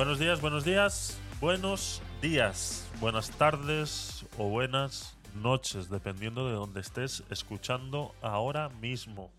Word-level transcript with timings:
Buenos 0.00 0.18
días, 0.18 0.40
buenos 0.40 0.64
días, 0.64 1.20
buenos 1.42 2.00
días, 2.22 2.90
buenas 3.00 3.30
tardes 3.32 4.24
o 4.38 4.48
buenas 4.48 5.18
noches, 5.34 5.90
dependiendo 5.90 6.48
de 6.48 6.54
donde 6.54 6.80
estés 6.80 7.22
escuchando 7.28 8.14
ahora 8.22 8.70
mismo. 8.70 9.30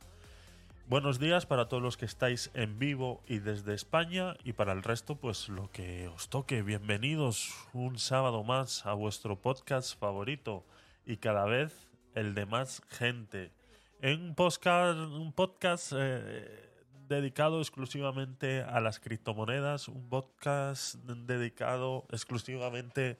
Buenos 0.87 1.17
días 1.17 1.47
para 1.47 1.67
todos 1.67 1.81
los 1.81 1.97
que 1.97 2.05
estáis 2.05 2.51
en 2.53 2.77
vivo 2.77 3.23
y 3.27 3.39
desde 3.39 3.73
España 3.73 4.35
y 4.43 4.53
para 4.53 4.73
el 4.73 4.83
resto 4.83 5.15
pues 5.15 5.49
lo 5.49 5.71
que 5.71 6.07
os 6.09 6.29
toque. 6.29 6.61
Bienvenidos 6.61 7.55
un 7.73 7.97
sábado 7.97 8.43
más 8.43 8.85
a 8.85 8.93
vuestro 8.93 9.41
podcast 9.41 9.99
favorito 9.99 10.63
y 11.07 11.17
cada 11.17 11.45
vez 11.45 11.87
el 12.13 12.35
de 12.35 12.45
más 12.45 12.83
gente. 12.87 13.51
En 13.99 14.21
un 14.21 15.33
podcast, 15.33 15.93
eh, 15.95 16.70
dedicado 17.11 17.59
exclusivamente 17.59 18.61
a 18.61 18.79
las 18.79 18.99
criptomonedas, 18.99 19.89
un 19.89 20.07
podcast 20.07 20.95
dedicado 20.95 22.05
exclusivamente 22.09 23.19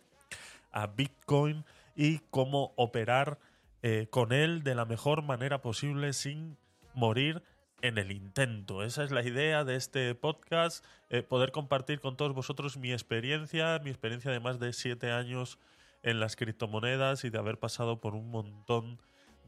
a 0.72 0.88
Bitcoin 0.88 1.66
y 1.94 2.20
cómo 2.30 2.74
operar 2.78 3.38
eh, 3.82 4.08
con 4.10 4.32
él 4.32 4.64
de 4.64 4.76
la 4.76 4.86
mejor 4.86 5.24
manera 5.24 5.62
posible 5.62 6.14
sin 6.14 6.58
morir 6.94 7.44
en 7.82 7.98
el 7.98 8.14
intento. 8.14 8.82
Esa 8.82 9.04
es 9.04 9.12
la 9.12 9.24
idea 9.24 9.66
de 9.66 9.76
este 9.76 10.16
podcast, 10.16 10.86
eh, 11.10 11.22
poder 11.22 11.52
compartir 11.52 12.00
con 12.00 12.16
todos 12.16 12.34
vosotros 12.34 12.78
mi 12.78 12.94
experiencia, 12.94 13.80
mi 13.84 13.90
experiencia 13.90 14.32
de 14.32 14.40
más 14.40 14.58
de 14.58 14.72
siete 14.72 15.12
años 15.12 15.60
en 16.02 16.22
las 16.22 16.38
criptomonedas 16.38 17.26
y 17.26 17.30
de 17.30 17.40
haber 17.40 17.60
pasado 17.60 18.00
por 18.00 18.16
un 18.16 18.32
montón 18.32 19.00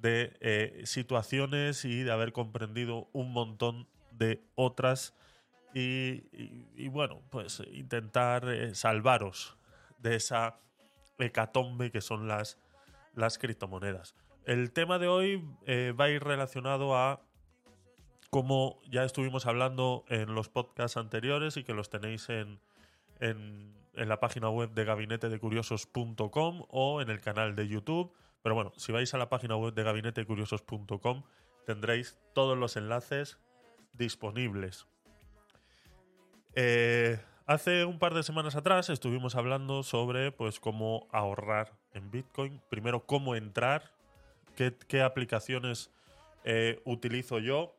de 0.01 0.35
eh, 0.41 0.81
situaciones 0.83 1.85
y 1.85 2.03
de 2.03 2.11
haber 2.11 2.33
comprendido 2.33 3.07
un 3.13 3.31
montón 3.31 3.87
de 4.17 4.43
otras 4.55 5.13
y, 5.75 6.87
bueno, 6.89 7.21
pues 7.31 7.61
intentar 7.71 8.47
eh, 8.47 8.75
salvaros 8.75 9.57
de 9.97 10.15
esa 10.15 10.59
hecatombe 11.17 11.91
que 11.91 12.01
son 12.01 12.27
las, 12.27 12.59
las 13.15 13.39
criptomonedas. 13.39 14.15
El 14.45 14.71
tema 14.71 14.99
de 14.99 15.07
hoy 15.07 15.43
eh, 15.65 15.93
va 15.99 16.05
a 16.05 16.09
ir 16.09 16.23
relacionado 16.23 16.95
a 16.95 17.21
como 18.29 18.79
ya 18.89 19.03
estuvimos 19.03 19.45
hablando 19.45 20.05
en 20.09 20.33
los 20.35 20.49
podcasts 20.49 20.97
anteriores 20.97 21.55
y 21.57 21.63
que 21.63 21.73
los 21.73 21.89
tenéis 21.89 22.29
en, 22.29 22.59
en, 23.19 23.75
en 23.93 24.09
la 24.09 24.19
página 24.19 24.49
web 24.49 24.71
de 24.71 24.85
gabinetedecuriosos.com 24.85 26.65
o 26.67 27.01
en 27.01 27.09
el 27.09 27.21
canal 27.21 27.55
de 27.55 27.67
YouTube. 27.67 28.11
Pero 28.41 28.55
bueno, 28.55 28.73
si 28.75 28.91
vais 28.91 29.13
a 29.13 29.17
la 29.17 29.29
página 29.29 29.55
web 29.55 29.73
de 29.73 29.83
gabinetecuriosos.com 29.83 31.23
tendréis 31.65 32.17
todos 32.33 32.57
los 32.57 32.75
enlaces 32.75 33.37
disponibles. 33.93 34.87
Eh, 36.55 37.19
hace 37.45 37.85
un 37.85 37.99
par 37.99 38.13
de 38.13 38.23
semanas 38.23 38.55
atrás 38.55 38.89
estuvimos 38.89 39.35
hablando 39.35 39.83
sobre 39.83 40.31
pues 40.31 40.59
cómo 40.59 41.07
ahorrar 41.11 41.73
en 41.93 42.11
Bitcoin. 42.11 42.61
Primero, 42.69 43.05
cómo 43.05 43.35
entrar, 43.35 43.91
qué, 44.55 45.01
aplicaciones 45.01 45.91
eh, 46.43 46.81
utilizo 46.85 47.39
yo 47.39 47.75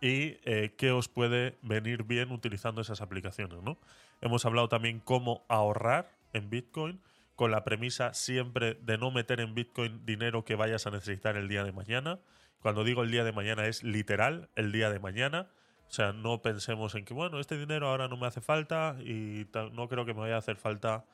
y 0.00 0.38
eh, 0.44 0.74
qué 0.76 0.90
os 0.90 1.08
puede 1.08 1.56
venir 1.62 2.04
bien 2.04 2.30
utilizando 2.30 2.80
esas 2.80 3.00
aplicaciones. 3.00 3.62
¿no? 3.62 3.78
Hemos 4.20 4.44
hablado 4.44 4.68
también 4.68 5.00
cómo 5.00 5.44
ahorrar 5.48 6.10
en 6.32 6.50
Bitcoin 6.50 7.00
con 7.36 7.50
la 7.50 7.64
premisa 7.64 8.14
siempre 8.14 8.74
de 8.74 8.98
no 8.98 9.10
meter 9.10 9.40
en 9.40 9.54
Bitcoin 9.54 10.04
dinero 10.06 10.44
que 10.44 10.54
vayas 10.54 10.86
a 10.86 10.90
necesitar 10.90 11.36
el 11.36 11.48
día 11.48 11.64
de 11.64 11.72
mañana. 11.72 12.20
Cuando 12.60 12.84
digo 12.84 13.02
el 13.02 13.10
día 13.10 13.24
de 13.24 13.32
mañana 13.32 13.66
es 13.66 13.82
literal 13.82 14.48
el 14.56 14.72
día 14.72 14.90
de 14.90 14.98
mañana. 14.98 15.48
O 15.88 15.90
sea, 15.90 16.12
no 16.12 16.42
pensemos 16.42 16.94
en 16.94 17.04
que, 17.04 17.14
bueno, 17.14 17.38
este 17.38 17.58
dinero 17.58 17.88
ahora 17.88 18.08
no 18.08 18.16
me 18.16 18.26
hace 18.26 18.40
falta 18.40 18.96
y 19.00 19.46
no 19.72 19.88
creo 19.88 20.04
que 20.04 20.14
me 20.14 20.20
vaya 20.20 20.36
a 20.36 20.38
hacer 20.38 20.56
falta 20.56 21.04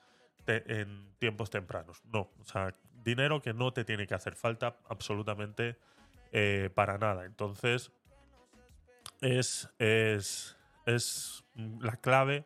en 0.46 1.12
tiempos 1.18 1.50
tempranos. 1.50 2.02
No, 2.06 2.30
o 2.40 2.44
sea, 2.44 2.72
dinero 3.04 3.40
que 3.40 3.52
no 3.52 3.72
te 3.72 3.84
tiene 3.84 4.06
que 4.06 4.14
hacer 4.14 4.34
falta 4.34 4.76
absolutamente 4.88 5.76
eh, 6.32 6.70
para 6.74 6.98
nada. 6.98 7.24
Entonces, 7.24 7.92
es, 9.20 9.68
es, 9.78 10.56
es 10.86 11.44
la 11.56 11.96
clave 11.96 12.44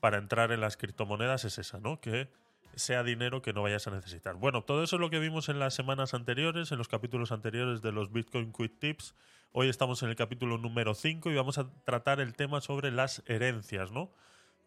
para 0.00 0.18
entrar 0.18 0.52
en 0.52 0.60
las 0.60 0.76
criptomonedas 0.76 1.44
es 1.44 1.58
esa, 1.58 1.80
¿no? 1.80 2.00
Que 2.00 2.28
sea 2.76 3.02
dinero 3.02 3.42
que 3.42 3.52
no 3.52 3.62
vayas 3.62 3.86
a 3.86 3.90
necesitar. 3.90 4.36
Bueno, 4.36 4.62
todo 4.62 4.82
eso 4.82 4.96
es 4.96 5.00
lo 5.00 5.10
que 5.10 5.18
vimos 5.18 5.48
en 5.48 5.58
las 5.58 5.74
semanas 5.74 6.14
anteriores, 6.14 6.72
en 6.72 6.78
los 6.78 6.88
capítulos 6.88 7.32
anteriores 7.32 7.82
de 7.82 7.92
los 7.92 8.12
Bitcoin 8.12 8.52
Quick 8.52 8.78
Tips. 8.78 9.14
Hoy 9.52 9.68
estamos 9.68 10.02
en 10.02 10.08
el 10.08 10.16
capítulo 10.16 10.58
número 10.58 10.94
5 10.94 11.30
y 11.30 11.34
vamos 11.34 11.58
a 11.58 11.70
tratar 11.84 12.20
el 12.20 12.34
tema 12.34 12.60
sobre 12.60 12.90
las 12.90 13.22
herencias, 13.26 13.90
¿no? 13.90 14.10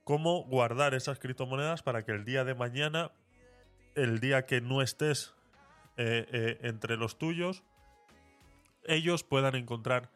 Cómo 0.04 0.44
guardar 0.44 0.94
esas 0.94 1.20
criptomonedas 1.20 1.84
para 1.84 2.06
que 2.06 2.14
el 2.14 2.24
día 2.24 2.46
de 2.46 2.56
mañana, 2.56 3.12
el 3.96 4.20
día 4.20 4.46
que 4.46 4.62
no 4.62 4.82
estés 4.82 5.34
eh, 5.98 6.28
eh, 6.32 6.60
entre 6.62 6.96
los 6.96 7.18
tuyos, 7.18 7.64
ellos 8.86 9.24
puedan 9.24 9.56
encontrar 9.56 10.10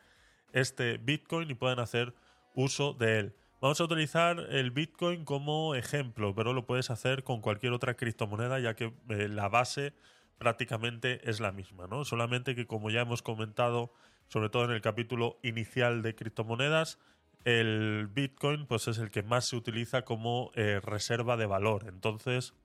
este 0.53 0.97
Bitcoin 0.97 1.50
y 1.50 1.56
puedan 1.56 1.79
hacer 1.79 2.13
uso 2.56 2.94
de 2.94 3.19
él. 3.19 3.35
Vamos 3.62 3.80
a 3.80 3.84
utilizar 3.84 4.40
el 4.50 4.72
Bitcoin 4.72 5.24
como 5.24 5.76
ejemplo, 5.76 6.34
pero 6.34 6.52
lo 6.52 6.66
puedes 6.66 6.90
hacer 6.90 7.24
con 7.24 7.42
cualquier 7.42 7.74
otra 7.74 7.94
criptomoneda, 7.94 8.60
ya 8.60 8.74
que 8.74 8.92
eh, 9.10 9.28
la 9.28 9.50
base 9.50 9.94
prácticamente 10.40 11.30
es 11.30 11.40
la 11.40 11.52
misma, 11.52 11.86
¿no? 11.86 12.04
Solamente 12.04 12.56
que 12.56 12.66
como 12.66 12.90
ya 12.90 13.02
hemos 13.02 13.22
comentado, 13.22 13.94
sobre 14.30 14.50
todo 14.50 14.66
en 14.66 14.72
el 14.72 14.82
capítulo 14.82 15.38
inicial 15.44 16.02
de 16.02 16.16
criptomonedas, 16.16 16.98
el 17.46 18.10
Bitcoin 18.12 18.66
pues 18.66 18.88
es 18.88 18.98
el 18.98 19.12
que 19.12 19.22
más 19.22 19.50
se 19.50 19.56
utiliza 19.56 20.06
como 20.06 20.50
eh, 20.56 20.80
reserva 20.82 21.38
de 21.38 21.46
valor. 21.46 21.86
Entonces, 21.88 22.56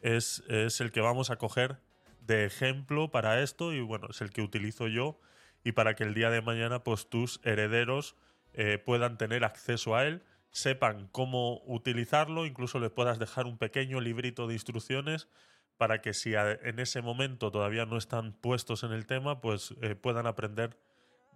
es, 0.00 0.44
es, 0.46 0.80
el 0.80 0.92
que 0.92 1.00
vamos 1.00 1.30
a 1.30 1.38
coger 1.38 1.80
de 2.20 2.44
ejemplo 2.44 3.10
para 3.10 3.42
esto 3.42 3.72
y 3.72 3.80
bueno, 3.80 4.06
es 4.10 4.20
el 4.20 4.30
que 4.30 4.42
utilizo 4.42 4.86
yo 4.86 5.18
y 5.64 5.72
para 5.72 5.96
que 5.96 6.04
el 6.04 6.14
día 6.14 6.30
de 6.30 6.40
mañana 6.40 6.84
pues 6.84 7.08
tus 7.08 7.40
herederos 7.42 8.14
eh, 8.56 8.78
puedan 8.78 9.18
tener 9.18 9.44
acceso 9.44 9.96
a 9.96 10.04
él, 10.04 10.22
sepan 10.50 11.08
cómo 11.08 11.62
utilizarlo, 11.66 12.46
incluso 12.46 12.78
les 12.78 12.90
puedas 12.90 13.18
dejar 13.18 13.46
un 13.46 13.58
pequeño 13.58 14.00
librito 14.00 14.46
de 14.46 14.54
instrucciones 14.54 15.28
para 15.76 16.00
que 16.00 16.14
si 16.14 16.34
en 16.34 16.78
ese 16.78 17.02
momento 17.02 17.50
todavía 17.50 17.84
no 17.84 17.96
están 17.96 18.32
puestos 18.32 18.84
en 18.84 18.92
el 18.92 19.06
tema, 19.06 19.40
pues 19.40 19.74
eh, 19.82 19.96
puedan 19.96 20.28
aprender 20.28 20.78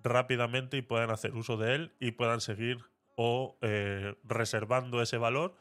rápidamente 0.04 0.76
y 0.76 0.82
puedan 0.82 1.10
hacer 1.10 1.34
uso 1.34 1.56
de 1.56 1.74
él 1.74 1.92
y 1.98 2.12
puedan 2.12 2.40
seguir 2.40 2.78
o 3.16 3.58
eh, 3.62 4.14
reservando 4.22 5.02
ese 5.02 5.18
valor 5.18 5.56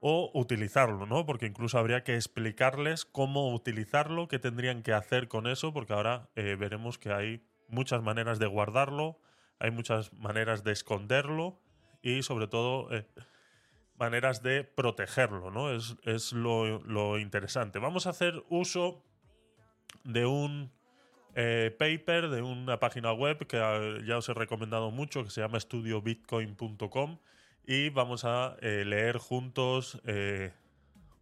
o 0.00 0.30
utilizarlo, 0.32 1.04
¿no? 1.04 1.26
Porque 1.26 1.44
incluso 1.44 1.76
habría 1.76 2.04
que 2.04 2.14
explicarles 2.14 3.04
cómo 3.04 3.52
utilizarlo, 3.52 4.28
qué 4.28 4.38
tendrían 4.38 4.82
que 4.82 4.94
hacer 4.94 5.28
con 5.28 5.46
eso, 5.46 5.74
porque 5.74 5.92
ahora 5.92 6.30
veremos 6.34 6.96
que 6.96 7.12
hay 7.12 7.44
muchas 7.68 8.02
maneras 8.02 8.38
de 8.38 8.46
guardarlo, 8.46 9.18
hay 9.60 9.70
muchas 9.70 10.12
maneras 10.14 10.64
de 10.64 10.72
esconderlo 10.72 11.60
y 12.02 12.22
sobre 12.22 12.48
todo 12.48 12.92
eh, 12.92 13.06
maneras 13.98 14.42
de 14.42 14.64
protegerlo, 14.64 15.50
¿no? 15.50 15.70
Es, 15.70 16.32
lo, 16.32 17.18
interesante. 17.18 17.78
Vamos 17.78 18.06
a 18.06 18.10
hacer 18.10 18.42
uso 18.48 19.04
de 20.04 20.24
un 20.24 20.72
eh, 21.34 21.76
paper, 21.78 22.30
de 22.30 22.40
una 22.40 22.80
página 22.80 23.12
web 23.12 23.46
que 23.46 23.58
ah, 23.58 23.98
ya 24.04 24.16
os 24.16 24.28
he 24.30 24.34
recomendado 24.34 24.90
mucho, 24.90 25.22
que 25.24 25.30
se 25.30 25.42
llama 25.42 25.58
estudiobitcoin.com 25.58 27.18
y 27.66 27.90
vamos 27.90 28.24
a 28.24 28.56
eh, 28.62 28.84
leer 28.86 29.18
juntos 29.18 30.00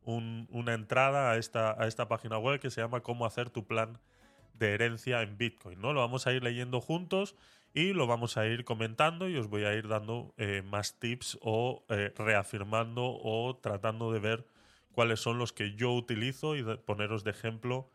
una 0.04 0.72
entrada 0.72 1.32
a 1.32 1.36
esta, 1.36 1.72
a 1.78 1.86
esta 1.86 2.08
página 2.08 2.38
web 2.38 2.60
que 2.60 2.70
se 2.70 2.80
llama 2.80 3.00
Cómo 3.00 3.26
hacer 3.26 3.50
tu 3.50 3.66
plan 3.66 3.98
de 4.54 4.72
herencia 4.72 5.22
en 5.22 5.36
Bitcoin, 5.36 5.80
¿no? 5.80 5.92
Lo 5.92 6.00
vamos 6.00 6.26
a 6.26 6.32
ir 6.32 6.42
leyendo 6.42 6.80
juntos 6.80 7.36
y 7.78 7.92
lo 7.92 8.08
vamos 8.08 8.36
a 8.36 8.44
ir 8.44 8.64
comentando 8.64 9.28
y 9.28 9.36
os 9.36 9.46
voy 9.46 9.62
a 9.62 9.72
ir 9.72 9.86
dando 9.86 10.34
eh, 10.36 10.62
más 10.62 10.98
tips 10.98 11.38
o 11.42 11.84
eh, 11.88 12.12
reafirmando 12.16 13.04
o 13.04 13.56
tratando 13.62 14.10
de 14.12 14.18
ver 14.18 14.46
cuáles 14.90 15.20
son 15.20 15.38
los 15.38 15.52
que 15.52 15.76
yo 15.76 15.92
utilizo 15.92 16.56
y 16.56 16.64
poneros 16.78 17.22
de 17.22 17.30
ejemplo 17.30 17.88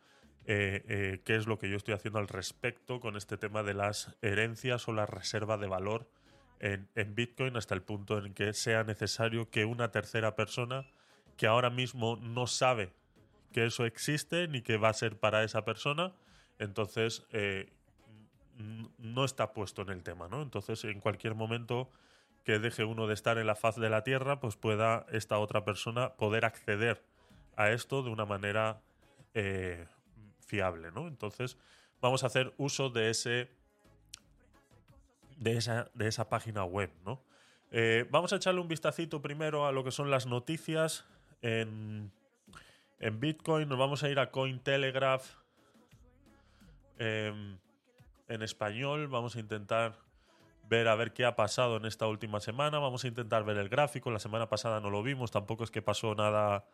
eh, 0.45 1.19
qué 1.25 1.35
es 1.35 1.47
lo 1.47 1.59
que 1.59 1.69
yo 1.69 1.75
estoy 1.75 1.95
haciendo 1.95 2.19
al 2.19 2.29
respecto 2.29 3.01
con 3.01 3.17
este 3.17 3.35
tema 3.35 3.61
de 3.61 3.73
las 3.73 4.15
herencias 4.21 4.87
o 4.87 4.93
la 4.93 5.05
reserva 5.05 5.57
de 5.57 5.67
valor 5.67 6.09
en, 6.61 6.87
en 6.95 7.13
Bitcoin 7.13 7.57
hasta 7.57 7.75
el 7.75 7.81
punto 7.81 8.19
en 8.19 8.33
que 8.33 8.53
sea 8.53 8.85
necesario 8.85 9.49
que 9.49 9.65
una 9.65 9.91
tercera 9.91 10.37
persona 10.37 10.87
que 11.35 11.45
ahora 11.45 11.69
mismo 11.69 12.15
no 12.15 12.47
sabe 12.47 12.93
que 13.51 13.65
eso 13.65 13.85
existe 13.85 14.47
ni 14.47 14.61
que 14.61 14.77
va 14.77 14.87
a 14.87 14.93
ser 14.93 15.19
para 15.19 15.43
esa 15.43 15.65
persona, 15.65 16.13
entonces 16.57 17.25
no 18.97 19.25
está 19.25 19.53
puesto 19.53 19.81
en 19.81 19.89
el 19.89 20.03
tema, 20.03 20.27
¿no? 20.27 20.41
Entonces, 20.41 20.83
en 20.83 20.99
cualquier 20.99 21.35
momento 21.35 21.89
que 22.43 22.59
deje 22.59 22.83
uno 22.83 23.07
de 23.07 23.13
estar 23.13 23.37
en 23.37 23.47
la 23.47 23.55
faz 23.55 23.75
de 23.77 23.89
la 23.89 24.03
Tierra, 24.03 24.39
pues 24.39 24.55
pueda 24.55 25.05
esta 25.11 25.39
otra 25.39 25.63
persona 25.63 26.13
poder 26.15 26.45
acceder 26.45 27.03
a 27.55 27.71
esto 27.71 28.03
de 28.03 28.09
una 28.09 28.25
manera 28.25 28.81
eh, 29.33 29.87
fiable, 30.45 30.91
¿no? 30.91 31.07
Entonces, 31.07 31.57
vamos 32.01 32.23
a 32.23 32.27
hacer 32.27 32.53
uso 32.57 32.89
de 32.89 33.09
ese 33.09 33.49
de 35.37 35.57
esa, 35.57 35.89
de 35.93 36.07
esa 36.07 36.29
página 36.29 36.63
web, 36.63 36.91
¿no? 37.05 37.21
Eh, 37.71 38.05
vamos 38.11 38.31
a 38.33 38.35
echarle 38.35 38.61
un 38.61 38.67
vistacito 38.67 39.21
primero 39.21 39.65
a 39.65 39.71
lo 39.71 39.83
que 39.83 39.91
son 39.91 40.11
las 40.11 40.27
noticias 40.27 41.05
en, 41.41 42.11
en 42.99 43.19
Bitcoin. 43.19 43.67
Nos 43.67 43.79
vamos 43.79 44.03
a 44.03 44.09
ir 44.09 44.19
a 44.19 44.29
Cointelegraph 44.29 45.25
em, 46.99 47.57
en 48.27 48.41
español. 48.41 49.07
Vamos 49.07 49.35
a 49.35 49.39
intentar 49.39 49.97
ver 50.69 50.87
a 50.87 50.95
ver 50.95 51.13
qué 51.13 51.25
ha 51.25 51.35
pasado 51.35 51.77
en 51.77 51.85
esta 51.85 52.07
última 52.07 52.39
semana. 52.39 52.79
Vamos 52.79 53.03
a 53.03 53.07
intentar 53.07 53.43
ver 53.43 53.57
el 53.57 53.69
gráfico. 53.69 54.11
La 54.11 54.19
semana 54.19 54.49
pasada 54.49 54.79
no 54.79 54.89
lo 54.89 55.03
vimos. 55.03 55.31
Tampoco 55.31 55.63
es 55.63 55.71
que 55.71 55.81
pasó 55.81 56.15
nada, 56.15 56.65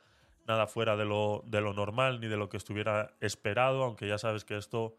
nada 0.47 0.67
fuera 0.67 0.95
de 0.95 1.05
lo, 1.05 1.43
de 1.47 1.61
lo 1.61 1.73
normal 1.73 2.19
ni 2.19 2.27
de 2.27 2.37
lo 2.37 2.49
que 2.49 2.57
estuviera 2.57 3.13
esperado. 3.19 3.83
Aunque 3.83 4.07
ya 4.07 4.17
sabes 4.17 4.45
que 4.45 4.57
esto 4.57 4.95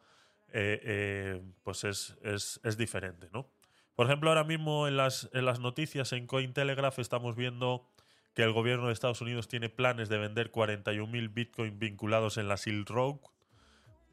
eh, 0.53 0.81
eh, 0.83 1.43
pues 1.63 1.85
es, 1.85 2.17
es, 2.23 2.61
es 2.65 2.77
diferente, 2.77 3.29
¿no? 3.33 3.47
Por 3.95 4.07
ejemplo, 4.07 4.31
ahora 4.31 4.45
mismo 4.45 4.89
en 4.89 4.97
las, 4.97 5.29
en 5.33 5.45
las 5.45 5.61
noticias 5.61 6.13
en 6.13 6.27
Cointelegraph 6.27 6.99
estamos 6.99 7.37
viendo 7.37 7.87
que 8.35 8.43
el 8.43 8.53
gobierno 8.53 8.87
de 8.87 8.93
Estados 8.93 9.21
Unidos 9.21 9.49
tiene 9.49 9.69
planes 9.69 10.09
de 10.09 10.19
vender 10.19 10.51
41.000 10.51 11.35
Bitcoin 11.35 11.79
vinculados 11.79 12.39
en 12.39 12.49
la 12.49 12.57
Silk 12.57 12.89
Road. 12.89 13.17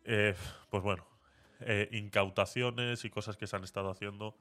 Eh, 0.03 0.35
pues 0.69 0.83
bueno, 0.83 1.05
eh, 1.61 1.89
incautaciones 1.91 3.05
y 3.05 3.09
cosas 3.09 3.37
que 3.37 3.47
se 3.47 3.55
han 3.55 3.63
estado 3.63 3.89
haciendo 3.89 4.37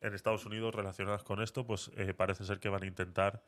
en 0.00 0.14
Estados 0.14 0.46
Unidos 0.46 0.74
relacionadas 0.74 1.22
con 1.22 1.42
esto, 1.42 1.66
pues 1.66 1.90
eh, 1.96 2.14
parece 2.14 2.44
ser 2.44 2.58
que 2.58 2.68
van 2.68 2.82
a 2.82 2.86
intentar 2.86 3.42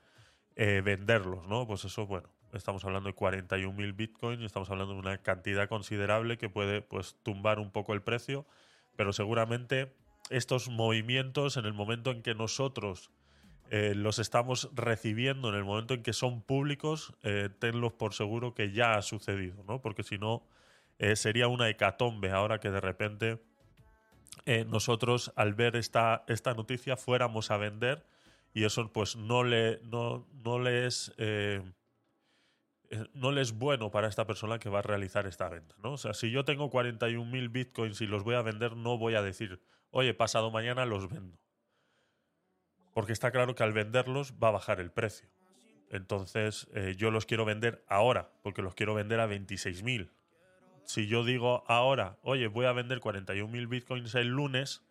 venderlos, 0.54 1.48
¿no? 1.48 1.66
Pues 1.66 1.86
eso, 1.86 2.06
bueno, 2.06 2.28
estamos 2.52 2.84
hablando 2.84 3.08
de 3.08 3.16
41.000 3.16 3.96
Bitcoin 3.96 4.42
estamos 4.42 4.68
hablando 4.68 4.92
de 4.92 5.00
una 5.00 5.16
cantidad 5.16 5.66
considerable 5.66 6.36
que 6.36 6.50
puede 6.50 6.82
pues 6.82 7.16
tumbar 7.22 7.58
un 7.58 7.70
poco 7.70 7.94
el 7.94 8.02
precio, 8.02 8.44
pero 8.94 9.14
seguramente 9.14 9.94
estos 10.28 10.68
movimientos 10.68 11.56
en 11.56 11.64
el 11.64 11.72
momento 11.72 12.10
en 12.10 12.22
que 12.22 12.34
nosotros 12.34 13.10
eh, 13.70 13.94
los 13.94 14.18
estamos 14.18 14.68
recibiendo, 14.74 15.48
en 15.48 15.54
el 15.54 15.64
momento 15.64 15.94
en 15.94 16.02
que 16.02 16.12
son 16.12 16.42
públicos, 16.42 17.14
eh, 17.22 17.48
tenlos 17.58 17.94
por 17.94 18.12
seguro 18.12 18.54
que 18.54 18.70
ya 18.72 18.94
ha 18.94 19.02
sucedido, 19.02 19.64
¿no? 19.66 19.80
Porque 19.80 20.02
si 20.02 20.18
no, 20.18 20.42
eh, 20.98 21.16
sería 21.16 21.48
una 21.48 21.68
hecatombe 21.68 22.30
ahora 22.30 22.60
que 22.60 22.70
de 22.70 22.80
repente 22.80 23.42
nosotros 24.66 25.32
al 25.36 25.54
ver 25.54 25.76
esta, 25.76 26.24
esta 26.26 26.54
noticia 26.54 26.96
fuéramos 26.96 27.52
a 27.52 27.58
vender 27.58 28.04
y 28.52 28.64
eso 28.64 28.92
pues 28.92 29.14
no 29.14 29.44
le, 29.44 29.80
no, 29.84 30.26
no 30.32 30.58
le 30.58 30.86
es 30.86 31.12
no 33.14 33.32
le 33.32 33.40
es 33.40 33.52
bueno 33.52 33.90
para 33.90 34.08
esta 34.08 34.26
persona 34.26 34.58
que 34.58 34.68
va 34.68 34.80
a 34.80 34.82
realizar 34.82 35.26
esta 35.26 35.48
venta, 35.48 35.74
¿no? 35.82 35.92
O 35.92 35.96
sea, 35.96 36.14
si 36.14 36.30
yo 36.30 36.44
tengo 36.44 36.70
41.000 36.70 37.50
bitcoins 37.50 38.00
y 38.00 38.06
los 38.06 38.22
voy 38.22 38.34
a 38.34 38.42
vender, 38.42 38.76
no 38.76 38.98
voy 38.98 39.14
a 39.14 39.22
decir, 39.22 39.60
oye, 39.90 40.14
pasado 40.14 40.50
mañana 40.50 40.84
los 40.84 41.08
vendo. 41.08 41.38
Porque 42.92 43.12
está 43.12 43.30
claro 43.30 43.54
que 43.54 43.62
al 43.62 43.72
venderlos 43.72 44.34
va 44.42 44.48
a 44.48 44.52
bajar 44.52 44.80
el 44.80 44.90
precio. 44.90 45.28
Entonces, 45.90 46.68
eh, 46.74 46.94
yo 46.96 47.10
los 47.10 47.24
quiero 47.26 47.44
vender 47.44 47.84
ahora, 47.88 48.30
porque 48.42 48.62
los 48.62 48.74
quiero 48.74 48.94
vender 48.94 49.20
a 49.20 49.26
26.000. 49.26 50.10
Si 50.84 51.06
yo 51.06 51.24
digo 51.24 51.64
ahora, 51.68 52.18
oye, 52.22 52.48
voy 52.48 52.66
a 52.66 52.72
vender 52.72 53.00
41.000 53.00 53.68
bitcoins 53.68 54.14
el 54.14 54.28
lunes, 54.28 54.82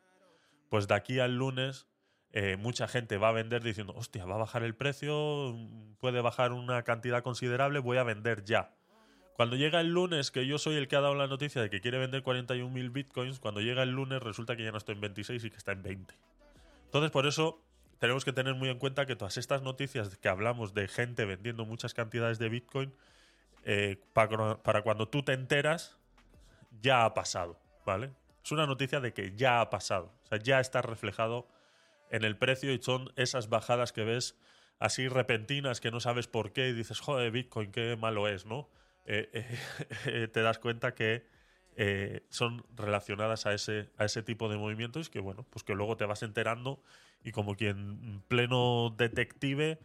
pues 0.69 0.87
de 0.87 0.95
aquí 0.95 1.19
al 1.19 1.35
lunes 1.35 1.87
eh, 2.33 2.55
mucha 2.57 2.87
gente 2.87 3.17
va 3.17 3.29
a 3.29 3.33
vender 3.33 3.61
diciendo, 3.61 3.93
hostia, 3.95 4.25
va 4.25 4.35
a 4.35 4.39
bajar 4.39 4.63
el 4.63 4.73
precio, 4.73 5.55
puede 5.99 6.21
bajar 6.21 6.53
una 6.53 6.83
cantidad 6.83 7.23
considerable, 7.23 7.79
voy 7.79 7.97
a 7.97 8.03
vender 8.03 8.45
ya. 8.45 8.73
Cuando 9.35 9.55
llega 9.55 9.81
el 9.81 9.89
lunes, 9.91 10.31
que 10.31 10.45
yo 10.45 10.57
soy 10.57 10.75
el 10.75 10.87
que 10.87 10.95
ha 10.95 11.01
dado 11.01 11.15
la 11.15 11.27
noticia 11.27 11.61
de 11.61 11.69
que 11.69 11.81
quiere 11.81 11.97
vender 11.97 12.23
41.000 12.23 12.91
bitcoins, 12.91 13.39
cuando 13.39 13.59
llega 13.59 13.83
el 13.83 13.89
lunes 13.89 14.21
resulta 14.21 14.55
que 14.55 14.63
ya 14.63 14.71
no 14.71 14.77
estoy 14.77 14.95
en 14.95 15.01
26 15.01 15.43
y 15.43 15.49
que 15.49 15.57
está 15.57 15.71
en 15.71 15.83
20. 15.83 16.13
Entonces, 16.85 17.11
por 17.11 17.25
eso 17.25 17.61
tenemos 17.99 18.23
que 18.23 18.33
tener 18.33 18.55
muy 18.55 18.69
en 18.69 18.79
cuenta 18.79 19.05
que 19.05 19.15
todas 19.15 19.37
estas 19.37 19.61
noticias 19.61 20.17
que 20.17 20.29
hablamos 20.29 20.73
de 20.73 20.87
gente 20.87 21.25
vendiendo 21.25 21.65
muchas 21.65 21.93
cantidades 21.93 22.39
de 22.39 22.49
bitcoin, 22.49 22.93
eh, 23.63 24.01
para, 24.13 24.81
cuando 24.81 25.07
tú 25.07 25.23
te 25.23 25.33
enteras, 25.33 25.97
ya 26.81 27.05
ha 27.05 27.13
pasado, 27.13 27.59
¿vale? 27.85 28.11
Es 28.43 28.51
una 28.51 28.65
noticia 28.65 28.99
de 28.99 29.13
que 29.13 29.35
ya 29.35 29.61
ha 29.61 29.69
pasado, 29.69 30.11
o 30.23 30.27
sea, 30.27 30.39
ya 30.39 30.59
está 30.59 30.81
reflejado 30.81 31.47
en 32.09 32.23
el 32.23 32.37
precio 32.37 32.73
y 32.73 32.81
son 32.81 33.11
esas 33.15 33.49
bajadas 33.49 33.93
que 33.93 34.03
ves 34.03 34.35
así 34.79 35.07
repentinas 35.07 35.79
que 35.79 35.91
no 35.91 35.99
sabes 35.99 36.27
por 36.27 36.51
qué 36.53 36.69
y 36.69 36.73
dices, 36.73 36.99
joder, 36.99 37.31
Bitcoin, 37.31 37.71
qué 37.71 37.95
malo 37.95 38.27
es, 38.27 38.45
¿no? 38.45 38.67
Eh, 39.05 39.47
eh, 40.05 40.27
te 40.33 40.41
das 40.41 40.59
cuenta 40.59 40.95
que 40.95 41.25
eh, 41.75 42.23
son 42.29 42.63
relacionadas 42.75 43.45
a 43.45 43.53
ese, 43.53 43.89
a 43.97 44.05
ese 44.05 44.23
tipo 44.23 44.49
de 44.49 44.57
movimientos 44.57 45.09
que, 45.09 45.19
bueno, 45.19 45.45
pues 45.49 45.63
que 45.63 45.73
luego 45.75 45.97
te 45.97 46.05
vas 46.05 46.23
enterando 46.23 46.81
y 47.23 47.31
como 47.31 47.55
quien 47.55 48.23
pleno 48.27 48.93
detective 48.97 49.79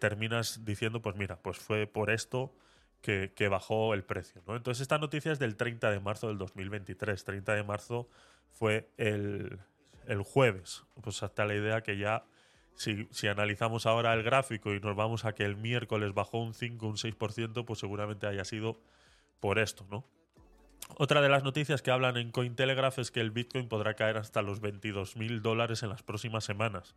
terminas 0.00 0.64
diciendo, 0.64 1.00
pues 1.00 1.14
mira, 1.16 1.36
pues 1.36 1.58
fue 1.58 1.86
por 1.86 2.10
esto 2.10 2.52
que, 3.04 3.48
bajó 3.48 3.92
el 3.92 4.02
precio. 4.02 4.42
Entonces 4.48 4.80
esta 4.80 4.98
noticia 4.98 5.30
es 5.30 5.38
del 5.38 5.56
30 5.56 5.90
de 5.90 6.00
marzo 6.00 6.28
del 6.28 6.38
2023. 6.38 7.22
30 7.22 7.54
de 7.54 7.62
marzo 7.62 8.08
fue 8.50 8.88
el, 8.96 9.58
el 10.06 10.22
jueves. 10.22 10.84
Pues 11.02 11.22
hasta 11.22 11.44
la 11.44 11.54
idea 11.54 11.82
que 11.82 11.98
ya 11.98 12.24
si, 12.76 13.28
analizamos 13.28 13.86
ahora 13.86 14.14
el 14.14 14.22
gráfico 14.22 14.72
y 14.72 14.80
nos 14.80 14.96
vamos 14.96 15.24
a 15.24 15.34
que 15.34 15.44
el 15.44 15.56
miércoles 15.56 16.14
bajó 16.14 16.42
un 16.42 16.54
5, 16.54 16.86
un 16.86 16.96
6%, 16.96 17.64
pues 17.64 17.78
seguramente 17.78 18.26
haya 18.26 18.44
sido 18.44 18.80
por 19.38 19.58
esto, 19.58 19.86
¿no? 19.90 20.04
Otra 20.96 21.20
de 21.20 21.28
las 21.28 21.42
noticias 21.42 21.82
que 21.82 21.90
hablan 21.90 22.16
en 22.16 22.30
Cointelegraph 22.30 22.98
es 22.98 23.10
que 23.10 23.20
el 23.20 23.30
Bitcoin 23.30 23.68
podrá 23.68 23.94
caer 23.94 24.16
hasta 24.16 24.42
los 24.42 24.60
22 24.60 25.16
mil 25.16 25.42
dólares 25.42 25.82
en 25.82 25.88
las 25.88 26.02
próximas 26.02 26.44
semanas. 26.44 26.94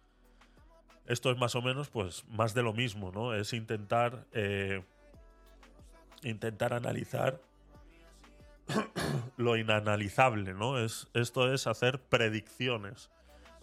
Esto 1.05 1.31
es 1.31 1.37
más 1.37 1.55
o 1.55 1.61
menos, 1.61 1.89
pues, 1.89 2.25
más 2.27 2.53
de 2.53 2.63
lo 2.63 2.73
mismo, 2.73 3.11
¿no? 3.11 3.33
Es 3.33 3.53
intentar, 3.53 4.25
eh, 4.33 4.83
intentar 6.23 6.73
analizar 6.73 7.39
lo 9.37 9.57
inanalizable, 9.57 10.53
¿no? 10.53 10.77
Es, 10.77 11.07
esto 11.13 11.51
es 11.53 11.65
hacer 11.65 12.01
predicciones 12.01 13.09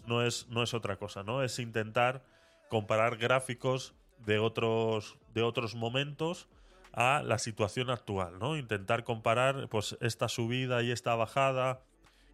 no 0.07 0.23
es, 0.23 0.47
no 0.49 0.63
es 0.63 0.73
otra 0.73 0.97
cosa, 0.97 1.23
¿no? 1.23 1.43
Es 1.43 1.59
intentar 1.59 2.23
comparar 2.69 3.17
gráficos 3.17 3.93
de 4.25 4.39
otros, 4.39 5.17
de 5.33 5.43
otros 5.43 5.75
momentos 5.75 6.47
a 6.95 7.21
la 7.23 7.37
situación 7.37 7.89
actual, 7.89 8.39
¿no? 8.39 8.57
Intentar 8.57 9.03
comparar 9.03 9.67
pues 9.69 9.97
esta 9.99 10.29
subida 10.29 10.81
y 10.81 10.91
esta 10.91 11.13
bajada 11.15 11.81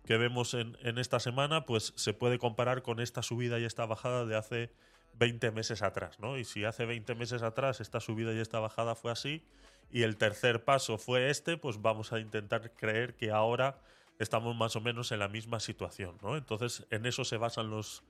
que 0.05 0.17
vemos 0.17 0.53
en, 0.53 0.77
esta 0.97 1.19
semana, 1.19 1.65
pues 1.65 1.93
se 1.95 2.13
puede 2.13 2.37
comparar 2.37 2.83
con 2.83 2.99
esta 2.99 3.23
subida 3.23 3.59
y 3.59 3.65
esta 3.65 3.85
bajada 3.85 4.25
de 4.25 4.35
hace 4.35 4.71
20 5.15 5.51
meses 5.51 5.81
atrás, 5.81 6.19
¿no? 6.19 6.37
Y 6.37 6.45
si 6.45 6.63
hace 6.63 6.85
20 6.85 7.15
meses 7.15 7.41
atrás 7.41 7.81
esta 7.81 7.99
subida 7.99 8.33
y 8.33 8.39
esta 8.39 8.59
bajada 8.59 8.95
fue 8.95 9.11
así 9.11 9.43
y 9.91 10.03
el 10.03 10.17
tercer 10.17 10.63
paso 10.63 10.97
fue 10.97 11.29
este, 11.29 11.57
pues 11.57 11.81
vamos 11.81 12.13
a 12.13 12.19
intentar 12.19 12.71
creer 12.75 13.15
que 13.15 13.31
ahora 13.31 13.79
estamos 14.19 14.55
más 14.55 14.75
o 14.75 14.81
menos 14.81 15.11
en 15.11 15.19
la 15.19 15.27
misma 15.27 15.59
situación, 15.59 16.17
¿no? 16.21 16.37
Entonces, 16.37 16.85
en 16.91 17.07
eso 17.07 17.25
se 17.25 17.37
basan 17.37 17.71
los 17.71 18.03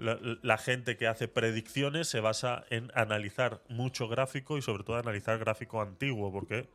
la, 0.00 0.58
gente 0.58 0.96
que 0.96 1.06
hace 1.06 1.28
predicciones 1.28 2.08
se 2.08 2.20
basa 2.20 2.64
en 2.70 2.90
analizar 2.94 3.62
mucho 3.68 4.08
gráfico 4.08 4.56
y 4.56 4.62
sobre 4.62 4.82
todo 4.82 4.96
analizar 4.96 5.38
gráfico 5.38 5.82
antiguo, 5.82 6.32
porque 6.32 6.68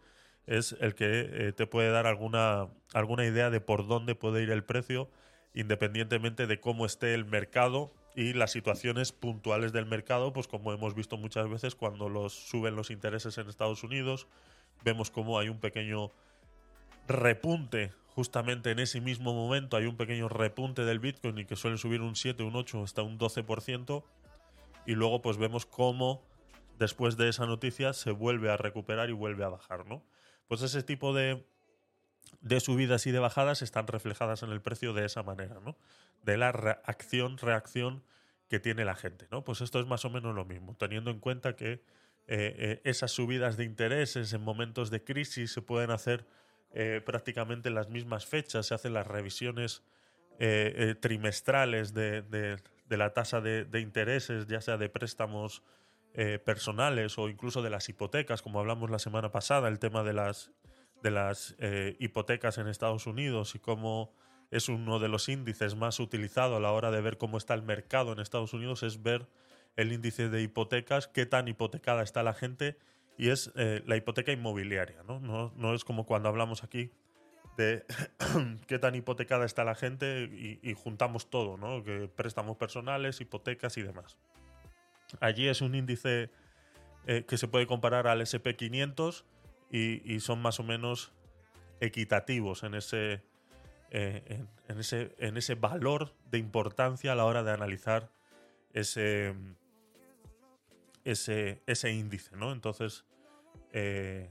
es 0.45 0.75
el 0.79 0.93
que 0.93 1.29
eh, 1.31 1.51
te 1.51 1.65
puede 1.65 1.89
dar 1.89 2.05
alguna, 2.05 2.67
alguna 2.93 3.25
idea 3.25 3.49
de 3.49 3.61
por 3.61 3.87
dónde 3.87 4.13
puede 4.13 4.43
ir 4.43 4.51
el 4.51 4.63
precio, 4.63 5.09
independientemente 5.55 6.45
de 6.45 6.59
cómo 6.59 6.85
esté 6.85 7.15
el 7.15 7.25
mercado 7.25 7.91
y 8.15 8.33
las 8.33 8.51
situaciones 8.51 9.11
puntuales 9.11 9.73
del 9.73 9.87
mercado, 9.87 10.31
pues 10.31 10.47
como 10.47 10.71
hemos 10.71 10.93
visto 10.93 11.17
muchas 11.17 11.49
veces 11.49 11.75
cuando 11.75 12.29
suben 12.29 12.75
los 12.75 12.91
intereses 12.91 13.37
en 13.39 13.49
Estados 13.49 13.83
Unidos, 13.83 14.27
vemos 14.83 15.09
cómo 15.09 15.39
hay 15.39 15.49
un 15.49 15.59
pequeño 15.59 16.11
repunte 17.07 17.91
justamente 18.15 18.71
en 18.71 18.79
ese 18.79 19.01
mismo 19.01 19.33
momento 19.33 19.75
hay 19.75 19.85
un 19.85 19.97
pequeño 19.97 20.29
repunte 20.29 20.85
del 20.85 20.99
Bitcoin 20.99 21.37
y 21.37 21.45
que 21.45 21.57
suele 21.57 21.77
subir 21.77 22.01
un 22.01 22.15
7, 22.15 22.43
un 22.43 22.55
8, 22.55 22.83
hasta 22.83 23.01
un 23.01 23.19
12%. 23.19 24.03
Y 24.85 24.93
luego 24.95 25.21
pues 25.21 25.37
vemos 25.37 25.65
cómo 25.65 26.23
después 26.79 27.17
de 27.17 27.27
esa 27.27 27.45
noticia 27.45 27.91
se 27.91 28.11
vuelve 28.11 28.49
a 28.49 28.55
recuperar 28.55 29.09
y 29.09 29.13
vuelve 29.13 29.43
a 29.43 29.49
bajar, 29.49 29.85
¿no? 29.85 30.01
Pues 30.47 30.61
ese 30.61 30.81
tipo 30.81 31.13
de, 31.13 31.45
de 32.39 32.59
subidas 32.61 33.05
y 33.05 33.11
de 33.11 33.19
bajadas 33.19 33.61
están 33.61 33.85
reflejadas 33.87 34.43
en 34.43 34.51
el 34.51 34.61
precio 34.61 34.93
de 34.93 35.05
esa 35.05 35.21
manera, 35.21 35.59
¿no? 35.59 35.75
De 36.23 36.37
la 36.37 36.49
acción, 36.85 37.37
reacción 37.37 38.01
que 38.47 38.61
tiene 38.61 38.85
la 38.85 38.95
gente, 38.95 39.27
¿no? 39.29 39.43
Pues 39.43 39.59
esto 39.59 39.79
es 39.81 39.87
más 39.87 40.05
o 40.05 40.09
menos 40.09 40.33
lo 40.33 40.45
mismo, 40.45 40.75
teniendo 40.77 41.11
en 41.11 41.19
cuenta 41.19 41.57
que 41.57 41.73
eh, 41.73 41.81
eh, 42.27 42.81
esas 42.85 43.11
subidas 43.11 43.57
de 43.57 43.65
intereses 43.65 44.31
en 44.31 44.41
momentos 44.41 44.89
de 44.89 45.03
crisis 45.03 45.51
se 45.51 45.61
pueden 45.61 45.91
hacer 45.91 46.25
eh, 46.77 46.99
prácticamente 46.99 47.69
en 47.69 47.75
las 47.75 47.87
mismas 47.87 48.25
fechas, 48.25 48.65
se 48.65 48.73
hacen 48.73 48.93
las 48.93 49.07
revisiones 49.07 49.81
eh, 50.39 50.73
eh, 50.75 50.95
trimestrales 50.95 51.93
de, 51.93 52.59
la 52.89 53.13
tasa 53.13 53.39
de, 53.39 53.79
intereses, 53.79 54.45
ya 54.47 54.59
sea 54.59 54.77
de 54.77 54.89
préstamos 54.89 55.63
personales 56.45 57.17
o 57.17 57.27
incluso 57.27 57.61
de 57.61 57.69
las 57.69 57.89
hipotecas, 57.89 58.41
como 58.41 58.59
hablamos 58.59 58.89
la 58.89 58.99
semana 58.99 59.31
pasada, 59.31 59.67
el 59.67 59.79
tema 59.79 60.01
de 60.03 60.13
las, 60.13 60.51
de 61.03 61.11
las 61.11 61.57
hipotecas 61.99 62.57
en 62.57 62.67
Estados 62.67 63.05
Unidos 63.05 63.53
y 63.55 63.59
cómo 63.59 64.13
es 64.49 64.69
uno 64.69 64.99
de 64.99 65.09
los 65.09 65.27
índices 65.27 65.75
más 65.75 65.99
utilizados 65.99 66.55
a 66.55 66.61
la 66.61 66.71
hora 66.71 66.89
de 66.89 67.01
ver 67.01 67.17
cómo 67.17 67.37
está 67.37 67.53
el 67.53 67.63
mercado 67.63 68.13
en 68.13 68.19
Estados 68.19 68.53
Unidos, 68.53 68.83
es 68.83 69.03
ver 69.03 69.27
el 69.75 69.91
índice 69.91 70.29
de 70.29 70.41
hipotecas, 70.41 71.09
qué 71.09 71.25
tan 71.25 71.49
hipotecada 71.49 72.01
está 72.01 72.23
la 72.23 72.33
gente, 72.33 72.77
y 73.17 73.29
es 73.29 73.51
eh, 73.55 73.81
la 73.85 73.95
hipoteca 73.95 74.31
inmobiliaria, 74.31 75.03
¿no? 75.03 75.19
¿no? 75.19 75.53
No 75.55 75.73
es 75.73 75.83
como 75.83 76.05
cuando 76.05 76.29
hablamos 76.29 76.63
aquí 76.63 76.91
de 77.57 77.85
qué 78.67 78.79
tan 78.79 78.95
hipotecada 78.95 79.45
está 79.45 79.63
la 79.63 79.75
gente 79.75 80.23
y, 80.61 80.73
juntamos 80.73 81.29
todo, 81.29 81.57
¿no? 81.57 81.83
Préstamos 82.15 82.57
personales, 82.57 83.21
hipotecas 83.21 83.77
y 83.77 83.83
demás. 83.83 84.17
Allí 85.21 85.47
es 85.47 85.61
un 85.61 85.75
índice 85.75 86.29
eh, 87.07 87.23
que 87.27 87.37
se 87.37 87.47
puede 87.47 87.67
comparar 87.67 88.07
al 88.07 88.21
SP500 88.21 89.23
y, 89.71 90.19
son 90.19 90.41
más 90.41 90.59
o 90.59 90.63
menos 90.63 91.13
equitativos 91.79 92.63
en 92.63 92.75
ese, 92.75 93.21
eh, 93.91 94.43
en, 94.67 94.79
ese, 94.79 95.15
en 95.19 95.37
ese 95.37 95.55
valor 95.55 96.13
de 96.31 96.37
importancia 96.37 97.11
a 97.11 97.15
la 97.15 97.25
hora 97.25 97.43
de 97.43 97.51
analizar 97.51 98.09
ese, 98.73 99.33
ese, 101.05 101.61
ese 101.67 101.91
índice, 101.91 102.35
¿no? 102.35 102.51
Entonces, 102.51 103.05
eh, 103.71 104.29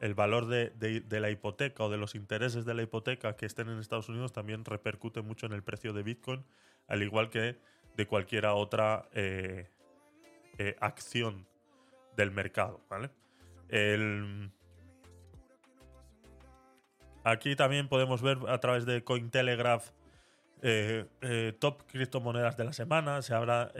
el 0.00 0.14
valor 0.14 0.46
de, 0.46 1.02
la 1.08 1.30
hipoteca 1.30 1.84
o 1.84 1.90
de 1.90 1.96
los 1.96 2.14
intereses 2.14 2.64
de 2.64 2.74
la 2.74 2.82
hipoteca 2.82 3.36
que 3.36 3.46
estén 3.46 3.68
en 3.68 3.78
Estados 3.78 4.08
Unidos 4.08 4.32
también 4.32 4.64
repercute 4.64 5.22
mucho 5.22 5.46
en 5.46 5.52
el 5.52 5.62
precio 5.62 5.92
de 5.92 6.02
Bitcoin, 6.02 6.44
al 6.88 7.02
igual 7.02 7.30
que 7.30 7.56
de 7.96 8.06
cualquier 8.06 8.46
otra 8.46 9.08
eh, 9.12 9.68
eh, 10.58 10.76
acción 10.80 11.46
del 12.16 12.30
mercado. 12.30 12.80
aquí 17.24 17.56
también 17.56 17.88
podemos 17.88 18.20
ver 18.20 18.38
a 18.48 18.60
través 18.60 18.84
de 18.84 19.02
Cointelegraph 19.02 19.88
eh, 20.60 21.06
top 21.58 21.82
criptomonedas 21.86 22.56
de 22.56 22.64
la 22.64 22.72
semana. 22.72 23.22
Se 23.22 23.34
habla 23.34 23.72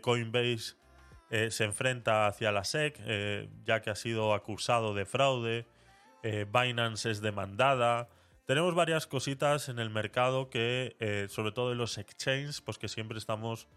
Coinbase 0.00 0.74
eh, 1.30 1.50
se 1.50 1.64
enfrenta 1.64 2.26
hacia 2.26 2.52
la 2.52 2.62
SEC, 2.62 3.00
eh, 3.06 3.48
ya 3.64 3.80
que 3.80 3.88
ha 3.88 3.94
sido 3.94 4.34
acusado 4.34 4.92
de 4.92 5.06
fraude, 5.06 5.66
eh, 6.22 6.46
Binance 6.52 7.10
es 7.10 7.22
demandada. 7.22 8.10
Tenemos 8.46 8.74
varias 8.74 9.06
cositas 9.06 9.70
en 9.70 9.78
el 9.78 9.88
mercado 9.88 10.50
que, 10.50 11.26
sobre 11.30 11.52
todo 11.52 11.72
en 11.72 11.78
los 11.78 11.96
exchanges, 11.96 12.60
pues 12.60 12.76
que 12.76 12.88
siempre 12.88 13.16
estamos 13.16 13.68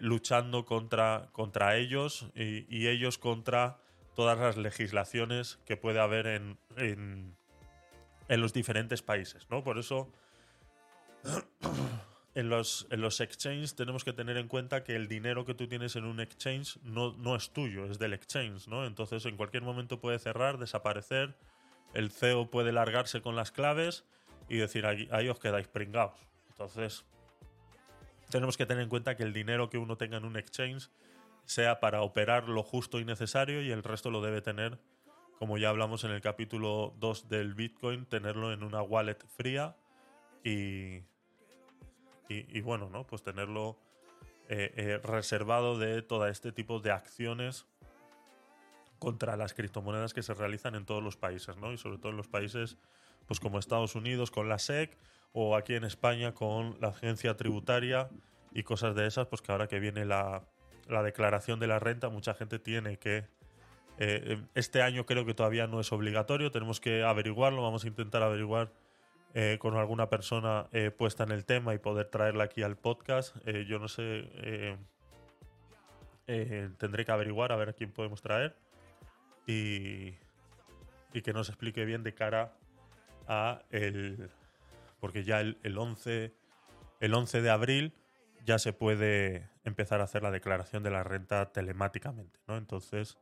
luchando 0.00 0.64
contra, 0.64 1.28
contra 1.32 1.76
ellos 1.76 2.26
y, 2.34 2.86
ellos 2.88 3.18
contra 3.18 3.78
todas 4.16 4.38
las 4.38 4.56
legislaciones 4.56 5.60
que 5.66 5.76
puede 5.76 6.00
haber 6.00 6.26
en, 6.26 6.58
en, 6.76 7.36
en 8.28 8.40
los 8.40 8.52
diferentes 8.52 9.02
países, 9.02 9.46
¿no? 9.50 9.62
Por 9.62 9.78
eso 9.78 10.10
en 12.34 12.48
los, 12.48 12.86
en 12.90 13.00
los 13.00 13.20
exchanges 13.20 13.74
tenemos 13.74 14.04
que 14.04 14.12
tener 14.12 14.36
en 14.36 14.48
cuenta 14.48 14.84
que 14.84 14.96
el 14.96 15.06
dinero 15.06 15.44
que 15.44 15.54
tú 15.54 15.68
tienes 15.68 15.96
en 15.96 16.04
un 16.04 16.20
exchange 16.20 16.78
no, 16.82 17.12
no 17.18 17.36
es 17.36 17.50
tuyo, 17.50 17.84
es 17.86 17.98
del 17.98 18.14
exchange, 18.14 18.68
¿no? 18.68 18.86
Entonces 18.86 19.26
en 19.26 19.36
cualquier 19.36 19.62
momento 19.62 20.00
puede 20.00 20.18
cerrar, 20.18 20.58
desaparecer, 20.58 21.36
el 21.92 22.10
CEO 22.10 22.50
puede 22.50 22.72
largarse 22.72 23.20
con 23.20 23.36
las 23.36 23.52
claves 23.52 24.04
y 24.48 24.56
decir 24.56 24.86
ahí, 24.86 25.08
ahí 25.12 25.28
os 25.28 25.38
quedáis 25.38 25.68
pringados. 25.68 26.18
Entonces 26.48 27.04
tenemos 28.30 28.56
que 28.56 28.64
tener 28.64 28.82
en 28.82 28.88
cuenta 28.88 29.14
que 29.14 29.24
el 29.24 29.34
dinero 29.34 29.68
que 29.68 29.76
uno 29.76 29.96
tenga 29.98 30.16
en 30.16 30.24
un 30.24 30.38
exchange 30.38 30.88
sea 31.44 31.80
para 31.80 32.00
operar 32.00 32.48
lo 32.48 32.62
justo 32.62 32.98
y 32.98 33.04
necesario 33.04 33.62
y 33.62 33.70
el 33.70 33.82
resto 33.82 34.10
lo 34.10 34.22
debe 34.22 34.40
tener, 34.40 34.78
como 35.38 35.58
ya 35.58 35.68
hablamos 35.68 36.04
en 36.04 36.12
el 36.12 36.22
capítulo 36.22 36.94
2 36.98 37.28
del 37.28 37.52
Bitcoin, 37.52 38.06
tenerlo 38.06 38.52
en 38.54 38.62
una 38.62 38.80
wallet 38.80 39.18
fría 39.36 39.76
y, 42.28 42.60
bueno, 42.62 42.88
¿no? 42.88 43.06
Pues 43.06 43.22
tenerlo 43.22 43.76
eh, 44.48 44.72
eh, 44.76 45.00
reservado 45.02 45.78
de 45.78 46.02
todo 46.02 46.26
este 46.26 46.50
tipo 46.52 46.80
de 46.80 46.90
acciones 46.90 47.66
contra 48.98 49.36
las 49.36 49.52
criptomonedas 49.52 50.14
que 50.14 50.22
se 50.22 50.32
realizan 50.32 50.74
en 50.74 50.86
todos 50.86 51.02
los 51.02 51.16
países, 51.16 51.56
¿no? 51.56 51.72
Y 51.72 51.78
sobre 51.78 51.98
todo 51.98 52.10
en 52.10 52.16
los 52.16 52.28
países 52.28 52.78
pues 53.26 53.40
como 53.40 53.58
Estados 53.58 53.94
Unidos 53.94 54.30
con 54.30 54.48
la 54.48 54.58
SEC 54.58 54.96
o 55.32 55.56
aquí 55.56 55.74
en 55.74 55.84
España 55.84 56.32
con 56.34 56.76
la 56.80 56.88
agencia 56.88 57.36
tributaria 57.36 58.08
y 58.52 58.62
cosas 58.62 58.94
de 58.94 59.06
esas, 59.06 59.26
pues 59.26 59.42
que 59.42 59.52
ahora 59.52 59.66
que 59.66 59.80
viene 59.80 60.04
la, 60.04 60.44
declaración 61.04 61.58
de 61.58 61.66
la 61.66 61.78
renta, 61.78 62.08
mucha 62.10 62.34
gente 62.34 62.58
tiene 62.58 62.98
que... 62.98 63.24
Eh, 63.98 64.42
este 64.54 64.82
año 64.82 65.06
creo 65.06 65.24
que 65.24 65.34
todavía 65.34 65.66
no 65.66 65.80
es 65.80 65.92
obligatorio, 65.92 66.50
tenemos 66.50 66.80
que 66.80 67.02
averiguarlo, 67.02 67.62
vamos 67.62 67.84
a 67.84 67.88
intentar 67.88 68.22
averiguar 68.22 68.72
eh, 69.34 69.56
con 69.58 69.78
alguna 69.78 70.10
persona 70.10 70.68
eh, 70.72 70.90
puesta 70.90 71.24
en 71.24 71.30
el 71.30 71.46
tema 71.46 71.72
y 71.72 71.78
poder 71.78 72.08
traerla 72.08 72.44
aquí 72.44 72.62
al 72.62 72.76
podcast. 72.76 73.34
Eh, 73.46 73.64
yo 73.66 73.78
no 73.78 73.88
sé, 73.88 74.78
tendré 76.76 77.06
que 77.06 77.12
averiguar 77.12 77.50
a 77.50 77.56
ver 77.56 77.70
a 77.70 77.72
quién 77.72 77.92
podemos 77.92 78.20
traer 78.20 78.54
y, 79.46 80.14
y, 81.14 81.22
que 81.22 81.32
nos 81.32 81.48
explique 81.48 81.84
bien 81.86 82.02
de 82.02 82.14
cara 82.14 82.52
a 83.26 83.62
el... 83.70 84.30
Porque 85.00 85.24
ya 85.24 85.40
el, 85.40 85.58
el, 85.62 85.78
11, 85.78 86.34
el 87.00 87.14
11 87.14 87.40
de 87.40 87.50
abril 87.50 87.94
ya 88.44 88.58
se 88.58 88.74
puede 88.74 89.48
empezar 89.64 90.02
a 90.02 90.04
hacer 90.04 90.22
la 90.22 90.30
declaración 90.30 90.82
de 90.82 90.90
la 90.90 91.04
renta 91.04 91.52
telemáticamente, 91.52 92.38
¿no? 92.46 92.58
Entonces 92.58 93.18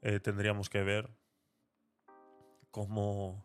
tendríamos 0.00 0.68
que 0.68 0.82
ver 0.82 1.10
cómo 2.72 3.44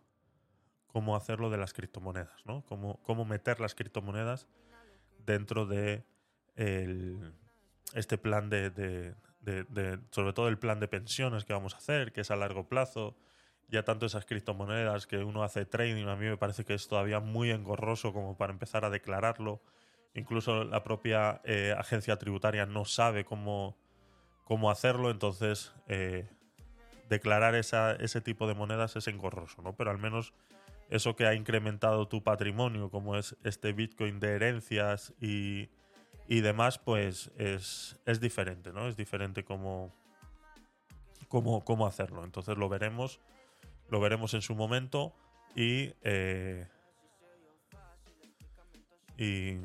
cómo 0.97 1.15
hacerlo 1.15 1.51
de 1.51 1.59
las 1.59 1.73
criptomonedas, 1.73 2.43
¿no? 2.45 2.65
Cómo, 2.65 2.99
cómo 3.03 3.23
meter 3.23 3.59
las 3.59 3.75
criptomonedas 3.75 4.47
dentro 5.27 5.67
de 5.67 6.03
este 7.93 8.17
plan 8.17 8.49
de, 8.49 9.13
sobre 10.09 10.33
todo 10.33 10.47
el 10.47 10.57
plan 10.57 10.79
de 10.79 10.87
pensiones 10.87 11.45
que 11.45 11.53
vamos 11.53 11.75
a 11.75 11.77
hacer, 11.77 12.13
que 12.13 12.21
es 12.21 12.31
a 12.31 12.35
largo 12.35 12.67
plazo. 12.67 13.15
Ya 13.67 13.83
tanto 13.83 14.07
esas 14.07 14.25
criptomonedas 14.25 15.05
que 15.05 15.19
uno 15.19 15.43
hace 15.43 15.67
trading, 15.67 16.07
a 16.07 16.15
mí 16.15 16.25
me 16.25 16.37
parece 16.37 16.65
que 16.65 16.73
es 16.73 16.87
todavía 16.87 17.19
muy 17.19 17.51
engorroso 17.51 18.11
como 18.11 18.35
para 18.35 18.51
empezar 18.51 18.83
a 18.83 18.89
declararlo. 18.89 19.61
Incluso 20.15 20.63
la 20.63 20.83
propia 20.83 21.41
eh, 21.43 21.75
agencia 21.77 22.17
tributaria 22.17 22.65
no 22.65 22.85
sabe 22.85 23.23
cómo, 23.23 23.77
cómo 24.45 24.71
hacerlo, 24.71 25.11
entonces 25.11 25.75
eh, 25.87 26.27
declarar 27.07 27.53
esa, 27.53 27.91
ese 27.91 28.19
tipo 28.19 28.47
de 28.47 28.55
monedas 28.55 28.95
es 28.95 29.07
engorroso, 29.07 29.61
¿no? 29.61 29.75
Pero 29.75 29.91
al 29.91 29.99
menos 29.99 30.33
eso 30.89 31.15
que 31.15 31.25
ha 31.25 31.33
incrementado 31.33 32.07
tu 32.07 32.23
patrimonio, 32.23 32.89
como 32.89 33.15
es 33.15 33.35
este 33.43 33.73
Bitcoin 33.73 34.19
de 34.19 34.29
herencias 34.29 35.13
y, 35.19 35.69
demás, 36.27 36.77
pues 36.79 37.31
es, 37.37 37.99
diferente, 38.21 38.71
¿no? 38.71 38.87
Es 38.87 38.95
diferente 38.95 39.43
cómo, 39.43 39.93
cómo, 41.27 41.87
hacerlo. 41.87 42.23
Entonces 42.23 42.57
lo 42.57 42.69
veremos, 42.69 43.19
lo 43.89 43.99
veremos 43.99 44.33
en 44.33 44.41
su 44.41 44.55
momento 44.55 45.13
y, 45.55 45.93
eh, 46.03 46.67
y, 49.17 49.57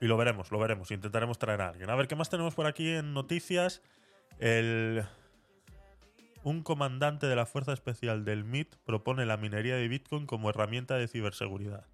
y 0.00 0.06
lo 0.06 0.16
veremos, 0.16 0.50
lo 0.50 0.58
veremos. 0.58 0.90
Intentaremos 0.90 1.38
traer 1.38 1.60
a 1.60 1.68
alguien. 1.68 1.90
A 1.90 1.96
ver, 1.96 2.08
¿qué 2.08 2.16
más 2.16 2.30
tenemos 2.30 2.54
por 2.54 2.66
aquí 2.66 2.88
en 2.88 3.12
noticias? 3.12 3.82
El 4.38 5.04
un 6.42 6.62
comandante 6.62 7.26
de 7.26 7.36
la 7.36 7.46
Fuerza 7.46 7.72
Especial 7.72 8.24
del 8.24 8.44
MIT 8.44 8.76
propone 8.84 9.26
la 9.26 9.36
minería 9.36 9.76
de 9.76 9.88
Bitcoin 9.88 10.26
como 10.26 10.50
herramienta 10.50 10.96
de 10.96 11.08
ciberseguridad. 11.08 11.86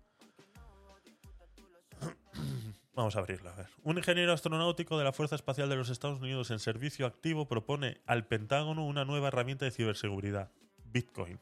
Vamos 2.95 3.17
a 3.17 3.21
abrirla, 3.21 3.53
a 3.53 3.57
ver. 3.57 3.69
Un 3.83 3.99
ingeniero 3.99 4.33
astronáutico 4.33 4.99
de 4.99 5.05
la 5.05 5.13
Fuerza 5.13 5.35
Espacial 5.35 5.69
de 5.69 5.77
los 5.77 5.89
Estados 5.89 6.21
Unidos 6.21 6.51
en 6.51 6.59
servicio 6.59 7.07
activo 7.07 7.49
propone 7.49 8.01
al 8.07 8.27
Pentágono 8.27 8.87
una 8.87 9.05
nueva 9.05 9.29
herramienta 9.29 9.65
de 9.65 9.71
ciberseguridad, 9.71 10.51
Bitcoin. 10.93 11.41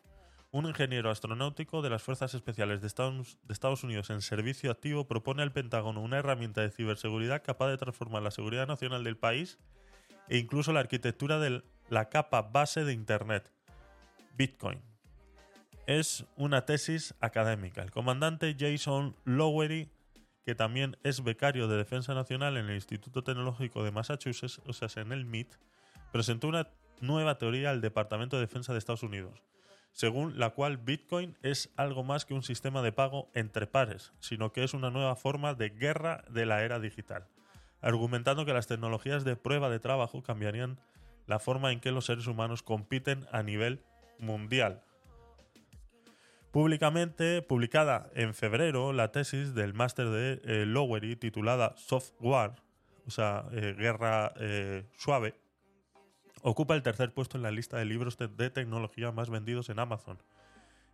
Un 0.50 0.66
ingeniero 0.66 1.10
astronáutico 1.10 1.80
de 1.80 1.88
las 1.88 2.02
Fuerzas 2.02 2.34
Especiales 2.34 2.82
de 2.82 2.86
Estados, 2.86 3.38
de 3.42 3.54
Estados 3.54 3.84
Unidos 3.84 4.10
en 4.10 4.20
servicio 4.20 4.70
activo 4.70 5.06
propone 5.06 5.42
al 5.42 5.52
Pentágono 5.52 6.02
una 6.02 6.18
herramienta 6.18 6.60
de 6.60 6.70
ciberseguridad 6.70 7.42
capaz 7.42 7.70
de 7.70 7.78
transformar 7.78 8.22
la 8.22 8.30
seguridad 8.30 8.66
nacional 8.66 9.02
del 9.02 9.16
país 9.16 9.58
e 10.28 10.36
incluso 10.36 10.72
la 10.72 10.80
arquitectura 10.80 11.38
del 11.38 11.64
la 11.88 12.08
capa 12.08 12.42
base 12.42 12.84
de 12.84 12.92
Internet, 12.92 13.50
Bitcoin. 14.36 14.80
Es 15.86 16.24
una 16.36 16.64
tesis 16.64 17.14
académica. 17.20 17.82
El 17.82 17.90
comandante 17.90 18.56
Jason 18.58 19.16
Lowery, 19.24 19.90
que 20.44 20.54
también 20.54 20.96
es 21.02 21.22
becario 21.22 21.68
de 21.68 21.76
Defensa 21.76 22.14
Nacional 22.14 22.56
en 22.56 22.68
el 22.68 22.76
Instituto 22.76 23.22
Tecnológico 23.22 23.84
de 23.84 23.90
Massachusetts, 23.90 24.60
o 24.66 24.72
sea, 24.72 24.88
en 25.02 25.12
el 25.12 25.24
MIT, 25.24 25.54
presentó 26.12 26.48
una 26.48 26.68
nueva 27.00 27.38
teoría 27.38 27.70
al 27.70 27.80
Departamento 27.80 28.36
de 28.36 28.42
Defensa 28.42 28.72
de 28.72 28.78
Estados 28.78 29.02
Unidos, 29.02 29.42
según 29.92 30.38
la 30.38 30.50
cual 30.50 30.78
Bitcoin 30.78 31.36
es 31.42 31.70
algo 31.76 32.04
más 32.04 32.24
que 32.24 32.34
un 32.34 32.42
sistema 32.42 32.82
de 32.82 32.92
pago 32.92 33.28
entre 33.34 33.66
pares, 33.66 34.12
sino 34.20 34.52
que 34.52 34.64
es 34.64 34.74
una 34.74 34.90
nueva 34.90 35.16
forma 35.16 35.54
de 35.54 35.70
guerra 35.70 36.24
de 36.30 36.46
la 36.46 36.62
era 36.62 36.78
digital, 36.78 37.26
argumentando 37.80 38.46
que 38.46 38.52
las 38.52 38.66
tecnologías 38.66 39.24
de 39.24 39.36
prueba 39.36 39.68
de 39.68 39.80
trabajo 39.80 40.22
cambiarían 40.22 40.78
la 41.32 41.38
forma 41.38 41.72
en 41.72 41.80
que 41.80 41.92
los 41.92 42.04
seres 42.04 42.26
humanos 42.26 42.62
compiten 42.62 43.26
a 43.32 43.42
nivel 43.42 43.80
mundial. 44.18 44.82
Públicamente, 46.50 47.40
publicada 47.40 48.10
en 48.14 48.34
febrero, 48.34 48.92
la 48.92 49.12
tesis 49.12 49.54
del 49.54 49.72
máster 49.72 50.10
de 50.10 50.42
eh, 50.44 50.66
Lowery 50.66 51.16
titulada 51.16 51.74
Software, 51.78 52.52
o 53.06 53.10
sea, 53.10 53.46
eh, 53.52 53.74
Guerra 53.78 54.34
eh, 54.36 54.84
Suave, 54.98 55.34
ocupa 56.42 56.74
el 56.74 56.82
tercer 56.82 57.14
puesto 57.14 57.38
en 57.38 57.44
la 57.44 57.50
lista 57.50 57.78
de 57.78 57.86
libros 57.86 58.18
de, 58.18 58.28
de 58.28 58.50
tecnología 58.50 59.10
más 59.10 59.30
vendidos 59.30 59.70
en 59.70 59.78
Amazon 59.78 60.18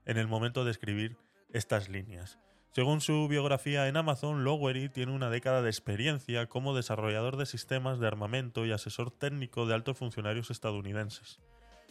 en 0.05 0.19
el 0.19 0.29
momento 0.29 0.65
de 0.65 0.71
escribir 0.71 1.17
estas 1.53 1.89
líneas. 1.89 2.39
Según 2.73 3.01
su 3.01 3.27
biografía 3.29 3.89
en 3.89 3.97
Amazon, 3.97 4.45
Lowery 4.45 4.89
tiene 4.89 5.13
una 5.13 5.31
década 5.31 5.63
de 5.63 5.71
experiencia 5.71 6.47
como 6.47 6.77
desarrollador 6.77 7.37
de 7.37 7.47
sistemas 7.47 7.99
de 7.99 8.07
armamento 8.07 8.67
y 8.67 8.73
asesor 8.73 9.11
técnico 9.11 9.67
de 9.67 9.75
altos 9.75 9.97
funcionarios 9.97 10.51
estadounidenses, 10.51 11.41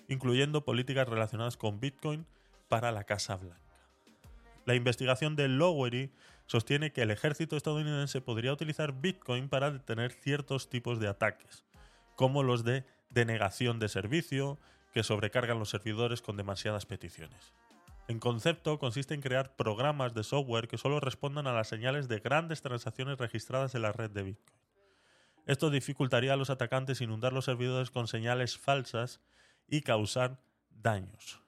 incluyendo 0.08 0.64
políticas 0.64 1.10
relacionadas 1.10 1.58
con 1.58 1.80
Bitcoin 1.80 2.26
para 2.70 2.92
la 2.92 3.04
Casa 3.04 3.36
Blanca. 3.36 3.62
La 4.66 4.76
investigación 4.76 5.36
de 5.36 5.48
Lowery 5.48 6.12
sostiene 6.46 6.92
que 6.92 7.02
el 7.02 7.12
ejército 7.12 7.58
estadounidense 7.58 8.22
podría 8.22 8.54
utilizar 8.54 8.94
Bitcoin 8.94 9.50
para 9.50 9.72
detener 9.72 10.12
ciertos 10.12 10.70
tipos 10.70 11.00
de 11.00 11.08
ataques, 11.08 11.66
como 12.16 12.44
los 12.44 12.64
de 12.64 12.86
denegación 13.10 13.80
de 13.80 13.90
servicio, 13.90 14.58
que 14.94 15.04
sobrecargan 15.04 15.60
los 15.60 15.70
servidores 15.70 16.22
con 16.22 16.38
demasiadas 16.38 16.86
peticiones. 16.86 17.54
En 18.08 18.20
concepto, 18.20 18.80
consiste 18.80 19.14
en 19.14 19.22
crear 19.22 19.56
programas 19.56 20.14
de 20.14 20.24
software 20.24 20.70
que 20.70 20.78
solo 20.78 21.02
respondan 21.02 21.46
a 21.46 21.54
las 21.54 21.68
señales 21.68 22.08
de 22.08 22.20
grandes 22.20 22.62
transacciones 22.62 23.18
registradas 23.18 23.76
en 23.76 23.82
la 23.82 23.92
red 23.92 24.10
de 24.10 24.24
Bitcoin. 24.24 24.58
Esto 25.46 25.70
dificultaría 25.70 26.34
a 26.34 26.38
los 26.38 26.50
atacantes 26.50 27.02
inundar 27.02 27.34
los 27.34 27.46
servidores 27.46 27.92
con 27.92 28.08
señales 28.08 28.58
falsas 28.58 29.20
y 29.68 29.82
causar 29.82 30.40
daños. 30.70 31.42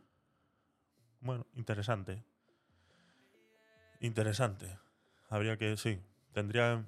Bueno, 1.22 1.46
interesante. 1.56 2.24
Interesante. 4.02 4.78
Habría 5.30 5.58
que, 5.58 5.78
sí, 5.78 6.00
tendría... 6.34 6.86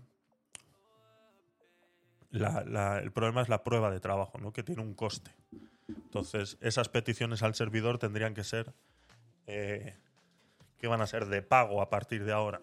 el 2.31 3.11
problema 3.11 3.41
es 3.41 3.49
la 3.49 3.63
prueba 3.63 3.89
de 3.89 3.99
trabajo, 3.99 4.37
¿no? 4.37 4.51
que 4.51 4.63
tiene 4.63 4.81
un 4.81 4.95
coste. 4.95 5.31
Entonces, 5.87 6.57
esas 6.61 6.89
peticiones 6.89 7.43
al 7.43 7.55
servidor 7.55 7.97
tendrían 7.99 8.33
que 8.33 8.43
ser 8.43 8.73
eh, 9.47 9.97
que 10.77 10.87
van 10.87 11.01
a 11.01 11.07
ser 11.07 11.25
de 11.25 11.41
pago 11.41 11.81
a 11.81 11.89
partir 11.89 12.25
de 12.25 12.33
ahora. 12.33 12.61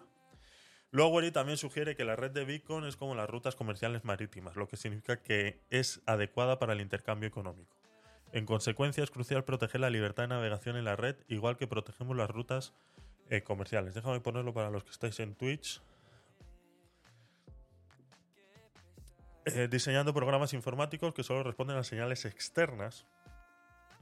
Lowery 0.91 1.31
también 1.31 1.57
sugiere 1.57 1.95
que 1.95 2.03
la 2.03 2.15
red 2.15 2.31
de 2.31 2.45
Bitcoin 2.45 2.83
es 2.85 2.95
como 2.95 3.13
las 3.13 3.29
rutas 3.29 3.55
comerciales 3.55 4.05
marítimas, 4.05 4.55
lo 4.55 4.67
que 4.67 4.75
significa 4.75 5.21
que 5.21 5.61
es 5.69 6.01
adecuada 6.07 6.57
para 6.57 6.73
el 6.73 6.81
intercambio 6.81 7.27
económico. 7.27 7.77
En 8.31 8.45
consecuencia, 8.45 9.03
es 9.03 9.11
crucial 9.11 9.43
proteger 9.43 9.81
la 9.81 9.89
libertad 9.89 10.23
de 10.23 10.29
navegación 10.29 10.77
en 10.77 10.85
la 10.85 10.95
red, 10.95 11.15
igual 11.27 11.57
que 11.57 11.67
protegemos 11.67 12.15
las 12.15 12.29
rutas 12.29 12.73
eh, 13.29 13.43
comerciales. 13.43 13.93
Déjame 13.93 14.19
ponerlo 14.19 14.53
para 14.53 14.71
los 14.71 14.83
que 14.83 14.91
estáis 14.91 15.19
en 15.19 15.35
Twitch. 15.35 15.81
Eh, 19.45 19.67
diseñando 19.67 20.13
programas 20.13 20.53
informáticos 20.53 21.13
que 21.13 21.23
solo 21.23 21.43
responden 21.43 21.77
a 21.77 21.83
señales 21.83 22.25
externas 22.25 23.05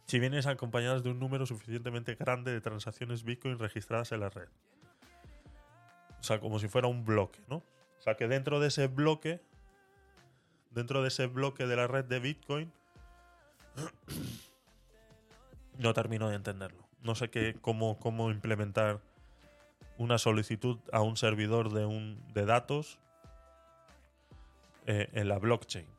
si 0.08 0.20
vienes 0.20 0.48
acompañadas 0.48 1.04
de 1.04 1.10
un 1.10 1.20
número 1.20 1.46
suficientemente 1.46 2.16
grande 2.16 2.54
de 2.54 2.62
transacciones 2.62 3.24
Bitcoin 3.24 3.60
registradas 3.60 4.14
en 4.14 4.22
la 4.22 4.30
red. 4.30 4.48
O 6.20 6.24
sea, 6.24 6.40
como 6.40 6.60
si 6.60 6.70
fuera 6.70 6.88
un 6.88 7.06
bloque, 7.06 7.42
¿no? 7.50 7.58
O 7.58 8.02
sea, 8.02 8.16
que 8.16 8.28
dentro 8.28 8.62
de 8.62 8.70
ese 8.70 8.88
bloque, 8.88 9.42
dentro 10.72 11.02
de 11.02 11.10
ese 11.10 11.28
bloque 11.28 11.68
de 11.68 11.76
la 11.76 11.88
red 11.88 12.06
de 12.06 12.20
Bitcoin, 12.20 12.72
no 15.78 15.94
termino 15.94 16.30
de 16.30 16.36
entenderlo. 16.36 16.88
No 17.02 17.14
sé 17.14 17.30
qué, 17.30 17.58
cómo, 17.60 18.00
cómo 18.00 18.32
implementar 18.32 19.02
una 19.98 20.18
solicitud 20.18 20.80
a 20.94 21.02
un 21.02 21.18
servidor 21.18 21.74
de, 21.74 21.86
un, 21.86 22.24
de 22.34 22.46
datos 22.46 22.98
eh, 24.86 25.10
en 25.14 25.28
la 25.28 25.38
blockchain 25.38 25.97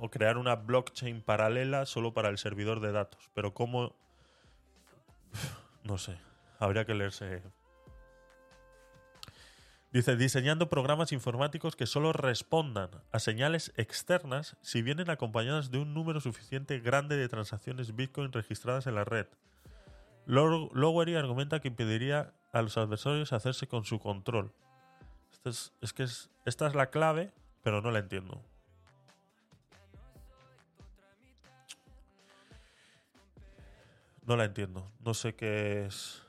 o 0.00 0.10
crear 0.10 0.36
una 0.36 0.56
blockchain 0.56 1.22
paralela 1.22 1.86
solo 1.86 2.12
para 2.12 2.28
el 2.28 2.38
servidor 2.38 2.80
de 2.80 2.92
datos. 2.92 3.30
Pero 3.34 3.54
cómo... 3.54 3.94
No 5.82 5.98
sé, 5.98 6.16
habría 6.58 6.84
que 6.84 6.94
leerse. 6.94 7.42
Dice, 9.92 10.16
diseñando 10.16 10.68
programas 10.68 11.12
informáticos 11.12 11.76
que 11.76 11.86
solo 11.86 12.12
respondan 12.12 12.90
a 13.12 13.20
señales 13.20 13.72
externas 13.76 14.56
si 14.60 14.82
vienen 14.82 15.08
acompañadas 15.08 15.70
de 15.70 15.78
un 15.78 15.94
número 15.94 16.20
suficiente 16.20 16.80
grande 16.80 17.16
de 17.16 17.28
transacciones 17.28 17.94
Bitcoin 17.94 18.32
registradas 18.32 18.88
en 18.88 18.96
la 18.96 19.04
red. 19.04 19.26
Lowery 20.26 21.14
argumenta 21.14 21.60
que 21.60 21.68
impediría 21.68 22.32
a 22.52 22.62
los 22.62 22.76
adversarios 22.76 23.32
hacerse 23.32 23.68
con 23.68 23.84
su 23.84 24.00
control. 24.00 24.52
es, 25.44 25.72
es 25.80 25.92
que 25.92 26.04
esta 26.44 26.66
es 26.66 26.74
la 26.74 26.90
clave, 26.90 27.32
pero 27.62 27.80
no 27.80 27.90
la 27.90 28.00
entiendo. 28.00 28.42
No 34.26 34.36
la 34.36 34.44
entiendo. 34.44 34.90
No 35.00 35.12
sé 35.12 35.34
qué 35.34 35.84
es. 35.84 36.22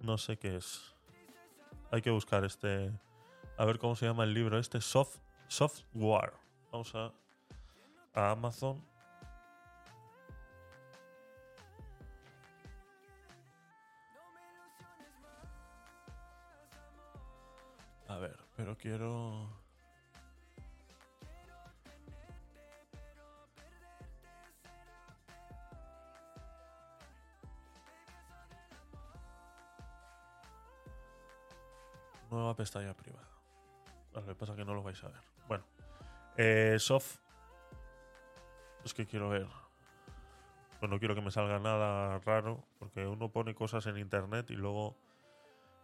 No 0.00 0.16
sé 0.16 0.38
qué 0.38 0.56
es. 0.56 0.94
Hay 1.90 2.00
que 2.00 2.10
buscar 2.10 2.44
este. 2.44 2.90
A 3.58 3.64
ver 3.66 3.78
cómo 3.78 3.94
se 3.94 4.06
llama 4.06 4.24
el 4.24 4.32
libro 4.32 4.58
este. 4.58 4.80
Soft, 4.80 5.18
software. 5.48 6.32
Vamos 6.70 6.94
a, 6.94 7.12
a 8.14 8.30
Amazon. 8.30 8.82
A 18.08 18.16
ver, 18.16 18.38
pero 18.56 18.76
quiero. 18.76 19.61
Nueva 32.32 32.56
pestaña 32.56 32.94
privada. 32.94 33.28
Lo 34.14 34.24
que 34.24 34.34
pasa 34.34 34.52
es 34.52 34.58
que 34.58 34.64
no 34.64 34.72
lo 34.72 34.82
vais 34.82 35.04
a 35.04 35.08
ver. 35.08 35.20
Bueno. 35.46 35.64
Eh, 36.38 36.76
soft. 36.78 37.18
Es 38.86 38.94
que 38.94 39.06
quiero 39.06 39.28
ver. 39.28 39.46
Pues 40.80 40.90
no 40.90 40.98
quiero 40.98 41.14
que 41.14 41.20
me 41.20 41.30
salga 41.30 41.58
nada 41.58 42.18
raro. 42.20 42.64
Porque 42.78 43.06
uno 43.06 43.30
pone 43.30 43.54
cosas 43.54 43.84
en 43.86 43.98
internet 43.98 44.50
y 44.50 44.54
luego. 44.54 44.96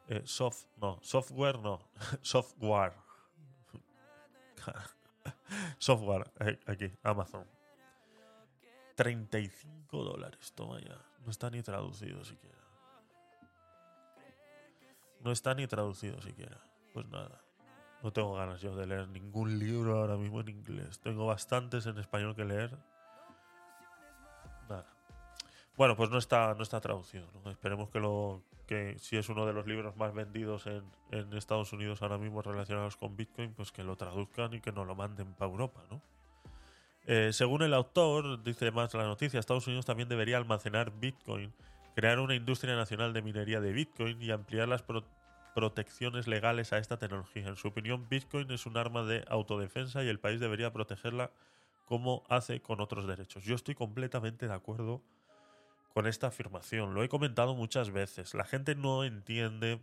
Eh, 0.09 0.23
soft. 0.25 0.65
No. 0.79 0.99
Software 1.03 1.59
no. 1.59 1.81
software. 2.23 2.95
software. 5.79 6.33
Eh, 6.41 6.59
aquí. 6.65 6.91
Amazon. 7.03 7.47
35 8.95 10.03
dólares. 10.03 10.51
Toma 10.55 10.81
ya. 10.81 10.97
No 11.27 11.31
está 11.31 11.51
ni 11.51 11.63
traducido 11.63 12.25
siquiera. 12.25 12.58
No 15.25 15.33
está 15.33 15.55
ni 15.55 15.67
traducido 15.67 16.21
siquiera. 16.23 16.59
Pues 16.93 17.07
nada. 17.09 17.41
No 18.03 18.13
tengo 18.13 18.35
ganas 18.35 18.61
yo 18.61 18.77
de 18.77 18.87
leer 18.87 19.09
ningún 19.09 19.59
libro 19.59 19.99
ahora 19.99 20.17
mismo 20.17 20.41
en 20.41 20.49
inglés. 20.49 21.01
Tengo 21.01 21.27
bastantes 21.27 21.87
en 21.87 21.99
español 21.99 22.37
que 22.37 22.45
leer. 22.45 22.77
Nada. 24.69 24.87
Bueno, 25.77 25.97
pues 25.97 26.11
no 26.11 26.19
está, 26.19 26.55
no 26.55 26.63
está 26.63 26.81
traducido. 26.81 27.27
Esperemos 27.47 27.91
que 27.91 28.01
lo 28.01 28.43
que 28.67 28.97
si 28.99 29.17
es 29.17 29.29
uno 29.31 29.47
de 29.47 29.55
los 29.55 29.67
libros 29.67 29.97
más 29.97 30.13
vendidos 30.13 30.67
en, 30.67 30.85
en, 31.11 31.33
Estados 31.33 31.73
Unidos 31.73 32.03
ahora 32.03 32.19
mismo 32.19 32.43
relacionados 32.43 32.97
con 32.97 33.17
Bitcoin, 33.17 33.55
pues 33.55 33.73
que 33.73 33.83
lo 33.83 33.97
traduzcan 33.97 34.53
y 34.53 34.61
que 34.61 34.73
nos 34.73 34.87
lo 34.87 34.95
manden 34.95 35.33
para 35.35 35.51
Europa, 35.51 35.81
¿no? 35.91 36.03
Eh, 37.07 37.33
según 37.33 37.63
el 37.63 37.73
autor, 37.73 38.43
dice 38.43 38.71
más 38.71 38.93
la 38.93 39.05
noticia, 39.05 39.41
Estados 39.41 39.67
Unidos 39.67 39.87
también 39.87 40.11
debería 40.11 40.37
almacenar 40.37 40.93
Bitcoin 40.93 41.55
crear 41.99 42.21
una 42.21 42.37
industria 42.37 42.77
nacional 42.77 43.13
de 43.13 43.23
minería 43.23 43.61
de 43.61 43.73
Bitcoin 43.73 44.23
y 44.23 44.31
ampliar 44.31 44.69
las 44.69 44.85
protecciones 45.53 46.29
legales 46.29 46.73
a 46.73 46.79
esta 46.79 46.97
tecnología. 46.97 47.49
En 47.49 47.57
su 47.57 47.67
opinión, 47.67 48.09
Bitcoin 48.09 48.49
es 48.53 48.67
un 48.67 48.77
arma 48.77 49.03
de 49.03 49.25
autodefensa 49.27 50.05
y 50.05 50.09
el 50.09 50.21
país 50.21 50.39
debería 50.39 50.73
protegerla 50.73 51.33
como 51.87 52.23
hace 52.29 52.63
con 52.63 52.81
otros 52.81 53.09
derechos. 53.09 53.43
Yo 53.43 53.57
estoy 53.57 53.75
completamente 53.75 54.47
de 54.47 54.55
acuerdo 54.55 55.03
con 55.93 56.07
esta 56.07 56.29
afirmación. 56.29 56.95
Lo 56.95 57.03
he 57.03 57.09
comentado 57.09 57.57
muchas 57.57 57.91
veces. 57.91 58.33
La 58.33 58.45
gente 58.45 58.77
no 58.77 59.03
entiende 59.03 59.81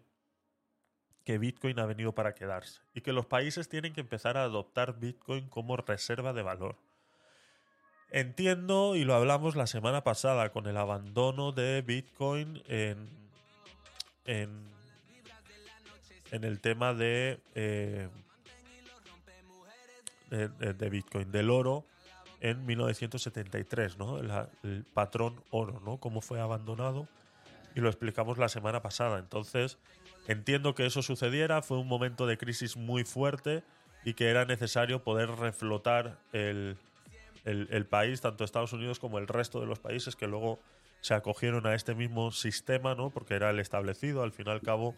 que 1.25 1.37
Bitcoin 1.37 1.77
ha 1.81 1.85
venido 1.85 2.15
para 2.15 2.33
quedarse 2.33 2.79
y 2.93 3.01
que 3.01 3.11
los 3.11 3.25
países 3.25 3.67
tienen 3.67 3.91
que 3.91 3.99
empezar 3.99 4.37
a 4.37 4.43
adoptar 4.43 4.99
Bitcoin 5.01 5.49
como 5.49 5.75
reserva 5.75 6.31
de 6.31 6.43
valor. 6.43 6.77
Entiendo, 8.11 8.95
y 8.95 9.03
lo 9.03 9.15
hablamos 9.15 9.55
la 9.55 9.67
semana 9.67 10.03
pasada, 10.03 10.49
con 10.49 10.67
el 10.67 10.77
abandono 10.77 11.51
de 11.51 11.81
Bitcoin 11.81 12.61
en, 12.67 13.09
en, 14.25 14.63
el 16.31 16.59
tema 16.59 16.93
de, 16.93 17.39
eh, 17.55 18.07
de, 20.29 20.89
Bitcoin, 20.89 21.31
del 21.31 21.49
oro 21.49 21.85
en 22.41 22.65
1973, 22.65 23.97
¿no? 23.97 24.19
el 24.63 24.85
patrón 24.93 25.41
oro, 25.49 25.81
¿no? 25.83 25.97
Cómo 25.97 26.21
fue 26.21 26.39
abandonado 26.39 27.07
y 27.75 27.81
lo 27.81 27.89
explicamos 27.89 28.37
la 28.37 28.49
semana 28.49 28.81
pasada. 28.81 29.19
Entonces, 29.19 29.77
entiendo 30.27 30.75
que 30.75 30.85
eso 30.85 31.01
sucediera, 31.01 31.61
fue 31.61 31.77
un 31.77 31.87
momento 31.87 32.25
de 32.27 32.37
crisis 32.37 32.77
muy 32.77 33.03
fuerte 33.03 33.63
y 34.03 34.13
que 34.13 34.29
era 34.29 34.45
necesario 34.45 35.03
poder 35.03 35.29
reflotar 35.31 36.17
el, 36.31 36.77
el, 37.45 37.85
país, 37.85 38.21
tanto 38.21 38.43
Estados 38.43 38.73
Unidos 38.73 38.99
como 38.99 39.19
el 39.19 39.27
resto 39.27 39.61
de 39.61 39.67
los 39.67 39.79
países 39.79 40.15
que 40.15 40.27
luego 40.27 40.59
se 41.01 41.13
acogieron 41.13 41.67
a 41.67 41.75
este 41.75 41.93
mismo 41.93 42.31
sistema, 42.31 42.95
¿no? 42.95 43.11
Porque 43.11 43.35
era 43.35 43.51
el 43.51 43.59
establecido, 43.59 44.23
al 44.23 44.31
fin 44.31 44.47
y 44.47 44.51
al 44.51 44.61
cabo 44.61 44.95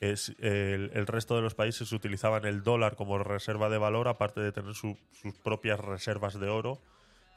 es 0.00 0.34
el, 0.40 1.06
resto 1.06 1.36
de 1.36 1.42
los 1.42 1.54
países 1.54 1.92
utilizaban 1.92 2.44
el 2.44 2.62
dólar 2.62 2.96
como 2.96 3.18
reserva 3.18 3.68
de 3.68 3.78
valor, 3.78 4.08
aparte 4.08 4.40
de 4.40 4.52
tener 4.52 4.74
sus 4.74 4.96
propias 5.42 5.78
reservas 5.78 6.38
de 6.38 6.48
oro, 6.48 6.80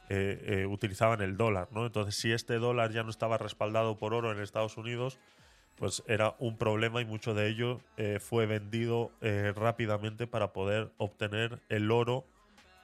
eh, 0.10 0.62
eh, 0.62 0.66
utilizaban 0.66 1.22
el 1.22 1.38
dólar, 1.38 1.68
¿no? 1.72 1.86
Entonces, 1.86 2.16
si 2.16 2.32
este 2.32 2.56
dólar 2.56 2.92
ya 2.92 3.04
no 3.04 3.10
estaba 3.10 3.38
respaldado 3.38 4.00
por 4.00 4.14
oro 4.14 4.32
en 4.32 4.40
Estados 4.40 4.78
Unidos, 4.78 5.20
pues 5.76 6.02
era 6.08 6.36
un 6.40 6.58
problema 6.58 7.02
y 7.02 7.06
mucho 7.06 7.36
de 7.36 7.48
ello 7.50 7.82
eh, 7.98 8.20
fue 8.20 8.48
vendido 8.48 9.12
rápidamente 9.22 10.26
para 10.26 10.52
poder 10.52 10.92
obtener 10.98 11.60
el 11.70 11.92
oro 11.92 12.26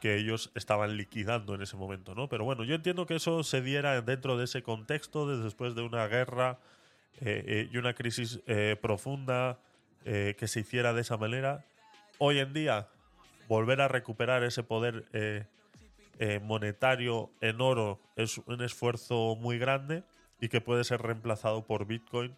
que 0.03 0.17
ellos 0.17 0.51
estaban 0.53 0.97
liquidando 0.97 1.55
en 1.55 1.61
ese 1.61 1.77
momento, 1.77 2.13
¿no? 2.13 2.27
Pero 2.27 2.43
bueno, 2.43 2.65
yo 2.65 2.75
entiendo 2.75 3.05
que 3.05 3.15
eso 3.15 3.41
se 3.41 3.61
diera 3.61 4.01
dentro 4.01 4.35
de 4.35 4.43
ese 4.43 4.61
contexto, 4.61 5.41
después 5.41 5.75
de 5.75 5.81
una 5.81 6.05
guerra 6.07 6.59
eh, 7.21 7.41
eh, 7.47 7.69
y 7.71 7.77
una 7.77 7.93
crisis 7.93 8.41
eh, 8.45 8.75
profunda 8.81 9.61
que 10.03 10.47
se 10.47 10.59
hiciera 10.59 10.91
de 10.91 10.99
esa 10.99 11.15
manera. 11.15 11.63
Hoy 12.17 12.39
en 12.39 12.51
día, 12.51 12.89
volver 13.47 13.79
a 13.79 13.87
recuperar 13.87 14.43
ese 14.43 14.61
poder 14.61 15.05
monetario 16.41 17.31
en 17.39 17.61
oro 17.61 18.01
es 18.17 18.39
un 18.39 18.61
esfuerzo 18.61 19.37
muy 19.37 19.57
grande 19.57 20.03
y 20.41 20.49
que 20.49 20.59
puede 20.59 20.83
ser 20.83 21.01
reemplazado 21.01 21.65
por 21.65 21.85
Bitcoin 21.87 22.35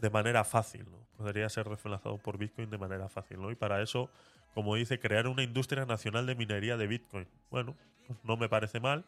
de 0.00 0.08
manera 0.08 0.44
fácil, 0.44 0.90
¿no? 0.90 0.96
Podría 1.18 1.50
ser 1.50 1.66
reemplazado 1.66 2.16
por 2.16 2.38
Bitcoin 2.38 2.70
de 2.70 2.78
manera 2.78 3.10
fácil, 3.10 3.42
¿no? 3.42 3.50
Y 3.50 3.54
para 3.54 3.82
eso 3.82 4.08
como 4.54 4.76
dice, 4.76 5.00
crear 5.00 5.26
una 5.26 5.42
industria 5.42 5.84
nacional 5.84 6.26
de 6.26 6.36
minería 6.36 6.76
de 6.76 6.86
Bitcoin. 6.86 7.26
Bueno, 7.50 7.76
pues 8.06 8.18
no 8.22 8.36
me 8.36 8.48
parece 8.48 8.80
mal, 8.80 9.04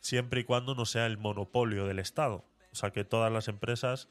siempre 0.00 0.40
y 0.40 0.44
cuando 0.44 0.74
no 0.74 0.84
sea 0.84 1.06
el 1.06 1.18
monopolio 1.18 1.86
del 1.86 2.00
Estado. 2.00 2.44
O 2.72 2.74
sea, 2.74 2.90
que 2.90 3.04
todas 3.04 3.32
las 3.32 3.48
empresas, 3.48 4.08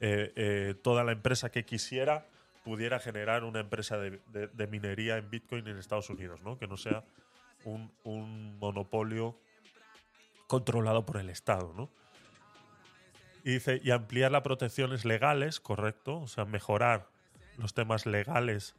eh, 0.00 0.32
eh, 0.36 0.74
toda 0.82 1.04
la 1.04 1.12
empresa 1.12 1.50
que 1.50 1.64
quisiera 1.64 2.26
pudiera 2.64 2.98
generar 2.98 3.44
una 3.44 3.60
empresa 3.60 3.98
de, 3.98 4.66
minería 4.68 5.18
en 5.18 5.30
Bitcoin 5.30 5.68
en 5.68 5.78
Estados 5.78 6.10
Unidos, 6.10 6.40
¿no? 6.42 6.58
Que 6.58 6.66
no 6.66 6.76
sea 6.76 7.04
un, 7.64 7.92
un 8.02 8.58
monopolio 8.58 9.38
controlado 10.46 11.06
por 11.06 11.18
el 11.18 11.30
Estado, 11.30 11.72
¿no? 11.76 11.90
Y 13.44 13.52
dice, 13.52 13.80
y 13.84 13.90
ampliar 13.90 14.32
las 14.32 14.42
protecciones 14.42 15.04
legales, 15.04 15.60
correcto, 15.60 16.20
o 16.20 16.26
sea, 16.26 16.46
mejorar 16.46 17.08
los 17.58 17.74
temas 17.74 18.06
legales 18.06 18.74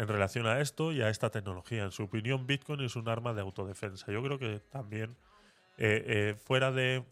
en 0.00 0.08
relación 0.08 0.46
a 0.46 0.60
esto 0.60 0.92
y 0.92 1.02
a 1.02 1.10
esta 1.10 1.28
tecnología. 1.28 1.84
En 1.84 1.90
su 1.90 2.04
opinión, 2.04 2.46
Bitcoin 2.46 2.80
es 2.80 2.96
un 2.96 3.06
arma 3.06 3.34
de 3.34 3.42
autodefensa. 3.42 4.10
Yo 4.10 4.22
creo 4.22 4.38
que 4.38 4.60
también, 4.70 5.14
eh, 5.76 6.02
eh, 6.06 6.34
fuera 6.42 6.72
de, 6.72 7.04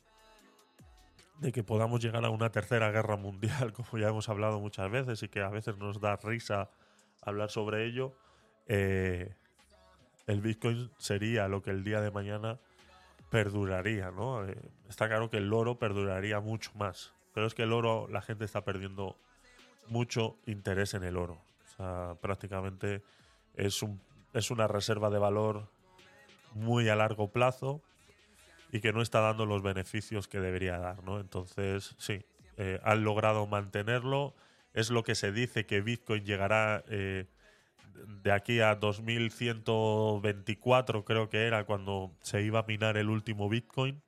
que 1.52 1.62
podamos 1.62 2.00
llegar 2.00 2.24
a 2.24 2.30
una 2.30 2.50
tercera 2.50 2.90
guerra 2.90 3.16
mundial, 3.16 3.72
como 3.74 3.98
ya 3.98 4.08
hemos 4.08 4.30
hablado 4.30 4.58
muchas 4.58 4.90
veces 4.90 5.22
y 5.22 5.28
que 5.28 5.42
a 5.42 5.50
veces 5.50 5.76
nos 5.76 6.00
da 6.00 6.16
risa 6.16 6.70
hablar 7.20 7.50
sobre 7.50 7.84
ello, 7.84 8.14
eh, 8.68 9.34
el 10.26 10.40
Bitcoin 10.40 10.90
sería 10.96 11.46
lo 11.46 11.60
que 11.60 11.70
el 11.70 11.84
día 11.84 12.00
de 12.00 12.10
mañana 12.10 12.58
perduraría, 13.28 14.10
¿no? 14.10 14.46
está 14.88 15.08
claro 15.08 15.28
que 15.28 15.36
el 15.36 15.52
oro 15.52 15.78
perduraría 15.78 16.40
mucho 16.40 16.70
más, 16.74 17.12
pero 17.34 17.46
es 17.46 17.52
que 17.52 17.64
el 17.64 17.74
oro, 17.74 18.08
la 18.08 18.22
gente 18.22 18.46
está 18.46 18.64
perdiendo 18.64 19.18
mucho 19.88 20.38
interés 20.46 20.94
en 20.94 21.04
el 21.04 21.18
oro 21.18 21.47
prácticamente 22.20 23.02
es, 23.54 23.82
un, 23.82 24.00
es 24.32 24.50
una 24.50 24.66
reserva 24.66 25.10
de 25.10 25.18
valor 25.18 25.68
muy 26.54 26.88
a 26.88 26.96
largo 26.96 27.30
plazo 27.30 27.82
y 28.72 28.80
que 28.80 28.92
no 28.92 29.02
está 29.02 29.20
dando 29.20 29.46
los 29.46 29.62
beneficios 29.62 30.26
que 30.28 30.40
debería 30.40 30.78
dar, 30.78 31.02
¿no? 31.02 31.20
Entonces, 31.20 31.94
sí, 31.98 32.24
eh, 32.56 32.80
han 32.82 33.04
logrado 33.04 33.46
mantenerlo. 33.46 34.34
Es 34.74 34.90
lo 34.90 35.04
que 35.04 35.14
se 35.14 35.32
dice 35.32 35.64
que 35.64 35.80
Bitcoin 35.80 36.24
llegará 36.24 36.84
eh, 36.88 37.26
de 38.22 38.32
aquí 38.32 38.60
a 38.60 38.74
2124, 38.74 41.04
creo 41.04 41.28
que 41.28 41.46
era 41.46 41.64
cuando 41.64 42.16
se 42.20 42.42
iba 42.42 42.60
a 42.60 42.64
minar 42.64 42.96
el 42.96 43.08
último 43.08 43.48
Bitcoin. 43.48 44.02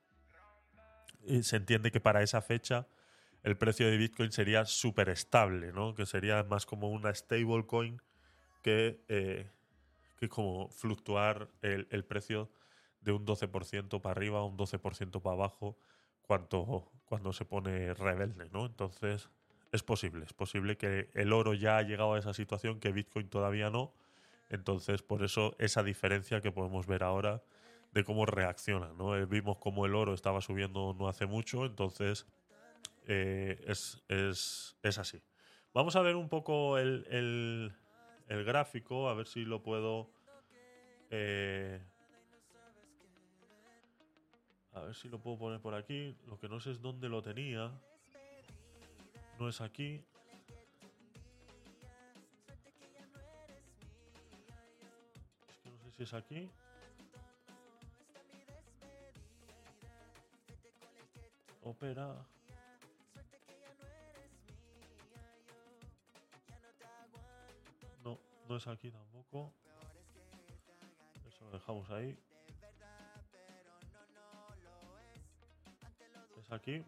Y 1.24 1.42
se 1.42 1.56
entiende 1.56 1.90
que 1.90 2.00
para 2.00 2.22
esa 2.22 2.40
fecha 2.42 2.86
el 3.42 3.56
precio 3.56 3.90
de 3.90 3.96
Bitcoin 3.96 4.32
sería 4.32 4.64
súper 4.66 5.08
estable, 5.08 5.72
¿no? 5.72 5.94
Que 5.94 6.06
sería 6.06 6.42
más 6.44 6.66
como 6.66 6.90
una 6.90 7.14
stablecoin 7.14 8.00
que, 8.62 9.00
eh, 9.08 9.48
que 10.18 10.28
como 10.28 10.68
fluctuar 10.68 11.48
el, 11.62 12.04
precio 12.04 12.50
de 13.00 13.12
un 13.12 13.24
12% 13.24 14.00
para 14.00 14.12
arriba, 14.12 14.44
un 14.44 14.58
12% 14.58 15.22
para 15.22 15.34
abajo, 15.34 15.78
cuando, 16.22 16.90
cuando 17.06 17.32
se 17.32 17.44
pone 17.44 17.94
rebelde, 17.94 18.50
¿no? 18.50 18.66
Entonces, 18.66 19.30
es 19.72 19.82
posible, 19.82 20.26
es 20.26 20.32
posible 20.32 20.76
que 20.76 21.08
el 21.14 21.32
oro 21.32 21.54
ya 21.54 21.78
ha 21.78 21.82
llegado 21.82 22.14
a 22.14 22.18
esa 22.18 22.34
situación 22.34 22.80
que 22.80 22.92
Bitcoin 22.92 23.28
todavía 23.28 23.70
no. 23.70 23.94
Entonces, 24.50 25.02
por 25.02 25.22
eso 25.24 25.54
esa 25.58 25.82
diferencia 25.82 26.40
que 26.40 26.52
podemos 26.52 26.86
ver 26.86 27.04
ahora 27.04 27.42
de 27.92 28.04
cómo 28.04 28.26
reacciona, 28.26 28.92
¿no? 28.98 29.16
Eh, 29.16 29.26
vimos 29.26 29.58
cómo 29.58 29.86
el 29.86 29.94
oro 29.94 30.12
estaba 30.12 30.40
subiendo 30.40 30.94
no 30.98 31.08
hace 31.08 31.26
mucho, 31.26 31.64
entonces 31.64 32.26
eh, 33.06 33.62
es, 33.66 34.98
así. 34.98 35.22
Vamos 35.72 35.96
a 35.96 36.02
ver 36.02 36.16
un 36.16 36.28
poco 36.28 36.78
el, 36.78 37.72
gráfico, 38.28 39.08
a 39.08 39.14
ver 39.14 39.26
si 39.26 39.44
lo 39.44 39.62
puedo... 39.62 40.10
Eh, 41.10 41.80
a 44.72 44.80
ver 44.82 44.94
si 44.94 45.08
lo 45.08 45.18
puedo 45.18 45.38
poner 45.38 45.60
por 45.60 45.74
aquí. 45.74 46.16
Lo 46.26 46.38
que 46.38 46.48
no 46.48 46.60
sé 46.60 46.70
es 46.70 46.80
dónde 46.80 47.08
lo 47.08 47.22
tenía. 47.22 47.72
No 49.38 49.48
es 49.48 49.60
aquí. 49.60 50.04
Es 55.48 55.56
que 55.58 55.70
no 55.70 55.78
sé 55.78 55.90
si 55.90 56.02
es 56.04 56.14
aquí. 56.14 56.48
Opera. 61.62 62.14
No 68.50 68.56
es 68.56 68.66
aquí 68.66 68.90
tampoco. 68.90 69.52
Eso 71.28 71.44
lo 71.44 71.52
dejamos 71.52 71.88
ahí. 71.90 72.18
Es 76.40 76.50
aquí. 76.50 76.82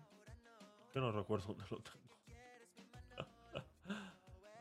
Que 0.92 0.98
no 0.98 1.12
recuerdo 1.12 1.54
dónde 1.54 1.64
lo 1.70 1.78
tengo. 1.78 2.16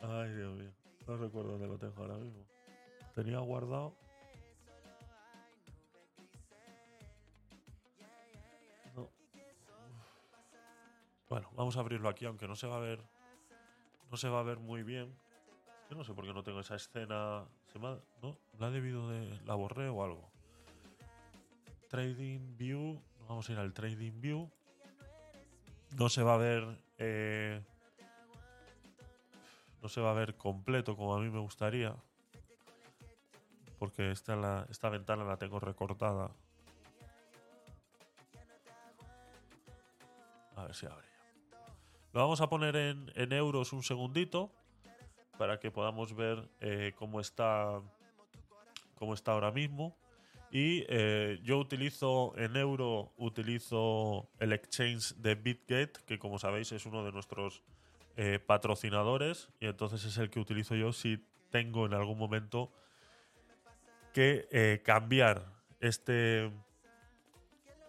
Ay, 0.00 0.32
Dios 0.32 0.54
mío. 0.54 0.70
No 1.08 1.16
recuerdo 1.16 1.50
dónde 1.50 1.66
lo 1.66 1.76
tengo 1.76 2.02
ahora 2.02 2.14
mismo. 2.18 2.46
Tenía 3.16 3.40
guardado. 3.40 3.96
No. 8.94 9.10
Bueno, 11.28 11.50
vamos 11.56 11.76
a 11.76 11.80
abrirlo 11.80 12.08
aquí, 12.08 12.26
aunque 12.26 12.46
no 12.46 12.54
se 12.54 12.68
va 12.68 12.76
a 12.76 12.80
ver. 12.80 13.02
No 14.08 14.16
se 14.16 14.28
va 14.28 14.38
a 14.38 14.44
ver 14.44 14.60
muy 14.60 14.84
bien 14.84 15.21
no 15.94 16.04
sé 16.04 16.14
por 16.14 16.24
qué 16.24 16.32
no 16.32 16.42
tengo 16.42 16.60
esa 16.60 16.76
escena. 16.76 17.44
¿Se 17.72 17.78
¿No? 17.78 17.98
¿La 18.58 18.68
he 18.68 18.70
debido 18.70 19.08
de. 19.08 19.40
la 19.44 19.54
borré 19.54 19.88
o 19.88 20.02
algo? 20.02 20.30
Trading 21.88 22.56
View. 22.56 23.00
Vamos 23.28 23.48
a 23.48 23.52
ir 23.52 23.58
al 23.58 23.72
Trading 23.72 24.20
View. 24.20 24.50
No 25.96 26.08
se 26.08 26.22
va 26.22 26.34
a 26.34 26.38
ver. 26.38 26.64
Eh, 26.98 27.62
no 29.82 29.88
se 29.88 30.00
va 30.00 30.10
a 30.10 30.14
ver 30.14 30.36
completo 30.36 30.96
como 30.96 31.14
a 31.14 31.20
mí 31.20 31.28
me 31.28 31.40
gustaría. 31.40 31.94
Porque 33.78 34.12
esta, 34.12 34.66
esta 34.70 34.88
ventana 34.88 35.24
la 35.24 35.36
tengo 35.36 35.58
recortada. 35.58 36.30
A 40.56 40.64
ver 40.64 40.74
si 40.74 40.86
abre. 40.86 41.08
Lo 42.12 42.20
vamos 42.20 42.40
a 42.40 42.48
poner 42.48 42.76
en, 42.76 43.10
en 43.14 43.32
euros 43.32 43.72
un 43.72 43.82
segundito 43.82 44.52
para 45.42 45.58
que 45.58 45.72
podamos 45.72 46.14
ver 46.14 46.48
eh, 46.60 46.92
cómo, 46.94 47.18
está, 47.18 47.82
cómo 48.94 49.12
está 49.12 49.32
ahora 49.32 49.50
mismo. 49.50 49.96
Y 50.52 50.84
eh, 50.88 51.40
yo 51.42 51.58
utilizo 51.58 52.32
en 52.36 52.54
euro, 52.56 53.12
utilizo 53.16 54.28
el 54.38 54.52
exchange 54.52 55.16
de 55.16 55.34
BitGate, 55.34 55.94
que 56.06 56.20
como 56.20 56.38
sabéis 56.38 56.70
es 56.70 56.86
uno 56.86 57.04
de 57.04 57.10
nuestros 57.10 57.64
eh, 58.16 58.38
patrocinadores. 58.38 59.48
Y 59.58 59.66
entonces 59.66 60.04
es 60.04 60.16
el 60.16 60.30
que 60.30 60.38
utilizo 60.38 60.76
yo 60.76 60.92
si 60.92 61.26
tengo 61.50 61.86
en 61.86 61.94
algún 61.94 62.18
momento 62.18 62.70
que 64.14 64.80
cambiar 64.84 65.44
este, 65.80 66.52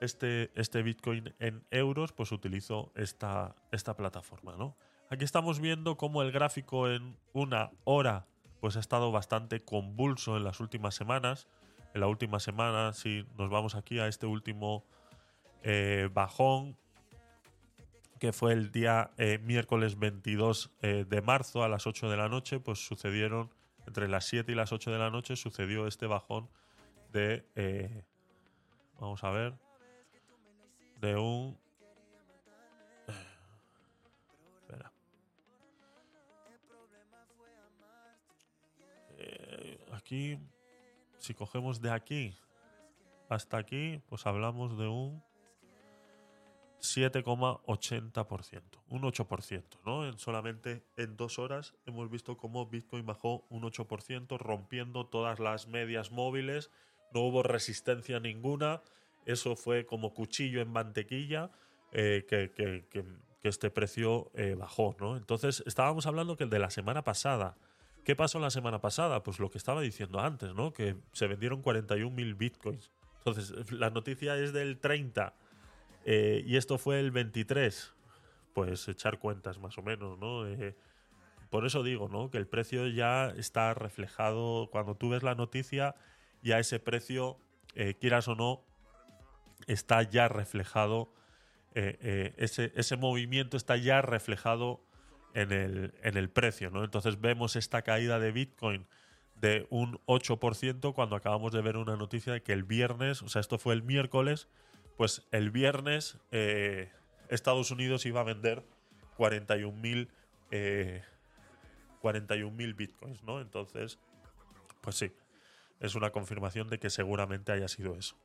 este, 0.02 0.50
este 0.56 0.82
Bitcoin 0.82 1.36
en 1.38 1.64
euros, 1.70 2.14
pues 2.14 2.32
utilizo 2.32 2.92
esta, 2.96 3.56
esta 3.72 3.96
plataforma, 3.96 4.56
¿no? 4.58 4.76
Aquí 5.14 5.26
estamos 5.26 5.60
viendo 5.60 5.96
cómo 5.96 6.24
el 6.24 6.32
gráfico 6.32 6.90
en 6.90 7.16
una 7.34 7.70
hora 7.84 8.26
pues 8.60 8.78
ha 8.78 8.80
estado 8.80 9.12
bastante 9.12 9.64
convulso 9.64 10.38
en 10.38 10.44
las 10.44 10.60
últimas 10.60 10.96
semanas. 10.96 11.48
En 11.94 12.02
la 12.02 12.08
última 12.08 12.40
semana, 12.40 12.94
si 12.94 13.24
nos 13.38 13.52
vamos 13.52 13.76
aquí 13.76 14.00
a 14.00 14.08
este 14.08 14.26
último 14.26 14.84
eh, 15.62 16.10
bajón, 16.12 16.76
que 18.20 18.34
fue 18.34 18.54
el 18.54 18.72
día 18.72 19.12
eh, 19.20 19.38
miércoles 19.38 20.00
22 20.00 20.72
eh, 20.82 21.06
de 21.08 21.22
marzo 21.22 21.64
a 21.64 21.70
las 21.70 21.86
8 21.86 22.10
de 22.10 22.18
la 22.18 22.28
noche, 22.28 22.60
pues 22.60 22.84
sucedieron, 22.84 23.52
entre 23.86 24.08
las 24.08 24.26
7 24.26 24.52
y 24.52 24.56
las 24.56 24.72
8 24.72 24.90
de 24.90 24.98
la 24.98 25.12
noche, 25.12 25.36
sucedió 25.36 25.86
este 25.86 26.08
bajón 26.08 26.50
de, 27.12 28.04
vamos 29.00 29.24
a 29.24 29.30
ver, 29.30 29.54
de 31.02 31.18
un... 31.18 31.63
aquí, 40.14 40.38
si 41.18 41.34
cogemos 41.34 41.82
de 41.82 41.90
aquí 41.90 42.38
hasta 43.30 43.58
aquí, 43.58 44.00
pues 44.08 44.28
hablamos 44.28 44.78
de 44.78 44.88
un 44.88 45.24
7,80%, 46.80 48.62
un 48.90 49.02
8%, 49.02 49.64
¿no? 49.86 50.06
En 50.06 50.20
solamente 50.20 50.84
en 50.98 51.18
dos 51.18 51.40
horas 51.40 51.74
hemos 51.88 52.12
visto 52.12 52.38
cómo 52.38 52.68
Bitcoin 52.68 53.06
bajó 53.06 53.44
un 53.50 53.64
8%, 53.64 54.38
rompiendo 54.38 55.08
todas 55.08 55.40
las 55.40 55.68
medias 55.68 56.12
móviles, 56.12 56.70
no 57.12 57.22
hubo 57.22 57.42
resistencia 57.42 58.20
ninguna, 58.20 58.84
eso 59.26 59.56
fue 59.56 59.88
como 59.88 60.14
cuchillo 60.14 60.62
en 60.62 60.70
mantequilla, 60.70 61.50
eh, 61.92 62.26
que, 62.28 62.52
este 63.44 63.70
precio 63.70 64.32
eh, 64.36 64.56
bajó, 64.58 64.96
¿no? 65.00 65.18
Entonces 65.18 65.64
estábamos 65.66 66.06
hablando 66.06 66.38
que 66.38 66.46
el 66.46 66.50
de 66.50 66.60
la 66.60 66.70
semana 66.70 67.04
pasada, 67.04 67.58
¿qué 68.04 68.16
pasó 68.16 68.40
la 68.40 68.50
semana 68.50 68.82
pasada? 68.82 69.24
Pues 69.24 69.40
lo 69.40 69.50
que 69.50 69.58
estaba 69.58 69.82
diciendo 69.82 70.20
antes, 70.20 70.54
¿no? 70.54 70.74
Que 70.74 70.96
se 71.12 71.28
vendieron 71.28 71.64
41.000 71.64 72.38
Bitcoins. 72.38 72.92
Entonces, 73.20 73.72
la 73.72 73.90
noticia 73.90 74.36
es 74.38 74.52
del 74.52 74.80
30 74.80 75.34
eh, 76.06 76.44
y 76.46 76.58
esto 76.58 76.78
fue 76.78 77.00
el 77.00 77.12
23. 77.12 77.94
Pues 78.54 78.88
echar 78.88 79.18
cuentas 79.18 79.58
más 79.58 79.78
o 79.78 79.82
menos, 79.82 80.20
¿no? 80.20 80.48
Eh, 80.48 80.76
por 81.50 81.66
eso 81.66 81.84
digo, 81.84 82.10
¿no? 82.10 82.30
Que 82.30 82.38
el 82.38 82.48
precio 82.48 82.88
ya 82.88 83.30
está 83.30 83.74
reflejado. 83.74 84.70
Cuando 84.72 84.96
tú 84.96 85.10
ves 85.10 85.24
la 85.24 85.36
noticia, 85.36 85.96
ya 86.42 86.60
ese 86.60 86.80
precio, 86.80 87.38
eh, 87.76 87.96
quieras 88.00 88.28
o 88.28 88.36
no, 88.36 88.62
está 89.68 90.04
ya 90.04 90.28
reflejado. 90.28 91.14
ese, 91.74 92.72
ese 92.76 92.98
movimiento 92.98 93.58
está 93.58 93.78
ya 93.78 94.02
reflejado 94.04 94.82
en 95.34 95.52
el, 95.52 95.94
en 96.04 96.18
el 96.18 96.30
precio, 96.30 96.70
¿no? 96.70 96.84
Entonces 96.84 97.20
vemos 97.20 97.56
esta 97.56 97.82
caída 97.82 98.20
de 98.20 98.32
Bitcoin 98.32 98.86
de 99.36 99.68
un 99.70 100.00
8% 100.06 100.94
cuando 100.94 101.16
acabamos 101.16 101.52
de 101.52 101.62
ver 101.62 101.78
una 101.78 101.96
noticia 101.96 102.34
de 102.34 102.42
que 102.42 102.54
el 102.54 102.64
viernes, 102.64 103.22
o 103.22 103.28
sea, 103.28 103.42
esto 103.42 103.58
fue 103.58 103.74
el 103.74 103.84
miércoles, 103.84 104.48
pues 104.96 105.28
el 105.32 105.52
viernes 105.52 106.18
eh, 106.32 106.92
Estados 107.30 107.72
Unidos 107.72 108.06
iba 108.06 108.22
a 108.22 108.24
vender 108.24 108.64
41.000 109.18 110.08
eh, 110.52 111.04
bitcoins, 112.76 113.24
¿no? 113.24 113.42
Entonces, 113.42 114.00
pues 114.82 114.96
sí, 114.96 115.12
es 115.80 115.96
una 115.96 116.12
confirmación 116.12 116.70
de 116.70 116.80
que 116.80 116.90
seguramente 116.90 117.52
haya 117.52 117.68
sido 117.68 117.96
eso. 117.96 118.16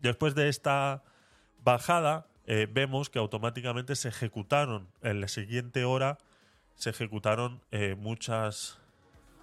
Después 0.00 0.34
de 0.34 0.48
esta 0.48 1.02
bajada, 1.62 2.28
eh, 2.46 2.68
vemos 2.70 3.08
que 3.08 3.18
automáticamente 3.18 3.96
se 3.96 4.08
ejecutaron 4.08 4.88
en 5.02 5.20
la 5.20 5.28
siguiente 5.28 5.84
hora, 5.84 6.18
se 6.74 6.90
ejecutaron 6.90 7.62
eh, 7.70 7.94
muchas, 7.94 8.78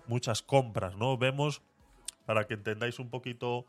muchas 0.08 0.44
compras, 0.44 0.96
¿no? 0.96 1.18
Vemos, 1.18 1.62
para 2.26 2.46
que 2.46 2.54
entendáis 2.54 3.00
un 3.00 3.10
poquito 3.10 3.66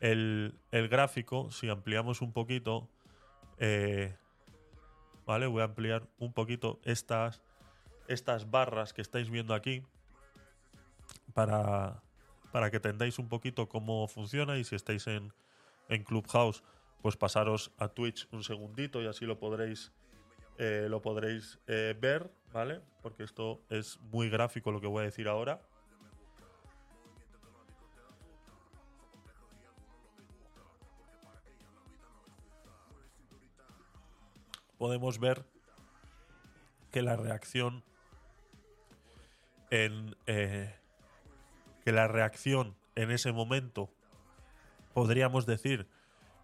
el, 0.00 0.54
gráfico, 0.70 1.50
si 1.50 1.68
ampliamos 1.68 2.22
un 2.22 2.32
poquito, 2.32 2.88
eh, 3.58 4.16
¿vale? 5.26 5.46
Voy 5.46 5.60
a 5.60 5.66
ampliar 5.66 6.06
un 6.18 6.32
poquito 6.32 6.80
estas, 6.84 7.42
estas 8.08 8.50
barras 8.50 8.92
que 8.94 9.02
estáis 9.02 9.28
viendo 9.28 9.54
aquí 9.54 9.82
para, 11.34 12.02
para 12.50 12.70
que 12.70 12.76
entendáis 12.76 13.18
un 13.18 13.28
poquito 13.28 13.68
cómo 13.68 14.08
funciona 14.08 14.56
y 14.56 14.64
si 14.64 14.74
estáis 14.74 15.06
en, 15.06 15.32
en 15.88 16.02
Clubhouse, 16.02 16.62
pues 17.04 17.18
pasaros 17.18 17.70
a 17.76 17.88
Twitch 17.88 18.26
un 18.32 18.42
segundito 18.42 19.02
y 19.02 19.06
así 19.06 19.26
lo 19.26 19.38
podréis, 19.38 19.92
eh, 20.56 20.86
lo 20.88 21.02
podréis 21.02 21.58
eh, 21.66 21.94
ver, 22.00 22.30
¿vale? 22.50 22.80
Porque 23.02 23.24
esto 23.24 23.60
es 23.68 24.00
muy 24.10 24.30
gráfico 24.30 24.72
lo 24.72 24.80
que 24.80 24.86
voy 24.86 25.02
a 25.02 25.04
decir 25.04 25.28
ahora. 25.28 25.60
podemos 34.78 35.18
ver 35.18 35.44
que 36.90 37.02
la 37.02 37.16
reacción 37.16 37.84
en 39.70 40.16
eh, 40.26 40.74
que 41.84 41.92
la 41.92 42.08
reacción 42.08 42.74
en 42.94 43.10
ese 43.10 43.32
momento 43.32 43.90
podríamos 44.94 45.44
decir 45.44 45.86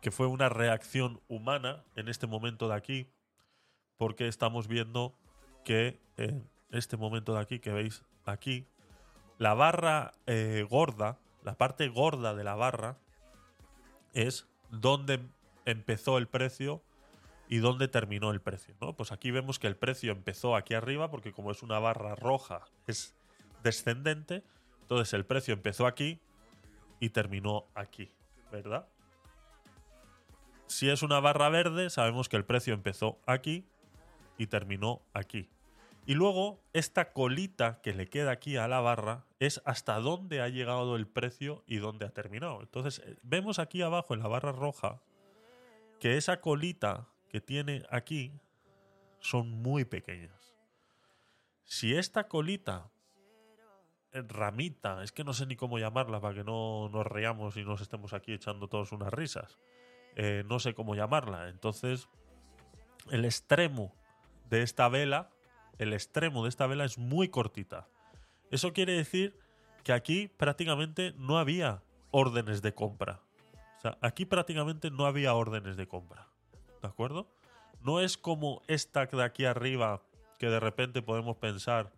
que 0.00 0.10
fue 0.10 0.26
una 0.26 0.48
reacción 0.48 1.20
humana 1.28 1.84
en 1.96 2.08
este 2.08 2.26
momento 2.26 2.68
de 2.68 2.74
aquí 2.74 3.10
porque 3.96 4.28
estamos 4.28 4.66
viendo 4.66 5.14
que 5.64 6.00
en 6.16 6.48
este 6.70 6.96
momento 6.96 7.34
de 7.34 7.40
aquí 7.40 7.58
que 7.58 7.72
veis 7.72 8.02
aquí 8.24 8.66
la 9.38 9.54
barra 9.54 10.12
eh, 10.26 10.66
gorda 10.68 11.18
la 11.42 11.56
parte 11.56 11.88
gorda 11.88 12.34
de 12.34 12.44
la 12.44 12.54
barra 12.54 12.98
es 14.12 14.46
donde 14.70 15.20
empezó 15.64 16.18
el 16.18 16.28
precio 16.28 16.82
y 17.48 17.58
dónde 17.58 17.88
terminó 17.88 18.30
el 18.30 18.40
precio. 18.40 18.74
¿no? 18.80 18.94
Pues 18.94 19.12
aquí 19.12 19.30
vemos 19.30 19.58
que 19.58 19.66
el 19.66 19.76
precio 19.76 20.12
empezó 20.12 20.54
aquí 20.54 20.74
arriba, 20.74 21.10
porque 21.10 21.32
como 21.32 21.50
es 21.50 21.62
una 21.62 21.78
barra 21.78 22.14
roja, 22.14 22.66
es 22.86 23.14
descendente. 23.62 24.44
Entonces 24.82 25.12
el 25.14 25.24
precio 25.24 25.54
empezó 25.54 25.86
aquí 25.86 26.20
y 27.00 27.10
terminó 27.10 27.66
aquí, 27.74 28.10
¿verdad? 28.52 28.86
Si 30.70 30.88
es 30.88 31.02
una 31.02 31.18
barra 31.18 31.48
verde, 31.48 31.90
sabemos 31.90 32.28
que 32.28 32.36
el 32.36 32.44
precio 32.44 32.74
empezó 32.74 33.18
aquí 33.26 33.66
y 34.38 34.46
terminó 34.46 35.02
aquí. 35.12 35.50
Y 36.06 36.14
luego, 36.14 36.62
esta 36.72 37.12
colita 37.12 37.80
que 37.82 37.92
le 37.92 38.08
queda 38.08 38.30
aquí 38.30 38.56
a 38.56 38.68
la 38.68 38.78
barra 38.78 39.26
es 39.40 39.60
hasta 39.64 39.98
dónde 39.98 40.40
ha 40.40 40.48
llegado 40.48 40.94
el 40.94 41.08
precio 41.08 41.64
y 41.66 41.78
dónde 41.78 42.06
ha 42.06 42.10
terminado. 42.10 42.60
Entonces, 42.60 43.02
eh, 43.04 43.16
vemos 43.24 43.58
aquí 43.58 43.82
abajo 43.82 44.14
en 44.14 44.20
la 44.20 44.28
barra 44.28 44.52
roja 44.52 45.02
que 45.98 46.16
esa 46.16 46.40
colita 46.40 47.08
que 47.28 47.40
tiene 47.40 47.84
aquí 47.90 48.32
son 49.18 49.50
muy 49.50 49.84
pequeñas. 49.84 50.54
Si 51.64 51.96
esta 51.96 52.28
colita, 52.28 52.92
eh, 54.12 54.22
ramita, 54.22 55.02
es 55.02 55.10
que 55.10 55.24
no 55.24 55.32
sé 55.32 55.46
ni 55.46 55.56
cómo 55.56 55.80
llamarla 55.80 56.20
para 56.20 56.34
que 56.34 56.44
no 56.44 56.88
nos 56.90 57.04
reamos 57.04 57.56
y 57.56 57.64
nos 57.64 57.80
estemos 57.80 58.12
aquí 58.12 58.32
echando 58.32 58.68
todos 58.68 58.92
unas 58.92 59.12
risas. 59.12 59.58
Eh, 60.16 60.44
no 60.46 60.58
sé 60.58 60.74
cómo 60.74 60.94
llamarla. 60.94 61.48
Entonces, 61.48 62.08
el 63.10 63.24
extremo 63.24 63.94
de 64.48 64.62
esta 64.62 64.88
vela, 64.88 65.30
el 65.78 65.92
extremo 65.92 66.42
de 66.42 66.48
esta 66.48 66.66
vela 66.66 66.84
es 66.84 66.98
muy 66.98 67.28
cortita. 67.28 67.88
Eso 68.50 68.72
quiere 68.72 68.92
decir 68.92 69.38
que 69.84 69.92
aquí 69.92 70.28
prácticamente 70.28 71.14
no 71.16 71.38
había 71.38 71.82
órdenes 72.10 72.62
de 72.62 72.74
compra. 72.74 73.20
O 73.78 73.80
sea, 73.80 73.96
aquí 74.02 74.24
prácticamente 74.26 74.90
no 74.90 75.06
había 75.06 75.34
órdenes 75.34 75.76
de 75.76 75.88
compra. 75.88 76.28
¿De 76.82 76.88
acuerdo? 76.88 77.30
No 77.82 78.00
es 78.00 78.18
como 78.18 78.62
esta 78.66 79.06
de 79.06 79.24
aquí 79.24 79.44
arriba 79.44 80.02
que 80.38 80.48
de 80.48 80.60
repente 80.60 81.02
podemos 81.02 81.36
pensar 81.36 81.92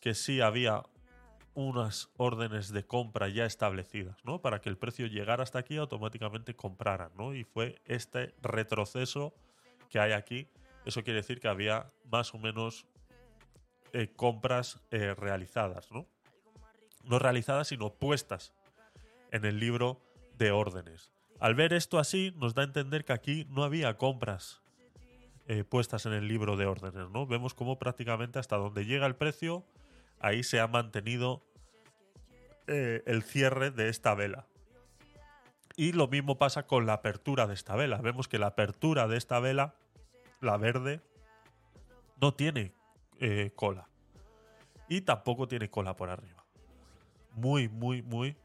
que 0.00 0.14
sí 0.14 0.40
había 0.40 0.82
unas 1.54 2.10
órdenes 2.16 2.72
de 2.72 2.84
compra 2.84 3.28
ya 3.28 3.44
establecidas, 3.44 4.24
¿no? 4.24 4.40
Para 4.40 4.60
que 4.60 4.68
el 4.68 4.78
precio 4.78 5.06
llegara 5.06 5.42
hasta 5.42 5.58
aquí 5.58 5.76
automáticamente 5.76 6.54
compraran, 6.54 7.12
¿no? 7.16 7.34
Y 7.34 7.44
fue 7.44 7.80
este 7.84 8.34
retroceso 8.40 9.34
que 9.90 9.98
hay 9.98 10.12
aquí. 10.12 10.48
Eso 10.84 11.02
quiere 11.04 11.20
decir 11.20 11.40
que 11.40 11.48
había 11.48 11.92
más 12.10 12.34
o 12.34 12.38
menos 12.38 12.86
eh, 13.92 14.08
compras 14.16 14.80
eh, 14.90 15.14
realizadas, 15.14 15.90
¿no? 15.90 16.06
No 17.04 17.18
realizadas, 17.18 17.68
sino 17.68 17.92
puestas 17.92 18.54
en 19.30 19.44
el 19.44 19.60
libro 19.60 20.00
de 20.38 20.50
órdenes. 20.50 21.12
Al 21.38 21.54
ver 21.54 21.72
esto 21.72 21.98
así, 21.98 22.32
nos 22.36 22.54
da 22.54 22.62
a 22.62 22.66
entender 22.66 23.04
que 23.04 23.12
aquí 23.12 23.46
no 23.50 23.64
había 23.64 23.96
compras 23.96 24.62
eh, 25.48 25.64
puestas 25.64 26.06
en 26.06 26.12
el 26.12 26.28
libro 26.28 26.56
de 26.56 26.66
órdenes, 26.66 27.10
¿no? 27.10 27.26
Vemos 27.26 27.52
cómo 27.52 27.78
prácticamente 27.78 28.38
hasta 28.38 28.56
donde 28.56 28.86
llega 28.86 29.06
el 29.06 29.16
precio, 29.16 29.64
ahí 30.22 30.42
se 30.42 30.60
ha 30.60 30.66
mantenido 30.68 31.42
eh, 32.66 33.02
el 33.06 33.22
cierre 33.22 33.70
de 33.70 33.88
esta 33.88 34.14
vela. 34.14 34.46
Y 35.76 35.92
lo 35.92 36.06
mismo 36.08 36.38
pasa 36.38 36.66
con 36.66 36.86
la 36.86 36.94
apertura 36.94 37.46
de 37.46 37.54
esta 37.54 37.76
vela. 37.76 37.98
Vemos 37.98 38.28
que 38.28 38.38
la 38.38 38.48
apertura 38.48 39.08
de 39.08 39.16
esta 39.16 39.40
vela, 39.40 39.74
la 40.40 40.56
verde, 40.56 41.00
no 42.20 42.34
tiene 42.34 42.72
eh, 43.20 43.52
cola. 43.56 43.88
Y 44.88 45.00
tampoco 45.00 45.48
tiene 45.48 45.70
cola 45.70 45.96
por 45.96 46.08
arriba. 46.08 46.44
Muy, 47.32 47.68
muy, 47.68 48.02
muy, 48.02 48.36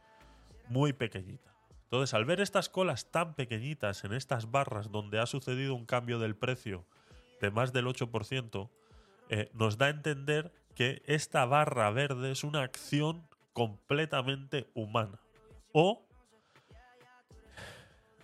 muy 0.70 0.94
pequeñita. 0.94 1.54
Entonces, 1.84 2.14
al 2.14 2.26
ver 2.26 2.42
estas 2.42 2.70
colas 2.70 3.12
tan 3.12 3.34
pequeñitas 3.34 4.04
en 4.04 4.14
estas 4.14 4.52
barras 4.52 4.92
donde 4.92 5.20
ha 5.20 5.26
sucedido 5.26 5.76
un 5.76 5.86
cambio 5.86 6.20
del 6.20 6.36
precio 6.36 6.86
de 7.40 7.52
más 7.52 7.72
del 7.72 7.86
8%, 7.86 8.70
eh, 9.30 9.50
nos 9.54 9.78
da 9.78 9.88
a 9.88 9.90
entender 9.90 10.52
que 10.78 11.02
esta 11.08 11.44
barra 11.46 11.90
verde 11.90 12.32
es 12.32 12.44
una 12.44 12.62
acción 12.62 13.28
completamente 13.52 14.70
humana. 14.76 15.20
O 15.74 16.06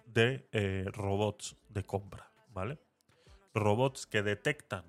de 0.06 0.48
eh, 0.52 0.86
robots 0.94 1.56
de 1.70 1.84
compra, 1.84 2.30
¿vale? 2.54 2.78
Robots 3.56 4.06
que 4.06 4.22
detectan 4.22 4.86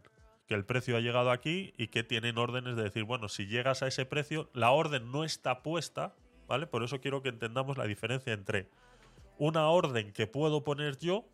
que 0.46 0.52
el 0.52 0.66
precio 0.66 0.98
ha 0.98 1.00
llegado 1.00 1.30
aquí 1.30 1.72
y 1.78 1.86
que 1.86 2.04
tienen 2.04 2.36
órdenes 2.36 2.76
de 2.76 2.82
decir, 2.82 3.04
bueno, 3.04 3.30
si 3.30 3.46
llegas 3.46 3.82
a 3.82 3.86
ese 3.86 4.04
precio, 4.04 4.50
la 4.52 4.70
orden 4.70 5.10
no 5.10 5.24
está 5.24 5.62
puesta, 5.62 6.14
¿vale? 6.46 6.66
Por 6.66 6.84
eso 6.84 7.00
quiero 7.00 7.22
que 7.22 7.30
entendamos 7.30 7.78
la 7.78 7.86
diferencia 7.86 8.34
entre 8.34 8.68
una 9.38 9.68
orden 9.70 10.12
que 10.12 10.26
puedo 10.26 10.64
poner 10.64 10.98
yo 10.98 11.24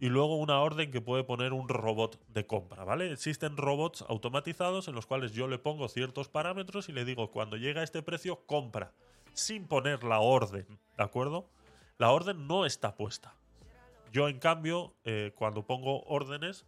y 0.00 0.08
luego 0.08 0.36
una 0.36 0.60
orden 0.60 0.90
que 0.90 1.00
puede 1.00 1.24
poner 1.24 1.52
un 1.52 1.68
robot 1.68 2.20
de 2.28 2.46
compra, 2.46 2.84
¿vale? 2.84 3.12
Existen 3.12 3.56
robots 3.56 4.04
automatizados 4.08 4.88
en 4.88 4.94
los 4.94 5.06
cuales 5.06 5.32
yo 5.32 5.48
le 5.48 5.58
pongo 5.58 5.88
ciertos 5.88 6.28
parámetros 6.28 6.88
y 6.88 6.92
le 6.92 7.04
digo, 7.04 7.30
cuando 7.30 7.56
llega 7.56 7.80
a 7.80 7.84
este 7.84 8.02
precio, 8.02 8.44
compra, 8.46 8.92
sin 9.32 9.66
poner 9.66 10.04
la 10.04 10.20
orden, 10.20 10.66
¿de 10.96 11.02
acuerdo? 11.02 11.48
La 11.98 12.12
orden 12.12 12.46
no 12.46 12.64
está 12.64 12.94
puesta. 12.94 13.34
Yo, 14.12 14.28
en 14.28 14.38
cambio, 14.38 14.94
eh, 15.04 15.32
cuando 15.34 15.66
pongo 15.66 16.02
órdenes, 16.04 16.64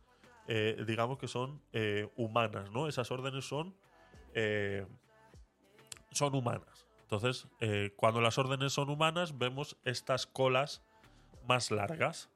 eh, 0.48 0.82
digamos 0.86 1.18
que 1.18 1.28
son 1.28 1.62
eh, 1.72 2.08
humanas, 2.16 2.70
¿no? 2.70 2.88
Esas 2.88 3.10
órdenes 3.10 3.44
son, 3.44 3.74
son 6.12 6.34
humanas. 6.34 6.86
Entonces, 7.02 7.48
cuando 7.96 8.20
las 8.20 8.38
órdenes 8.38 8.72
son 8.72 8.88
humanas, 8.88 9.36
vemos 9.36 9.76
estas 9.84 10.26
colas 10.26 10.82
más 11.48 11.72
largas, 11.72 12.29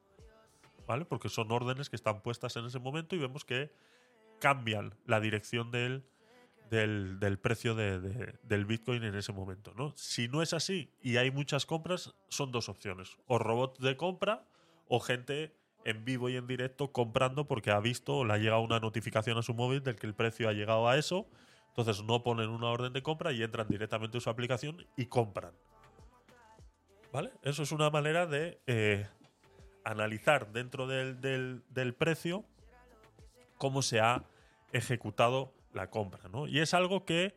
¿vale? 0.87 1.05
Porque 1.05 1.29
son 1.29 1.51
órdenes 1.51 1.89
que 1.89 1.95
están 1.95 2.21
puestas 2.21 2.55
en 2.55 2.65
ese 2.65 2.79
momento 2.79 3.15
y 3.15 3.19
vemos 3.19 3.45
que 3.45 3.71
cambian 4.39 4.95
la 5.05 5.19
dirección 5.19 5.71
del, 5.71 6.03
del, 6.69 7.39
precio 7.39 7.75
del 7.75 8.65
Bitcoin 8.65 9.03
en 9.03 9.15
ese 9.15 9.31
momento, 9.31 9.73
¿no? 9.75 9.93
Si 9.95 10.27
no 10.27 10.41
es 10.41 10.53
así 10.53 10.91
y 11.01 11.17
hay 11.17 11.31
muchas 11.31 11.65
compras, 11.65 12.13
son 12.29 12.51
dos 12.51 12.69
opciones. 12.69 13.17
O 13.27 13.37
robots 13.37 13.79
de 13.79 13.97
compra 13.97 14.45
o 14.87 14.99
gente 14.99 15.55
en 15.85 16.03
vivo 16.03 16.29
y 16.29 16.35
en 16.35 16.47
directo 16.47 16.91
comprando 16.91 17.47
porque 17.47 17.71
ha 17.71 17.79
visto 17.79 18.17
o 18.17 18.25
le 18.25 18.33
ha 18.33 18.37
llegado 18.37 18.61
una 18.61 18.79
notificación 18.79 19.37
a 19.37 19.43
su 19.43 19.53
móvil 19.53 19.83
del 19.83 19.95
que 19.95 20.07
el 20.07 20.15
precio 20.15 20.49
ha 20.49 20.53
llegado 20.53 20.89
a 20.89 20.97
eso. 20.97 21.27
Entonces 21.69 22.03
no 22.03 22.23
ponen 22.23 22.49
una 22.49 22.67
orden 22.67 22.93
de 22.93 23.03
compra 23.03 23.31
y 23.31 23.43
entran 23.43 23.67
directamente 23.67 24.17
a 24.17 24.21
su 24.21 24.29
aplicación 24.29 24.85
y 24.95 25.05
compran. 25.05 25.53
¿Vale? 27.11 27.31
Eso 27.43 27.63
es 27.63 27.71
una 27.71 27.89
manera 27.89 28.25
de 28.25 28.59
eh, 28.65 29.07
analizar 29.85 30.51
dentro 30.51 30.87
del, 30.87 31.21
del, 31.21 31.93
precio 31.93 32.43
cómo 33.57 33.81
se 33.81 34.01
ha 34.01 34.23
ejecutado 34.73 35.53
la 35.73 35.89
compra. 35.89 36.27
¿no? 36.29 36.47
Y 36.47 36.59
es 36.59 36.73
algo 36.73 37.05
que 37.05 37.35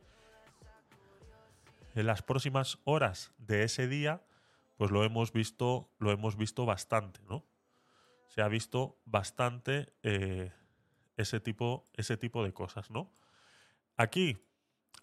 en 1.95 2.07
las 2.07 2.23
próximas 2.23 2.79
horas 2.85 3.33
de 3.39 3.65
ese 3.65 3.87
día 3.87 4.23
pues 4.79 4.93
lo 4.93 5.05
hemos 5.05 5.33
visto, 5.33 5.91
lo 5.99 6.13
hemos 6.13 6.37
visto 6.37 6.65
bastante, 6.65 7.21
¿no? 7.29 7.45
Se 8.29 8.43
ha 8.43 8.49
visto 8.49 8.97
bastante 9.05 9.93
eh, 10.05 10.53
ese, 11.17 11.41
tipo, 11.41 11.85
ese 11.95 12.17
tipo 12.17 12.45
de 12.45 12.53
cosas, 12.53 12.89
¿no? 12.91 13.13
Aquí, 13.97 14.39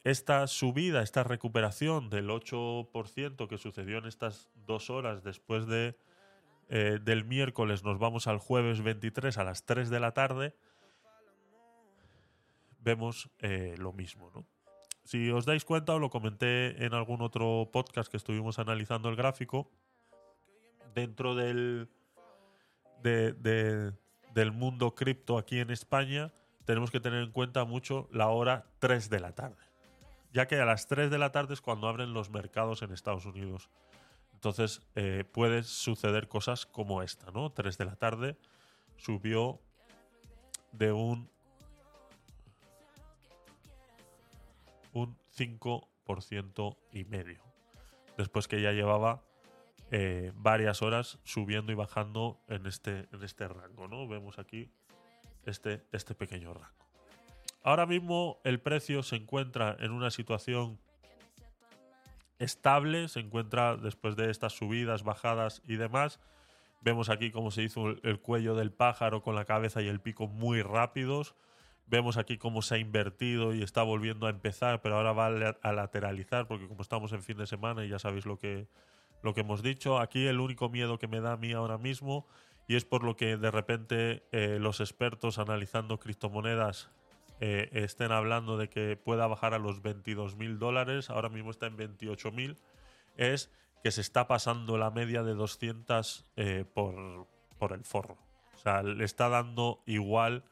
esta 0.05 0.47
subida, 0.47 1.01
esta 1.01 1.23
recuperación 1.23 2.10
del 2.10 2.29
8% 2.29 3.47
que 3.49 3.58
sucedió 3.58 3.97
en 3.97 4.05
estas 4.05 4.49
dos 4.53 4.89
horas 4.89 5.23
después 5.23 5.67
de, 5.67 5.97
eh, 6.69 6.99
del 7.01 7.25
miércoles, 7.25 7.84
nos 7.84 7.99
vamos 7.99 8.28
al 8.28 8.39
jueves 8.39 8.82
23 8.82 9.38
a 9.38 9.43
las 9.43 9.65
3 9.65 9.89
de 9.89 9.99
la 9.99 10.12
tarde, 10.13 10.56
vemos 12.80 13.30
eh, 13.39 13.75
lo 13.78 13.93
mismo, 13.93 14.32
¿no? 14.34 14.45
si 15.06 15.30
os 15.30 15.45
dais 15.45 15.63
cuenta, 15.63 15.93
o 15.93 15.99
lo 15.99 16.10
comenté 16.10 16.84
en 16.84 16.93
algún 16.93 17.21
otro 17.21 17.69
podcast 17.71 18.10
que 18.10 18.17
estuvimos 18.17 18.58
analizando 18.58 19.08
el 19.08 19.15
gráfico, 19.15 19.69
dentro 20.95 21.36
del, 21.36 21.89
del 23.04 24.51
mundo 24.51 24.95
cripto 24.95 25.38
aquí 25.38 25.60
en 25.60 25.69
España, 25.69 26.34
tenemos 26.65 26.89
que 26.89 26.99
tener 26.99 27.21
en 27.21 27.32
cuenta 27.32 27.65
mucho 27.65 28.10
la 28.12 28.30
hora 28.30 28.65
3 28.80 29.10
de 29.12 29.19
la 29.19 29.34
tarde. 29.34 29.63
Ya 30.34 30.47
que 30.47 30.60
a 30.60 30.65
las 30.65 30.88
3 30.88 31.12
de 31.12 31.19
la 31.19 31.32
tarde 31.32 31.54
es 31.54 31.62
cuando 31.62 31.88
abren 31.88 32.13
los 32.13 32.32
mercados 32.32 32.82
en 32.82 32.91
Estados 32.91 33.25
Unidos. 33.25 33.69
Entonces 34.36 34.82
eh, 34.95 35.24
puede 35.32 35.63
suceder 35.63 36.28
cosas 36.28 36.65
como 36.65 37.02
esta, 37.02 37.32
¿no? 37.32 37.52
3 37.52 37.78
de 37.78 37.86
la 37.86 37.95
tarde 37.95 38.38
subió 38.98 39.60
de 40.71 40.91
un 40.91 41.30
un 44.93 45.17
5% 45.38 46.78
y 46.91 47.04
medio. 47.04 47.43
Después 48.17 48.48
que 48.48 48.62
ya 48.62 48.71
llevaba 48.71 49.21
eh, 49.91 50.32
varias 50.36 50.82
horas 50.82 51.19
subiendo 51.24 51.71
y 51.71 51.76
bajando 51.76 52.39
en 52.48 52.65
este, 52.65 53.10
en 53.12 53.24
este 53.24 53.48
rango. 53.48 53.88
¿no? 53.88 54.08
Vemos 54.08 54.39
aquí 54.39 54.71
este, 55.45 55.86
este 55.91 56.15
pequeño 56.15 56.54
rango. 56.54 56.86
Ahora 57.62 57.86
mismo 57.86 58.39
el 58.43 58.62
precio 58.62 59.04
se 59.04 59.17
encuentra 59.17 59.76
en 59.80 59.91
una 59.91 60.12
situación 60.12 60.80
estable, 62.39 63.08
se 63.08 63.19
encuentra 63.19 63.78
después 63.78 64.15
de 64.15 64.30
estas 64.30 64.54
subidas, 64.54 65.04
bajadas 65.04 65.62
y 65.65 65.76
demás. 65.76 66.19
Vemos 66.82 67.10
aquí 67.10 67.32
cómo 67.32 67.52
se 67.52 67.63
hizo 67.63 67.89
el 68.04 68.19
cuello 68.19 68.56
del 68.56 68.71
pájaro 68.71 69.21
con 69.21 69.36
la 69.36 69.45
cabeza 69.45 69.82
y 69.82 69.88
el 69.88 70.00
pico 70.00 70.28
muy 70.28 70.62
rápidos. 70.62 71.36
Vemos 71.88 72.17
aquí 72.17 72.38
cómo 72.38 72.62
se 72.62 72.76
ha 72.76 72.78
invertido 72.78 73.54
y 73.54 73.62
está 73.62 73.84
volviendo 73.84 74.28
a 74.28 74.32
empezar, 74.32 74.82
pero 74.82 74.98
ahora 74.98 75.13
va 75.13 75.28
a 75.28 75.74
lateralizar 75.74 76.48
porque 76.48 76.67
como 76.67 76.82
estamos 76.82 77.12
en 77.13 77.24
fin 77.24 77.38
de 77.38 77.48
semana 77.48 77.86
y 77.86 77.89
ya 77.89 78.00
sabéis 78.00 78.26
lo 78.26 78.38
que, 78.38 78.67
lo 79.21 79.34
que 79.34 79.41
hemos 79.41 79.62
dicho, 79.62 80.00
aquí 80.00 80.28
el 80.28 80.39
único 80.39 80.69
miedo 80.69 80.98
que 80.98 81.08
me 81.08 81.21
da 81.21 81.34
a 81.34 81.38
mí 81.38 81.54
ahora 81.54 81.78
mismo 81.78 82.28
y 82.67 82.76
es 82.76 82.86
por 82.86 83.04
lo 83.04 83.15
que 83.15 83.38
de 83.38 83.52
repente 83.52 84.24
eh, 84.32 84.58
los 84.60 84.80
expertos 84.80 85.38
analizando 85.38 86.00
criptomonedas 86.00 86.89
eh, 87.39 87.69
estén 87.74 88.12
hablando 88.12 88.58
de 88.58 88.69
que 88.69 88.95
pueda 88.98 89.28
bajar 89.28 89.54
a 89.54 89.60
los 89.60 89.82
22 89.82 90.36
mil 90.36 90.60
dólares, 90.60 91.10
ahora 91.10 91.30
mismo 91.30 91.52
está 91.52 91.67
en 91.67 91.78
28 91.78 92.32
mil, 92.32 92.58
es 93.17 93.52
que 93.84 93.91
se 93.91 94.02
está 94.02 94.28
pasando 94.28 94.78
la 94.78 94.91
media 94.91 95.24
de 95.24 95.34
200 95.34 96.26
eh, 96.36 96.65
por, 96.74 97.28
por 97.60 97.74
el 97.74 97.84
forro. 97.84 98.17
O 98.56 98.58
sea, 98.58 98.82
le 98.82 99.04
está 99.04 99.30
dando 99.30 99.84
igual 99.86 100.44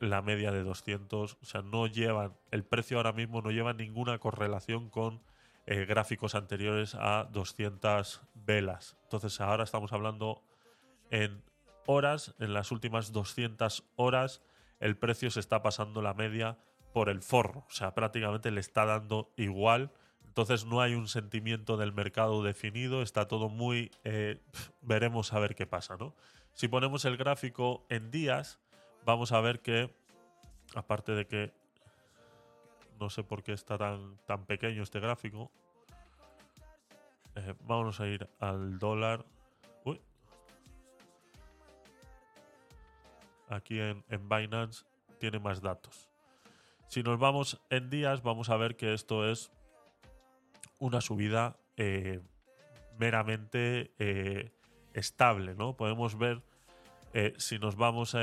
la 0.00 0.22
media 0.22 0.52
de 0.52 0.62
200. 0.62 1.38
O 1.40 1.44
sea, 1.44 1.62
no 1.62 1.86
llevan, 1.86 2.34
el 2.50 2.64
precio 2.64 2.98
ahora 2.98 3.12
mismo 3.12 3.40
no 3.42 3.50
lleva 3.50 3.72
ninguna 3.72 4.18
correlación 4.18 4.90
con 4.90 5.20
eh, 5.66 5.84
gráficos 5.84 6.34
anteriores 6.34 6.94
a 6.94 7.28
200 7.30 8.22
velas. 8.34 8.96
Entonces 9.04 9.40
ahora 9.40 9.64
estamos 9.64 9.92
hablando 9.92 10.42
en 11.10 11.42
horas, 11.86 12.34
en 12.38 12.54
las 12.54 12.70
últimas 12.70 13.12
200 13.12 13.84
horas, 13.96 14.42
el 14.80 14.96
precio 14.96 15.30
se 15.30 15.40
está 15.40 15.62
pasando 15.62 16.02
la 16.02 16.14
media 16.14 16.58
por 16.92 17.08
el 17.08 17.22
forro. 17.22 17.64
O 17.68 17.70
sea, 17.70 17.94
prácticamente 17.94 18.50
le 18.50 18.60
está 18.60 18.84
dando 18.84 19.32
igual. 19.36 19.92
Entonces 20.26 20.64
no 20.64 20.80
hay 20.80 20.94
un 20.94 21.08
sentimiento 21.08 21.76
del 21.76 21.92
mercado 21.92 22.42
definido, 22.42 23.02
está 23.02 23.26
todo 23.26 23.48
muy... 23.48 23.90
Eh, 24.04 24.40
veremos 24.82 25.32
a 25.32 25.40
ver 25.40 25.54
qué 25.54 25.66
pasa, 25.66 25.96
¿no? 25.96 26.14
Si 26.52 26.68
ponemos 26.68 27.04
el 27.04 27.16
gráfico 27.16 27.84
en 27.88 28.10
días, 28.10 28.60
vamos 29.04 29.32
a 29.32 29.40
ver 29.40 29.60
que, 29.60 29.94
aparte 30.74 31.12
de 31.12 31.26
que 31.26 31.52
no 33.00 33.10
sé 33.10 33.22
por 33.22 33.42
qué 33.42 33.52
está 33.52 33.78
tan, 33.78 34.18
tan 34.26 34.44
pequeño 34.44 34.82
este 34.82 35.00
gráfico, 35.00 35.50
eh, 37.36 37.54
vamos 37.60 38.00
a 38.00 38.06
ir 38.06 38.28
al 38.40 38.78
dólar. 38.78 39.24
Aquí 43.48 43.80
en, 43.80 44.04
Binance 44.28 44.84
tiene 45.18 45.38
más 45.38 45.60
datos. 45.60 46.08
Si 46.88 47.02
nos 47.02 47.18
vamos 47.18 47.60
en 47.70 47.90
días, 47.90 48.22
vamos 48.22 48.50
a 48.50 48.56
ver 48.56 48.76
que 48.76 48.94
esto 48.94 49.28
es 49.28 49.50
una 50.78 51.00
subida 51.00 51.56
eh, 51.76 52.20
meramente 52.98 53.90
eh, 53.98 54.50
estable, 54.94 55.54
¿no? 55.54 55.76
Podemos 55.76 56.16
ver 56.16 56.42
eh, 57.14 57.34
si 57.36 57.58
nos 57.58 57.76
vamos 57.76 58.16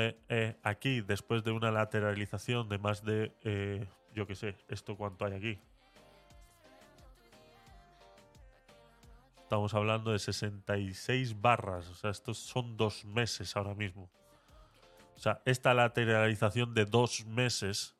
aquí 0.62 1.00
después 1.00 1.44
de 1.44 1.50
una 1.50 1.70
lateralización 1.70 2.68
de 2.68 2.78
más 2.78 3.04
de, 3.04 3.86
yo 4.14 4.26
qué 4.26 4.34
sé, 4.34 4.56
esto 4.68 4.96
cuánto 4.96 5.24
hay 5.24 5.34
aquí. 5.34 5.58
Estamos 9.46 9.74
hablando 9.74 10.10
de 10.10 10.18
66 10.18 11.40
barras. 11.40 11.88
O 11.88 11.94
sea, 11.94 12.10
estos 12.10 12.36
son 12.36 12.76
dos 12.76 13.04
meses 13.04 13.56
ahora 13.56 13.74
mismo. 13.74 14.10
O 15.16 15.18
sea, 15.18 15.42
esta 15.46 15.72
lateralización 15.74 16.74
de 16.74 16.84
dos 16.84 17.24
meses 17.26 17.96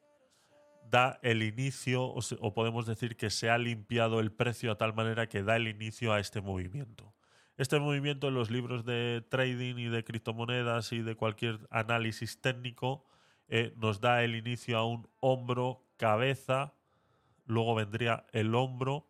da 0.91 1.19
el 1.23 1.43
inicio, 1.43 2.05
o, 2.05 2.55
podemos 2.55 2.87
decir 2.87 3.17
que 3.17 3.31
se 3.31 3.51
ha 3.51 3.59
limpiado 3.59 4.21
el 4.21 4.31
precio 4.31 4.71
a 4.71 4.79
tal 4.79 4.95
manera 4.95 5.29
que 5.29 5.43
da 5.43 5.57
el 5.57 5.67
inicio 5.67 6.13
a 6.13 6.21
este 6.21 6.41
movimiento. 6.41 7.15
Este 7.57 7.81
movimiento 7.81 8.29
en 8.29 8.35
los 8.35 8.51
libros 8.51 8.85
de 8.85 9.25
trading 9.29 9.77
y 9.79 9.89
de 9.89 10.05
criptomonedas 10.05 10.93
y 10.93 11.01
de 11.01 11.17
cualquier 11.17 11.67
análisis 11.71 12.41
técnico 12.41 13.07
eh, 13.49 13.73
nos 13.77 14.01
da 14.01 14.23
el 14.23 14.37
inicio 14.37 14.77
a 14.77 14.85
un 14.85 15.09
hombro, 15.21 15.83
cabeza, 15.97 16.75
luego 17.47 17.75
vendría 17.75 18.27
el 18.33 18.55
hombro, 18.55 19.09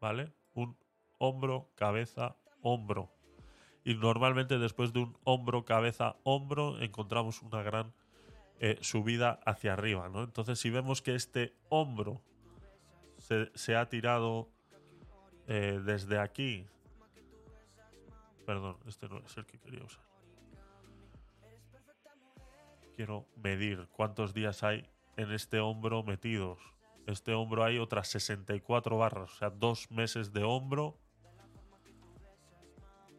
¿vale? 0.00 0.32
Un 0.54 0.76
hombro, 1.18 1.70
cabeza, 1.74 2.36
hombro. 2.62 3.12
Y 3.84 3.94
normalmente 3.94 4.58
después 4.58 4.92
de 4.92 5.00
un 5.00 5.16
hombro, 5.24 5.64
cabeza, 5.64 6.16
hombro 6.22 6.80
encontramos 6.80 7.42
una 7.42 7.62
gran 7.62 7.92
eh, 8.58 8.78
subida 8.82 9.40
hacia 9.46 9.72
arriba. 9.72 10.08
¿no? 10.08 10.22
Entonces 10.22 10.58
si 10.58 10.70
vemos 10.70 11.00
que 11.00 11.14
este 11.14 11.54
hombro 11.68 12.20
se, 13.54 13.76
ha 13.76 13.88
tirado 13.88 14.48
eh, 15.46 15.80
desde 15.84 16.18
aquí, 16.18 16.66
perdón, 18.44 18.76
este 18.86 19.08
no 19.08 19.18
es 19.18 19.36
el 19.36 19.46
que 19.46 19.58
quería 19.58 19.84
usar. 19.84 20.04
Quiero 22.96 23.26
medir 23.36 23.88
cuántos 23.92 24.34
días 24.34 24.62
hay 24.62 24.86
en 25.16 25.32
este 25.32 25.60
hombro 25.60 26.02
metidos. 26.02 26.58
Este 27.06 27.32
hombro 27.32 27.64
hay 27.64 27.78
otras 27.78 28.08
64 28.08 28.98
barras, 28.98 29.32
o 29.32 29.36
sea, 29.36 29.50
dos 29.50 29.90
meses 29.90 30.32
de 30.32 30.44
hombro. 30.44 30.98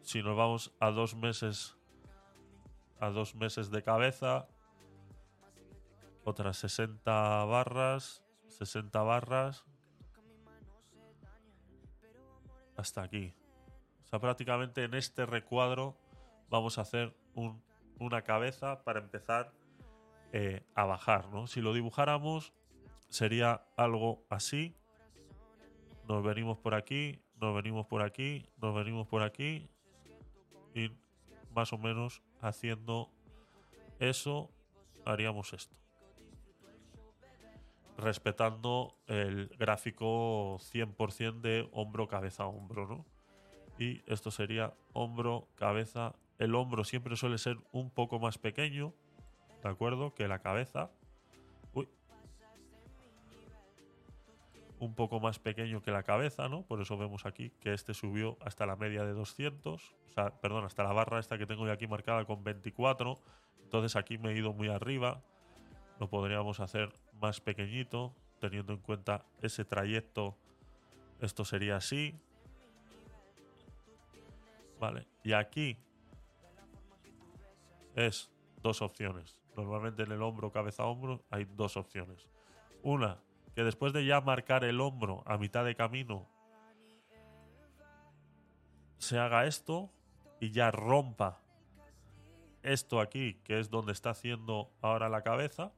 Si 0.02 0.20
nos 0.20 0.36
vamos 0.36 0.74
a 0.80 0.90
dos 0.90 1.14
meses, 1.14 1.76
a 2.98 3.10
dos 3.10 3.36
meses 3.36 3.70
de 3.70 3.84
cabeza, 3.84 4.48
otras 6.24 6.56
60 6.58 7.44
barras, 7.44 8.24
60 8.48 9.00
barras, 9.02 9.64
hasta 12.76 13.02
aquí. 13.02 13.32
O 14.04 14.08
sea, 14.08 14.18
prácticamente 14.18 14.82
en 14.82 14.94
este 14.94 15.24
recuadro 15.24 15.96
vamos 16.50 16.78
a 16.78 16.82
hacer 16.82 17.16
una 17.98 18.22
cabeza 18.22 18.82
para 18.82 18.98
empezar 18.98 19.52
eh, 20.32 20.66
a 20.74 20.84
bajar, 20.84 21.28
¿no? 21.30 21.46
Si 21.46 21.60
lo 21.60 21.72
dibujáramos 21.72 22.52
sería 23.08 23.64
algo 23.76 24.26
así. 24.30 24.74
Nos 26.08 26.24
venimos 26.24 26.58
por 26.58 26.74
aquí, 26.74 27.22
nos 27.36 27.54
venimos 27.54 27.86
por 27.86 28.02
aquí, 28.02 28.48
nos 28.56 28.74
venimos 28.74 29.06
por 29.06 29.22
aquí 29.22 29.71
y 30.74 30.90
más 31.54 31.72
o 31.72 31.78
menos 31.78 32.22
haciendo 32.40 33.10
eso 33.98 34.50
haríamos 35.04 35.52
esto 35.52 35.82
respetando 38.02 38.96
el 39.06 39.48
gráfico 39.58 40.58
100% 40.58 41.40
de 41.40 41.68
hombro, 41.72 42.08
cabeza, 42.08 42.46
hombro, 42.46 42.86
¿no? 42.86 43.06
Y 43.78 44.02
esto 44.06 44.30
sería 44.30 44.74
hombro, 44.92 45.48
cabeza. 45.54 46.14
El 46.38 46.54
hombro 46.54 46.84
siempre 46.84 47.16
suele 47.16 47.38
ser 47.38 47.58
un 47.70 47.90
poco 47.90 48.18
más 48.18 48.38
pequeño, 48.38 48.92
¿de 49.62 49.68
acuerdo? 49.68 50.14
Que 50.14 50.28
la 50.28 50.40
cabeza. 50.40 50.90
Un 54.82 54.96
poco 54.96 55.20
más 55.20 55.38
pequeño 55.38 55.80
que 55.80 55.92
la 55.92 56.02
cabeza, 56.02 56.48
¿no? 56.48 56.62
Por 56.62 56.80
eso 56.80 56.98
vemos 56.98 57.24
aquí 57.24 57.50
que 57.60 57.72
este 57.72 57.94
subió 57.94 58.36
hasta 58.40 58.66
la 58.66 58.74
media 58.74 59.04
de 59.04 59.12
200. 59.12 59.94
O 60.08 60.12
sea, 60.12 60.40
perdón, 60.40 60.64
hasta 60.64 60.82
la 60.82 60.92
barra 60.92 61.20
esta 61.20 61.38
que 61.38 61.46
tengo 61.46 61.64
yo 61.66 61.72
aquí 61.72 61.86
marcada 61.86 62.24
con 62.24 62.42
24. 62.42 63.16
Entonces 63.62 63.94
aquí 63.94 64.18
me 64.18 64.32
he 64.32 64.36
ido 64.36 64.52
muy 64.52 64.66
arriba. 64.66 65.22
Lo 66.00 66.10
podríamos 66.10 66.58
hacer 66.58 66.92
más 67.20 67.40
pequeñito, 67.40 68.12
teniendo 68.40 68.72
en 68.72 68.80
cuenta 68.80 69.24
ese 69.40 69.64
trayecto. 69.64 70.36
Esto 71.20 71.44
sería 71.44 71.76
así. 71.76 72.18
Vale, 74.80 75.06
y 75.22 75.32
aquí 75.32 75.78
es 77.94 78.32
dos 78.64 78.82
opciones. 78.82 79.38
Normalmente 79.56 80.02
en 80.02 80.10
el 80.10 80.22
hombro, 80.22 80.50
cabeza, 80.50 80.86
hombro 80.86 81.22
hay 81.30 81.44
dos 81.44 81.76
opciones. 81.76 82.28
Una, 82.82 83.20
que 83.54 83.64
después 83.64 83.92
de 83.92 84.04
ya 84.04 84.20
marcar 84.20 84.64
el 84.64 84.80
hombro 84.80 85.22
a 85.26 85.38
mitad 85.38 85.64
de 85.64 85.74
camino, 85.74 86.28
se 88.98 89.18
haga 89.18 89.46
esto 89.46 89.90
y 90.40 90.50
ya 90.50 90.70
rompa 90.70 91.40
esto 92.62 93.00
aquí, 93.00 93.40
que 93.44 93.58
es 93.58 93.70
donde 93.70 93.92
está 93.92 94.10
haciendo 94.10 94.70
ahora 94.80 95.08
la 95.08 95.22
cabeza, 95.22 95.72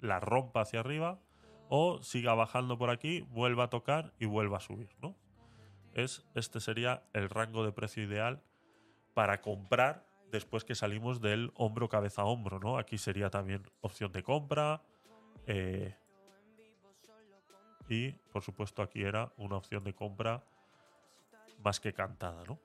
la 0.00 0.20
rompa 0.20 0.62
hacia 0.62 0.80
arriba 0.80 1.20
o 1.68 2.02
siga 2.02 2.34
bajando 2.34 2.76
por 2.76 2.90
aquí, 2.90 3.20
vuelva 3.30 3.64
a 3.64 3.70
tocar 3.70 4.12
y 4.18 4.26
vuelva 4.26 4.58
a 4.58 4.60
subir, 4.60 4.90
¿no? 5.00 5.14
Es, 5.94 6.24
este 6.34 6.60
sería 6.60 7.04
el 7.12 7.30
rango 7.30 7.64
de 7.64 7.72
precio 7.72 8.02
ideal 8.02 8.42
para 9.14 9.40
comprar 9.40 10.04
después 10.32 10.64
que 10.64 10.74
salimos 10.74 11.20
del 11.20 11.52
hombro 11.54 11.88
cabeza 11.88 12.22
a 12.22 12.24
hombro, 12.24 12.58
¿no? 12.58 12.76
Aquí 12.76 12.98
sería 12.98 13.30
también 13.30 13.62
opción 13.80 14.10
de 14.10 14.24
compra 14.24 14.82
eh, 15.46 15.96
y 17.88 18.12
por 18.32 18.42
supuesto 18.42 18.82
aquí 18.82 19.02
era 19.02 19.32
una 19.36 19.56
opción 19.56 19.84
de 19.84 19.94
compra 19.94 20.42
más 21.62 21.80
que 21.80 21.92
cantada, 21.92 22.44
¿no? 22.44 22.58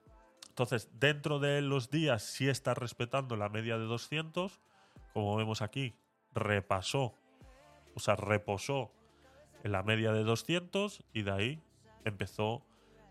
Entonces, 0.48 0.90
dentro 0.98 1.38
de 1.38 1.62
los 1.62 1.90
días 1.90 2.22
sí 2.22 2.48
está 2.48 2.74
respetando 2.74 3.36
la 3.36 3.48
media 3.48 3.78
de 3.78 3.84
200, 3.84 4.60
como 5.14 5.36
vemos 5.36 5.62
aquí, 5.62 5.94
repasó 6.34 7.14
o 7.94 8.00
sea, 8.00 8.16
reposó 8.16 8.90
en 9.62 9.72
la 9.72 9.82
media 9.82 10.12
de 10.12 10.24
200 10.24 11.04
y 11.12 11.20
de 11.22 11.30
ahí 11.30 11.62
empezó 12.04 12.62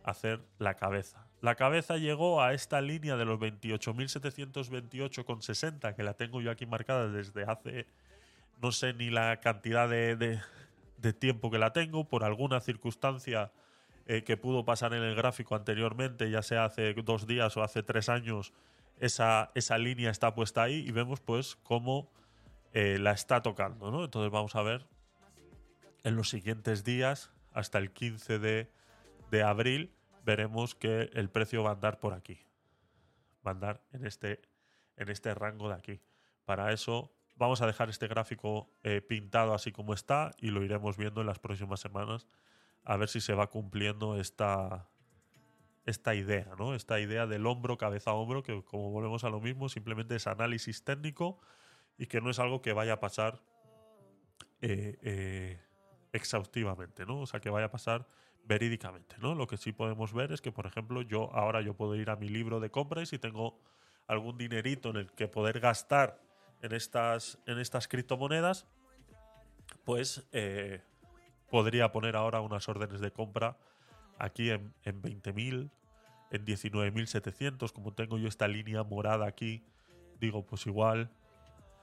a 0.04 0.10
hacer 0.12 0.42
la 0.58 0.76
cabeza. 0.76 1.26
La 1.42 1.56
cabeza 1.56 1.98
llegó 1.98 2.42
a 2.42 2.54
esta 2.54 2.82
línea 2.82 3.16
de 3.16 3.24
los 3.26 3.40
28.728,60, 3.40 5.96
que 5.96 6.04
la 6.04 6.16
tengo 6.16 6.42
yo 6.42 6.52
aquí 6.52 6.66
marcada 6.66 7.08
desde 7.08 7.44
hace, 7.44 7.88
no 8.62 8.74
sé 8.74 8.94
ni 8.94 9.10
la 9.10 9.40
cantidad 9.40 9.88
de, 9.88 10.42
tiempo 11.20 11.52
que 11.52 11.58
la 11.58 11.74
tengo, 11.74 12.08
por 12.08 12.24
alguna 12.24 12.60
circunstancia 12.60 13.52
eh, 14.06 14.24
que 14.24 14.38
pudo 14.38 14.66
pasar 14.66 14.94
en 14.94 15.04
el 15.04 15.16
gráfico 15.16 15.56
anteriormente, 15.56 16.30
ya 16.30 16.42
sea 16.42 16.66
hace 16.66 16.94
dos 16.94 17.28
días 17.28 17.56
o 17.58 17.64
hace 17.64 17.84
tres 17.84 18.10
años, 18.10 18.54
esa, 19.00 19.52
esa 19.56 19.78
línea 19.78 20.12
está 20.12 20.36
puesta 20.36 20.64
ahí 20.64 20.84
y 20.88 20.92
vemos 20.92 21.22
pues 21.22 21.56
cómo 21.64 22.10
eh, 22.74 22.98
la 23.00 23.12
está 23.12 23.42
tocando, 23.42 23.92
¿no? 23.92 24.04
Entonces 24.04 24.32
vamos 24.32 24.56
a 24.56 24.62
ver 24.62 24.86
en 26.04 26.16
los 26.16 26.30
siguientes 26.30 26.84
días, 26.84 27.32
hasta 27.54 27.78
el 27.78 27.92
15 27.92 28.40
de, 28.40 28.72
de 29.32 29.44
abril, 29.44 29.94
veremos 30.24 30.76
que 30.76 31.10
el 31.14 31.30
precio 31.30 31.64
va 31.64 31.72
a 31.72 31.74
andar 31.74 32.00
por 32.00 32.14
aquí. 32.14 32.40
Va 33.46 33.52
a 33.52 33.54
andar 33.54 33.82
en 33.92 34.06
este, 34.06 34.42
en 34.98 35.10
este 35.10 35.34
rango 35.34 35.70
de 35.70 35.76
aquí. 35.76 36.02
Para 36.46 36.72
eso 36.72 37.12
vamos 37.40 37.62
a 37.62 37.68
dejar 37.68 37.90
este 37.90 38.08
gráfico 38.08 38.70
eh, 38.84 39.02
pintado 39.02 39.54
así 39.54 39.72
como 39.72 39.94
está 39.94 40.36
y 40.38 40.52
lo 40.52 40.64
iremos 40.64 40.98
viendo 40.98 41.22
en 41.22 41.28
las 41.28 41.40
próximas 41.40 41.80
semanas 41.80 42.28
a 42.84 42.98
ver 42.98 43.08
si 43.08 43.22
se 43.22 43.34
va 43.34 43.48
cumpliendo 43.50 44.20
esta, 44.20 44.90
esta 45.86 46.16
idea, 46.16 46.54
¿no? 46.58 46.76
Esta 46.76 47.00
idea 47.00 47.28
del 47.28 47.46
hombro, 47.46 47.78
cabeza, 47.78 48.14
hombro, 48.14 48.44
que 48.44 48.64
como 48.64 48.92
volvemos 48.92 49.24
a 49.24 49.30
lo 49.30 49.40
mismo, 49.40 49.70
simplemente 49.70 50.16
es 50.16 50.28
análisis 50.28 50.84
técnico 50.84 51.40
y 51.98 52.08
que 52.08 52.22
no 52.22 52.30
es 52.30 52.40
algo 52.40 52.62
que 52.62 52.74
vaya 52.74 52.94
a 52.94 53.00
pasar 53.00 53.42
eh, 54.62 54.98
eh, 55.02 55.62
exhaustivamente, 56.12 57.06
¿no? 57.06 57.22
O 57.22 57.26
sea, 57.26 57.40
que 57.40 57.50
vaya 57.50 57.68
a 57.68 57.72
pasar 57.72 58.06
verídicamente, 58.44 59.16
¿no? 59.20 59.36
Lo 59.36 59.48
que 59.48 59.58
sí 59.58 59.72
podemos 59.72 60.14
ver 60.14 60.32
es 60.32 60.42
que, 60.42 60.52
por 60.52 60.66
ejemplo, 60.66 61.02
yo 61.02 61.34
ahora 61.34 61.62
yo 61.62 61.74
puedo 61.74 61.96
ir 61.96 62.10
a 62.10 62.16
mi 62.16 62.28
libro 62.28 62.60
de 62.60 62.70
compra 62.70 63.04
y 63.04 63.18
tengo 63.18 63.60
algún 64.08 64.38
dinerito 64.38 64.90
en 64.90 64.98
el 64.98 65.12
que 65.12 65.28
poder 65.28 65.60
gastar 65.60 66.29
en 66.62 66.74
estas, 66.74 67.40
en 67.46 67.60
estas 67.60 67.88
criptomonedas, 67.88 68.68
pues 69.86 70.28
eh, 70.32 70.82
podría 71.50 71.92
poner 71.92 72.16
ahora 72.16 72.42
unas 72.42 72.68
órdenes 72.70 73.02
de 73.02 73.12
compra 73.12 73.58
aquí 74.18 74.50
en, 74.50 74.74
en 74.84 75.02
20.000, 75.02 75.70
en 76.32 76.46
19.700, 76.46 77.72
como 77.72 77.94
tengo 77.94 78.18
yo 78.18 78.28
esta 78.28 78.48
línea 78.48 78.84
morada 78.84 79.26
aquí, 79.26 79.64
digo, 80.20 80.46
pues 80.46 80.68
igual 80.68 81.10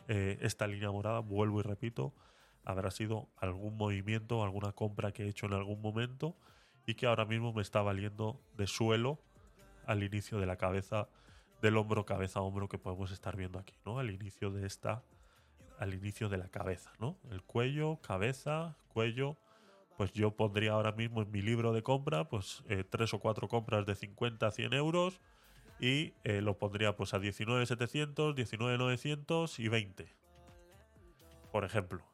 eh, 0.09 0.39
esta 0.41 0.67
línea 0.67 0.91
morada, 0.91 1.21
vuelvo 1.21 1.61
y 1.61 1.63
repito, 1.63 2.13
habrá 2.65 2.91
sido 2.91 3.29
algún 3.39 3.77
movimiento, 3.77 4.45
alguna 4.45 4.73
compra 4.73 5.13
que 5.13 5.25
he 5.25 5.29
hecho 5.29 5.47
en 5.47 5.55
algún 5.55 5.81
momento 5.81 6.37
y 6.87 6.95
que 6.95 7.07
ahora 7.07 7.25
mismo 7.25 7.53
me 7.53 7.63
está 7.63 7.83
valiendo 7.83 8.41
de 8.57 8.67
suelo 8.67 9.19
al 9.87 10.03
inicio 10.03 10.39
de 10.39 10.47
la 10.47 10.57
cabeza, 10.57 11.09
del 11.63 11.77
hombro, 11.77 12.05
cabeza, 12.05 12.41
hombro 12.41 12.69
que 12.69 12.79
podemos 12.79 13.11
estar 13.11 13.37
viendo 13.37 13.59
aquí, 13.59 13.75
¿no? 13.85 13.99
Al 13.99 14.11
inicio 14.11 14.51
de 14.51 14.67
esta, 14.67 15.03
al 15.79 15.95
inicio 15.95 16.29
de 16.29 16.39
la 16.39 16.49
cabeza, 16.49 16.93
¿no? 16.99 17.17
El 17.31 17.43
cuello, 17.43 17.99
cabeza, 18.03 18.77
cuello, 18.89 19.37
pues 19.97 20.13
yo 20.13 20.33
pondría 20.33 20.73
ahora 20.73 20.93
mismo 20.93 21.23
en 21.23 21.31
mi 21.31 21.43
libro 21.43 21.73
de 21.73 21.83
compra 21.83 22.29
pues 22.29 22.63
eh, 22.69 22.85
tres 22.89 23.15
o 23.15 23.19
cuatro 23.19 23.49
compras 23.49 23.87
de 23.87 23.95
50 23.95 24.47
a 24.47 24.51
100 24.51 24.75
euros 24.75 25.21
y 25.81 26.13
eh, 26.25 26.41
lo 26.43 26.59
pondría 26.59 26.97
pues 26.97 27.15
a 27.15 27.19
19.700, 27.19 28.35
19.900 28.35 29.59
y 29.59 29.69
20, 29.69 30.15
por 31.51 31.65
ejemplo. 31.65 32.05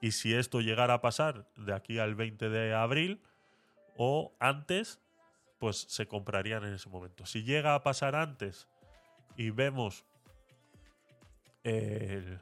Y 0.00 0.12
si 0.12 0.34
esto 0.34 0.60
llegara 0.60 0.94
a 0.94 1.00
pasar 1.00 1.48
de 1.56 1.72
aquí 1.72 1.98
al 1.98 2.14
20 2.14 2.48
de 2.48 2.74
abril 2.74 3.22
o 3.96 4.32
antes, 4.38 5.00
pues 5.58 5.86
se 5.88 6.06
comprarían 6.06 6.64
en 6.64 6.74
ese 6.74 6.88
momento. 6.88 7.26
Si 7.26 7.42
llega 7.44 7.74
a 7.74 7.82
pasar 7.82 8.14
antes 8.14 8.68
y 9.36 9.50
vemos 9.50 10.04
el, 11.64 12.40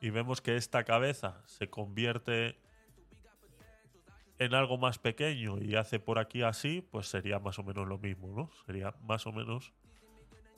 y 0.00 0.10
vemos 0.10 0.40
que 0.40 0.56
esta 0.56 0.84
cabeza 0.84 1.42
se 1.46 1.70
convierte 1.70 2.58
en 4.38 4.54
algo 4.54 4.76
más 4.76 4.98
pequeño 4.98 5.58
y 5.58 5.76
hace 5.76 6.00
por 6.00 6.18
aquí 6.18 6.42
así, 6.42 6.80
pues 6.82 7.08
sería 7.08 7.38
más 7.38 7.58
o 7.58 7.62
menos 7.62 7.86
lo 7.86 7.98
mismo, 7.98 8.28
¿no? 8.28 8.50
Sería 8.66 8.94
más 9.02 9.26
o 9.26 9.32
menos 9.32 9.72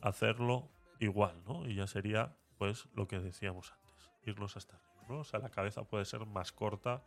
hacerlo 0.01 0.71
igual, 1.01 1.43
¿no? 1.47 1.69
Y 1.69 1.75
ya 1.75 1.87
sería, 1.87 2.35
pues, 2.57 2.89
lo 2.95 3.07
que 3.07 3.19
decíamos 3.19 3.73
antes, 3.73 4.11
irnos 4.25 4.57
hasta 4.57 4.77
arriba, 4.77 5.05
¿no? 5.09 5.19
O 5.21 5.25
sea, 5.25 5.41
la 5.41 5.51
cabeza 5.51 5.85
puede 5.85 6.07
ser 6.07 6.25
más 6.25 6.53
corta 6.53 7.05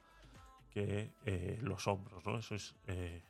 que 0.70 1.12
eh, 1.26 1.58
los 1.62 1.88
hombros, 1.88 2.24
¿no? 2.26 2.38
Eso 2.38 2.54
es 2.54 2.76
eh, 2.86 3.24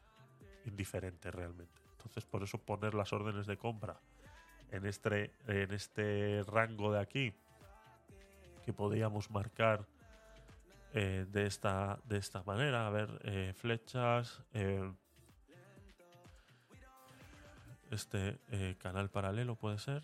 indiferente 0.66 1.32
realmente. 1.32 1.87
Entonces, 2.08 2.26
por 2.26 2.41
eso 2.41 2.58
poner 2.58 2.93
las 2.93 3.12
órdenes 3.12 3.47
de 3.47 3.58
compra 3.58 3.99
en 4.72 4.86
este, 4.86 5.34
en 5.45 5.74
este 5.74 6.41
rango 6.47 6.93
de 6.93 7.01
aquí, 7.01 7.34
que 8.66 8.72
podríamos 8.72 9.30
marcar 9.30 9.86
eh, 10.93 11.26
de, 11.30 11.45
esta, 11.45 11.99
de 12.05 12.18
esta 12.18 12.43
manera. 12.43 12.88
A 12.88 12.89
ver, 12.89 13.20
eh, 13.24 13.53
flechas. 13.55 14.41
Eh, 14.53 14.89
este 17.91 18.38
canal 18.80 19.10
paralelo 19.10 19.55
puede 19.55 19.78
ser. 19.78 20.01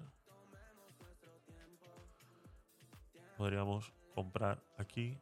Podríamos 3.37 3.93
comprar 4.13 4.61
aquí. 4.77 5.17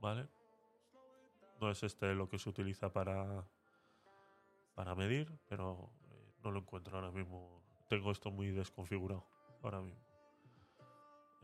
¿Vale? 0.00 0.26
No 1.60 1.70
es 1.70 1.82
este 1.82 2.14
lo 2.14 2.28
que 2.28 2.38
se 2.38 2.48
utiliza 2.48 2.92
para, 2.92 3.44
para 4.80 4.94
medir, 4.94 5.30
pero 5.46 5.92
no 6.42 6.50
lo 6.50 6.60
encuentro 6.60 6.96
ahora 6.96 7.10
mismo. 7.10 7.62
Tengo 7.90 8.10
esto 8.10 8.30
muy 8.30 8.50
desconfigurado 8.50 9.26
ahora 9.62 9.82
mismo. 9.82 10.00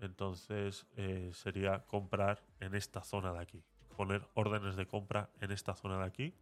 Entonces 0.00 0.86
eh, 0.96 1.32
sería 1.34 1.84
comprar 1.84 2.42
en 2.60 2.74
esta 2.74 3.02
zona 3.02 3.34
de 3.34 3.40
aquí. 3.40 3.62
Poner 3.94 4.26
órdenes 4.32 4.74
de 4.74 4.86
compra 4.86 5.28
en 5.42 5.52
esta 5.52 5.74
zona 5.74 5.98
de 5.98 6.04
aquí. 6.04 6.34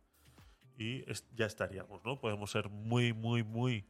Y 0.78 1.05
ya 1.34 1.47
estaríamos, 1.47 2.05
¿no? 2.05 2.20
Podemos 2.20 2.53
ser 2.53 2.68
muy, 2.68 3.12
muy, 3.12 3.42
muy, 3.42 3.88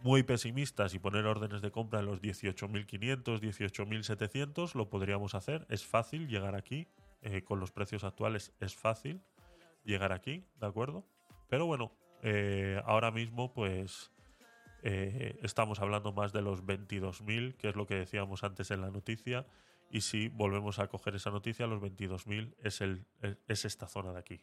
muy 0.00 0.24
pesimistas 0.24 0.92
y 0.94 0.98
poner 0.98 1.26
órdenes 1.26 1.62
de 1.62 1.70
compra 1.70 2.00
en 2.00 2.06
los 2.06 2.20
18.500, 2.20 3.38
18.700. 3.38 4.74
Lo 4.74 4.90
podríamos 4.90 5.36
hacer. 5.36 5.68
Es 5.68 5.86
fácil 5.86 6.26
llegar 6.26 6.56
aquí. 6.56 6.88
Eh, 7.22 7.44
con 7.44 7.60
los 7.60 7.70
precios 7.70 8.02
actuales 8.02 8.52
es 8.58 8.74
fácil 8.74 9.22
llegar 9.84 10.10
aquí, 10.10 10.44
¿de 10.58 10.66
acuerdo? 10.66 11.06
Pero 11.48 11.66
bueno, 11.66 11.92
eh, 12.22 12.80
ahora 12.84 13.10
mismo 13.10 13.52
pues 13.52 14.10
eh, 14.82 15.38
estamos 15.42 15.80
hablando 15.80 16.12
más 16.12 16.32
de 16.32 16.42
los 16.42 16.64
22.000, 16.64 17.56
que 17.56 17.68
es 17.68 17.76
lo 17.76 17.86
que 17.86 17.94
decíamos 17.96 18.44
antes 18.44 18.70
en 18.70 18.80
la 18.80 18.90
noticia. 18.90 19.46
Y 19.90 20.02
si 20.02 20.28
volvemos 20.28 20.78
a 20.78 20.86
coger 20.86 21.16
esa 21.16 21.30
noticia, 21.30 21.66
los 21.66 21.82
22.000 21.82 22.54
es, 22.62 22.80
es 23.48 23.64
esta 23.64 23.86
zona 23.86 24.12
de 24.12 24.18
aquí. 24.18 24.40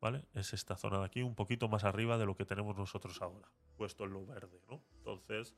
¿Vale? 0.00 0.24
Es 0.32 0.54
esta 0.54 0.76
zona 0.76 0.98
de 1.00 1.04
aquí, 1.04 1.22
un 1.22 1.34
poquito 1.34 1.68
más 1.68 1.84
arriba 1.84 2.16
de 2.16 2.24
lo 2.24 2.34
que 2.34 2.46
tenemos 2.46 2.74
nosotros 2.74 3.20
ahora, 3.20 3.50
puesto 3.76 4.04
en 4.04 4.14
lo 4.14 4.24
verde, 4.24 4.62
¿no? 4.66 4.82
Entonces, 4.96 5.54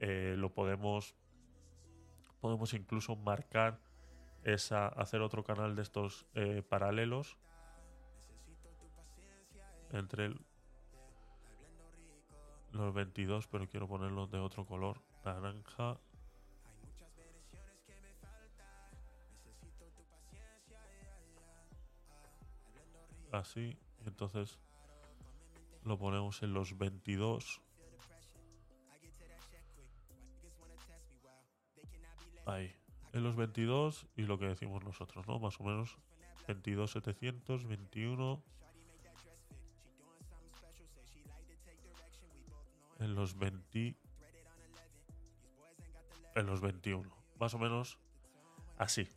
eh, 0.00 0.34
lo 0.36 0.52
podemos, 0.52 1.14
podemos 2.42 2.74
incluso 2.74 3.16
marcar 3.16 3.80
esa, 4.44 4.88
hacer 4.88 5.22
otro 5.22 5.44
canal 5.44 5.76
de 5.76 5.82
estos 5.82 6.26
paralelos 6.68 7.38
entre 9.92 10.26
el 10.26 10.40
los 12.72 12.94
22, 12.94 13.48
pero 13.48 13.68
quiero 13.68 13.88
ponerlos 13.88 14.30
de 14.30 14.38
otro 14.38 14.64
color, 14.64 15.00
naranja. 15.24 15.98
Así, 23.32 23.76
entonces 24.06 24.58
lo 25.84 25.98
ponemos 25.98 26.42
en 26.42 26.52
los 26.52 26.76
22. 26.76 27.60
Ahí, 32.46 32.74
en 33.12 33.22
los 33.22 33.36
22 33.36 34.06
y 34.16 34.22
lo 34.22 34.38
que 34.38 34.46
decimos 34.46 34.82
nosotros, 34.82 35.26
¿no? 35.28 35.38
Más 35.38 35.60
o 35.60 35.64
menos 35.64 35.96
22, 36.48 36.90
700, 36.90 37.66
21. 37.66 38.42
En 43.00 43.14
los 43.14 43.38
20 43.38 43.96
en 46.36 46.46
los 46.46 46.60
21 46.60 47.10
más 47.38 47.54
o 47.54 47.58
menos 47.58 47.98
así 48.78 49.08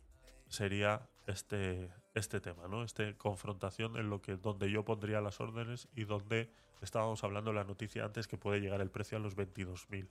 sería 0.48 1.08
este 1.26 1.90
este 2.14 2.40
tema 2.40 2.68
no 2.68 2.82
este 2.82 3.16
confrontación 3.16 3.96
en 3.96 4.10
lo 4.10 4.20
que 4.20 4.36
donde 4.36 4.70
yo 4.70 4.84
pondría 4.84 5.20
las 5.20 5.40
órdenes 5.40 5.88
y 5.94 6.04
donde 6.04 6.50
estábamos 6.82 7.24
hablando 7.24 7.50
en 7.50 7.56
la 7.56 7.64
noticia 7.64 8.04
antes 8.04 8.26
que 8.26 8.36
puede 8.36 8.60
llegar 8.60 8.80
el 8.80 8.90
precio 8.90 9.16
a 9.18 9.20
los 9.20 9.36
22.000 9.36 10.08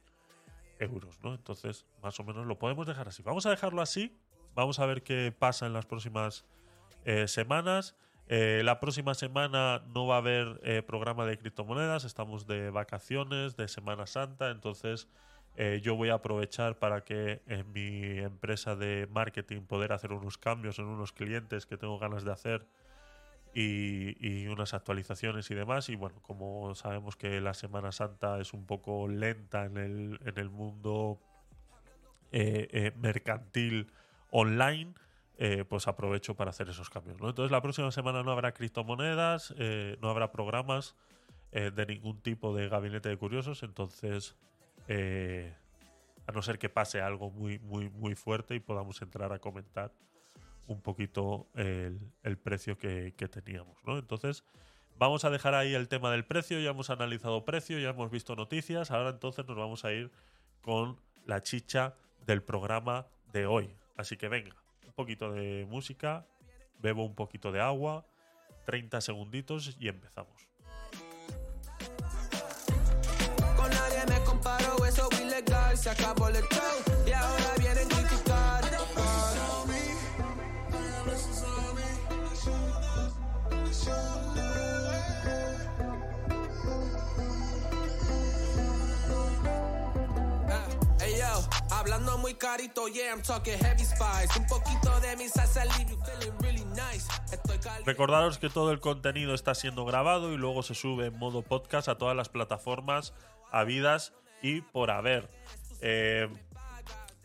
euros 0.79 1.19
no 1.23 1.33
entonces 1.33 1.85
más 2.01 2.19
o 2.19 2.23
menos 2.23 2.45
lo 2.45 2.59
podemos 2.59 2.85
dejar 2.85 3.07
así. 3.07 3.23
Vamos 3.23 3.45
a 3.45 3.49
dejarlo 3.49 3.81
así. 3.81 4.17
Vamos 4.55 4.79
a 4.79 4.85
ver 4.85 5.01
qué 5.01 5.33
pasa 5.37 5.65
en 5.65 5.73
las 5.73 5.85
próximas 5.85 6.45
eh, 7.05 7.27
semanas 7.27 7.95
eh, 8.27 8.61
la 8.63 8.79
próxima 8.79 9.13
semana 9.13 9.83
no 9.93 10.07
va 10.07 10.15
a 10.15 10.17
haber 10.19 10.59
eh, 10.63 10.81
programa 10.81 11.25
de 11.25 11.37
criptomonedas, 11.37 12.05
estamos 12.05 12.47
de 12.47 12.69
vacaciones, 12.69 13.57
de 13.57 13.67
Semana 13.67 14.07
Santa, 14.07 14.49
entonces 14.49 15.09
eh, 15.57 15.81
yo 15.83 15.95
voy 15.95 16.09
a 16.09 16.15
aprovechar 16.15 16.79
para 16.79 17.03
que 17.03 17.41
en 17.47 17.71
mi 17.73 18.19
empresa 18.19 18.75
de 18.75 19.07
marketing 19.11 19.63
poder 19.63 19.91
hacer 19.91 20.13
unos 20.13 20.37
cambios 20.37 20.79
en 20.79 20.85
unos 20.85 21.11
clientes 21.11 21.65
que 21.65 21.77
tengo 21.77 21.99
ganas 21.99 22.23
de 22.23 22.31
hacer 22.31 22.65
y, 23.53 24.47
unas 24.47 24.73
actualizaciones 24.73 25.51
y 25.51 25.55
demás. 25.55 25.89
Y 25.89 25.95
bueno, 25.95 26.19
como 26.21 26.73
sabemos 26.75 27.15
que 27.15 27.39
la 27.41 27.53
Semana 27.53 27.91
Santa 27.91 28.39
es 28.39 28.53
un 28.53 28.65
poco 28.65 29.07
lenta 29.07 29.65
en 29.65 29.77
el, 29.77 30.19
en 30.25 30.39
el 30.39 30.49
mundo 30.49 31.19
mercantil 32.95 33.91
online, 34.31 34.95
eh, 35.39 35.65
pues 35.67 35.87
aprovecho 35.87 36.35
para 36.35 36.51
hacer 36.51 36.69
esos 36.69 36.91
cambios. 36.91 37.17
Entonces 37.19 37.49
la 37.49 37.61
próxima 37.61 37.91
semana 37.91 38.21
no 38.21 38.31
habrá 38.31 38.53
criptomonedas, 38.53 39.53
eh, 39.57 39.97
no 39.99 40.09
habrá 40.09 40.31
programas 40.31 40.95
eh, 41.51 41.71
de 41.73 41.85
ningún 41.87 42.21
tipo 42.21 42.55
de 42.55 42.69
gabinete 42.69 43.09
de 43.09 43.17
curiosos, 43.17 43.63
entonces 43.63 44.35
a 46.27 46.31
no 46.33 46.41
ser 46.41 46.59
que 46.59 46.69
pase 46.69 47.01
algo 47.01 47.31
muy, 47.31 47.57
muy, 47.59 47.89
muy 47.89 48.15
fuerte 48.15 48.53
y 48.53 48.59
podamos 48.59 49.01
entrar 49.01 49.31
a 49.33 49.39
comentar 49.39 49.91
un 50.67 50.81
poquito 50.81 51.47
el, 51.55 52.37
precio 52.37 52.77
que, 52.77 53.13
teníamos. 53.31 53.77
Entonces 53.87 54.43
vamos 54.97 55.25
a 55.25 55.29
dejar 55.29 55.55
ahí 55.55 55.73
el 55.73 55.87
tema 55.87 56.11
del 56.11 56.25
precio, 56.25 56.59
ya 56.59 56.71
hemos 56.71 56.89
analizado 56.89 57.43
precio, 57.43 57.79
ya 57.79 57.89
hemos 57.89 58.11
visto 58.11 58.35
noticias, 58.35 58.91
ahora 58.91 59.09
entonces 59.09 59.47
nos 59.47 59.57
vamos 59.57 59.83
a 59.85 59.93
ir 59.93 60.11
con 60.61 60.99
la 61.25 61.41
chicha 61.41 61.95
del 62.25 62.43
programa 62.43 63.07
de 63.31 63.47
hoy. 63.47 63.73
Así 63.95 64.17
que 64.17 64.27
venga 64.27 64.62
poquito 64.93 65.31
de 65.31 65.65
música, 65.69 66.25
bebo 66.79 67.03
un 67.05 67.15
poquito 67.15 67.51
de 67.51 67.61
agua, 67.61 68.05
30 68.65 69.01
segunditos 69.01 69.75
y 69.79 69.87
empezamos. 69.87 70.47
Con 73.55 73.69
nadie 73.69 74.05
me 74.07 74.23
comparo, 74.23 74.85
eso 74.85 75.09
ilegal, 75.21 75.77
se 75.77 75.89
acabó 75.89 76.29
el 76.29 76.35
show 76.35 77.05
y 77.07 77.11
ahora 77.11 77.53
vienen 77.59 78.02
Hablando 91.83 92.17
muy 92.17 92.35
carito, 92.35 92.87
yeah, 92.87 93.11
I'm 93.11 93.21
talking 93.21 93.57
heavy 93.57 93.83
spice. 93.83 94.39
Un 94.39 94.47
poquito 94.47 95.01
de 95.01 95.17
feeling 95.17 96.31
really 96.39 96.63
nice. 96.67 97.09
Recordaros 97.85 98.37
que 98.37 98.49
todo 98.49 98.71
el 98.71 98.79
contenido 98.79 99.33
está 99.33 99.53
siendo 99.53 99.83
grabado 99.83 100.31
y 100.31 100.37
luego 100.37 100.63
se 100.63 100.75
sube 100.75 101.07
en 101.07 101.19
modo 101.19 101.41
podcast 101.41 101.89
a 101.89 101.97
todas 101.97 102.15
las 102.15 102.29
plataformas 102.29 103.13
habidas 103.51 104.13
y 104.41 104.61
por 104.61 104.91
haber. 104.91 105.29
Eh, 105.81 106.29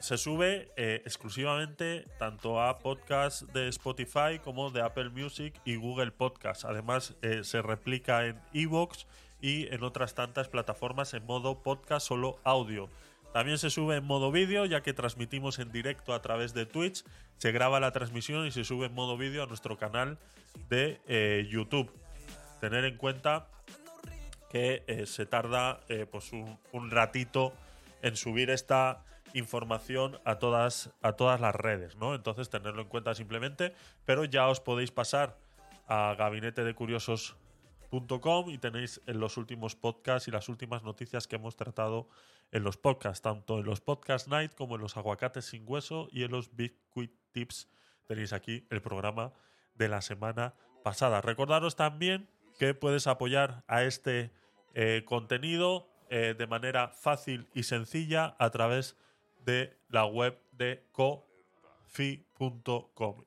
se 0.00 0.18
sube 0.18 0.72
eh, 0.76 1.02
exclusivamente 1.04 2.06
tanto 2.18 2.60
a 2.60 2.80
podcast 2.80 3.42
de 3.52 3.68
Spotify 3.68 4.40
como 4.42 4.72
de 4.72 4.82
Apple 4.82 5.10
Music 5.10 5.54
y 5.64 5.76
Google 5.76 6.10
Podcast. 6.10 6.64
Además, 6.64 7.14
eh, 7.22 7.44
se 7.44 7.62
replica 7.62 8.26
en 8.26 8.40
Evox 8.52 9.06
y 9.40 9.72
en 9.72 9.84
otras 9.84 10.16
tantas 10.16 10.48
plataformas 10.48 11.14
en 11.14 11.24
modo 11.26 11.62
podcast 11.62 12.08
solo 12.08 12.40
audio. 12.42 12.88
También 13.38 13.58
se 13.58 13.70
sube 13.70 13.94
en 13.94 14.04
modo 14.04 14.32
vídeo, 14.32 14.66
ya 14.66 14.82
que 14.82 14.92
transmitimos 14.92 15.60
en 15.60 15.70
directo 15.70 16.12
a 16.12 16.20
través 16.20 16.54
de 16.54 16.66
Twitch. 16.66 17.04
Se 17.36 17.52
graba 17.52 17.78
la 17.78 17.92
transmisión 17.92 18.44
y 18.48 18.50
se 18.50 18.64
sube 18.64 18.86
en 18.86 18.94
modo 18.94 19.16
vídeo 19.16 19.44
a 19.44 19.46
nuestro 19.46 19.78
canal 19.78 20.18
de 20.68 21.00
eh, 21.06 21.46
YouTube. 21.48 21.88
Tener 22.60 22.84
en 22.84 22.96
cuenta 22.96 23.46
que 24.50 24.82
eh, 24.88 25.06
se 25.06 25.24
tarda 25.24 25.78
eh, 25.88 26.04
pues 26.10 26.32
un, 26.32 26.90
ratito 26.90 27.52
en 28.02 28.16
subir 28.16 28.50
esta 28.50 29.04
información 29.34 30.18
a 30.24 30.40
todas, 30.40 30.90
a 31.00 31.12
todas 31.12 31.40
las 31.40 31.54
redes, 31.54 31.94
¿no? 31.94 32.16
Entonces 32.16 32.50
tenerlo 32.50 32.82
en 32.82 32.88
cuenta 32.88 33.14
simplemente, 33.14 33.72
pero 34.04 34.24
ya 34.24 34.48
os 34.48 34.58
podéis 34.58 34.90
pasar 34.90 35.38
a 35.86 36.16
gabinete 36.18 36.64
de 36.64 36.74
curiosos 36.74 37.36
y 38.48 38.58
tenéis 38.58 39.00
en 39.06 39.20
los 39.20 39.36
últimos 39.36 39.74
podcasts 39.74 40.28
y 40.28 40.30
las 40.30 40.48
últimas 40.48 40.82
noticias 40.82 41.26
que 41.26 41.36
hemos 41.36 41.56
tratado 41.56 42.08
en 42.52 42.64
los 42.64 42.76
podcasts, 42.76 43.22
tanto 43.22 43.58
en 43.58 43.66
los 43.66 43.80
Podcast 43.80 44.28
Night 44.28 44.54
como 44.54 44.76
en 44.76 44.80
los 44.80 44.96
Aguacates 44.96 45.44
sin 45.46 45.64
hueso 45.66 46.08
y 46.10 46.24
en 46.24 46.30
los 46.30 46.56
Big 46.56 46.76
Quick 46.94 47.12
Tips. 47.32 47.68
Tenéis 48.06 48.32
aquí 48.32 48.66
el 48.70 48.80
programa 48.80 49.32
de 49.74 49.88
la 49.88 50.00
semana 50.00 50.54
pasada. 50.82 51.20
Recordaros 51.20 51.76
también 51.76 52.28
que 52.58 52.74
puedes 52.74 53.06
apoyar 53.06 53.64
a 53.66 53.84
este 53.84 54.30
eh, 54.74 55.02
contenido 55.04 55.88
eh, 56.10 56.34
de 56.36 56.46
manera 56.46 56.88
fácil 56.88 57.48
y 57.54 57.64
sencilla 57.64 58.34
a 58.38 58.50
través 58.50 58.96
de 59.44 59.76
la 59.88 60.06
web 60.06 60.40
de 60.52 60.84
cofi.com. 60.92 61.24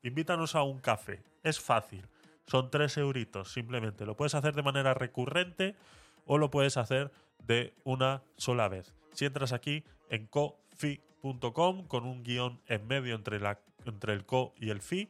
Invítanos 0.01 0.55
a 0.55 0.63
un 0.63 0.79
café. 0.79 1.23
Es 1.43 1.59
fácil 1.59 2.07
son 2.51 2.69
3 2.69 2.97
euritos, 2.97 3.53
simplemente. 3.53 4.05
Lo 4.05 4.17
puedes 4.17 4.35
hacer 4.35 4.53
de 4.53 4.61
manera 4.61 4.93
recurrente 4.93 5.75
o 6.25 6.37
lo 6.37 6.51
puedes 6.51 6.75
hacer 6.75 7.09
de 7.39 7.73
una 7.85 8.23
sola 8.35 8.67
vez. 8.67 8.93
Si 9.13 9.25
entras 9.25 9.53
aquí 9.53 9.83
en 10.09 10.27
cofi.com 10.27 11.87
con 11.87 12.05
un 12.05 12.23
guion 12.23 12.61
en 12.67 12.87
medio 12.87 13.15
entre, 13.15 13.39
la, 13.39 13.59
entre 13.85 14.13
el 14.13 14.25
co 14.25 14.53
y 14.57 14.69
el 14.69 14.81
fi, 14.81 15.09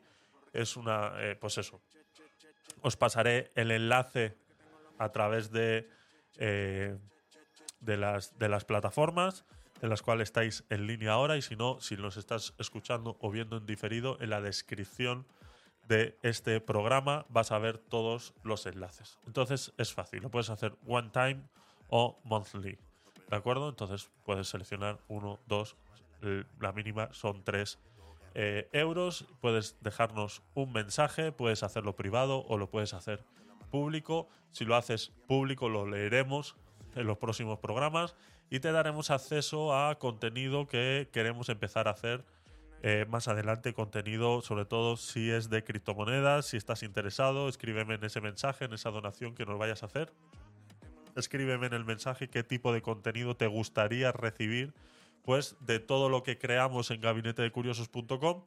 es 0.53 0.75
una, 0.77 1.13
eh, 1.17 1.35
pues 1.39 1.57
eso. 1.57 1.81
Os 2.81 2.97
pasaré 2.97 3.51
el 3.55 3.71
enlace 3.71 4.35
a 4.97 5.09
través 5.11 5.51
de, 5.51 5.87
eh, 6.37 6.97
de, 7.79 7.97
las, 7.97 8.37
de 8.37 8.49
las 8.49 8.65
plataformas 8.65 9.45
en 9.81 9.89
las 9.89 10.01
cuales 10.01 10.29
estáis 10.29 10.63
en 10.69 10.87
línea 10.87 11.13
ahora 11.13 11.37
y 11.37 11.41
si 11.41 11.55
no, 11.55 11.79
si 11.81 11.97
nos 11.97 12.17
estás 12.17 12.53
escuchando 12.59 13.17
o 13.19 13.31
viendo 13.31 13.57
en 13.57 13.65
diferido, 13.65 14.17
en 14.21 14.29
la 14.29 14.41
descripción 14.41 15.25
de 15.87 16.17
este 16.21 16.61
programa 16.61 17.25
vas 17.29 17.51
a 17.51 17.57
ver 17.57 17.77
todos 17.79 18.33
los 18.43 18.65
enlaces. 18.65 19.19
Entonces 19.25 19.73
es 19.77 19.93
fácil, 19.93 20.21
lo 20.21 20.29
puedes 20.29 20.49
hacer 20.49 20.75
one 20.87 21.09
time 21.09 21.41
o 21.89 22.19
monthly. 22.23 22.77
¿De 23.31 23.37
acuerdo? 23.37 23.69
Entonces 23.69 24.11
puedes 24.25 24.49
seleccionar 24.49 24.99
uno, 25.07 25.39
dos, 25.47 25.77
la 26.59 26.73
mínima 26.73 27.07
son 27.13 27.45
tres 27.45 27.79
eh, 28.35 28.67
euros. 28.73 29.25
Puedes 29.39 29.77
dejarnos 29.81 30.43
un 30.53 30.73
mensaje, 30.73 31.31
puedes 31.31 31.63
hacerlo 31.63 31.95
privado 31.95 32.45
o 32.49 32.57
lo 32.57 32.69
puedes 32.69 32.93
hacer 32.93 33.23
público. 33.71 34.27
Si 34.51 34.65
lo 34.65 34.75
haces 34.75 35.13
público, 35.27 35.69
lo 35.69 35.87
leeremos 35.87 36.57
en 36.95 37.07
los 37.07 37.19
próximos 37.19 37.57
programas 37.59 38.15
y 38.49 38.59
te 38.59 38.73
daremos 38.73 39.11
acceso 39.11 39.73
a 39.73 39.97
contenido 39.97 40.67
que 40.67 41.07
queremos 41.13 41.47
empezar 41.47 41.87
a 41.87 41.91
hacer 41.91 42.25
eh, 42.83 43.05
más 43.07 43.29
adelante 43.29 43.73
contenido, 43.73 44.41
sobre 44.41 44.65
todo 44.65 44.97
si 44.97 45.31
es 45.31 45.49
de 45.49 45.63
criptomonedas, 45.63 46.47
si 46.47 46.57
estás 46.57 46.83
interesado, 46.83 47.47
escríbeme 47.47 47.93
en 47.93 48.03
ese 48.03 48.19
mensaje, 48.19 48.65
en 48.65 48.73
esa 48.73 48.89
donación 48.89 49.35
que 49.35 49.45
nos 49.45 49.57
vayas 49.57 49.83
a 49.83 49.85
hacer. 49.85 50.11
Escríbeme 51.15 51.67
en 51.67 51.73
el 51.73 51.85
mensaje 51.85 52.29
qué 52.29 52.43
tipo 52.43 52.73
de 52.73 52.81
contenido 52.81 53.35
te 53.35 53.47
gustaría 53.47 54.11
recibir, 54.11 54.73
pues 55.23 55.55
de 55.59 55.79
todo 55.79 56.09
lo 56.09 56.23
que 56.23 56.37
creamos 56.37 56.91
en 56.91 57.01
gabinetedecuriosos.com, 57.01 58.45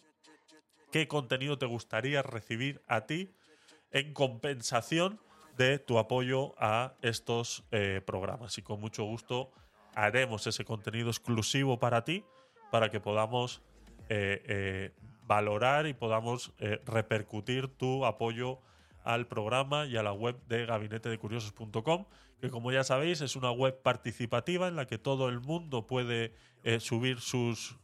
qué 0.90 1.08
contenido 1.08 1.58
te 1.58 1.66
gustaría 1.66 2.22
recibir 2.22 2.80
a 2.86 3.06
ti 3.06 3.30
en 3.90 4.12
compensación 4.12 5.20
de 5.56 5.78
tu 5.78 5.98
apoyo 5.98 6.54
a 6.58 6.94
estos 7.02 7.64
eh, 7.70 8.00
programas. 8.04 8.58
Y 8.58 8.62
con 8.62 8.80
mucho 8.80 9.04
gusto 9.04 9.52
haremos 9.94 10.46
ese 10.46 10.64
contenido 10.64 11.08
exclusivo 11.08 11.78
para 11.78 12.04
ti, 12.04 12.24
para 12.70 12.90
que 12.90 13.00
podamos 13.00 13.62
eh, 14.08 14.42
eh, 14.46 14.90
valorar 15.26 15.86
y 15.86 15.94
podamos 15.94 16.52
repercutir 16.84 17.68
tu 17.68 18.04
apoyo 18.04 18.60
al 19.04 19.26
programa 19.26 19.86
y 19.86 19.96
a 19.96 20.02
la 20.02 20.12
web 20.12 20.36
de 20.48 20.66
gabinetedecuriosos.com, 20.66 22.06
que 22.40 22.50
como 22.50 22.72
ya 22.72 22.82
sabéis 22.82 23.20
es 23.20 23.36
una 23.36 23.50
web 23.50 23.80
participativa 23.82 24.66
en 24.68 24.76
la 24.76 24.86
que 24.86 24.98
todo 24.98 25.28
el 25.28 25.40
mundo 25.40 25.86
puede 25.86 26.32
subir 26.78 27.20
sus, 27.20 27.76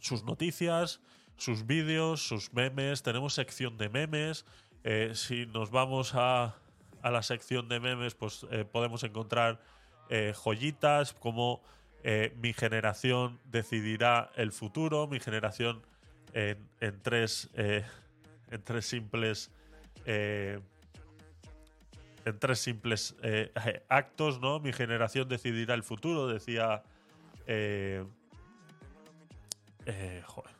sus 0.00 0.24
noticias, 0.24 1.00
sus 1.36 1.66
vídeos, 1.66 2.26
sus 2.26 2.52
memes. 2.54 3.02
Tenemos 3.02 3.34
sección 3.34 3.76
de 3.76 3.88
memes. 3.90 4.46
si 5.12 5.46
nos 5.46 5.70
vamos 5.70 6.14
a, 6.14 6.56
a, 7.02 7.10
la 7.10 7.22
sección 7.22 7.68
de 7.68 7.80
memes, 7.80 8.14
pues 8.14 8.46
podemos 8.72 9.04
encontrar 9.04 9.60
joyitas 10.42 11.12
como 11.12 11.62
eh, 12.02 12.32
mi 12.36 12.52
generación 12.54 13.38
decidirá 13.44 14.30
el 14.36 14.52
futuro, 14.52 15.06
mi 15.06 15.20
generación 15.20 15.82
en, 16.32 16.56
eh, 16.56 16.56
en 16.80 17.02
tres 17.02 17.50
simples 18.82 19.50
eh, 20.04 20.60
en 22.24 22.38
tres 22.38 22.58
simples 22.58 23.16
actos, 23.88 24.40
¿no? 24.40 24.60
Mi 24.60 24.72
generación 24.72 25.28
decidirá 25.28 25.74
el 25.74 25.82
futuro, 25.82 26.26
decía 26.28 26.82
joder, 30.24 30.54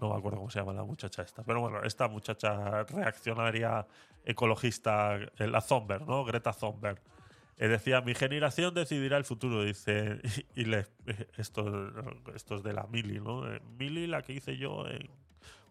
no 0.00 0.10
me 0.10 0.16
acuerdo 0.16 0.38
cómo 0.38 0.50
se 0.50 0.60
llama 0.60 0.72
la 0.72 0.84
muchacha 0.84 1.22
esta, 1.22 1.42
pero 1.42 1.60
bueno, 1.60 1.82
esta 1.82 2.08
muchacha 2.08 2.84
reaccionaria 2.84 3.86
ecologista, 4.24 5.18
la 5.36 5.60
Zomber, 5.60 6.06
¿no? 6.06 6.24
Greta 6.24 6.52
Thunberg 6.52 7.00
decía, 7.68 8.00
mi 8.00 8.14
generación 8.14 8.72
decidirá 8.74 9.18
el 9.18 9.24
futuro, 9.24 9.62
dice, 9.62 10.20
y, 10.54 10.64
le, 10.64 10.86
esto, 11.36 11.92
esto 12.34 12.56
es 12.56 12.62
de 12.62 12.72
la 12.72 12.86
Mili, 12.86 13.20
¿no? 13.20 13.52
Eh, 13.52 13.60
Mili, 13.78 14.06
la 14.06 14.22
que 14.22 14.32
hice 14.32 14.56
yo, 14.56 14.84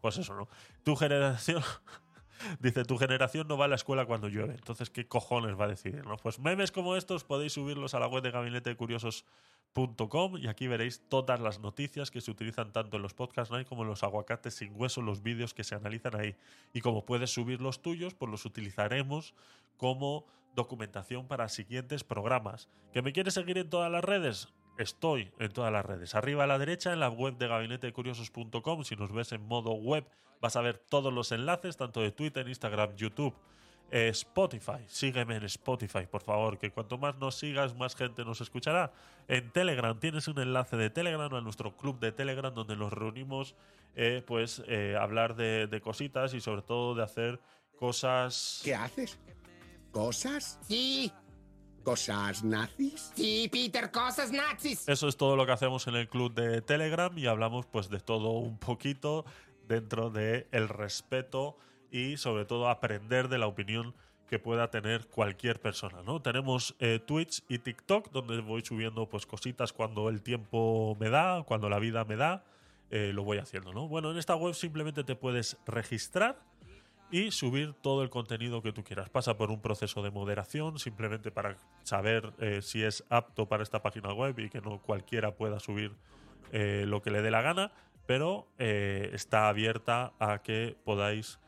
pues 0.02 0.18
eso, 0.18 0.36
¿no? 0.36 0.48
Tu 0.84 0.96
generación, 0.96 1.64
dice, 2.60 2.86
tu 2.86 2.98
generación 2.98 3.48
no 3.48 3.58
va 3.58 3.66
a 3.66 3.68
la 3.68 3.76
escuela 3.76 4.06
cuando 4.06 4.28
llueve, 4.28 4.54
entonces, 4.54 4.90
¿qué 4.90 5.08
cojones 5.08 5.60
va 5.60 5.66
a 5.66 5.70
decidir, 5.70 6.06
no? 6.06 6.18
Pues 6.18 6.40
memes 6.40 6.72
como 6.72 6.96
estos 6.96 7.24
podéis 7.24 7.54
subirlos 7.54 7.94
a 7.94 8.00
la 8.00 8.08
web 8.08 8.24
de 8.24 8.32
Gabinete 8.32 8.70
de 8.70 8.76
Curiosos 8.76 9.26
y 10.40 10.48
aquí 10.48 10.68
veréis 10.68 11.08
todas 11.08 11.40
las 11.40 11.60
noticias 11.60 12.12
que 12.12 12.20
se 12.20 12.32
utilizan 12.32 12.74
tanto 12.74 12.98
en 12.98 13.04
los 13.04 13.14
podcasts 13.14 13.52
night 13.52 13.68
como 13.68 13.84
en 13.84 13.88
los 13.88 14.04
aguacates 14.04 14.56
sin 14.56 14.74
hueso, 14.76 15.02
los 15.02 15.24
vídeos 15.24 15.54
que 15.54 15.64
se 15.64 15.76
analizan 15.76 16.20
ahí. 16.20 16.36
Y 16.74 16.82
como 16.82 17.06
puedes 17.06 17.32
subir 17.32 17.62
los 17.62 17.82
tuyos, 17.82 18.14
pues 18.14 18.30
los 18.30 18.46
utilizaremos 18.46 19.34
como 19.78 20.26
documentación 20.54 21.28
para 21.28 21.48
siguientes 21.48 22.04
programas. 22.04 22.68
¿Que 22.92 23.02
me 23.02 23.14
quieres 23.14 23.36
seguir 23.36 23.58
en 23.58 23.70
todas 23.70 23.92
las 23.92 24.04
redes? 24.04 24.50
Estoy 24.80 25.30
en 25.40 25.52
todas 25.52 25.74
las 25.74 25.86
redes. 25.86 26.16
Arriba 26.16 26.46
a 26.46 26.48
la 26.48 26.58
derecha 26.58 26.94
en 26.94 27.02
la 27.02 27.10
web 27.10 27.38
de 27.38 27.50
gabinetecuriosos.com. 27.50 28.86
Si 28.86 28.96
nos 28.96 29.12
ves 29.12 29.34
en 29.34 29.46
modo 29.46 29.74
web, 29.74 30.06
vas 30.40 30.56
a 30.56 30.62
ver 30.62 30.78
todos 30.78 31.12
los 31.12 31.34
enlaces, 31.34 31.76
tanto 31.76 32.00
de 32.00 32.14
Twitter, 32.14 32.48
Instagram, 32.48 32.96
YouTube, 32.96 33.36
eh, 33.92 34.08
Spotify. 34.08 34.86
Sígueme 34.88 35.36
en 35.36 35.44
Spotify, 35.44 36.08
por 36.10 36.22
favor, 36.22 36.58
que 36.58 36.72
cuanto 36.72 36.98
más 36.98 37.18
nos 37.18 37.36
sigas, 37.36 37.76
más 37.76 37.94
gente 37.94 38.24
nos 38.24 38.40
escuchará. 38.40 38.94
En 39.28 39.52
Telegram 39.52 40.00
tienes 40.00 40.30
un 40.30 40.40
enlace 40.40 40.78
de 40.78 40.90
Telegram 40.90 41.34
a 41.34 41.42
nuestro 41.42 41.76
club 41.76 42.00
de 42.00 42.14
Telegram 42.14 42.54
donde 42.54 42.78
nos 42.78 42.94
reunimos, 42.94 43.56
eh, 43.98 44.24
pues, 44.26 44.64
eh, 44.66 44.96
hablar 44.98 45.36
de, 45.36 45.68
de 45.68 45.82
cositas 45.82 46.34
y 46.34 46.40
sobre 46.40 46.62
todo 46.62 46.96
de 46.96 47.04
hacer 47.04 47.42
cosas. 47.78 48.62
¿Qué 48.64 48.76
haces? 48.76 49.20
¿Cosas? 49.92 50.58
Sí. 50.62 51.12
¿Cosas 51.84 52.44
nazis? 52.44 53.12
Sí, 53.16 53.50
Peter, 53.52 53.92
cosas 53.92 54.32
nazis. 54.32 54.88
Eso 54.88 55.08
es 55.08 55.18
todo 55.18 55.36
lo 55.36 55.46
que 55.46 55.52
hacemos 55.52 55.88
en 55.88 55.96
el 55.96 56.08
club 56.08 56.34
de 56.34 56.62
Telegram 56.62 57.16
y 57.18 57.28
hablamos 57.28 57.66
pues 57.66 57.90
de 57.90 58.00
todo 58.00 58.32
un 58.32 58.58
poquito 58.58 59.26
dentro 59.68 60.10
de 60.10 60.48
el 60.52 60.68
respeto 60.68 61.58
y 61.92 62.18
sobre 62.18 62.46
todo 62.46 62.70
aprender 62.70 63.30
de 63.30 63.38
la 63.38 63.48
opinión 63.48 63.96
que 64.30 64.38
pueda 64.38 64.70
tener 64.70 65.08
cualquier 65.08 65.60
persona, 65.60 66.04
¿no? 66.04 66.22
Tenemos 66.22 66.76
eh, 66.80 67.00
Twitch 67.00 67.44
y 67.50 67.58
TikTok 67.60 68.12
donde 68.12 68.40
voy 68.42 68.64
subiendo 68.64 69.10
pues 69.10 69.26
cositas 69.26 69.74
cuando 69.74 70.08
el 70.10 70.22
tiempo 70.22 70.96
me 71.00 71.10
da, 71.10 71.44
cuando 71.44 71.68
la 71.68 71.80
vida 71.80 72.06
me 72.06 72.16
da, 72.16 72.44
eh, 72.92 73.12
lo 73.14 73.24
voy 73.24 73.40
haciendo, 73.40 73.74
¿no? 73.74 73.88
Bueno, 73.88 74.12
en 74.12 74.18
esta 74.18 74.36
web 74.36 74.54
simplemente 74.54 75.04
te 75.04 75.16
puedes 75.16 75.58
registrar 75.66 76.40
y 77.12 77.32
subir 77.32 77.74
todo 77.74 78.04
el 78.04 78.10
contenido 78.10 78.62
que 78.62 78.72
tú 78.72 78.84
quieras. 78.84 79.10
Pasa 79.10 79.38
por 79.38 79.52
un 79.52 79.60
proceso 79.62 80.02
de 80.04 80.12
moderación 80.12 80.80
simplemente 80.80 81.32
para 81.32 81.58
saber 81.84 82.32
eh, 82.40 82.62
si 82.62 82.84
es 82.84 83.04
apto 83.10 83.48
para 83.48 83.64
esta 83.64 83.82
página 83.82 84.14
web 84.14 84.38
y 84.40 84.50
que 84.50 84.62
no 84.62 84.80
cualquiera 84.80 85.36
pueda 85.36 85.60
subir 85.60 85.92
eh, 86.52 86.86
lo 86.88 87.02
que 87.02 87.12
le 87.12 87.22
dé 87.22 87.32
la 87.32 87.42
gana, 87.42 87.72
pero 88.06 88.48
eh, 88.58 89.12
está 89.14 89.50
abierta 89.50 90.14
a 90.20 90.42
que 90.42 90.78
podáis 90.84 91.40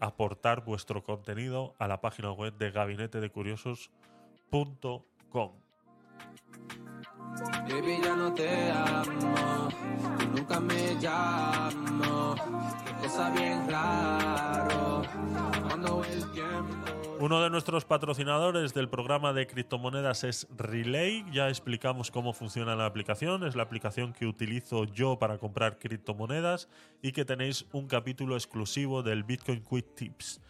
aportar 0.00 0.64
vuestro 0.64 1.04
contenido 1.04 1.76
a 1.78 1.86
la 1.86 2.00
página 2.00 2.32
web 2.32 2.58
de 2.58 2.72
gabinetedecuriosos.com. 2.72 5.52
Baby, 7.68 7.98
ya 8.02 8.14
no 8.14 8.32
te 8.32 8.70
amo, 8.70 9.68
tú 10.18 10.26
nunca 10.36 10.60
me 10.60 10.94
llamo, 11.00 12.36
cosa 13.02 13.30
bien 13.30 13.68
raro, 13.68 15.02
cuando 15.66 16.04
el 16.04 16.30
tiempo... 16.30 16.94
Uno 17.18 17.42
de 17.42 17.50
nuestros 17.50 17.84
patrocinadores 17.84 18.74
del 18.74 18.88
programa 18.88 19.32
de 19.32 19.46
criptomonedas 19.46 20.24
es 20.24 20.46
Relay. 20.56 21.24
Ya 21.32 21.48
explicamos 21.48 22.10
cómo 22.10 22.32
funciona 22.32 22.76
la 22.76 22.86
aplicación. 22.86 23.46
Es 23.46 23.54
la 23.56 23.62
aplicación 23.62 24.12
que 24.12 24.26
utilizo 24.26 24.84
yo 24.84 25.18
para 25.18 25.38
comprar 25.38 25.78
criptomonedas 25.78 26.68
y 27.02 27.12
que 27.12 27.24
tenéis 27.24 27.66
un 27.72 27.86
capítulo 27.86 28.34
exclusivo 28.34 29.02
del 29.02 29.22
Bitcoin 29.22 29.62
Quick 29.62 29.94
Tips 29.94 30.40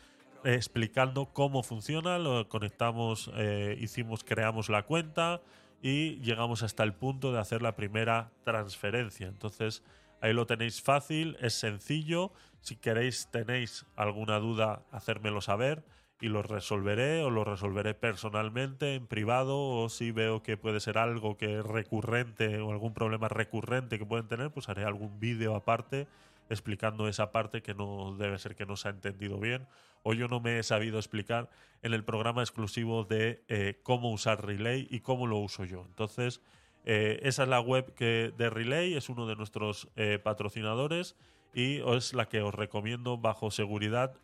eh, 0.43 0.55
explicando 0.55 1.27
cómo 1.27 1.63
funciona. 1.63 2.19
Lo 2.19 2.49
conectamos, 2.49 3.31
eh, 3.37 3.77
hicimos, 3.79 4.25
creamos 4.25 4.69
la 4.69 4.83
cuenta 4.83 5.43
y 5.85 6.19
llegamos 6.21 6.63
hasta 6.63 6.83
el 6.83 6.95
punto 6.95 7.31
de 7.31 7.39
hacer 7.39 7.61
la 7.61 7.77
primera 7.77 8.31
transferencia. 8.43 9.27
Entonces 9.29 9.83
ahí 10.23 10.33
lo 10.33 10.47
tenéis 10.47 10.81
fácil, 10.81 11.37
es 11.43 11.53
sencillo. 11.53 12.33
Si 12.63 12.77
queréis, 12.77 13.29
tenéis 13.31 13.85
alguna 13.95 14.39
duda, 14.39 14.81
hacérmelo 14.93 15.43
saber 15.43 15.85
y 16.23 16.29
lo 16.29 16.43
resolveré 16.43 17.23
o 17.23 17.29
lo 17.29 17.45
resolveré 17.45 17.93
personalmente 17.93 18.95
en 18.95 19.07
privado 19.07 19.59
o 19.59 19.91
si 19.91 20.11
veo 20.11 20.43
que 20.43 20.57
puede 20.57 20.81
ser 20.81 20.97
algo 20.97 21.37
que 21.37 21.59
es 21.59 21.67
recurrente 21.67 22.63
o 22.63 22.73
algún 22.73 22.95
problema 22.95 23.29
recurrente 23.29 23.99
que 23.99 24.07
pueden 24.07 24.27
tener, 24.27 24.51
pues 24.51 24.71
haré 24.71 24.85
algún 24.85 25.21
vídeo 25.21 25.55
aparte 25.55 26.07
explicando 26.49 27.09
esa 27.09 27.31
parte 27.31 27.61
que 27.61 27.75
no 27.75 28.17
debe 28.17 28.39
ser 28.39 28.57
que 28.57 28.65
no 28.65 28.77
se 28.77 28.89
ha 28.89 28.91
entendido 28.91 29.39
bien 29.39 29.67
o 30.05 30.13
yo 30.13 30.29
no 30.29 30.39
me 30.39 30.59
he 30.59 30.63
sabido 30.63 30.99
explicar 30.99 31.51
en 31.83 31.95
el 31.95 32.05
programa 32.05 32.43
exclusivo 32.43 33.05
de 33.05 33.43
eh, 33.49 33.81
cómo 33.83 34.13
usar 34.13 34.47
Relay 34.47 34.87
y 34.91 35.01
cómo 35.01 35.27
lo 35.27 35.39
uso 35.39 35.65
yo. 35.65 35.85
Entonces, 35.89 36.41
eh, 36.85 37.19
esa 37.23 37.43
es 37.43 37.49
la 37.49 37.61
web 37.61 37.95
que, 37.95 38.33
de 38.37 38.51
Relay, 38.51 38.95
es 38.95 39.09
uno 39.09 39.27
de 39.27 39.35
nuestros 39.35 39.89
eh, 39.97 40.21
patrocinadores 40.23 41.17
y 41.55 41.81
es 41.97 42.13
la 42.13 42.29
que 42.29 42.43
os 42.43 42.55
recomiendo 42.55 43.17
bajo 43.17 43.51
seguridad 43.51 44.17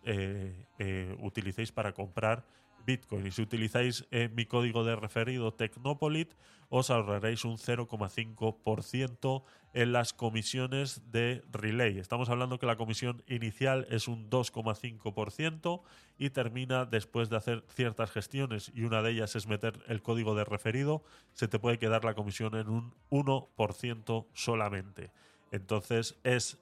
utilicéis 1.20 1.70
para 1.70 1.92
comprar 1.92 2.44
Bitcoin. 2.90 3.24
Y 3.24 3.30
si 3.30 3.42
utilizáis 3.42 4.04
eh, 4.10 4.28
mi 4.34 4.46
código 4.46 4.82
de 4.82 4.96
referido 4.96 5.54
Tecnopolit, 5.54 6.34
os 6.70 6.90
ahorraréis 6.90 7.44
un 7.44 7.56
0,5% 7.56 9.44
en 9.74 9.92
las 9.92 10.12
comisiones 10.12 11.02
de 11.12 11.44
Relay. 11.52 11.98
Estamos 11.98 12.30
hablando 12.30 12.58
que 12.58 12.66
la 12.66 12.74
comisión 12.74 13.22
inicial 13.28 13.86
es 13.90 14.08
un 14.08 14.28
2,5% 14.28 15.82
y 16.18 16.30
termina 16.30 16.84
después 16.84 17.30
de 17.30 17.36
hacer 17.36 17.64
ciertas 17.68 18.10
gestiones 18.10 18.72
y 18.74 18.82
una 18.82 19.02
de 19.02 19.12
ellas 19.12 19.36
es 19.36 19.46
meter 19.46 19.78
el 19.86 20.02
código 20.02 20.34
de 20.34 20.44
referido, 20.44 21.04
se 21.32 21.46
te 21.46 21.60
puede 21.60 21.78
quedar 21.78 22.04
la 22.04 22.14
comisión 22.14 22.56
en 22.56 22.68
un 22.68 22.92
1% 23.10 24.26
solamente. 24.34 25.12
Entonces 25.52 26.18
es 26.24 26.58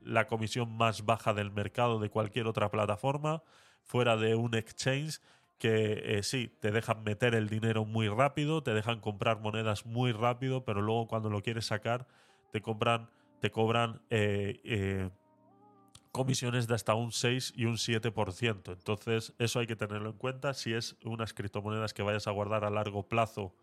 la 0.00 0.26
comisión 0.26 0.76
más 0.76 1.04
baja 1.04 1.32
del 1.32 1.52
mercado 1.52 2.00
de 2.00 2.10
cualquier 2.10 2.48
otra 2.48 2.70
plataforma, 2.70 3.42
fuera 3.84 4.16
de 4.16 4.34
un 4.34 4.54
exchange 4.54 5.20
que 5.64 6.18
eh, 6.18 6.22
sí, 6.22 6.54
te 6.60 6.72
dejan 6.72 7.04
meter 7.04 7.34
el 7.34 7.48
dinero 7.48 7.86
muy 7.86 8.06
rápido, 8.10 8.62
te 8.62 8.74
dejan 8.74 9.00
comprar 9.00 9.40
monedas 9.40 9.86
muy 9.86 10.12
rápido, 10.12 10.62
pero 10.62 10.82
luego 10.82 11.08
cuando 11.08 11.30
lo 11.30 11.40
quieres 11.40 11.64
sacar 11.64 12.06
te 12.52 12.60
cobran 12.60 13.08
eh, 14.10 14.60
eh, 14.62 15.08
comisiones 16.12 16.66
de 16.66 16.74
hasta 16.74 16.94
un 16.94 17.12
6 17.12 17.54
y 17.56 17.64
un 17.64 17.76
7%. 17.76 18.74
Entonces 18.74 19.32
eso 19.38 19.58
hay 19.58 19.66
que 19.66 19.74
tenerlo 19.74 20.10
en 20.10 20.18
cuenta. 20.18 20.52
Si 20.52 20.74
es 20.74 20.96
unas 21.02 21.32
criptomonedas 21.32 21.94
que 21.94 22.02
vayas 22.02 22.26
a 22.26 22.32
guardar 22.32 22.66
a 22.66 22.70
largo 22.70 23.08
plazo, 23.08 23.54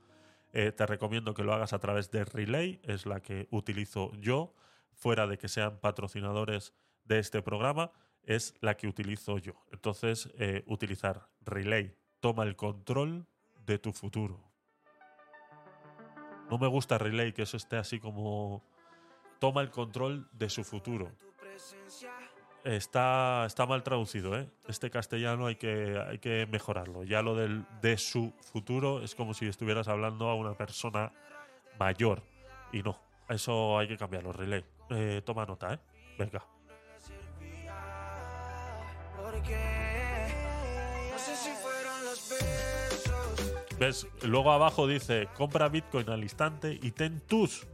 te 0.52 0.86
recomiendo 0.88 1.36
que 1.36 1.44
lo 1.44 1.54
hagas 1.54 1.72
a 1.72 1.78
través 1.78 2.10
de 2.10 2.26
Relay, 2.26 2.82
es 2.82 3.06
la 3.06 3.20
que 3.20 3.48
utilizo 3.52 4.12
yo, 4.16 4.56
fuera 4.96 5.28
de 5.28 5.38
que 5.38 5.48
sean 5.48 5.80
patrocinadores 5.80 6.74
de 7.06 7.20
este 7.20 7.44
programa, 7.44 7.92
es 8.24 8.56
la 8.62 8.76
que 8.76 8.88
utilizo 8.88 9.38
yo. 9.38 9.54
Entonces, 9.72 10.30
eh, 10.38 10.64
utilizar 10.68 11.28
Relay 11.46 11.96
toma 12.20 12.44
el 12.44 12.56
control 12.56 13.26
de 13.66 13.80
tu 13.80 13.94
futuro. 13.94 14.40
No 16.50 16.58
me 16.58 16.68
gusta 16.68 16.98
Relay, 16.98 17.34
que 17.34 17.44
eso 17.44 17.58
esté 17.58 17.78
así 17.78 18.00
como 18.00 18.64
toma 19.40 19.62
el 19.62 19.72
control 19.72 20.30
de 20.34 20.50
su 20.50 20.64
futuro. 20.64 21.12
Está, 22.64 23.46
está 23.48 23.66
mal 23.66 23.82
traducido, 23.82 24.38
¿eh? 24.38 24.48
Este 24.68 24.92
castellano 24.92 25.48
hay 25.48 25.56
que, 25.56 26.00
hay 26.08 26.20
que 26.20 26.46
mejorarlo. 26.46 27.04
Ya 27.04 27.24
lo 27.24 27.36
del 27.36 27.66
de 27.82 27.98
su 27.98 28.34
futuro 28.52 29.02
es 29.02 29.16
como 29.16 29.34
si 29.34 29.48
estuvieras 29.48 29.88
hablando 29.88 30.30
a 30.30 30.36
una 30.36 30.54
persona 30.54 31.12
mayor. 31.80 32.22
Y 32.72 32.84
no, 32.84 33.00
eso 33.30 33.80
hay 33.80 33.88
que 33.88 33.98
cambiarlo, 33.98 34.32
relay. 34.32 34.64
Eh, 34.92 35.22
toma 35.26 35.46
nota, 35.46 35.74
¿eh? 35.74 35.80
Venga. 36.20 36.46
¿Ves? 43.82 44.06
Luego 44.22 44.52
abajo 44.52 44.86
dice, 44.86 45.28
compra 45.36 45.68
Bitcoin 45.68 46.08
al 46.12 46.22
instante 46.22 46.78
y 46.84 46.92
ten 46.92 47.20
tus 47.20 47.66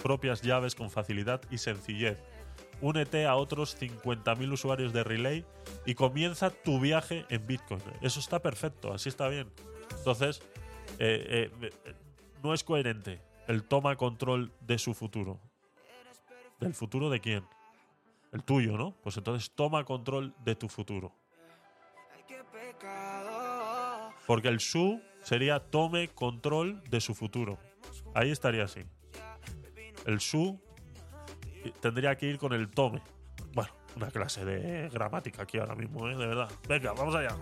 propias 0.00 0.40
llaves 0.40 0.76
con 0.76 0.92
facilidad 0.92 1.40
y 1.50 1.58
sencillez. 1.58 2.18
Únete 2.80 3.26
a 3.26 3.34
otros 3.34 3.76
50.000 3.76 4.52
usuarios 4.52 4.92
de 4.92 5.02
Relay 5.02 5.44
y 5.84 5.96
comienza 5.96 6.50
tu 6.50 6.78
viaje 6.78 7.26
en 7.30 7.44
Bitcoin. 7.48 7.82
Eso 8.00 8.20
está 8.20 8.38
perfecto, 8.38 8.92
así 8.92 9.08
está 9.08 9.26
bien. 9.26 9.50
Entonces, 9.98 10.40
eh, 11.00 11.50
eh, 11.60 11.72
no 12.44 12.54
es 12.54 12.62
coherente 12.62 13.20
el 13.48 13.64
toma 13.64 13.96
control 13.96 14.52
de 14.60 14.78
su 14.78 14.94
futuro. 14.94 15.40
¿Del 16.60 16.74
futuro 16.74 17.10
de 17.10 17.18
quién? 17.18 17.44
El 18.30 18.44
tuyo, 18.44 18.78
¿no? 18.78 18.94
Pues 19.02 19.16
entonces 19.16 19.50
toma 19.50 19.82
control 19.82 20.32
de 20.44 20.54
tu 20.54 20.68
futuro. 20.68 21.12
Porque 24.28 24.46
el 24.46 24.60
su 24.60 25.00
sería 25.26 25.58
tome 25.58 26.08
control 26.08 26.80
de 26.88 27.00
su 27.00 27.12
futuro. 27.12 27.58
Ahí 28.14 28.30
estaría 28.30 28.62
así. 28.62 28.84
El 30.04 30.20
su 30.20 30.60
tendría 31.80 32.14
que 32.14 32.26
ir 32.26 32.38
con 32.38 32.52
el 32.52 32.68
tome. 32.68 33.02
Bueno, 33.52 33.72
una 33.96 34.08
clase 34.12 34.44
de 34.44 34.88
gramática 34.88 35.42
aquí 35.42 35.58
ahora 35.58 35.74
mismo, 35.74 36.08
¿eh? 36.08 36.14
De 36.14 36.26
verdad. 36.28 36.48
Venga, 36.68 36.92
vamos 36.92 37.16
allá. 37.16 37.36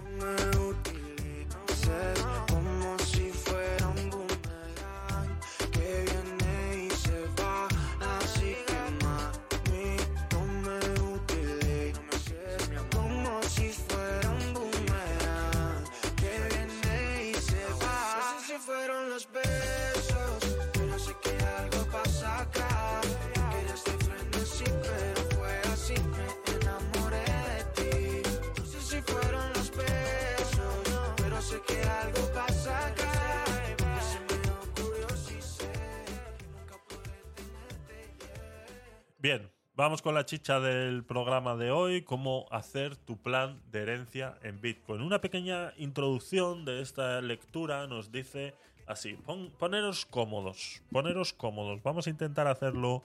Vamos 39.76 40.02
con 40.02 40.14
la 40.14 40.24
chicha 40.24 40.60
del 40.60 41.04
programa 41.04 41.56
de 41.56 41.70
hoy, 41.70 42.02
cómo 42.02 42.46
hacer 42.50 42.96
tu 42.96 43.16
plan 43.16 43.60
de 43.70 43.82
herencia 43.82 44.38
en 44.42 44.60
Bitcoin. 44.60 45.02
Una 45.02 45.20
pequeña 45.20 45.72
introducción 45.76 46.64
de 46.64 46.80
esta 46.80 47.20
lectura 47.20 47.86
nos 47.86 48.12
dice 48.12 48.54
así, 48.86 49.14
pon- 49.14 49.50
poneros 49.58 50.06
cómodos, 50.06 50.82
poneros 50.92 51.32
cómodos. 51.32 51.82
Vamos 51.82 52.06
a 52.06 52.10
intentar 52.10 52.46
hacerlo 52.46 53.02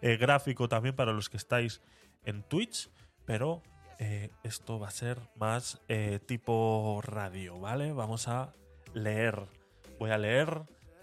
eh, 0.00 0.16
gráfico 0.16 0.68
también 0.68 0.94
para 0.94 1.12
los 1.12 1.28
que 1.28 1.36
estáis 1.36 1.80
en 2.24 2.42
Twitch, 2.42 2.90
pero 3.24 3.62
eh, 3.98 4.30
esto 4.42 4.78
va 4.78 4.88
a 4.88 4.92
ser 4.92 5.18
más 5.36 5.80
eh, 5.88 6.18
tipo 6.26 7.00
radio, 7.04 7.58
¿vale? 7.60 7.92
Vamos 7.92 8.28
a 8.28 8.52
leer. 8.94 9.40
Voy 9.98 10.10
a 10.10 10.18
leer 10.18 10.62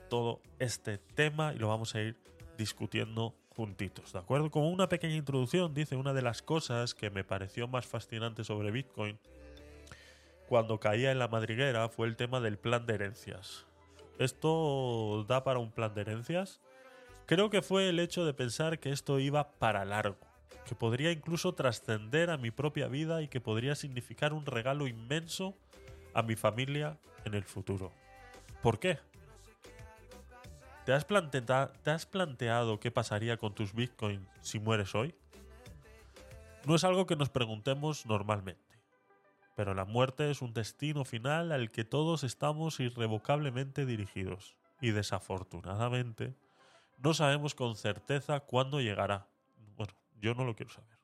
todo 0.10 0.42
este 0.60 0.98
tema 0.98 1.54
y 1.54 1.60
lo 1.60 1.70
vamos 1.70 1.96
a 1.96 2.02
ir 2.02 2.18
discutiendo 2.58 3.34
juntitos, 3.60 4.14
¿de 4.14 4.20
acuerdo? 4.20 4.50
Como 4.50 4.70
una 4.70 4.88
pequeña 4.88 5.18
introducción, 5.18 5.74
dice 5.74 5.98
una 5.98 6.14
de 6.14 6.22
las 6.22 6.42
cosas 6.42 6.94
que 6.94 7.10
me 7.10 7.26
pareció 7.26 7.68
más 7.68 7.86
fascinante 7.86 8.46
sobre 8.46 8.72
Bitcoin 8.72 9.20
cuando 10.48 10.80
caía 10.80 11.12
en 11.12 11.20
la 11.20 11.28
madriguera 11.28 11.90
fue 11.90 12.08
el 12.08 12.16
tema 12.16 12.40
del 12.40 12.58
plan 12.58 12.86
de 12.86 12.94
herencias. 12.94 13.66
¿Esto 14.18 15.26
da 15.28 15.44
para 15.44 15.60
un 15.60 15.74
plan 15.74 15.94
de 15.94 16.00
herencias? 16.00 16.62
Creo 17.26 17.50
que 17.50 17.62
fue 17.62 17.90
el 17.90 18.00
hecho 18.00 18.24
de 18.24 18.34
pensar 18.34 18.80
que 18.80 18.92
esto 18.92 19.20
iba 19.20 19.52
para 19.52 19.84
largo, 19.84 20.26
que 20.66 20.74
podría 20.74 21.12
incluso 21.12 21.54
trascender 21.54 22.30
a 22.30 22.38
mi 22.38 22.52
propia 22.52 22.88
vida 22.88 23.22
y 23.22 23.28
que 23.28 23.42
podría 23.42 23.76
significar 23.76 24.32
un 24.32 24.46
regalo 24.46 24.88
inmenso 24.88 25.58
a 26.14 26.22
mi 26.22 26.38
familia 26.38 26.98
en 27.26 27.34
el 27.34 27.44
futuro. 27.44 27.92
¿Por 28.64 28.80
qué? 28.80 29.00
¿Te 30.90 30.96
has, 30.96 31.06
¿Te 31.84 31.92
has 31.92 32.08
planteado 32.08 32.80
qué 32.80 32.90
pasaría 32.90 33.38
con 33.38 33.54
tus 33.54 33.76
bitcoins 33.76 34.28
si 34.42 34.58
mueres 34.58 34.96
hoy? 34.96 35.14
No 36.66 36.74
es 36.74 36.84
algo 36.84 37.06
que 37.06 37.16
nos 37.16 37.30
preguntemos 37.30 38.08
normalmente, 38.08 38.76
pero 39.56 39.76
la 39.76 39.86
muerte 39.86 40.32
es 40.32 40.42
un 40.42 40.52
destino 40.52 41.06
final 41.06 41.52
al 41.52 41.70
que 41.70 41.84
todos 41.84 42.24
estamos 42.24 42.80
irrevocablemente 42.80 43.86
dirigidos 43.86 44.56
y 44.82 44.90
desafortunadamente 44.90 46.34
no 46.98 47.14
sabemos 47.14 47.54
con 47.54 47.76
certeza 47.76 48.40
cuándo 48.40 48.82
llegará. 48.82 49.28
Bueno, 49.78 49.94
yo 50.20 50.34
no 50.34 50.44
lo 50.44 50.56
quiero 50.56 50.72
saber. 50.72 50.99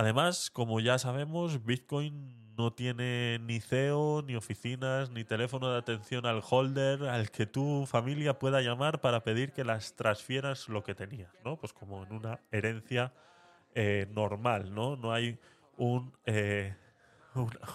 Además, 0.00 0.50
como 0.50 0.80
ya 0.80 0.98
sabemos, 0.98 1.62
Bitcoin 1.62 2.34
no 2.56 2.72
tiene 2.72 3.38
ni 3.42 3.60
CEO, 3.60 4.22
ni 4.26 4.34
oficinas, 4.34 5.10
ni 5.10 5.24
teléfono 5.24 5.70
de 5.70 5.76
atención 5.76 6.24
al 6.24 6.40
holder 6.42 7.04
al 7.04 7.30
que 7.30 7.44
tu 7.44 7.84
familia 7.84 8.38
pueda 8.38 8.62
llamar 8.62 9.02
para 9.02 9.22
pedir 9.22 9.52
que 9.52 9.62
las 9.62 9.96
transfieras 9.96 10.70
lo 10.70 10.82
que 10.82 10.94
tenías, 10.94 11.30
¿no? 11.44 11.58
Pues 11.58 11.74
como 11.74 12.02
en 12.02 12.14
una 12.14 12.40
herencia 12.50 13.12
eh, 13.74 14.06
normal, 14.14 14.74
¿no? 14.74 14.96
No 14.96 15.12
hay 15.12 15.38
un, 15.76 16.14
eh, 16.24 16.74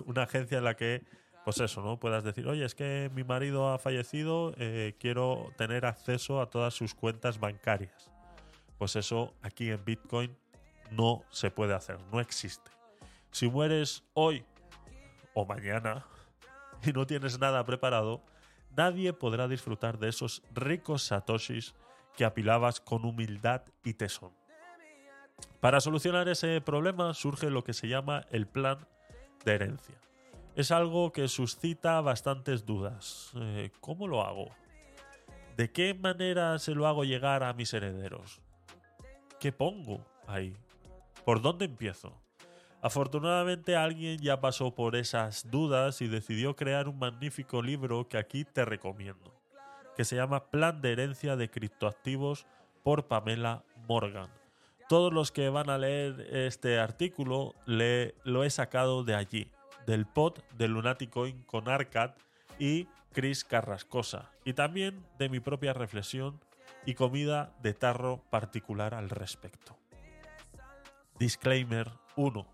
una, 0.08 0.24
agencia 0.24 0.58
en 0.58 0.64
la 0.64 0.76
que, 0.76 1.04
pues 1.44 1.60
eso, 1.60 1.84
¿no? 1.84 2.00
Puedas 2.00 2.24
decir, 2.24 2.48
oye, 2.48 2.66
es 2.66 2.74
que 2.74 3.12
mi 3.14 3.24
marido 3.24 3.72
ha 3.72 3.78
fallecido, 3.78 4.56
eh, 4.58 4.96
quiero 5.00 5.54
tener 5.58 5.86
acceso 5.86 6.42
a 6.42 6.50
todas 6.50 6.74
sus 6.74 6.96
cuentas 6.96 7.40
bancarias. 7.40 8.10
Pues 8.80 8.96
eso 8.96 9.36
aquí 9.44 9.70
en 9.70 9.86
Bitcoin 9.86 10.36
no 10.92 11.24
se 11.30 11.52
puede 11.52 11.74
hacer, 11.74 12.00
no 12.12 12.20
existe. 12.20 12.72
Si 13.32 13.50
mueres 13.50 14.04
hoy 14.14 14.46
o 15.34 15.46
mañana 15.46 16.06
y 16.84 16.92
no 16.94 17.06
tienes 17.06 17.40
nada 17.40 17.66
preparado, 17.66 18.22
nadie 18.76 19.14
podrá 19.14 19.48
disfrutar 19.48 20.00
de 20.00 20.10
esos 20.10 20.44
ricos 20.54 21.04
satoshis 21.04 21.76
que 22.16 22.26
apilabas 22.26 22.80
con 22.80 23.06
humildad 23.06 23.64
y 23.84 23.94
tesón. 23.94 24.32
Para 25.60 25.82
solucionar 25.82 26.30
ese 26.30 26.62
problema 26.62 27.14
surge 27.14 27.50
lo 27.50 27.64
que 27.64 27.74
se 27.74 27.88
llama 27.88 28.26
el 28.32 28.48
plan 28.48 28.88
de 29.44 29.56
herencia. 29.56 29.96
Es 30.56 30.72
algo 30.72 31.12
que 31.12 31.28
suscita 31.28 32.00
bastantes 32.00 32.66
dudas. 32.66 33.32
Eh, 33.36 33.72
¿Cómo 33.82 34.08
lo 34.08 34.22
hago? 34.22 34.50
¿De 35.58 35.72
qué 35.72 35.94
manera 35.94 36.58
se 36.60 36.74
lo 36.74 36.88
hago 36.88 37.04
llegar 37.04 37.44
a 37.44 37.54
mis 37.54 37.74
herederos? 37.74 38.42
¿Qué 39.40 39.52
pongo 39.52 40.06
ahí? 40.28 40.56
¿Por 41.26 41.42
dónde 41.42 41.66
empiezo? 41.66 42.22
Afortunadamente 42.84 43.76
alguien 43.76 44.20
ya 44.20 44.40
pasó 44.40 44.76
por 44.76 44.96
esas 44.96 45.50
dudas 45.50 46.02
y 46.02 46.08
decidió 46.08 46.56
crear 46.56 46.88
un 46.88 47.00
magnífico 47.00 47.64
libro 47.64 48.08
que 48.08 48.20
aquí 48.20 48.46
te 48.46 48.64
recomiendo, 48.64 49.34
que 49.98 50.06
se 50.06 50.16
llama 50.16 50.52
Plan 50.52 50.82
de 50.82 50.92
herencia 50.92 51.36
de 51.36 51.50
criptoactivos 51.50 52.46
por 52.84 53.08
Pamela 53.08 53.64
Morgan. 53.88 54.30
Todos 54.88 55.12
los 55.12 55.32
que 55.32 55.50
van 55.50 55.72
a 55.72 55.80
leer 55.80 56.28
este 56.32 56.78
artículo 56.78 57.56
lo 57.66 58.44
he 58.44 58.50
sacado 58.52 59.04
de 59.04 59.16
allí, 59.16 59.52
del 59.88 60.06
pod 60.06 60.38
de 60.56 60.68
Lunaticoin 60.68 61.42
con 61.42 61.70
Arcad 61.70 62.12
y 62.60 62.88
Chris 63.14 63.44
Carrascosa, 63.44 64.30
y 64.44 64.54
también 64.54 65.04
de 65.18 65.30
mi 65.30 65.40
propia 65.40 65.74
reflexión 65.74 66.40
y 66.86 66.94
comida 66.94 67.52
de 67.64 67.74
tarro 67.74 68.22
particular 68.30 68.94
al 68.94 69.10
respecto. 69.10 69.76
Disclaimer 71.18 71.92
1. 72.18 72.46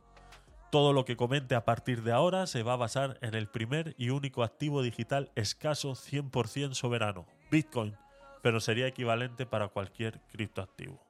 Todo 0.72 0.94
lo 0.94 1.04
que 1.04 1.18
comente 1.18 1.56
a 1.56 1.66
partir 1.66 2.04
de 2.04 2.12
ahora 2.12 2.46
se 2.46 2.62
va 2.62 2.74
a 2.74 2.78
basar 2.78 3.18
en 3.22 3.34
el 3.34 3.48
primer 3.48 3.96
y 3.98 4.12
único 4.12 4.44
activo 4.44 4.84
digital 4.84 5.32
escaso 5.36 5.94
100% 5.94 6.76
soberano, 6.76 7.26
Bitcoin, 7.50 7.98
pero 8.44 8.60
sería 8.60 8.86
equivalente 8.86 9.48
para 9.48 9.68
cualquier 9.70 10.22
criptoactivo. 10.32 11.04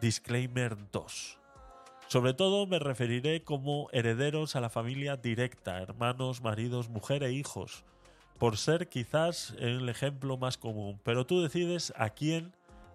Disclaimer 0.00 0.76
2. 0.92 1.38
Sobre 2.06 2.34
todo 2.34 2.66
me 2.66 2.78
referiré 2.78 3.42
como 3.42 3.88
herederos 3.92 4.54
a 4.54 4.60
la 4.60 4.70
familia 4.70 5.16
directa, 5.16 5.82
hermanos, 5.82 6.40
maridos, 6.40 6.88
mujer 6.88 7.24
e 7.24 7.32
hijos, 7.32 7.84
por 8.38 8.56
ser 8.56 8.88
quizás 8.88 9.54
el 9.58 9.88
ejemplo 9.88 10.36
más 10.36 10.56
común, 10.56 11.00
pero 11.02 11.26
tú 11.26 11.42
decides 11.42 11.92
a 11.96 12.10
quién 12.10 12.52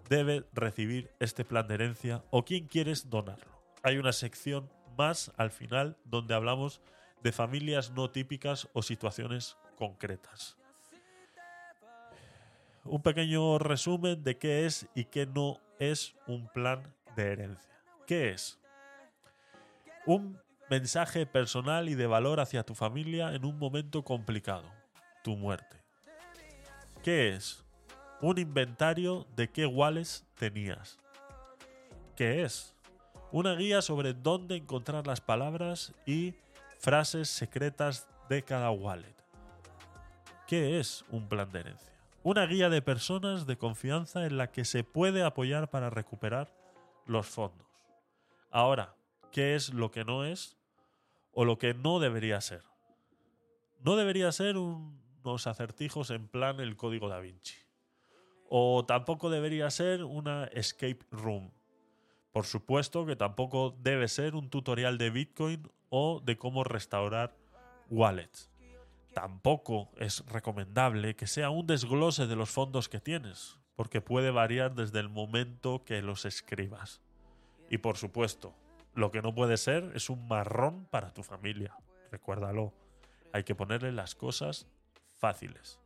debe 0.08 0.44
recibir 0.52 1.10
este 1.20 1.44
plan 1.44 1.68
de 1.68 1.74
herencia 1.74 2.24
o 2.30 2.44
quién 2.44 2.66
quieres 2.66 3.10
donarlo. 3.10 3.55
Hay 3.86 3.98
una 3.98 4.12
sección 4.12 4.68
más 4.98 5.30
al 5.36 5.52
final 5.52 5.96
donde 6.04 6.34
hablamos 6.34 6.80
de 7.22 7.30
familias 7.30 7.92
no 7.92 8.10
típicas 8.10 8.66
o 8.72 8.82
situaciones 8.82 9.56
concretas. 9.76 10.56
Un 12.82 13.00
pequeño 13.00 13.60
resumen 13.60 14.24
de 14.24 14.38
qué 14.38 14.66
es 14.66 14.88
y 14.96 15.04
qué 15.04 15.24
no 15.24 15.60
es 15.78 16.16
un 16.26 16.48
plan 16.48 16.82
de 17.14 17.30
herencia. 17.30 17.80
¿Qué 18.08 18.30
es? 18.30 18.58
Un 20.04 20.36
mensaje 20.68 21.24
personal 21.24 21.88
y 21.88 21.94
de 21.94 22.08
valor 22.08 22.40
hacia 22.40 22.64
tu 22.64 22.74
familia 22.74 23.36
en 23.36 23.44
un 23.44 23.56
momento 23.56 24.02
complicado, 24.02 24.68
tu 25.22 25.36
muerte. 25.36 25.76
¿Qué 27.04 27.36
es? 27.36 27.64
Un 28.20 28.36
inventario 28.38 29.28
de 29.36 29.48
qué 29.48 29.64
wallets 29.64 30.26
tenías. 30.34 30.98
¿Qué 32.16 32.42
es? 32.42 32.75
Una 33.32 33.54
guía 33.54 33.82
sobre 33.82 34.14
dónde 34.14 34.56
encontrar 34.56 35.06
las 35.06 35.20
palabras 35.20 35.92
y 36.06 36.34
frases 36.78 37.28
secretas 37.28 38.08
de 38.28 38.42
cada 38.42 38.70
wallet. 38.70 39.14
¿Qué 40.46 40.78
es 40.78 41.04
un 41.10 41.28
plan 41.28 41.50
de 41.50 41.60
herencia? 41.60 41.92
Una 42.22 42.46
guía 42.46 42.68
de 42.68 42.82
personas 42.82 43.46
de 43.46 43.56
confianza 43.58 44.26
en 44.26 44.36
la 44.36 44.50
que 44.50 44.64
se 44.64 44.84
puede 44.84 45.22
apoyar 45.22 45.70
para 45.70 45.90
recuperar 45.90 46.52
los 47.06 47.26
fondos. 47.26 47.66
Ahora, 48.50 48.94
¿qué 49.32 49.54
es 49.54 49.72
lo 49.74 49.90
que 49.90 50.04
no 50.04 50.24
es 50.24 50.56
o 51.32 51.44
lo 51.44 51.58
que 51.58 51.74
no 51.74 51.98
debería 52.00 52.40
ser? 52.40 52.62
No 53.80 53.96
debería 53.96 54.32
ser 54.32 54.56
un- 54.56 55.00
unos 55.24 55.46
acertijos 55.46 56.10
en 56.10 56.28
plan 56.28 56.60
el 56.60 56.76
código 56.76 57.08
da 57.08 57.18
Vinci. 57.20 57.56
O 58.48 58.84
tampoco 58.86 59.28
debería 59.30 59.68
ser 59.70 60.04
una 60.04 60.44
escape 60.46 61.00
room. 61.10 61.50
Por 62.36 62.44
supuesto 62.44 63.06
que 63.06 63.16
tampoco 63.16 63.74
debe 63.80 64.08
ser 64.08 64.34
un 64.34 64.50
tutorial 64.50 64.98
de 64.98 65.08
Bitcoin 65.08 65.70
o 65.88 66.20
de 66.20 66.36
cómo 66.36 66.64
restaurar 66.64 67.34
wallets. 67.88 68.50
Tampoco 69.14 69.88
es 69.96 70.22
recomendable 70.26 71.16
que 71.16 71.26
sea 71.26 71.48
un 71.48 71.66
desglose 71.66 72.26
de 72.26 72.36
los 72.36 72.50
fondos 72.50 72.90
que 72.90 73.00
tienes, 73.00 73.56
porque 73.74 74.02
puede 74.02 74.30
variar 74.30 74.74
desde 74.74 75.00
el 75.00 75.08
momento 75.08 75.82
que 75.82 76.02
los 76.02 76.26
escribas. 76.26 77.00
Y 77.70 77.78
por 77.78 77.96
supuesto, 77.96 78.52
lo 78.92 79.10
que 79.10 79.22
no 79.22 79.34
puede 79.34 79.56
ser 79.56 79.92
es 79.94 80.10
un 80.10 80.28
marrón 80.28 80.84
para 80.90 81.14
tu 81.14 81.22
familia. 81.22 81.74
Recuérdalo. 82.12 82.74
Hay 83.32 83.44
que 83.44 83.54
ponerle 83.54 83.92
las 83.92 84.14
cosas 84.14 84.66
fáciles. 85.14 85.80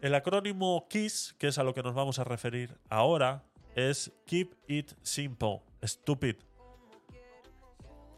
El 0.00 0.14
acrónimo 0.14 0.88
KISS, 0.88 1.34
que 1.38 1.48
es 1.48 1.58
a 1.58 1.64
lo 1.64 1.74
que 1.74 1.82
nos 1.82 1.92
vamos 1.92 2.18
a 2.18 2.24
referir 2.24 2.78
ahora, 2.88 3.44
es 3.76 4.10
Keep 4.24 4.56
It 4.68 4.94
Simple, 5.02 5.60
Stupid. 5.84 6.36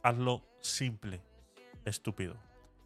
Hazlo 0.04 0.44
simple, 0.60 1.20
estúpido. 1.84 2.36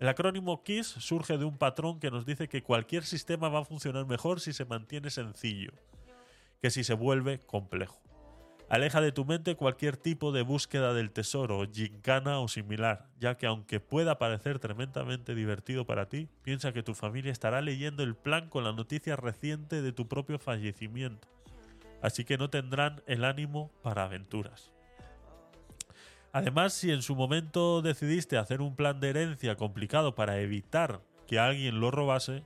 El 0.00 0.08
acrónimo 0.08 0.64
KISS 0.64 0.86
surge 0.86 1.36
de 1.36 1.44
un 1.44 1.58
patrón 1.58 2.00
que 2.00 2.10
nos 2.10 2.24
dice 2.24 2.48
que 2.48 2.62
cualquier 2.62 3.04
sistema 3.04 3.50
va 3.50 3.60
a 3.60 3.64
funcionar 3.66 4.06
mejor 4.06 4.40
si 4.40 4.54
se 4.54 4.64
mantiene 4.64 5.10
sencillo, 5.10 5.72
que 6.62 6.70
si 6.70 6.82
se 6.82 6.94
vuelve 6.94 7.40
complejo. 7.40 8.00
Aleja 8.70 9.02
de 9.02 9.12
tu 9.12 9.26
mente 9.26 9.54
cualquier 9.54 9.98
tipo 9.98 10.32
de 10.32 10.40
búsqueda 10.40 10.94
del 10.94 11.12
tesoro, 11.12 11.70
gincana 11.70 12.40
o 12.40 12.48
similar, 12.48 13.10
ya 13.20 13.36
que 13.36 13.46
aunque 13.46 13.80
pueda 13.80 14.16
parecer 14.16 14.58
tremendamente 14.60 15.34
divertido 15.34 15.84
para 15.84 16.08
ti, 16.08 16.30
piensa 16.40 16.72
que 16.72 16.82
tu 16.82 16.94
familia 16.94 17.32
estará 17.32 17.60
leyendo 17.60 18.02
el 18.02 18.16
plan 18.16 18.48
con 18.48 18.64
la 18.64 18.72
noticia 18.72 19.14
reciente 19.16 19.82
de 19.82 19.92
tu 19.92 20.08
propio 20.08 20.38
fallecimiento, 20.38 21.28
así 22.02 22.24
que 22.24 22.36
no 22.36 22.50
tendrán 22.50 23.02
el 23.06 23.24
ánimo 23.24 23.70
para 23.82 24.04
aventuras. 24.04 24.72
Además, 26.32 26.72
si 26.72 26.90
en 26.90 27.02
su 27.02 27.14
momento 27.14 27.82
decidiste 27.82 28.38
hacer 28.38 28.60
un 28.60 28.74
plan 28.74 29.00
de 29.00 29.10
herencia 29.10 29.56
complicado 29.56 30.14
para 30.14 30.40
evitar 30.40 31.02
que 31.26 31.38
alguien 31.38 31.78
lo 31.78 31.90
robase, 31.90 32.44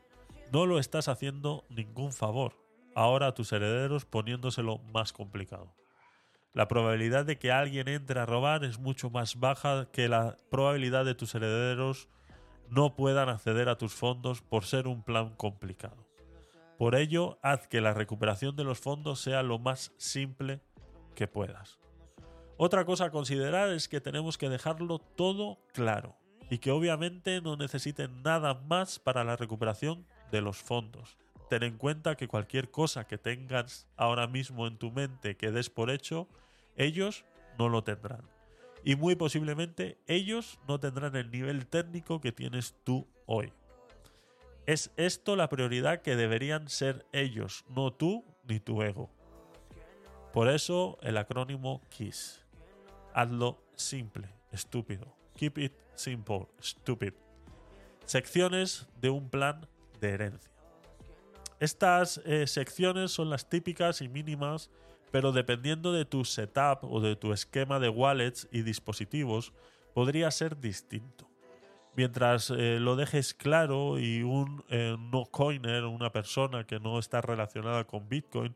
no 0.53 0.67
lo 0.67 0.79
estás 0.79 1.09
haciendo 1.09 1.65
ningún 1.69 2.13
favor, 2.13 2.55
ahora 2.95 3.29
a 3.29 3.35
tus 3.35 3.53
herederos 3.53 4.05
poniéndoselo 4.05 4.79
más 4.79 5.13
complicado. 5.13 5.75
La 6.53 6.69
probabilidad 6.69 7.27
de 7.27 7.39
que 7.39 7.53
alguien 7.53 7.87
entre 7.87 8.19
a 8.19 8.27
robar 8.27 8.65
es 8.65 8.79
mucho 8.79 9.11
más 9.11 9.39
baja 9.39 9.91
que 9.93 10.09
la 10.09 10.37
probabilidad 10.51 11.05
de 11.05 11.15
tus 11.15 11.35
herederos 11.35 12.09
no 12.71 12.97
puedan 12.97 13.29
acceder 13.29 13.69
a 13.69 13.77
tus 13.77 13.95
fondos 13.95 14.41
por 14.43 14.65
ser 14.65 14.89
un 14.89 15.03
plan 15.03 15.37
complicado. 15.37 16.06
Por 16.79 16.95
ello, 16.95 17.39
haz 17.43 17.69
que 17.69 17.81
la 17.81 17.95
recuperación 17.95 18.55
de 18.57 18.65
los 18.65 18.79
fondos 18.79 19.21
sea 19.21 19.43
lo 19.43 19.59
más 19.59 19.93
simple 19.97 20.61
que 21.15 21.27
puedas. 21.27 21.81
Otra 22.59 22.85
cosa 22.85 23.07
a 23.07 23.11
considerar 23.11 23.71
es 23.71 23.89
que 23.89 24.01
tenemos 24.01 24.39
que 24.39 24.49
dejarlo 24.49 24.99
todo 24.99 25.59
claro 25.73 26.17
y 26.51 26.59
que 26.59 26.71
obviamente 26.71 27.41
no 27.41 27.57
necesiten 27.57 28.23
nada 28.23 28.55
más 28.55 28.99
para 28.99 29.25
la 29.25 29.37
recuperación 29.37 30.07
de 30.31 30.41
los 30.41 30.59
fondos. 30.59 31.17
Ten 31.49 31.63
en 31.63 31.79
cuenta 31.79 32.17
que 32.17 32.29
cualquier 32.29 32.71
cosa 32.71 33.07
que 33.07 33.19
tengas 33.19 33.89
ahora 33.97 34.27
mismo 34.27 34.67
en 34.67 34.79
tu 34.79 34.91
mente 34.91 35.37
que 35.37 35.51
des 35.51 35.71
por 35.71 35.91
hecho, 35.91 36.29
ellos 36.77 37.25
no 37.59 37.69
lo 37.69 37.85
tendrán. 37.85 38.23
Y 38.85 38.97
muy 38.97 39.17
posiblemente 39.17 39.99
ellos 40.07 40.59
no 40.69 40.79
tendrán 40.79 41.17
el 41.17 41.31
nivel 41.31 41.67
técnico 41.67 42.21
que 42.21 42.33
tienes 42.33 42.75
tú 42.85 43.07
hoy. 43.27 43.53
Es 44.67 44.91
esto 44.97 45.37
la 45.37 45.49
prioridad 45.49 46.03
que 46.03 46.17
deberían 46.17 46.69
ser 46.69 47.07
ellos, 47.13 47.65
no 47.69 47.93
tú 47.93 48.25
ni 48.49 48.59
tu 48.59 48.83
ego. 48.83 49.09
Por 50.33 50.49
eso 50.49 50.99
el 51.03 51.17
acrónimo 51.19 51.81
KISS. 51.89 52.45
Hazlo 53.15 53.63
simple, 53.77 54.29
estúpido. 54.51 55.17
Keep 55.37 55.59
it 55.59 55.73
simple, 55.95 56.49
stupid. 56.61 57.13
Secciones 58.05 58.89
de 59.01 59.11
un 59.11 59.31
plan 59.31 59.69
de 60.01 60.11
herencia. 60.11 60.51
Estas 61.61 62.21
eh, 62.25 62.47
secciones 62.49 63.13
son 63.13 63.31
las 63.31 63.49
típicas 63.49 64.01
y 64.03 64.09
mínimas, 64.09 64.71
pero 65.13 65.31
dependiendo 65.31 65.93
de 65.93 66.05
tu 66.05 66.25
setup 66.25 66.83
o 66.83 67.01
de 67.01 67.15
tu 67.15 67.33
esquema 67.33 67.79
de 67.79 67.89
wallets 67.89 68.49
y 68.51 68.63
dispositivos, 68.63 69.53
podría 69.95 70.31
ser 70.31 70.59
distinto. 70.59 71.31
Mientras 71.97 72.51
eh, 72.51 72.79
lo 72.79 72.95
dejes 72.95 73.33
claro 73.33 73.99
y 73.99 74.23
un 74.23 74.63
eh, 74.69 74.97
no 74.99 75.25
coiner, 75.25 75.85
una 75.85 76.13
persona 76.13 76.65
que 76.65 76.79
no 76.79 76.99
está 76.99 77.23
relacionada 77.23 77.85
con 77.85 78.09
Bitcoin, 78.09 78.55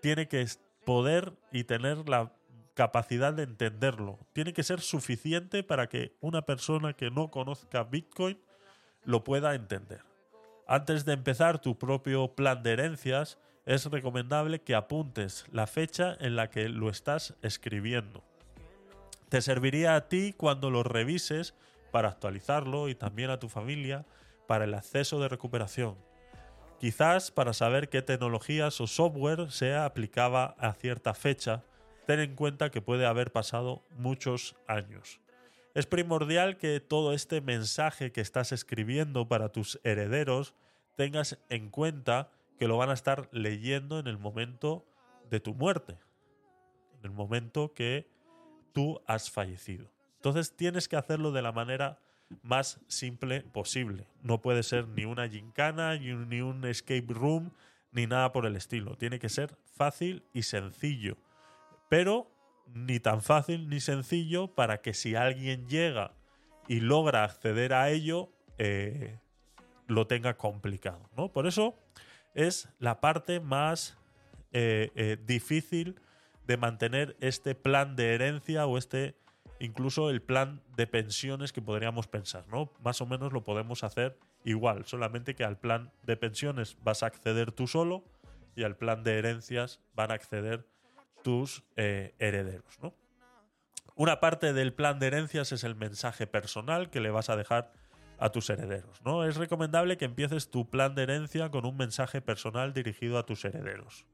tiene 0.00 0.26
que 0.26 0.44
poder 0.84 1.32
y 1.52 1.62
tener 1.62 2.08
la 2.08 2.32
capacidad 2.74 3.32
de 3.32 3.44
entenderlo. 3.44 4.18
Tiene 4.32 4.52
que 4.52 4.64
ser 4.64 4.80
suficiente 4.80 5.62
para 5.62 5.88
que 5.88 6.16
una 6.20 6.42
persona 6.42 6.94
que 6.94 7.10
no 7.12 7.30
conozca 7.30 7.84
Bitcoin 7.84 8.38
lo 9.04 9.22
pueda 9.22 9.54
entender. 9.54 10.02
Antes 10.66 11.04
de 11.04 11.12
empezar 11.12 11.60
tu 11.60 11.78
propio 11.78 12.34
plan 12.34 12.64
de 12.64 12.72
herencias, 12.72 13.38
es 13.64 13.86
recomendable 13.86 14.60
que 14.60 14.74
apuntes 14.74 15.44
la 15.52 15.68
fecha 15.68 16.16
en 16.18 16.34
la 16.34 16.50
que 16.50 16.68
lo 16.68 16.88
estás 16.88 17.34
escribiendo. 17.42 18.24
Te 19.28 19.40
serviría 19.40 19.94
a 19.94 20.08
ti 20.08 20.34
cuando 20.36 20.70
lo 20.70 20.82
revises 20.82 21.54
para 21.92 22.08
actualizarlo 22.08 22.88
y 22.88 22.96
también 22.96 23.30
a 23.30 23.38
tu 23.38 23.48
familia 23.48 24.04
para 24.48 24.64
el 24.64 24.74
acceso 24.74 25.20
de 25.20 25.28
recuperación. 25.28 25.96
Quizás 26.80 27.30
para 27.30 27.52
saber 27.52 27.88
qué 27.88 28.02
tecnologías 28.02 28.80
o 28.80 28.88
software 28.88 29.52
se 29.52 29.76
aplicaba 29.76 30.56
a 30.58 30.72
cierta 30.72 31.14
fecha, 31.14 31.62
ten 32.08 32.18
en 32.18 32.34
cuenta 32.34 32.70
que 32.70 32.82
puede 32.82 33.06
haber 33.06 33.30
pasado 33.30 33.84
muchos 33.96 34.56
años. 34.66 35.20
Es 35.74 35.86
primordial 35.86 36.56
que 36.56 36.80
todo 36.80 37.12
este 37.12 37.40
mensaje 37.40 38.10
que 38.10 38.20
estás 38.20 38.50
escribiendo 38.50 39.28
para 39.28 39.50
tus 39.50 39.78
herederos 39.84 40.54
tengas 40.96 41.38
en 41.48 41.70
cuenta 41.70 42.30
que 42.58 42.68
lo 42.68 42.76
van 42.76 42.90
a 42.90 42.94
estar 42.94 43.28
leyendo 43.32 43.98
en 43.98 44.06
el 44.06 44.18
momento 44.18 44.84
de 45.30 45.40
tu 45.40 45.54
muerte, 45.54 45.96
en 46.98 47.04
el 47.04 47.10
momento 47.10 47.72
que 47.72 48.08
tú 48.72 49.00
has 49.06 49.30
fallecido. 49.30 49.88
Entonces 50.22 50.54
tienes 50.54 50.86
que 50.86 50.94
hacerlo 50.94 51.32
de 51.32 51.42
la 51.42 51.50
manera 51.50 51.98
más 52.44 52.78
simple 52.86 53.40
posible. 53.40 54.06
No 54.22 54.40
puede 54.40 54.62
ser 54.62 54.86
ni 54.86 55.04
una 55.04 55.28
gincana, 55.28 55.96
ni 55.96 56.40
un, 56.40 56.64
escape 56.64 57.06
room, 57.08 57.50
ni 57.90 58.06
nada 58.06 58.30
por 58.30 58.46
el 58.46 58.54
estilo. 58.54 58.96
Tiene 58.96 59.18
que 59.18 59.28
ser 59.28 59.56
fácil 59.74 60.22
y 60.32 60.44
sencillo. 60.44 61.16
Pero 61.88 62.30
ni 62.72 63.00
tan 63.00 63.20
fácil 63.20 63.68
ni 63.68 63.80
sencillo 63.80 64.46
para 64.46 64.80
que 64.80 64.94
si 64.94 65.16
alguien 65.16 65.66
llega 65.66 66.12
y 66.68 66.78
logra 66.78 67.24
acceder 67.24 67.72
a 67.74 67.90
ello, 67.90 68.28
eh, 68.58 69.18
lo 69.88 70.06
tenga 70.06 70.36
complicado. 70.36 71.10
¿no? 71.16 71.32
Por 71.32 71.48
eso 71.48 71.74
es 72.32 72.68
la 72.78 73.00
parte 73.00 73.40
más 73.40 73.98
eh, 74.52 74.92
eh, 74.94 75.16
difícil 75.26 76.00
de 76.46 76.56
mantener 76.58 77.16
este 77.18 77.56
plan 77.56 77.96
de 77.96 78.14
herencia 78.14 78.66
o 78.66 78.78
este 78.78 79.16
incluso 79.62 80.10
el 80.10 80.20
plan 80.20 80.60
de 80.76 80.88
pensiones 80.88 81.52
que 81.52 81.62
podríamos 81.62 82.08
pensar, 82.08 82.44
¿no? 82.48 82.72
Más 82.80 83.00
o 83.00 83.06
menos 83.06 83.32
lo 83.32 83.44
podemos 83.44 83.84
hacer 83.84 84.18
igual, 84.44 84.84
solamente 84.86 85.36
que 85.36 85.44
al 85.44 85.56
plan 85.56 85.92
de 86.02 86.16
pensiones 86.16 86.76
vas 86.82 87.04
a 87.04 87.06
acceder 87.06 87.52
tú 87.52 87.68
solo 87.68 88.04
y 88.56 88.64
al 88.64 88.76
plan 88.76 89.04
de 89.04 89.18
herencias 89.18 89.80
van 89.94 90.10
a 90.10 90.14
acceder 90.14 90.66
tus 91.22 91.62
eh, 91.76 92.12
herederos, 92.18 92.76
¿no? 92.82 92.92
Una 93.94 94.18
parte 94.18 94.52
del 94.52 94.72
plan 94.74 94.98
de 94.98 95.06
herencias 95.06 95.52
es 95.52 95.62
el 95.62 95.76
mensaje 95.76 96.26
personal 96.26 96.90
que 96.90 97.00
le 97.00 97.10
vas 97.10 97.30
a 97.30 97.36
dejar 97.36 97.72
a 98.18 98.30
tus 98.30 98.50
herederos, 98.50 99.00
¿no? 99.04 99.24
Es 99.24 99.36
recomendable 99.36 99.96
que 99.96 100.06
empieces 100.06 100.50
tu 100.50 100.70
plan 100.70 100.96
de 100.96 101.04
herencia 101.04 101.50
con 101.50 101.66
un 101.66 101.76
mensaje 101.76 102.20
personal 102.20 102.72
dirigido 102.72 103.16
a 103.16 103.26
tus 103.26 103.44
herederos. 103.44 104.06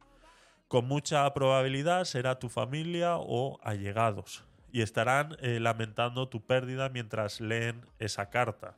Con 0.67 0.87
mucha 0.87 1.33
probabilidad 1.33 2.05
será 2.05 2.39
tu 2.39 2.51
familia 2.51 3.17
o 3.17 3.59
allegados 3.63 4.45
y 4.73 4.83
estarán 4.83 5.37
eh, 5.41 5.61
lamentando 5.61 6.29
tu 6.29 6.45
pérdida 6.45 6.89
mientras 6.89 7.41
leen 7.41 7.87
esa 7.99 8.31
carta. 8.31 8.77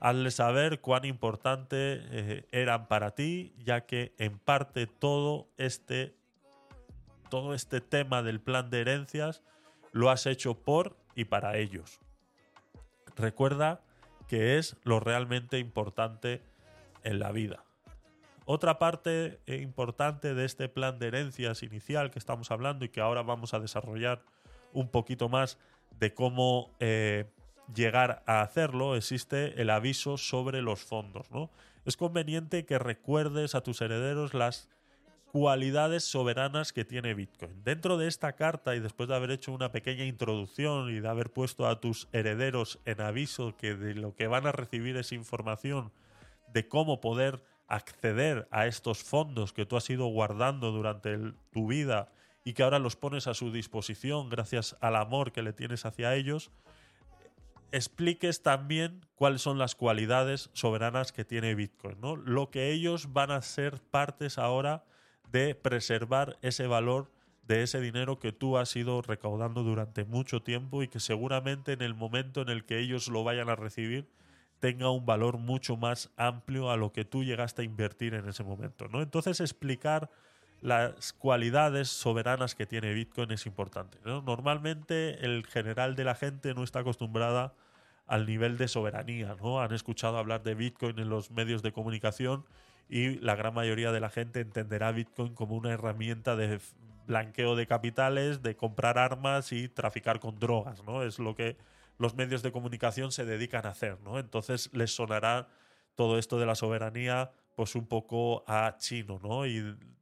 Hazle 0.00 0.30
saber 0.30 0.80
cuán 0.80 1.04
importante 1.04 1.66
eh, 1.76 2.46
eran 2.52 2.86
para 2.86 3.12
ti, 3.12 3.52
ya 3.58 3.82
que 3.82 4.14
en 4.18 4.38
parte 4.38 4.86
todo 4.86 5.48
este, 5.56 6.14
todo 7.28 7.54
este 7.54 7.80
tema 7.80 8.22
del 8.22 8.40
plan 8.40 8.70
de 8.70 8.80
herencias 8.80 9.42
lo 9.92 10.10
has 10.10 10.26
hecho 10.26 10.54
por 10.54 10.96
y 11.14 11.24
para 11.24 11.56
ellos. 11.56 12.00
Recuerda 13.16 13.80
que 14.28 14.58
es 14.58 14.76
lo 14.84 15.00
realmente 15.00 15.58
importante 15.58 16.42
en 17.02 17.18
la 17.18 17.32
vida. 17.32 17.64
Otra 18.44 18.78
parte 18.78 19.40
eh, 19.46 19.56
importante 19.56 20.34
de 20.34 20.44
este 20.44 20.68
plan 20.68 20.98
de 20.98 21.08
herencias 21.08 21.62
inicial 21.62 22.10
que 22.10 22.18
estamos 22.18 22.50
hablando 22.50 22.84
y 22.84 22.88
que 22.88 23.00
ahora 23.00 23.22
vamos 23.22 23.52
a 23.52 23.60
desarrollar 23.60 24.22
un 24.72 24.88
poquito 24.88 25.28
más 25.28 25.58
de 25.98 26.14
cómo 26.14 26.74
eh, 26.80 27.26
llegar 27.74 28.22
a 28.26 28.42
hacerlo, 28.42 28.96
existe 28.96 29.60
el 29.60 29.70
aviso 29.70 30.16
sobre 30.16 30.62
los 30.62 30.80
fondos. 30.80 31.30
¿no? 31.30 31.50
Es 31.84 31.96
conveniente 31.96 32.64
que 32.64 32.78
recuerdes 32.78 33.54
a 33.54 33.62
tus 33.62 33.80
herederos 33.80 34.34
las 34.34 34.68
cualidades 35.32 36.04
soberanas 36.04 36.72
que 36.72 36.84
tiene 36.84 37.14
Bitcoin. 37.14 37.62
Dentro 37.62 37.98
de 37.98 38.08
esta 38.08 38.32
carta 38.34 38.74
y 38.74 38.80
después 38.80 39.08
de 39.08 39.16
haber 39.16 39.30
hecho 39.30 39.52
una 39.52 39.72
pequeña 39.72 40.04
introducción 40.04 40.90
y 40.90 41.00
de 41.00 41.08
haber 41.08 41.30
puesto 41.30 41.66
a 41.66 41.80
tus 41.80 42.08
herederos 42.12 42.78
en 42.86 43.00
aviso 43.00 43.54
que 43.56 43.74
de 43.74 43.94
lo 43.94 44.14
que 44.14 44.26
van 44.26 44.46
a 44.46 44.52
recibir 44.52 44.96
es 44.96 45.12
información 45.12 45.92
de 46.52 46.66
cómo 46.66 47.00
poder 47.00 47.42
acceder 47.66 48.48
a 48.50 48.66
estos 48.66 49.02
fondos 49.02 49.52
que 49.52 49.66
tú 49.66 49.76
has 49.76 49.88
ido 49.90 50.06
guardando 50.06 50.72
durante 50.72 51.18
tu 51.52 51.66
vida 51.66 52.10
y 52.48 52.54
que 52.54 52.62
ahora 52.62 52.78
los 52.78 52.96
pones 52.96 53.26
a 53.26 53.34
su 53.34 53.52
disposición 53.52 54.30
gracias 54.30 54.74
al 54.80 54.96
amor 54.96 55.32
que 55.32 55.42
le 55.42 55.52
tienes 55.52 55.84
hacia 55.84 56.14
ellos, 56.14 56.50
expliques 57.72 58.42
también 58.42 59.04
cuáles 59.16 59.42
son 59.42 59.58
las 59.58 59.74
cualidades 59.74 60.48
soberanas 60.54 61.12
que 61.12 61.26
tiene 61.26 61.54
Bitcoin, 61.54 62.00
¿no? 62.00 62.16
Lo 62.16 62.50
que 62.50 62.72
ellos 62.72 63.12
van 63.12 63.32
a 63.32 63.42
ser 63.42 63.82
partes 63.90 64.38
ahora 64.38 64.82
de 65.30 65.54
preservar 65.54 66.38
ese 66.40 66.66
valor 66.66 67.10
de 67.46 67.64
ese 67.64 67.82
dinero 67.82 68.18
que 68.18 68.32
tú 68.32 68.56
has 68.56 68.74
ido 68.74 69.02
recaudando 69.02 69.62
durante 69.62 70.06
mucho 70.06 70.40
tiempo 70.42 70.82
y 70.82 70.88
que 70.88 71.00
seguramente 71.00 71.74
en 71.74 71.82
el 71.82 71.94
momento 71.94 72.40
en 72.40 72.48
el 72.48 72.64
que 72.64 72.78
ellos 72.78 73.08
lo 73.08 73.24
vayan 73.24 73.50
a 73.50 73.56
recibir 73.56 74.08
tenga 74.58 74.88
un 74.88 75.04
valor 75.04 75.36
mucho 75.36 75.76
más 75.76 76.10
amplio 76.16 76.70
a 76.70 76.78
lo 76.78 76.94
que 76.94 77.04
tú 77.04 77.24
llegaste 77.24 77.60
a 77.60 77.66
invertir 77.66 78.14
en 78.14 78.26
ese 78.26 78.42
momento, 78.42 78.88
¿no? 78.88 79.02
Entonces 79.02 79.38
explicar 79.40 80.08
las 80.60 81.12
cualidades 81.12 81.88
soberanas 81.88 82.54
que 82.54 82.66
tiene 82.66 82.92
Bitcoin 82.92 83.30
es 83.30 83.46
importante. 83.46 83.98
¿no? 84.04 84.22
Normalmente 84.22 85.24
el 85.24 85.46
general 85.46 85.94
de 85.94 86.04
la 86.04 86.14
gente 86.14 86.54
no 86.54 86.64
está 86.64 86.80
acostumbrada 86.80 87.54
al 88.06 88.26
nivel 88.26 88.58
de 88.58 88.68
soberanía. 88.68 89.36
¿no? 89.40 89.60
Han 89.60 89.72
escuchado 89.72 90.18
hablar 90.18 90.42
de 90.42 90.54
Bitcoin 90.54 90.98
en 90.98 91.08
los 91.08 91.30
medios 91.30 91.62
de 91.62 91.72
comunicación 91.72 92.44
y 92.88 93.16
la 93.20 93.36
gran 93.36 93.54
mayoría 93.54 93.92
de 93.92 94.00
la 94.00 94.10
gente 94.10 94.40
entenderá 94.40 94.90
Bitcoin 94.92 95.34
como 95.34 95.54
una 95.54 95.70
herramienta 95.70 96.36
de 96.36 96.60
blanqueo 97.06 97.54
de 97.54 97.66
capitales, 97.66 98.42
de 98.42 98.56
comprar 98.56 98.98
armas 98.98 99.52
y 99.52 99.68
traficar 99.68 100.20
con 100.20 100.38
drogas. 100.38 100.82
¿no? 100.84 101.02
Es 101.02 101.18
lo 101.18 101.36
que 101.36 101.56
los 101.98 102.14
medios 102.14 102.42
de 102.42 102.52
comunicación 102.52 103.12
se 103.12 103.24
dedican 103.24 103.66
a 103.66 103.70
hacer. 103.70 104.00
¿no? 104.00 104.18
Entonces 104.18 104.70
les 104.72 104.94
sonará 104.94 105.48
todo 105.94 106.18
esto 106.18 106.38
de 106.38 106.46
la 106.46 106.54
soberanía 106.54 107.30
pues 107.54 107.74
un 107.74 107.86
poco 107.86 108.44
a 108.46 108.76
chino, 108.78 109.18
¿no? 109.20 109.44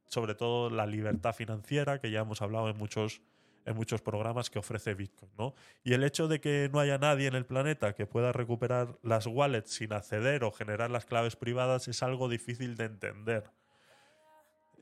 Sobre 0.07 0.35
todo 0.35 0.71
la 0.71 0.87
libertad 0.87 1.35
financiera, 1.35 2.01
que 2.01 2.11
ya 2.11 2.21
hemos 2.21 2.43
hablado 2.43 2.69
en 2.69 2.77
muchos, 2.77 3.21
en 3.65 3.75
muchos 3.77 4.01
programas 4.03 4.51
que 4.51 4.59
ofrece 4.59 4.95
Bitcoin, 4.95 5.31
¿no? 5.37 5.55
Y 5.85 5.93
el 5.95 6.05
hecho 6.05 6.29
de 6.29 6.41
que 6.41 6.71
no 6.73 6.79
haya 6.81 6.99
nadie 6.99 7.27
en 7.27 7.35
el 7.35 7.45
planeta 7.47 7.95
que 7.95 8.07
pueda 8.07 8.33
recuperar 8.33 8.99
las 9.03 9.27
wallets 9.27 9.73
sin 9.73 9.93
acceder 9.93 10.45
o 10.45 10.53
generar 10.53 10.91
las 10.91 11.05
claves 11.07 11.35
privadas 11.37 11.89
es 11.89 12.03
algo 12.03 12.29
difícil 12.29 12.77
de 12.77 12.85
entender. 12.85 13.45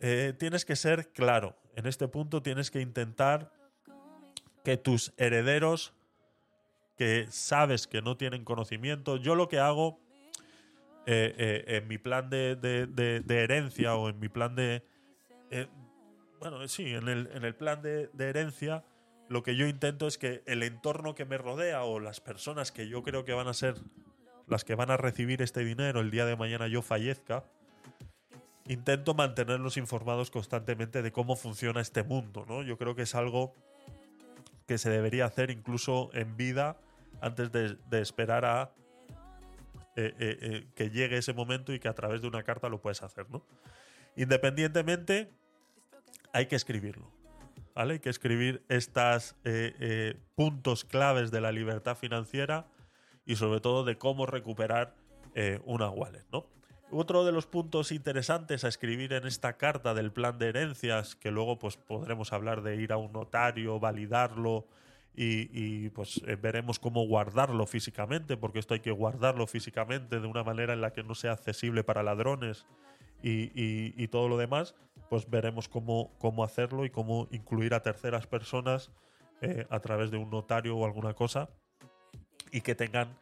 eh, 0.01 0.35
tienes 0.39 0.65
que 0.65 0.77
ser 0.77 1.13
claro. 1.13 1.57
En 1.77 1.87
este 1.87 2.09
punto 2.09 2.43
tienes 2.43 2.71
que 2.71 2.81
intentar 2.81 3.53
que 4.65 4.77
tus 4.77 5.13
herederos, 5.17 5.95
que 6.99 7.27
sabes 7.31 7.87
que 7.87 8.03
no 8.03 8.17
tienen 8.17 8.45
conocimiento, 8.45 9.17
yo 9.17 9.35
lo 9.35 9.49
que 9.49 9.59
hago 9.61 9.99
eh, 11.07 11.35
eh, 11.37 11.65
en 11.77 11.89
mi 11.89 11.99
plan 11.99 12.29
de, 12.31 12.57
de- 12.57 13.43
herencia 13.43 13.95
o 13.95 14.09
en 14.09 14.19
mi 14.19 14.29
plan 14.29 14.55
de... 14.55 14.83
eh, 15.55 15.69
bueno, 16.41 16.67
sí, 16.69 16.95
en 16.95 17.09
el, 17.09 17.31
en 17.33 17.45
el 17.45 17.55
plan 17.55 17.81
de, 17.81 18.11
herencia, 18.19 18.85
lo 19.29 19.43
que 19.43 19.57
yo 19.57 19.67
intento 19.67 20.07
es 20.07 20.19
que 20.19 20.43
el 20.47 20.63
entorno 20.63 21.15
que 21.15 21.25
me 21.25 21.39
rodea 21.39 21.85
o 21.85 22.01
las 22.01 22.21
personas 22.21 22.73
que 22.73 22.89
yo 22.89 23.03
creo 23.03 23.25
que 23.25 23.33
van 23.33 23.49
a 23.49 23.55
ser 23.55 23.77
las 24.47 24.65
que 24.65 24.75
van 24.75 24.91
a 24.91 24.99
recibir 24.99 25.41
este 25.41 25.65
dinero 25.65 26.01
el 26.01 26.11
día 26.11 26.27
de 26.27 26.37
mañana 26.37 26.67
yo 26.67 26.83
fallezca, 26.83 27.45
intento 28.67 29.15
mantenerlos 29.15 29.79
informados 29.79 30.31
constantemente 30.31 31.01
de 31.01 31.13
cómo 31.13 31.37
funciona 31.37 31.81
este 31.81 32.03
mundo, 32.03 32.45
¿no? 32.47 32.63
Yo 32.63 32.77
creo 32.77 32.95
que 32.95 33.03
es 33.03 33.15
algo 33.15 33.55
que 34.67 34.77
se 34.77 34.91
debería 34.91 35.25
hacer 35.27 35.51
incluso 35.51 36.11
en 36.13 36.37
vida 36.37 36.77
antes 37.21 37.53
de, 37.53 37.79
esperar 38.01 38.45
a 38.45 38.75
eh, 39.97 40.15
eh, 40.19 40.39
eh, 40.41 40.67
que 40.75 40.91
llegue 40.91 41.17
ese 41.17 41.33
momento 41.33 41.73
y 41.73 41.79
que 41.79 41.89
a 41.89 41.95
través 41.95 42.21
de 42.21 42.29
una 42.29 42.43
carta 42.43 42.69
lo 42.69 42.83
puedes 42.83 43.03
hacer, 43.03 43.31
¿no? 43.31 43.47
Independientemente, 44.17 45.33
hay 46.35 46.47
que 46.47 46.57
escribirlo. 46.57 47.11
¿Vale? 47.75 47.95
Hay 47.95 48.01
que 48.01 48.11
escribir 48.11 48.63
estos 48.69 49.35
puntos 50.37 50.85
claves 50.85 51.31
de 51.33 51.41
la 51.41 51.51
libertad 51.51 51.97
financiera 51.97 52.67
y 53.27 53.37
sobre 53.37 53.61
todo 53.61 53.85
de 53.85 53.97
cómo 53.97 54.27
recuperar 54.27 54.95
eh, 55.35 55.61
una 55.65 55.89
wallet. 55.89 56.25
Otro 56.91 57.25
de 57.25 57.33
los 57.33 57.47
puntos 57.47 57.91
interesantes 57.91 58.65
a 58.65 58.69
escribir 58.69 59.13
en 59.15 59.27
esta 59.27 59.57
carta 59.57 59.95
del 59.95 60.13
plan 60.13 60.39
de 60.39 60.49
herencias, 60.49 61.17
que 61.17 61.31
luego 61.31 61.59
pues 61.59 61.77
podremos 61.77 62.33
hablar 62.33 62.63
de 62.63 62.77
ir 62.77 62.93
a 62.93 62.99
un 62.99 63.13
notario, 63.13 63.81
validarlo 63.81 64.67
y, 65.17 65.49
y, 65.53 65.91
pues 65.91 66.21
eh, 66.27 66.37
veremos 66.37 66.79
cómo 66.79 67.07
guardarlo 67.07 67.67
físicamente, 67.67 68.37
porque 68.37 68.59
esto 68.59 68.75
hay 68.75 68.81
que 68.81 68.91
guardarlo 68.91 69.47
físicamente 69.47 70.21
de 70.21 70.27
una 70.27 70.45
manera 70.45 70.73
en 70.73 70.81
la 70.81 70.93
que 70.93 71.03
no 71.03 71.15
sea 71.15 71.33
accesible 71.33 71.83
para 71.83 72.03
ladrones 72.03 72.67
y, 73.25 74.03
y- 74.03 74.09
todo 74.09 74.29
lo 74.29 74.37
demás, 74.37 74.75
pues 75.09 75.29
veremos 75.31 75.69
cómo, 75.69 76.13
cómo 76.19 76.45
hacerlo 76.45 76.85
y 76.85 76.91
cómo 76.91 77.27
incluir 77.31 77.73
a 77.73 77.83
terceras 77.83 78.27
personas 78.27 78.91
eh, 79.41 79.67
a 79.71 79.81
través 79.81 80.11
de 80.11 80.19
un 80.19 80.31
notario 80.31 80.77
o 80.77 80.85
alguna 80.85 81.15
cosa 81.15 81.49
y 82.53 82.61
que 82.61 82.75
tengan 82.75 83.17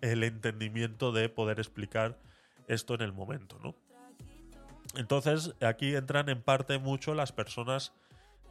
el 0.00 0.22
entendimiento 0.22 1.10
de 1.10 1.28
poder 1.28 1.58
explicar 1.58 2.18
esto 2.68 2.94
en 2.94 3.02
el 3.02 3.12
momento, 3.12 3.58
¿no? 3.62 3.74
Entonces, 4.94 5.54
aquí 5.60 5.94
entran 5.96 6.28
en 6.28 6.40
parte 6.40 6.78
mucho 6.78 7.14
las 7.14 7.32
personas 7.32 7.92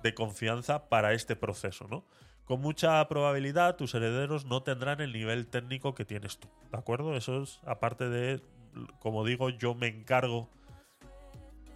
de 0.03 0.13
confianza 0.13 0.89
para 0.89 1.13
este 1.13 1.35
proceso, 1.35 1.87
¿no? 1.87 2.03
Con 2.45 2.61
mucha 2.61 3.05
probabilidad 3.07 3.77
tus 3.77 3.95
herederos 3.95 4.45
no 4.45 4.61
tendrán 4.61 5.01
el 5.01 5.13
nivel 5.13 5.47
técnico 5.47 5.95
que 5.95 6.05
tienes 6.05 6.37
tú, 6.37 6.47
¿de 6.71 6.77
acuerdo? 6.77 7.15
Eso 7.15 7.41
es 7.43 7.59
aparte 7.65 8.09
de, 8.09 8.41
como 8.99 9.25
digo, 9.25 9.49
yo 9.49 9.75
me 9.75 9.87
encargo 9.87 10.49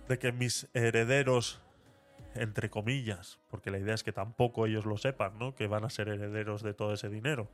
de 0.08 0.20
que 0.20 0.32
mis 0.32 0.68
herederos, 0.74 1.62
entre 2.36 2.70
comillas, 2.70 3.40
porque 3.50 3.72
la 3.72 3.80
idea 3.80 3.94
es 3.94 4.04
que 4.04 4.12
tampoco 4.12 4.66
ellos 4.66 4.86
lo 4.86 4.98
sepan, 4.98 5.38
¿no? 5.38 5.56
Que 5.56 5.68
van 5.68 5.86
a 5.86 5.90
ser 5.90 6.10
herederos 6.10 6.64
de 6.64 6.74
todo 6.74 6.94
ese 6.94 7.10
dinero. 7.10 7.50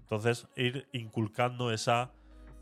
Entonces, 0.00 0.48
ir 0.56 0.88
inculcando 0.92 1.70
esa, 1.70 2.12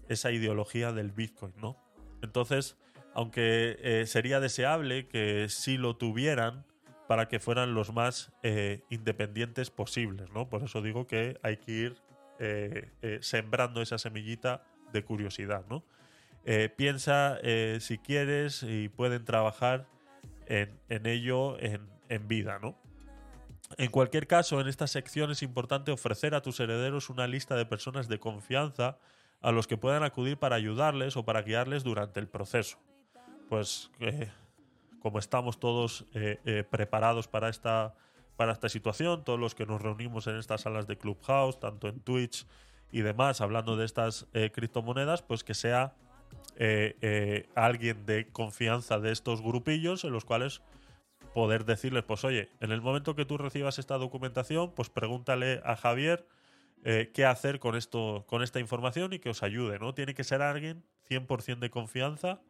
esa 0.09 0.33
ideología 0.33 0.93
del 0.93 1.13
Bitcoin, 1.13 1.55
¿no? 1.59 1.77
Entonces, 2.23 2.77
aunque 3.15 3.79
eh, 3.81 4.07
sería 4.07 4.41
deseable 4.41 5.07
que 5.07 5.47
sí 5.49 5.79
lo 5.79 5.97
tuvieran 5.97 6.65
para 7.07 7.29
que 7.29 7.39
fueran 7.39 7.73
los 7.73 7.93
más 7.93 8.33
eh, 8.43 8.83
independientes 8.91 9.71
posibles, 9.71 10.29
¿no? 10.33 10.49
Por 10.49 10.65
eso 10.65 10.83
digo 10.83 11.07
que 11.07 11.39
hay 11.43 11.59
que 11.59 11.73
ir 11.73 11.97
eh, 12.41 12.91
sembrando 13.21 13.81
esa 13.81 13.97
semillita 13.97 14.65
de 14.93 15.05
curiosidad, 15.05 15.65
¿no? 15.71 15.85
Eh, 16.49 16.69
piensa 16.69 17.39
eh, 17.43 17.79
si 17.81 17.99
quieres 17.99 18.63
y 18.63 18.89
pueden 18.89 19.25
trabajar 19.25 19.89
en, 20.47 20.79
ello 20.89 21.59
en, 21.59 22.29
vida, 22.29 22.61
¿no? 22.61 22.77
En 23.79 23.91
cualquier 23.91 24.29
caso, 24.29 24.61
en 24.61 24.69
esta 24.69 24.87
sección 24.87 25.33
es 25.33 25.43
importante 25.43 25.91
ofrecer 25.91 26.37
a 26.37 26.43
tus 26.43 26.61
herederos 26.61 27.11
una 27.11 27.27
lista 27.27 27.57
de 27.57 27.67
personas 27.67 28.07
de 28.07 28.21
confianza 28.21 28.97
a 29.41 29.51
los 29.51 29.67
que 29.67 29.77
puedan 29.77 30.05
acudir 30.05 30.39
para 30.39 30.55
ayudarles 30.55 31.17
o 31.17 31.25
para 31.25 31.43
guiarles 31.43 31.83
durante 31.83 32.21
el 32.21 32.29
proceso. 32.29 32.79
Pues 33.49 33.91
eh, 33.99 34.31
como 35.01 35.19
estamos 35.19 35.59
todos 35.59 36.07
preparados 36.71 37.27
para 37.27 37.49
esta, 37.49 37.97
para 38.37 38.53
esta 38.53 38.69
situación, 38.69 39.25
todos 39.25 39.41
los 39.41 39.57
que 39.57 39.67
nos 39.67 39.83
reunimos 39.83 40.29
en 40.29 40.37
estas 40.37 40.61
salas 40.61 40.87
de 40.87 40.97
Clubhouse, 40.97 41.59
tanto 41.59 41.89
en 41.89 41.99
Twitch 41.99 42.47
y 42.93 43.01
demás, 43.01 43.41
hablando 43.41 43.77
de 43.77 43.85
estas 43.85 44.29
criptomonedas, 44.53 45.23
pues 45.23 45.43
que 45.43 45.55
sea 45.55 45.97
eh, 46.59 46.97
eh, 47.03 47.49
alguien 47.55 48.07
de 48.07 48.29
confianza 48.29 48.99
de 48.99 49.13
estos 49.13 49.43
grupillos 49.43 50.05
en 50.05 50.13
los 50.13 50.25
cuales 50.25 50.63
poder 51.35 51.67
decirles, 51.67 52.03
pues 52.05 52.25
oye, 52.25 52.49
en 52.61 52.73
el 52.73 52.81
momento 52.81 53.15
que 53.15 53.27
tú 53.27 53.37
recibas 53.37 53.79
esta 53.79 53.99
documentación, 53.99 54.73
pues 54.75 54.89
pregúntale 54.89 55.61
a 55.67 55.77
Javier 55.77 56.27
eh, 56.83 57.11
qué 57.13 57.27
hacer 57.27 57.59
con 57.59 57.77
esto, 57.77 58.25
con 58.27 58.43
esta 58.43 58.59
información 58.59 59.13
y 59.13 59.19
que 59.19 59.29
os 59.29 59.43
ayude, 59.43 59.79
¿no? 59.79 59.93
Tiene 59.93 60.15
que 60.15 60.25
ser 60.25 60.41
alguien 60.41 60.83
100% 61.11 61.59
de 61.59 61.69
confianza, 61.69 62.41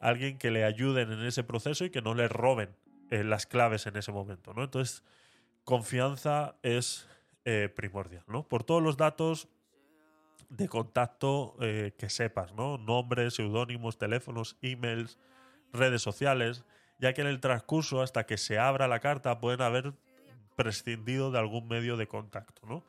alguien 0.00 0.36
que 0.36 0.50
le 0.50 0.64
ayuden 0.64 1.12
en 1.12 1.24
ese 1.24 1.44
proceso 1.44 1.84
y 1.84 1.90
que 1.90 2.02
no 2.02 2.14
le 2.14 2.26
roben 2.26 2.70
las 3.10 3.46
claves 3.46 3.86
en 3.86 3.96
ese 3.96 4.10
momento, 4.10 4.52
¿no? 4.52 4.64
Entonces, 4.64 5.04
confianza 5.62 6.56
es 6.62 7.08
primordial, 7.76 8.24
¿no? 8.26 8.48
Por 8.48 8.64
todos 8.64 8.82
los 8.82 8.96
datos 8.96 9.48
de 10.56 10.68
contacto 10.68 11.56
eh, 11.60 11.92
que 11.98 12.08
sepas, 12.08 12.54
¿no? 12.54 12.78
Nombres, 12.78 13.34
seudónimos, 13.34 13.98
teléfonos, 13.98 14.56
emails, 14.62 15.18
redes 15.72 16.02
sociales, 16.02 16.64
ya 16.98 17.12
que 17.12 17.22
en 17.22 17.26
el 17.26 17.40
transcurso, 17.40 18.02
hasta 18.02 18.24
que 18.24 18.36
se 18.36 18.58
abra 18.58 18.88
la 18.88 19.00
carta, 19.00 19.40
pueden 19.40 19.62
haber 19.62 19.94
prescindido 20.56 21.30
de 21.30 21.38
algún 21.38 21.66
medio 21.66 21.96
de 21.96 22.06
contacto, 22.06 22.66
¿no? 22.66 22.84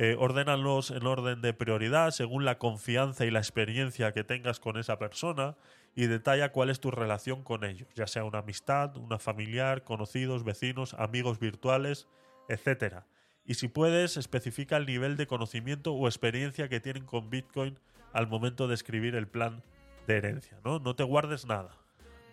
Eh, 0.00 0.14
ordénalos 0.16 0.92
en 0.92 1.04
orden 1.06 1.40
de 1.40 1.52
prioridad 1.52 2.12
según 2.12 2.44
la 2.44 2.58
confianza 2.58 3.24
y 3.24 3.32
la 3.32 3.40
experiencia 3.40 4.12
que 4.12 4.22
tengas 4.22 4.60
con 4.60 4.76
esa 4.76 4.96
persona 4.96 5.56
y 5.96 6.06
detalla 6.06 6.52
cuál 6.52 6.70
es 6.70 6.78
tu 6.78 6.92
relación 6.92 7.42
con 7.42 7.64
ellos, 7.64 7.88
ya 7.96 8.06
sea 8.06 8.22
una 8.22 8.38
amistad, 8.38 8.96
una 8.96 9.18
familiar, 9.18 9.82
conocidos, 9.82 10.44
vecinos, 10.44 10.94
amigos 10.94 11.40
virtuales, 11.40 12.06
etcétera. 12.48 13.06
Y 13.48 13.54
si 13.54 13.66
puedes, 13.66 14.18
especifica 14.18 14.76
el 14.76 14.84
nivel 14.84 15.16
de 15.16 15.26
conocimiento 15.26 15.94
o 15.94 16.06
experiencia 16.06 16.68
que 16.68 16.80
tienen 16.80 17.06
con 17.06 17.30
Bitcoin 17.30 17.78
al 18.12 18.26
momento 18.26 18.68
de 18.68 18.74
escribir 18.74 19.14
el 19.14 19.26
plan 19.26 19.62
de 20.06 20.18
herencia, 20.18 20.58
¿no? 20.66 20.80
No 20.80 20.94
te 20.94 21.02
guardes 21.02 21.46
nada. 21.46 21.70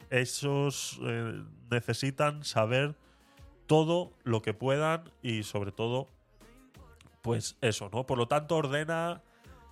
Esos 0.09 0.99
eh, 1.03 1.41
necesitan 1.71 2.43
saber 2.43 2.95
todo 3.65 4.11
lo 4.25 4.41
que 4.41 4.53
puedan 4.53 5.09
y 5.21 5.43
sobre 5.43 5.71
todo 5.71 6.09
pues 7.21 7.57
eso, 7.61 7.89
¿no? 7.93 8.05
Por 8.05 8.17
lo 8.17 8.27
tanto, 8.27 8.57
ordena 8.57 9.21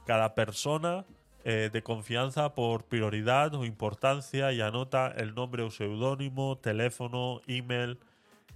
cada 0.05 0.35
persona 0.35 1.03
eh, 1.43 1.69
de 1.71 1.83
confianza 1.83 2.55
por 2.55 2.85
prioridad 2.85 3.53
o 3.53 3.65
importancia 3.65 4.53
y 4.53 4.61
anota 4.61 5.07
el 5.09 5.35
nombre 5.35 5.61
o 5.63 5.69
seudónimo, 5.69 6.57
teléfono, 6.57 7.41
email, 7.47 7.99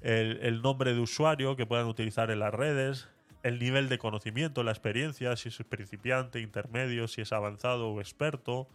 el, 0.02 0.62
nombre 0.62 0.94
de 0.94 1.00
usuario 1.00 1.56
que 1.56 1.66
puedan 1.66 1.88
utilizar 1.88 2.32
en 2.32 2.40
las 2.40 2.54
redes, 2.54 3.10
el 3.44 3.60
nivel 3.60 3.90
de 3.90 3.98
conocimiento, 3.98 4.64
la 4.64 4.72
experiencia, 4.72 5.36
si 5.36 5.50
es 5.50 5.58
principiante, 5.70 6.40
intermedio, 6.40 7.08
si 7.08 7.22
es 7.22 7.34
avanzado 7.34 7.90
o 7.90 8.00
experto, 8.00 8.68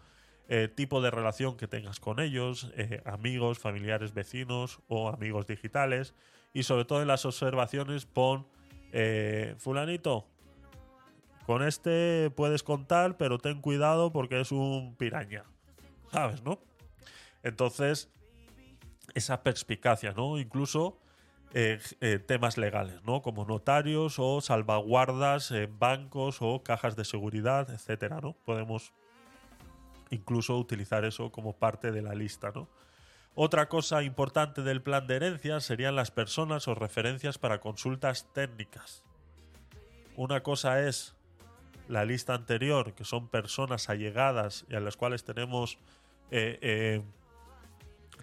eh, 0.48 0.68
tipo 0.68 1.00
de 1.00 1.10
relación 1.10 1.56
que 1.56 1.68
tengas 1.68 2.00
con 2.00 2.20
ellos, 2.20 2.72
eh, 2.76 3.02
amigos, 3.04 3.58
familiares, 3.58 4.12
vecinos 4.12 4.80
o 4.88 5.08
amigos 5.08 5.46
digitales. 5.46 6.14
Y 6.52 6.64
sobre 6.64 6.84
todo 6.84 7.00
en 7.00 7.08
las 7.08 7.24
observaciones 7.24 8.04
pon, 8.06 8.46
eh, 8.92 9.54
fulanito, 9.58 10.26
con 11.46 11.62
este 11.62 12.30
puedes 12.30 12.62
contar, 12.62 13.16
pero 13.16 13.38
ten 13.38 13.60
cuidado 13.60 14.12
porque 14.12 14.40
es 14.40 14.52
un 14.52 14.94
piraña. 14.96 15.44
¿Sabes, 16.10 16.42
no? 16.42 16.60
Entonces, 17.42 18.10
esa 19.14 19.42
perspicacia, 19.42 20.12
¿no? 20.12 20.38
Incluso 20.38 20.98
eh, 21.54 21.80
eh, 22.00 22.18
temas 22.18 22.56
legales, 22.56 23.02
¿no? 23.04 23.20
Como 23.20 23.44
notarios 23.44 24.18
o 24.18 24.40
salvaguardas 24.40 25.50
en 25.50 25.78
bancos 25.78 26.38
o 26.40 26.62
cajas 26.62 26.96
de 26.96 27.04
seguridad, 27.04 27.68
etcétera, 27.68 28.20
¿no? 28.22 28.32
Podemos 28.46 28.94
incluso 30.08 30.56
utilizar 30.56 31.04
eso 31.04 31.30
como 31.30 31.52
parte 31.52 31.92
de 31.92 32.00
la 32.00 32.14
lista, 32.14 32.52
¿no? 32.54 32.70
Otra 33.34 33.68
cosa 33.68 34.02
importante 34.02 34.62
del 34.62 34.82
plan 34.82 35.06
de 35.06 35.16
herencia 35.16 35.60
serían 35.60 35.94
las 35.94 36.10
personas 36.10 36.68
o 36.68 36.74
referencias 36.74 37.36
para 37.36 37.60
consultas 37.60 38.32
técnicas. 38.32 39.04
Una 40.16 40.42
cosa 40.42 40.80
es 40.86 41.14
la 41.86 42.06
lista 42.06 42.32
anterior, 42.34 42.94
que 42.94 43.04
son 43.04 43.28
personas 43.28 43.90
allegadas 43.90 44.64
y 44.70 44.74
a 44.74 44.80
las 44.80 44.96
cuales 44.96 45.24
tenemos 45.24 45.78
eh, 46.30 47.02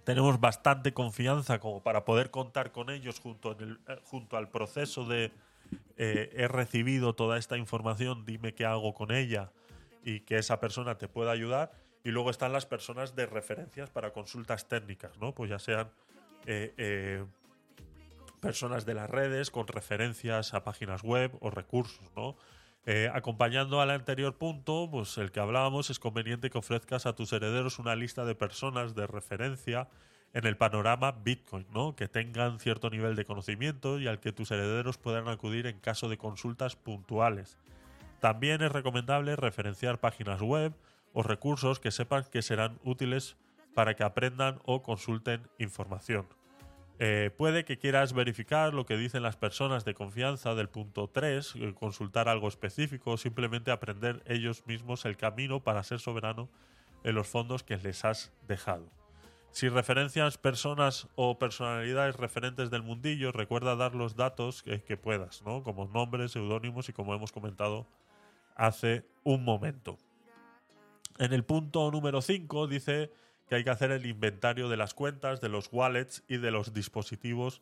tenemos 0.10 0.40
bastante 0.40 0.91
confianza 0.91 1.60
como 1.60 1.84
para 1.84 2.03
poder 2.03 2.31
contar 2.31 2.72
con 2.72 2.90
ellos 2.90 3.19
junto, 3.19 3.52
en 3.52 3.60
el- 3.61 3.80
eh, 3.88 3.99
junto 4.06 4.38
al 4.38 4.49
proceso 4.49 5.06
de 5.06 5.31
eh, 5.98 6.31
he 6.36 6.48
recibido 6.48 7.14
toda 7.14 7.38
esta 7.38 7.57
información, 7.57 8.26
dime 8.26 8.56
qué 8.56 8.65
hago 8.65 8.95
con 8.95 9.11
ella 9.11 9.52
y 10.03 10.22
que 10.22 10.40
esa 10.40 10.60
persona 10.60 10.98
te 10.98 11.07
pueda 11.07 11.30
ayudar. 11.31 11.72
Y 12.03 12.10
luego 12.10 12.31
están 12.31 12.53
las 12.53 12.65
personas 12.65 13.15
de 13.15 13.27
referencias 13.27 13.91
para 13.91 14.11
consultas 14.11 14.68
técnicas, 14.68 15.15
¿no? 15.19 15.36
Pues 15.36 15.52
ya 15.52 15.60
sean 15.60 15.91
eh, 16.48 17.23
personas 18.41 18.88
de 18.88 18.95
las 18.95 19.11
redes 19.11 19.52
con 19.52 19.68
referencias 19.68 20.56
a 20.56 20.64
páginas 20.64 21.03
web 21.03 21.38
o 21.40 21.52
recursos, 21.52 22.10
¿no? 22.15 22.36
Eh, 22.85 23.10
acompañando 23.14 23.81
al 23.81 23.91
anterior 23.91 24.38
punto, 24.38 24.88
pues 24.89 25.18
el 25.18 25.31
que 25.31 25.39
hablábamos, 25.39 25.89
es 25.89 25.99
conveniente 25.99 26.49
que 26.49 26.57
ofrezcas 26.57 27.06
a 27.06 27.14
tus 27.14 27.34
herederos 27.34 27.77
una 27.77 27.95
lista 27.95 28.26
de 28.26 28.35
personas 28.35 28.95
de 28.95 29.06
referencia 29.06 29.89
en 30.34 30.45
el 30.45 30.57
panorama 30.57 31.11
Bitcoin, 31.11 31.65
¿no? 31.73 31.95
Que 31.95 32.07
tengan 32.07 32.60
cierto 32.60 32.89
nivel 32.89 33.15
de 33.15 33.26
conocimiento 33.26 33.99
y 33.99 34.07
al 34.07 34.19
que 34.19 34.31
tus 34.31 34.51
herederos 34.51 34.97
puedan 34.97 35.27
acudir 35.27 35.65
en 35.68 35.80
caso 35.80 36.07
de 36.07 36.18
consultas 36.18 36.76
puntuales. 36.76 37.57
También 38.19 38.61
es 38.61 38.72
recomendable 38.72 39.35
referenciar 39.35 39.99
páginas 39.99 40.41
web 40.41 40.73
o 41.14 41.23
recursos 41.23 41.80
que 41.80 41.91
sepan 41.91 42.26
que 42.31 42.41
serán 42.41 42.80
útiles 42.84 43.38
para 43.73 43.95
que 43.95 44.03
aprendan 44.03 44.60
o 44.65 44.84
consulten 44.84 45.47
información. 45.57 46.27
Eh, 47.01 47.31
puede 47.38 47.63
que 47.63 47.77
quieras 47.77 48.11
verificar 48.11 48.73
lo 48.73 48.85
que 48.85 48.97
dicen 48.97 49.23
las 49.23 49.38
personas 49.38 49.85
de 49.85 49.93
confianza 49.93 50.53
del 50.53 50.67
punto 50.67 51.09
3, 51.09 51.55
eh, 51.55 51.73
consultar 51.73 52.27
algo 52.27 52.49
específico 52.49 53.11
o 53.11 53.17
simplemente 53.17 53.71
aprender 53.71 54.21
ellos 54.26 54.67
mismos 54.67 55.05
el 55.05 55.15
camino 55.15 55.63
para 55.63 55.81
ser 55.84 55.99
soberano 55.99 56.49
en 57.05 57.15
los 57.15 57.26
fondos 57.26 57.63
que 57.63 57.77
les 57.77 58.03
has 58.03 58.34
dejado. 58.49 58.91
Si 59.51 59.69
referencias 59.69 60.38
personas 60.38 61.07
o 61.15 61.39
personalidades 61.39 62.17
referentes 62.17 62.69
del 62.69 62.84
mundillo, 62.84 63.31
recuerda 63.31 63.77
dar 63.77 63.95
los 63.95 64.17
datos 64.17 64.61
que, 64.61 64.84
que 64.84 64.97
puedas, 64.97 65.41
¿no? 65.43 65.63
como 65.63 65.88
nombres, 65.88 66.34
seudónimos 66.34 66.89
y 66.89 66.93
como 66.93 67.15
hemos 67.15 67.31
comentado 67.31 67.88
hace 68.55 69.05
un 69.23 69.45
momento. 69.45 69.97
En 71.17 71.31
el 71.31 71.45
punto 71.45 71.91
número 71.91 72.21
5 72.21 72.67
dice 72.67 73.09
que 73.49 73.55
hay 73.55 73.63
que 73.63 73.69
hacer 73.71 73.91
el 73.91 74.05
inventario 74.05 74.69
de 74.69 74.77
las 74.77 74.93
cuentas, 74.93 75.41
de 75.41 75.49
los 75.49 75.69
wallets 75.71 76.23
y 76.27 76.38
de 76.38 76.51
los 76.51 76.73
dispositivos 76.73 77.61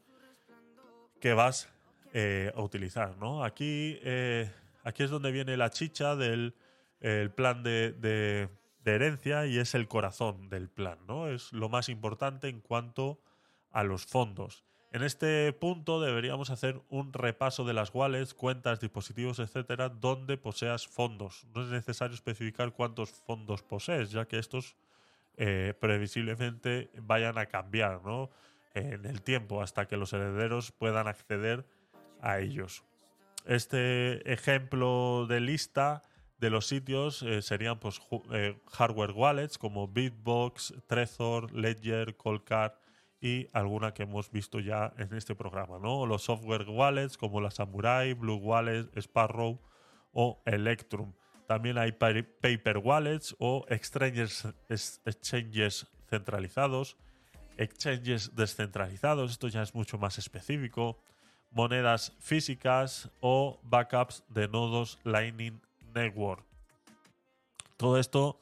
que 1.22 1.34
vas 1.34 1.69
eh, 2.14 2.51
a 2.55 2.61
utilizar. 2.61 3.18
¿no? 3.18 3.43
Aquí, 3.43 3.97
eh, 4.03 4.51
aquí 4.84 5.03
es 5.03 5.09
donde 5.09 5.31
viene 5.31 5.57
la 5.57 5.69
chicha 5.69 6.15
del 6.15 6.53
el 6.99 7.30
plan 7.30 7.61
de, 7.64 7.91
de- 7.93 8.49
de 8.84 8.95
herencia 8.95 9.45
y 9.45 9.59
es 9.59 9.76
el 9.76 9.88
corazón 9.88 10.49
del 10.49 10.68
plan. 10.69 10.97
¿no? 11.07 11.27
Es 11.27 11.53
lo 11.53 11.69
más 11.69 11.89
importante 11.89 12.47
en 12.49 12.59
cuanto 12.61 13.19
a 13.72 13.84
los 13.84 14.05
fondos. 14.05 14.64
En 14.93 15.03
este 15.03 15.51
punto 15.53 16.01
deberíamos 16.01 16.49
hacer 16.49 16.81
un 16.89 17.14
repaso 17.14 17.65
de 17.65 17.73
las 17.73 17.93
wallets, 17.93 18.34
cuentas, 18.34 18.80
dispositivos, 18.80 19.38
etcétera, 19.39 19.89
donde 19.89 20.38
poseas 20.38 20.88
fondos. 20.88 21.45
No 21.53 21.61
es 21.64 21.68
necesario 21.69 22.15
especificar 22.15 22.72
cuántos 22.72 23.11
fondos 23.11 23.61
posees, 23.61 24.09
ya 24.11 24.26
que 24.26 24.39
estos 24.39 24.76
eh, 25.38 25.73
previsiblemente 25.80 26.89
vayan 27.01 27.38
a 27.38 27.45
cambiar 27.45 28.03
¿no? 28.03 28.30
en 28.73 29.05
el 29.05 29.22
tiempo 29.22 29.61
hasta 29.61 29.88
que 29.88 29.97
los 29.97 30.11
herederos 30.14 30.72
puedan 30.72 31.07
acceder 31.07 31.65
a 32.22 32.39
ellos. 32.39 32.84
Este 33.45 34.34
ejemplo 34.34 35.26
de 35.27 35.39
lista 35.39 36.03
de 36.39 36.49
los 36.49 36.68
sitios 36.68 37.23
eh, 37.23 37.41
serían 37.41 37.80
pues, 37.80 38.01
eh, 38.31 38.59
hardware 38.72 39.11
wallets 39.11 39.57
como 39.57 39.88
Bitbox, 39.88 40.73
Trezor, 40.88 41.51
Ledger, 41.53 42.18
Coldcard 42.18 42.73
y 43.19 43.47
alguna 43.53 43.93
que 43.93 44.03
hemos 44.03 44.31
visto 44.31 44.59
ya 44.59 44.93
en 44.97 45.14
este 45.14 45.35
programa. 45.35 45.80
¿no? 45.80 46.05
Los 46.05 46.23
software 46.23 46.68
wallets 46.69 47.18
como 47.18 47.41
la 47.41 47.51
Samurai, 47.51 48.14
Blue 48.14 48.35
Wallet, 48.35 48.89
Sparrow 48.97 49.59
o 50.11 50.41
Electrum. 50.45 51.14
También 51.48 51.78
hay 51.78 51.94
pa- 51.94 52.11
paper 52.41 52.78
wallets 52.80 53.36
o 53.40 53.65
exchanges, 53.69 54.45
es- 54.69 55.02
exchanges 55.06 55.88
centralizados, 56.10 56.98
exchanges 57.57 58.36
descentralizados, 58.36 59.32
esto 59.32 59.48
ya 59.48 59.61
es 59.64 59.74
mucho 59.74 59.98
más 59.98 60.18
específico, 60.18 60.99
monedas 61.52 62.14
físicas 62.19 63.10
o 63.22 63.60
backups 63.64 64.24
de 64.30 64.48
nodos 64.48 64.99
Lightning 65.03 65.60
Network. 65.95 66.44
Todo 67.78 67.98
esto, 67.98 68.40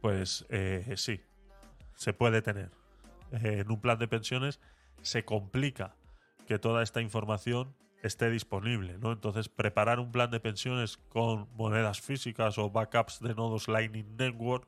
pues 0.00 0.44
eh, 0.50 0.94
sí, 0.96 1.20
se 1.94 2.12
puede 2.12 2.42
tener. 2.42 2.70
Eh, 3.32 3.60
en 3.60 3.70
un 3.70 3.80
plan 3.80 3.98
de 3.98 4.08
pensiones 4.08 4.60
se 5.00 5.24
complica 5.24 5.96
que 6.46 6.58
toda 6.58 6.82
esta 6.82 7.00
información 7.00 7.74
esté 8.02 8.30
disponible, 8.30 8.98
¿no? 8.98 9.12
Entonces, 9.12 9.48
preparar 9.48 10.00
un 10.00 10.10
plan 10.10 10.30
de 10.30 10.40
pensiones 10.40 10.98
con 11.08 11.48
monedas 11.56 12.00
físicas 12.00 12.58
o 12.58 12.70
backups 12.70 13.20
de 13.20 13.34
nodos 13.34 13.68
Lightning 13.68 14.16
Network, 14.16 14.66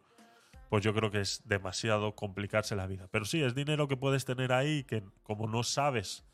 pues 0.70 0.84
yo 0.84 0.94
creo 0.94 1.10
que 1.10 1.20
es 1.20 1.42
demasiado 1.44 2.14
complicarse 2.14 2.76
la 2.76 2.86
vida. 2.86 3.08
Pero 3.10 3.24
sí, 3.24 3.42
es 3.42 3.54
dinero 3.54 3.88
que 3.88 3.96
puedes 3.96 4.24
tener 4.24 4.52
ahí 4.52 4.84
que 4.84 5.02
como 5.24 5.46
no 5.46 5.62
sabes 5.62 6.24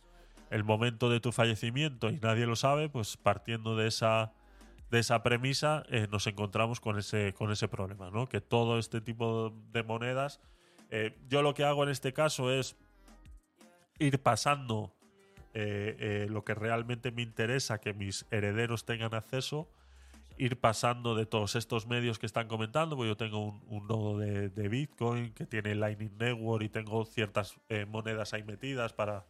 el 0.51 0.65
momento 0.65 1.09
de 1.09 1.21
tu 1.21 1.33
fallecimiento 1.33 2.11
y 2.11 2.19
nadie 2.19 2.47
lo 2.47 2.57
sabe, 2.57 2.89
pues 2.89 3.17
partiendo 3.17 3.77
de 3.77 3.89
esa 3.89 4.33
de 4.91 4.99
esa 4.99 5.23
premisa 5.23 5.85
eh, 5.89 6.09
nos 6.11 6.27
encontramos 6.27 6.81
con 6.81 6.99
ese 6.99 7.33
con 7.35 7.53
ese 7.53 7.69
problema, 7.69 8.11
¿no? 8.11 8.29
Que 8.29 8.41
todo 8.41 8.79
este 8.79 9.01
tipo 9.01 9.55
de 9.73 9.85
monedas, 9.85 10.41
eh, 10.91 11.17
yo 11.29 11.43
lo 11.43 11.55
que 11.55 11.65
hago 11.65 11.85
en 11.85 11.91
este 11.91 12.13
caso 12.13 12.51
es 12.51 12.77
ir 13.99 14.21
pasando 14.21 14.93
eh, 15.55 15.97
eh, 15.99 16.27
lo 16.29 16.45
que 16.45 16.55
realmente 16.55 17.11
me 17.13 17.23
interesa 17.23 17.81
que 17.81 17.93
mis 17.93 18.27
herederos 18.31 18.85
tengan 18.85 19.15
acceso, 19.15 19.69
ir 20.39 20.59
pasando 20.59 21.15
de 21.15 21.27
todos 21.27 21.55
estos 21.55 21.87
medios 21.87 22.19
que 22.19 22.27
están 22.27 22.49
comentando, 22.49 22.97
pues 22.97 23.09
yo 23.09 23.17
tengo 23.17 23.45
un, 23.45 23.63
un 23.69 23.87
nodo 23.87 24.19
de, 24.19 24.49
de 24.49 24.69
Bitcoin 24.69 25.33
que 25.35 25.45
tiene 25.45 25.75
Lightning 25.75 26.17
Network 26.19 26.65
y 26.65 26.69
tengo 26.69 27.05
ciertas 27.05 27.61
eh, 27.69 27.85
monedas 27.85 28.33
ahí 28.33 28.43
metidas 28.43 28.93
para, 28.93 29.27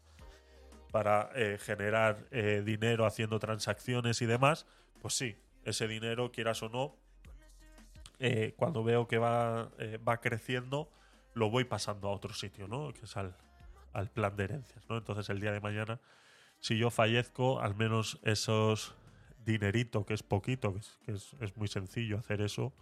para 0.91 1.31
eh, 1.35 1.59
generar 1.61 2.27
eh, 2.31 2.63
dinero 2.65 3.07
haciendo 3.07 3.39
transacciones 3.39 4.21
y 4.23 4.27
demás, 4.27 4.67
pues 5.01 5.15
sí, 5.15 5.37
ese 5.65 5.89
dinero, 5.89 6.33
quieras 6.33 6.63
o 6.63 6.69
no, 6.69 6.97
eh, 8.19 8.55
cuando 8.57 8.85
veo 8.85 9.09
que 9.09 9.19
va, 9.19 9.71
va 10.07 10.21
creciendo, 10.21 10.91
lo 11.35 11.49
voy 11.51 11.65
pasando 11.65 12.09
a 12.09 12.13
otro 12.13 12.35
sitio, 12.35 12.69
¿no? 12.69 12.93
Que 12.93 13.05
es 13.05 13.17
al, 13.17 13.37
al 13.93 14.11
plan 14.11 14.37
de 14.37 14.45
herencias, 14.45 14.85
¿no? 14.89 14.99
Entonces 14.99 15.29
el 15.31 15.41
día 15.41 15.53
de 15.53 15.61
mañana, 15.61 16.01
si 16.61 16.79
yo 16.79 16.91
fallezco, 16.91 17.61
al 17.61 17.75
menos 17.75 18.19
esos 18.23 18.95
dinerito, 19.45 20.05
que 20.05 20.15
es 20.15 20.23
poquito, 20.23 20.75
que 21.05 21.13
es, 21.13 21.35
es- 21.41 21.57
muy 21.57 21.69
sencillo 21.69 22.19
hacer 22.19 22.41
eso, 22.43 22.73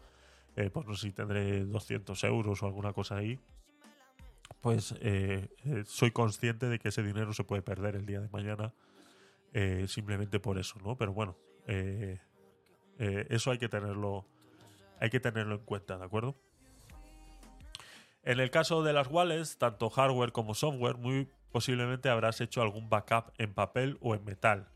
eh, 0.57 0.71
pues 0.71 0.87
no 0.87 0.95
sé 0.95 1.07
si 1.09 1.13
tendré 1.13 1.65
200 1.65 2.25
euros 2.25 2.63
o 2.63 2.67
alguna 2.67 2.93
cosa 2.93 3.17
ahí, 3.17 3.39
pues 4.61 4.95
eh, 5.01 5.49
eh, 5.65 5.85
soy 5.87 6.11
consciente 6.11 6.67
de 6.69 6.79
que 6.79 6.89
ese 6.89 7.03
dinero 7.03 7.33
se 7.33 7.45
puede 7.45 7.63
perder 7.63 7.95
el 7.95 8.07
día 8.07 8.21
de 8.21 8.29
mañana 8.29 8.75
eh, 9.55 9.87
simplemente 9.89 10.41
por 10.41 10.59
eso, 10.59 10.79
¿no? 10.85 10.97
Pero 10.97 11.13
bueno, 11.13 11.37
eso 12.99 13.51
hay 13.51 13.59
que 13.59 13.69
tenerlo, 13.69 14.27
hay 15.01 15.11
que 15.11 15.21
tenerlo 15.21 15.55
en 15.57 15.65
cuenta, 15.65 15.97
¿de 15.97 16.05
acuerdo? 16.05 16.35
En 18.23 18.41
el 18.41 18.51
caso 18.51 18.83
de 18.83 18.93
las 18.93 19.09
wallets, 19.09 19.59
tanto 19.59 19.91
hardware 19.91 20.33
como 20.33 20.55
software, 20.55 20.97
muy 20.97 21.29
posiblemente 21.51 22.09
habrás 22.09 22.41
hecho 22.41 22.63
algún 22.63 22.91
backup 22.91 23.33
en 23.39 23.55
papel 23.55 23.99
o 24.01 24.15
en 24.15 24.25
metal. 24.25 24.69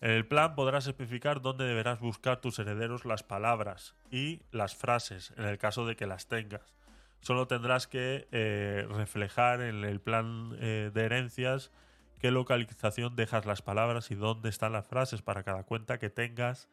En 0.00 0.12
el 0.12 0.26
plan 0.26 0.54
podrás 0.54 0.86
especificar 0.86 1.40
dónde 1.40 1.64
deberás 1.64 1.98
buscar 1.98 2.40
tus 2.40 2.58
herederos 2.58 3.04
las 3.04 3.22
palabras 3.22 3.96
y 4.10 4.42
las 4.52 4.76
frases, 4.76 5.32
en 5.36 5.44
el 5.44 5.58
caso 5.58 5.86
de 5.86 5.96
que 5.96 6.06
las 6.06 6.28
tengas. 6.28 6.76
Solo 7.20 7.48
tendrás 7.48 7.88
que 7.88 8.28
eh, 8.30 8.86
reflejar 8.88 9.60
en 9.60 9.84
el 9.84 10.00
plan 10.00 10.56
eh, 10.60 10.92
de 10.94 11.02
herencias 11.02 11.72
qué 12.20 12.30
localización 12.30 13.16
dejas 13.16 13.44
las 13.44 13.62
palabras 13.62 14.10
y 14.10 14.14
dónde 14.14 14.48
están 14.48 14.72
las 14.72 14.86
frases 14.86 15.22
para 15.22 15.42
cada 15.42 15.64
cuenta 15.64 15.98
que 15.98 16.10
tengas 16.10 16.68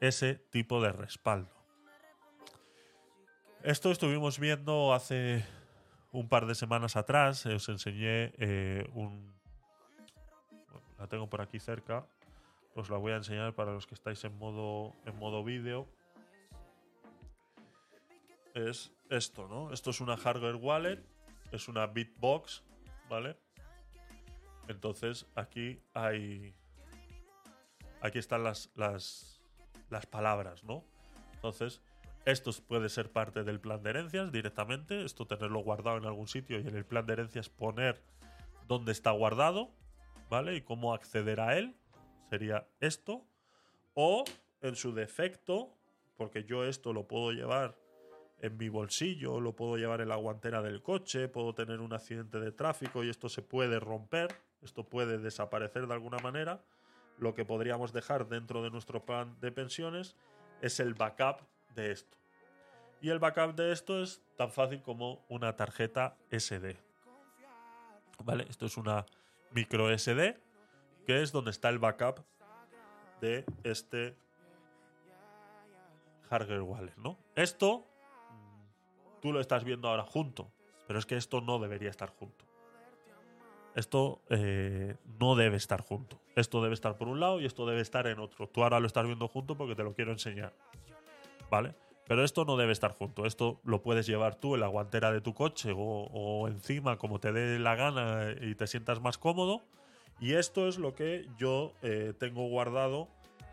ese 0.00 0.34
tipo 0.34 0.82
de 0.82 0.92
respaldo. 0.92 1.63
Esto 3.64 3.90
estuvimos 3.90 4.38
viendo 4.38 4.92
hace 4.92 5.42
un 6.12 6.28
par 6.28 6.44
de 6.44 6.54
semanas 6.54 6.96
atrás. 6.96 7.46
Os 7.46 7.66
enseñé 7.70 8.34
eh, 8.36 8.86
un. 8.92 9.32
La 10.98 11.06
tengo 11.06 11.30
por 11.30 11.40
aquí 11.40 11.58
cerca. 11.58 12.06
Os 12.74 12.90
la 12.90 12.98
voy 12.98 13.12
a 13.12 13.16
enseñar 13.16 13.54
para 13.54 13.72
los 13.72 13.86
que 13.86 13.94
estáis 13.94 14.22
en 14.24 14.36
modo, 14.36 14.92
en 15.06 15.16
modo 15.16 15.42
vídeo. 15.42 15.88
Es 18.52 18.92
esto, 19.08 19.48
¿no? 19.48 19.72
Esto 19.72 19.88
es 19.88 20.02
una 20.02 20.18
hardware 20.18 20.56
wallet. 20.56 21.02
Es 21.50 21.66
una 21.66 21.86
Bitbox, 21.86 22.62
¿vale? 23.08 23.38
Entonces 24.68 25.24
aquí 25.34 25.80
hay. 25.94 26.54
Aquí 28.02 28.18
están 28.18 28.44
las, 28.44 28.70
las 28.74 29.40
palabras, 30.10 30.64
¿no? 30.64 30.84
Entonces, 31.32 31.80
Esto 32.24 32.52
puede 32.66 32.88
ser 32.88 33.12
parte 33.12 33.44
del 33.44 33.60
plan 33.60 33.82
de 33.82 33.90
herencias 33.90 34.32
directamente, 34.32 35.04
esto 35.04 35.26
tenerlo 35.26 35.60
guardado 35.60 35.98
en 35.98 36.06
algún 36.06 36.26
sitio 36.26 36.58
y 36.58 36.66
en 36.66 36.74
el 36.74 36.86
plan 36.86 37.04
de 37.04 37.12
herencias 37.12 37.50
poner 37.50 38.02
dónde 38.66 38.92
está 38.92 39.10
guardado, 39.10 39.70
¿vale? 40.30 40.56
Y 40.56 40.62
cómo 40.62 40.94
acceder 40.94 41.40
a 41.40 41.58
él, 41.58 41.76
sería 42.30 42.66
esto. 42.80 43.26
O 43.92 44.24
en 44.62 44.74
su 44.74 44.94
defecto, 44.94 45.76
porque 46.16 46.44
yo 46.44 46.64
esto 46.64 46.94
lo 46.94 47.06
puedo 47.06 47.32
llevar 47.32 47.76
en 48.40 48.56
mi 48.56 48.70
bolsillo, 48.70 49.38
lo 49.38 49.54
puedo 49.54 49.76
llevar 49.76 50.00
en 50.00 50.08
la 50.08 50.16
guantera 50.16 50.62
del 50.62 50.82
coche, 50.82 51.28
puedo 51.28 51.54
tener 51.54 51.80
un 51.80 51.92
accidente 51.92 52.40
de 52.40 52.52
tráfico 52.52 53.04
y 53.04 53.10
esto 53.10 53.28
se 53.28 53.42
puede 53.42 53.78
romper, 53.80 54.34
esto 54.62 54.88
puede 54.88 55.18
desaparecer 55.18 55.86
de 55.86 55.92
alguna 55.92 56.18
manera. 56.18 56.64
Lo 57.18 57.34
que 57.34 57.44
podríamos 57.44 57.92
dejar 57.92 58.28
dentro 58.28 58.62
de 58.62 58.70
nuestro 58.70 59.04
plan 59.04 59.38
de 59.40 59.52
pensiones 59.52 60.16
es 60.62 60.80
el 60.80 60.94
backup 60.94 61.42
de 61.74 61.92
esto. 61.92 62.16
Y 63.00 63.10
el 63.10 63.18
backup 63.18 63.54
de 63.54 63.72
esto 63.72 64.02
es 64.02 64.22
tan 64.36 64.50
fácil 64.50 64.82
como 64.82 65.24
una 65.28 65.56
tarjeta 65.56 66.16
SD. 66.30 66.76
¿Vale? 68.24 68.46
Esto 68.48 68.66
es 68.66 68.76
una 68.76 69.04
micro 69.50 69.96
SD, 69.96 70.38
que 71.06 71.22
es 71.22 71.32
donde 71.32 71.50
está 71.50 71.68
el 71.68 71.78
backup 71.78 72.20
de 73.20 73.44
este 73.62 74.16
hardware 76.30 76.62
wallet, 76.62 76.96
¿no? 76.96 77.18
Esto 77.34 77.86
mm, 78.30 79.20
tú 79.20 79.32
lo 79.32 79.40
estás 79.40 79.64
viendo 79.64 79.88
ahora 79.88 80.04
junto, 80.04 80.50
pero 80.86 80.98
es 80.98 81.06
que 81.06 81.16
esto 81.16 81.40
no 81.40 81.58
debería 81.58 81.90
estar 81.90 82.10
junto. 82.10 82.44
Esto 83.74 84.22
eh, 84.30 84.96
no 85.18 85.34
debe 85.34 85.56
estar 85.56 85.80
junto. 85.80 86.20
Esto 86.36 86.62
debe 86.62 86.74
estar 86.74 86.96
por 86.96 87.08
un 87.08 87.18
lado 87.18 87.40
y 87.40 87.46
esto 87.46 87.66
debe 87.66 87.80
estar 87.80 88.06
en 88.06 88.20
otro. 88.20 88.48
Tú 88.48 88.62
ahora 88.62 88.78
lo 88.78 88.86
estás 88.86 89.04
viendo 89.04 89.26
junto 89.26 89.56
porque 89.56 89.74
te 89.74 89.82
lo 89.82 89.94
quiero 89.94 90.12
enseñar. 90.12 90.52
¿Vale? 91.50 91.74
Pero 92.06 92.22
esto 92.22 92.44
no 92.44 92.56
debe 92.56 92.72
estar 92.72 92.92
junto. 92.92 93.24
Esto 93.24 93.60
lo 93.64 93.82
puedes 93.82 94.06
llevar 94.06 94.34
tú 94.34 94.54
en 94.54 94.60
la 94.60 94.68
guantera 94.68 95.10
de 95.10 95.20
tu 95.20 95.34
coche 95.34 95.72
o, 95.74 96.48
encima 96.48 96.98
como 96.98 97.18
te 97.18 97.32
dé 97.32 97.58
la 97.58 97.74
gana 97.76 98.34
y 98.40 98.54
te 98.54 98.66
sientas 98.66 99.00
más 99.00 99.16
cómodo. 99.18 99.62
Y 100.20 100.34
esto 100.34 100.68
es 100.68 100.78
lo 100.78 100.94
que 100.94 101.26
yo 101.38 101.72
eh, 101.82 102.12
tengo 102.18 102.48
guardado 102.48 103.08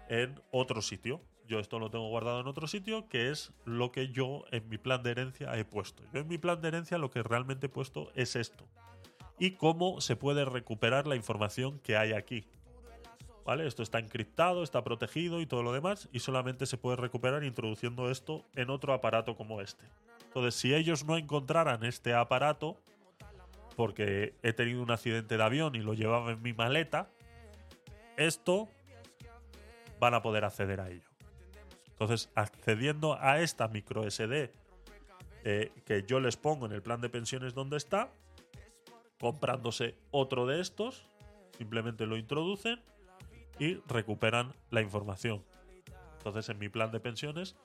en 0.10 0.40
otro 0.52 0.82
sitio. 0.82 1.22
Yo 1.48 1.60
esto 1.60 1.80
lo 1.80 1.90
tengo 1.90 2.08
guardado 2.10 2.40
en 2.40 2.48
otro 2.48 2.68
sitio, 2.68 3.08
que 3.10 3.30
es 3.30 3.52
lo 3.66 3.92
que 3.92 4.10
yo 4.10 4.44
en 4.52 4.68
mi 4.70 4.78
plan 4.78 5.02
de 5.04 5.12
herencia 5.12 5.58
he 5.58 5.66
puesto. 5.66 6.04
Yo 6.14 6.22
en 6.22 6.28
mi 6.28 6.38
plan 6.38 6.62
de 6.62 6.68
herencia 6.68 6.98
lo 6.98 7.10
que 7.10 7.24
realmente 7.24 7.66
he 7.66 7.70
puesto 7.70 8.12
es 8.16 8.36
esto. 8.36 8.66
Y 9.40 9.52
cómo 9.52 10.02
se 10.02 10.16
puede 10.16 10.46
recuperar 10.46 11.08
la 11.08 11.16
información 11.16 11.80
que 11.80 11.98
hay 11.98 12.14
aquí. 12.14 12.46
Esto 13.46 13.84
está 13.84 14.00
encriptado, 14.00 14.64
está 14.64 14.84
protegido 14.84 15.42
y 15.42 15.46
todo 15.46 15.62
lo 15.62 15.74
demás, 15.74 16.08
y 16.14 16.20
solamente 16.20 16.66
se 16.66 16.78
puede 16.78 16.96
recuperar 16.96 17.44
introduciendo 17.44 18.10
esto 18.10 18.46
en 18.56 18.70
otro 18.70 18.94
aparato 18.94 19.36
como 19.36 19.60
este. 19.62 19.84
Entonces, 20.26 20.56
si 20.56 20.74
ellos 20.74 21.04
no 21.04 21.18
encontraran 21.18 21.84
este 21.84 22.14
aparato, 22.14 22.78
porque 23.76 24.36
he 24.42 24.54
tenido 24.54 24.82
un 24.82 24.92
accidente 24.92 25.38
de 25.38 25.44
avión 25.44 25.76
y 25.76 25.80
lo 25.80 25.94
llevaba 25.94 26.32
en 26.32 26.42
mi 26.42 26.54
maleta, 26.54 27.10
esto 28.16 28.70
van 30.00 30.14
a 30.14 30.22
poder 30.22 30.46
acceder 30.46 30.80
a 30.80 30.90
ello. 30.90 31.10
Entonces, 31.90 32.30
accediendo 32.36 33.18
a 33.20 33.42
esta 33.42 33.68
micro 33.68 34.10
SD 34.10 34.52
eh, 35.44 35.72
que 35.86 36.04
yo 36.04 36.20
les 36.20 36.38
pongo 36.38 36.68
en 36.68 36.72
el 36.72 36.82
plan 36.82 37.02
de 37.02 37.10
pensiones 37.10 37.54
donde 37.54 37.78
está, 37.78 38.12
comprándose 39.20 39.96
otro 40.12 40.46
de 40.46 40.62
estos, 40.62 41.06
simplemente 41.58 42.06
lo 42.06 42.18
introducen 42.18 42.80
y 43.62 43.76
recuperan 43.88 44.56
la 44.72 44.82
información. 44.82 45.44
Entonces, 46.18 46.50
en 46.50 46.58
mi 46.58 46.68
plan 46.68 46.90
de 46.92 47.00
pensiones, 47.00 47.56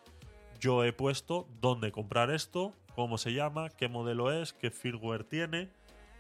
yo 0.60 0.84
he 0.84 0.92
puesto 0.92 1.48
dónde 1.58 1.90
comprar 1.90 2.30
esto, 2.30 2.74
cómo 2.94 3.16
se 3.16 3.32
llama, 3.32 3.70
qué 3.70 3.88
modelo 3.88 4.30
es, 4.30 4.52
qué 4.52 4.70
firmware 4.70 5.24
tiene 5.24 5.70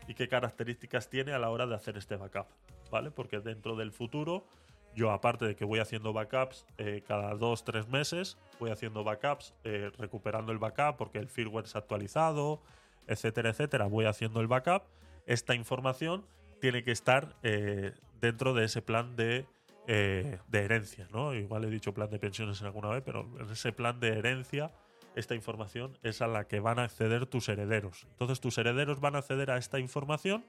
y 0.08 0.14
qué 0.14 0.28
características 0.28 1.10
tiene 1.10 1.34
a 1.34 1.38
la 1.38 1.50
hora 1.50 1.66
de 1.66 1.74
hacer 1.74 1.98
este 1.98 2.16
backup. 2.16 2.46
¿Vale? 2.90 3.10
Porque 3.10 3.40
dentro 3.40 3.76
del 3.76 3.92
futuro, 3.92 4.46
yo 4.94 5.10
aparte 5.10 5.44
de 5.44 5.56
que 5.56 5.66
voy 5.66 5.78
haciendo 5.78 6.14
backups 6.14 6.64
eh, 6.78 7.02
cada 7.06 7.34
dos, 7.34 7.62
tres 7.62 7.86
meses, 7.86 8.38
voy 8.58 8.70
haciendo 8.70 9.04
backups, 9.04 9.52
eh, 9.64 9.90
recuperando 9.98 10.52
el 10.52 10.58
backup 10.58 10.96
porque 10.96 11.18
el 11.18 11.28
firmware 11.28 11.66
ha 11.74 11.78
actualizado, 11.78 12.62
etcétera, 13.06 13.50
etcétera. 13.50 13.88
Voy 13.88 14.06
haciendo 14.06 14.40
el 14.40 14.46
backup. 14.46 14.84
Esta 15.26 15.54
información 15.54 16.24
tiene 16.62 16.82
que 16.82 16.92
estar 16.92 17.36
eh, 17.42 17.92
dentro 18.22 18.54
de 18.54 18.64
ese 18.64 18.80
plan 18.80 19.16
de 19.16 19.44
eh, 19.86 20.38
de 20.48 20.58
herencia, 20.58 21.08
¿no? 21.12 21.34
Igual 21.34 21.64
he 21.64 21.70
dicho 21.70 21.94
plan 21.94 22.10
de 22.10 22.18
pensiones 22.18 22.60
en 22.60 22.66
alguna 22.66 22.88
vez, 22.88 23.02
pero 23.04 23.28
en 23.38 23.50
ese 23.50 23.72
plan 23.72 24.00
de 24.00 24.18
herencia, 24.18 24.72
esta 25.14 25.34
información 25.34 25.96
es 26.02 26.20
a 26.22 26.26
la 26.26 26.48
que 26.48 26.60
van 26.60 26.78
a 26.78 26.84
acceder 26.84 27.26
tus 27.26 27.48
herederos. 27.48 28.06
Entonces 28.10 28.40
tus 28.40 28.58
herederos 28.58 29.00
van 29.00 29.14
a 29.14 29.18
acceder 29.18 29.50
a 29.50 29.58
esta 29.58 29.78
información 29.78 30.44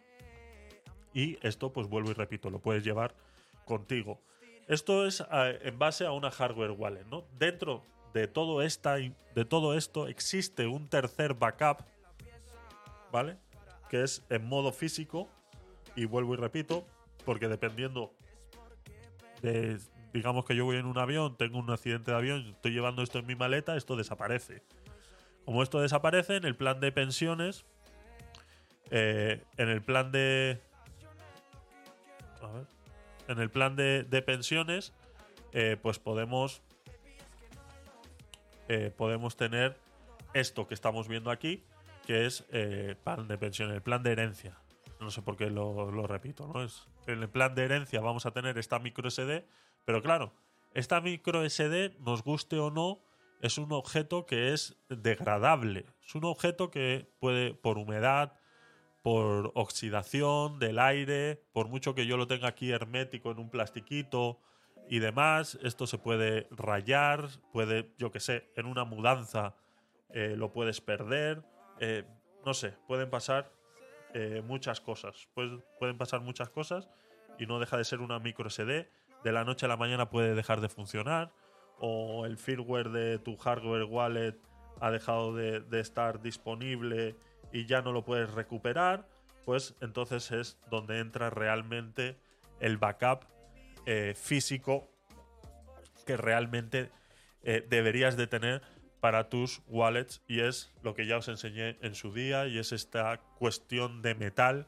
y 1.14 1.38
esto, 1.42 1.72
pues 1.72 1.88
vuelvo 1.88 2.12
y 2.12 2.14
repito, 2.14 2.50
lo 2.50 2.60
puedes 2.60 2.84
llevar 2.84 3.16
contigo. 3.66 4.20
Esto 4.68 5.06
es 5.06 5.24
eh, 5.32 5.60
en 5.62 5.78
base 5.78 6.06
a 6.06 6.12
una 6.12 6.32
hardware 6.32 6.72
wallet, 6.72 7.06
¿no? 7.06 7.24
Dentro 7.38 7.84
de 8.14 8.28
todo, 8.28 8.62
esta, 8.62 8.96
de 8.96 9.46
todo 9.48 9.78
esto 9.78 10.08
existe 10.08 10.66
un 10.68 10.90
tercer 10.90 11.36
backup, 11.36 11.86
¿vale? 13.12 13.38
Que 13.90 14.04
es 14.04 14.26
en 14.30 14.46
modo 14.46 14.72
físico 14.72 15.30
y 15.96 16.06
vuelvo 16.06 16.34
y 16.34 16.38
repito, 16.38 16.86
porque 17.24 17.48
dependiendo 17.48 18.14
digamos 20.14 20.46
que 20.46 20.56
yo 20.56 20.66
voy 20.66 20.78
en 20.78 20.86
un 20.86 20.98
avión, 20.98 21.38
tengo 21.38 21.60
un 21.60 21.70
accidente 21.70 22.12
de 22.12 22.18
avión, 22.18 22.48
estoy 22.48 22.72
llevando 22.72 23.04
esto 23.04 23.20
en 23.20 23.26
mi 23.26 23.36
maleta, 23.36 23.76
esto 23.76 23.96
desaparece. 23.96 24.64
Como 25.46 25.64
esto 25.64 25.80
desaparece, 25.80 26.36
en 26.36 26.46
el 26.46 26.56
plan 26.56 26.80
de 26.80 26.92
pensiones, 26.92 27.66
eh, 28.92 29.44
en 29.58 29.70
el 29.70 29.82
plan 29.82 30.12
de... 30.12 30.62
A 32.42 32.48
ver, 32.48 32.66
en 33.28 33.40
el 33.40 33.50
plan 33.50 33.76
de, 33.76 34.04
de 34.04 34.22
pensiones, 34.22 34.94
eh, 35.54 35.78
pues 35.82 36.00
podemos... 36.00 36.62
eh, 38.68 38.92
podemos 38.96 39.38
tener 39.38 39.78
esto 40.34 40.68
que 40.68 40.74
estamos 40.74 41.08
viendo 41.08 41.32
aquí, 41.32 41.64
que 42.06 42.26
es 42.26 42.46
eh, 42.52 42.96
plan 43.04 43.28
de 43.28 43.38
pensiones, 43.38 43.76
el 43.76 43.82
plan 43.82 44.04
de 44.04 44.12
herencia. 44.12 44.58
No 45.00 45.12
sé 45.12 45.22
por 45.22 45.38
qué 45.38 45.50
lo, 45.50 45.92
lo 45.92 46.08
repito, 46.08 46.48
¿no? 46.48 46.64
Es, 46.64 46.88
en 47.14 47.22
el 47.22 47.30
plan 47.30 47.56
de 47.56 47.66
herencia 47.66 48.02
vamos 48.02 48.26
a 48.26 48.32
tener 48.32 48.58
esta 48.58 48.80
micro 48.80 49.10
SD, 49.10 49.46
pero 49.86 50.02
claro, 50.02 50.34
esta 50.74 51.02
micro 51.02 51.48
SD, 51.48 51.98
nos 52.00 52.24
guste 52.24 52.60
o 52.60 52.72
no, 52.72 53.00
es 53.42 53.58
un 53.58 53.72
objeto 53.72 54.26
que 54.26 54.54
es 54.54 54.78
degradable. 54.90 55.86
Es 56.06 56.16
un 56.16 56.26
objeto 56.26 56.72
que 56.72 57.10
puede, 57.20 57.54
por 57.54 57.78
humedad, 57.78 58.34
por 59.04 59.52
oxidación 59.56 60.60
del 60.60 60.80
aire, 60.80 61.42
por 61.54 61.68
mucho 61.68 61.96
que 61.96 62.06
yo 62.06 62.18
lo 62.18 62.28
tenga 62.28 62.50
aquí 62.50 62.72
hermético 62.72 63.32
en 63.32 63.40
un 63.40 63.50
plastiquito 63.50 64.40
y 64.90 65.00
demás, 65.00 65.58
esto 65.64 65.88
se 65.88 65.98
puede 65.98 66.48
rayar, 66.52 67.28
puede, 67.52 67.94
yo 67.98 68.12
que 68.12 68.20
sé, 68.20 68.52
en 68.56 68.66
una 68.66 68.86
mudanza 68.86 69.56
eh, 70.10 70.36
lo 70.38 70.52
puedes 70.52 70.82
perder, 70.82 71.44
eh, 71.80 72.06
no 72.46 72.54
sé, 72.54 72.74
pueden 72.88 73.10
pasar 73.10 73.52
eh, 74.14 74.42
muchas 74.46 74.82
cosas, 74.82 75.28
pues, 75.34 75.50
pueden 75.80 75.98
pasar 75.98 76.22
muchas 76.22 76.50
cosas 76.50 76.90
y 77.40 77.46
no 77.46 77.60
deja 77.60 77.78
de 77.78 77.84
ser 77.84 78.02
una 78.02 78.20
micro 78.20 78.50
SD, 78.50 78.90
de 79.24 79.32
la 79.32 79.44
noche 79.44 79.66
a 79.66 79.70
la 79.70 79.78
mañana 79.78 80.10
puede 80.10 80.36
dejar 80.36 80.62
de 80.62 80.70
funcionar, 80.70 81.32
o 81.80 82.26
el 82.26 82.38
firmware 82.38 82.90
de 82.90 83.20
tu 83.20 83.38
hardware 83.38 83.84
wallet 83.84 84.36
ha 84.80 84.92
dejado 84.92 85.36
de, 85.36 85.64
estar 85.80 86.22
disponible 86.22 87.16
y 87.52 87.66
ya 87.66 87.82
no 87.82 87.92
lo 87.92 88.04
puedes 88.04 88.32
recuperar, 88.32 89.08
pues 89.46 89.76
entonces 89.82 90.32
es 90.32 90.60
donde 90.70 91.00
entra 91.00 91.30
realmente 91.30 92.18
el 92.60 92.78
backup 92.78 93.26
eh, 93.86 94.14
físico 94.16 94.90
que 96.06 96.18
realmente 96.18 96.90
eh, 97.44 97.66
deberías 97.68 98.18
de 98.18 98.28
tener 98.28 98.62
para 99.00 99.30
tus 99.30 99.62
wallets 99.68 100.22
y 100.28 100.42
es 100.42 100.74
lo 100.82 100.94
que 100.94 101.06
ya 101.06 101.18
os 101.18 101.28
enseñé 101.28 101.78
en 101.82 101.96
su 101.96 102.14
día 102.14 102.48
y 102.48 102.58
es 102.58 102.72
esta 102.72 103.20
cuestión 103.38 104.02
de 104.02 104.16
metal 104.16 104.68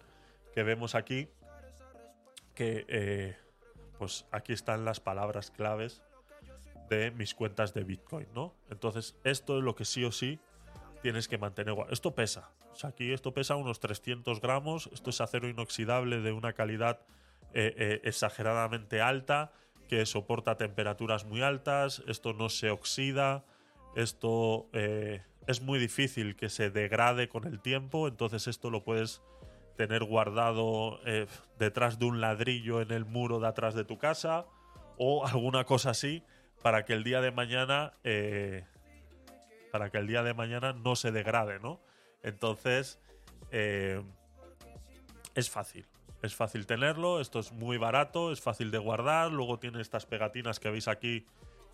que 0.54 0.64
vemos 0.64 0.96
aquí 0.96 1.30
que 2.54 2.86
eh, 2.88 3.38
pues 3.98 4.26
aquí 4.32 4.54
están 4.54 4.86
las 4.86 5.00
palabras 5.00 5.52
claves 5.52 6.02
de 6.90 7.12
mis 7.12 7.36
cuentas 7.36 7.74
de 7.74 7.84
Bitcoin, 7.84 8.28
¿no? 8.34 8.56
Entonces, 8.70 9.16
esto 9.24 9.58
es 9.58 9.64
lo 9.64 9.76
que 9.76 9.86
sí 9.86 10.04
o 10.04 10.12
sí 10.12 10.40
tienes 11.02 11.28
que 11.28 11.38
mantener. 11.38 11.76
Esto 11.92 12.16
pesa. 12.16 12.52
Aquí 12.84 13.12
esto 13.12 13.34
pesa 13.34 13.56
unos 13.56 13.80
300 13.80 14.42
gramos. 14.42 14.90
Esto 14.94 15.10
es 15.10 15.22
acero 15.22 15.48
inoxidable 15.48 16.22
de 16.22 16.32
una 16.32 16.54
calidad 16.54 17.02
eh, 17.54 17.74
eh, 17.78 18.02
exageradamente 18.04 19.02
alta 19.02 19.52
que 19.88 20.06
soporta 20.06 20.58
temperaturas 20.58 21.26
muy 21.26 21.42
altas. 21.42 22.04
Esto 22.08 22.34
no 22.34 22.50
se 22.50 22.70
oxida. 22.70 23.44
Esto 23.96 24.70
eh, 24.74 25.24
es 25.48 25.62
muy 25.62 25.80
difícil 25.80 26.36
que 26.36 26.50
se 26.50 26.70
degrade 26.70 27.30
con 27.30 27.46
el 27.46 27.60
tiempo. 27.60 28.08
Entonces, 28.08 28.48
esto 28.48 28.70
lo 28.70 28.84
puedes 28.84 29.22
tener 29.76 30.04
guardado 30.04 31.00
eh, 31.06 31.28
detrás 31.58 32.00
de 32.00 32.06
un 32.06 32.22
ladrillo 32.22 32.82
en 32.82 32.92
el 32.92 33.06
muro 33.06 33.40
de 33.40 33.48
atrás 33.48 33.74
de 33.74 33.86
tu 33.86 33.98
casa 33.98 34.46
o 34.98 35.26
alguna 35.26 35.64
cosa 35.64 35.92
así 35.92 36.24
para 36.62 36.84
que 36.84 36.94
el 36.94 37.04
día 37.04 37.22
de 37.22 37.32
mañana 37.32 37.94
eh, 38.04 38.66
para 39.72 39.90
que 39.90 39.98
el 39.98 40.08
día 40.08 40.24
de 40.24 40.34
mañana 40.34 40.74
no 40.74 40.96
se 40.96 41.12
degrade, 41.12 41.60
¿no? 41.60 41.80
Entonces, 42.24 43.00
es 43.52 45.50
fácil. 45.50 45.88
Es 46.22 46.36
fácil 46.36 46.66
tenerlo, 46.66 47.22
esto 47.22 47.40
es 47.40 47.54
muy 47.54 47.78
barato, 47.78 48.32
es 48.34 48.42
fácil 48.42 48.72
de 48.72 48.78
guardar. 48.78 49.32
Luego 49.32 49.58
tiene 49.58 49.80
estas 49.80 50.06
pegatinas 50.06 50.60
que 50.60 50.70
veis 50.70 50.90
aquí, 50.90 51.26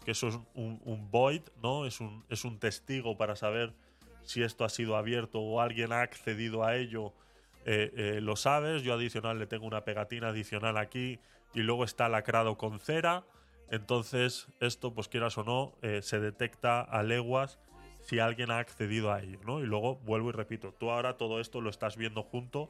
que 0.04 0.12
eso 0.12 0.28
es 0.28 0.40
un, 0.54 1.08
void, 1.12 1.42
¿no? 1.62 1.86
Es 1.86 2.00
un, 2.00 2.26
es 2.30 2.46
un 2.46 2.60
testigo 2.60 3.18
para 3.18 3.36
saber 3.36 3.74
si 4.24 4.44
esto 4.44 4.66
ha 4.66 4.70
sido 4.70 4.98
abierto 4.98 5.40
o 5.40 5.62
alguien 5.62 5.94
ha 5.94 6.02
accedido 6.02 6.64
a 6.64 6.76
ello. 6.76 7.14
eh, 7.66 7.92
eh, 7.96 8.22
lo 8.22 8.36
sabes. 8.36 8.84
Yo 8.84 8.94
adicional 8.94 9.40
le 9.40 9.48
tengo 9.48 9.66
una 9.66 9.84
pegatina 9.84 10.30
adicional 10.30 10.78
aquí 10.78 11.20
y 11.54 11.62
luego 11.62 11.84
está 11.84 12.10
lacrado 12.10 12.58
con 12.58 12.80
cera. 12.80 13.24
Entonces, 13.70 14.48
esto, 14.60 14.94
pues 14.94 15.08
quieras 15.08 15.38
o 15.38 15.44
no, 15.44 15.74
eh, 15.82 16.02
se 16.04 16.20
detecta 16.20 16.82
a 16.82 17.02
leguas 17.02 17.60
si 18.02 18.20
alguien 18.20 18.52
ha 18.52 18.60
accedido 18.60 19.12
a 19.12 19.22
ello, 19.22 19.40
¿no? 19.46 19.60
Y 19.60 19.66
luego 19.66 19.96
vuelvo 19.96 20.30
y 20.30 20.34
repito, 20.34 20.74
tú 20.78 20.92
ahora 20.92 21.18
todo 21.18 21.40
esto 21.40 21.62
lo 21.62 21.72
estás 21.72 21.98
viendo 21.98 22.22
junto 22.22 22.70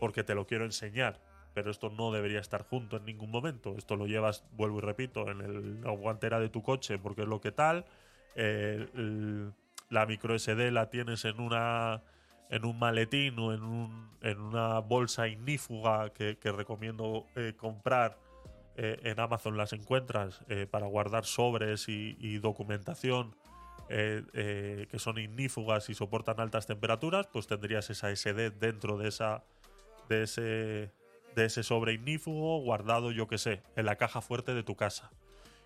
porque 0.00 0.24
te 0.24 0.34
lo 0.34 0.46
quiero 0.46 0.64
enseñar, 0.64 1.20
pero 1.54 1.70
esto 1.70 1.90
no 1.90 2.12
debería 2.12 2.40
estar 2.40 2.62
junto 2.64 2.96
en 2.96 3.04
ningún 3.04 3.30
momento. 3.30 3.74
Esto 3.76 3.96
lo 3.96 4.06
llevas, 4.06 4.44
vuelvo 4.52 4.78
y 4.78 4.80
repito, 4.82 5.30
en 5.30 5.40
el- 5.40 5.80
la 5.82 5.90
guantera 5.90 6.40
de 6.40 6.48
tu 6.48 6.62
coche 6.62 6.98
porque 6.98 7.22
es 7.22 7.28
lo 7.28 7.40
que 7.40 7.52
tal. 7.52 7.84
Eh, 8.34 8.86
la 9.90 10.06
micro 10.06 10.34
SD 10.34 10.70
la 10.70 10.88
tienes 10.90 11.24
en 11.24 11.40
una 11.40 12.02
en 12.50 12.66
un 12.66 12.78
maletín 12.78 13.38
o 13.38 13.54
en, 13.54 13.62
un- 13.62 14.10
en 14.20 14.38
una 14.38 14.78
bolsa 14.80 15.26
ignífuga 15.26 16.10
que, 16.10 16.36
recomiendo 16.52 17.26
eh, 17.34 17.54
comprar 17.56 18.18
eh, 18.76 19.00
en 19.04 19.20
Amazon 19.20 19.56
las 19.56 19.72
encuentras 19.72 20.40
para 20.70 20.86
guardar 20.86 21.24
sobres 21.24 21.88
y, 21.88 22.16
y 22.20 22.38
documentación 22.38 23.34
que 23.88 24.98
son 24.98 25.18
ignífugas 25.18 25.90
y 25.90 25.94
soportan 25.94 26.40
altas 26.40 26.66
temperaturas, 26.66 27.26
pues 27.26 27.46
tendrías 27.46 27.90
esa 27.90 28.10
SD 28.10 28.50
dentro 28.50 28.96
de 28.96 29.08
esa 29.08 29.44
de 30.08 30.22
ese 30.22 30.92
de 31.34 31.46
ese 31.46 31.62
sobre 31.62 31.94
ignífugo 31.94 32.60
guardado, 32.60 33.10
yo 33.12 33.26
que 33.26 33.38
sé, 33.38 33.62
en 33.76 33.86
la 33.86 33.96
caja 33.96 34.20
fuerte 34.20 34.54
de 34.54 34.62
tu 34.62 34.76
casa. 34.76 35.10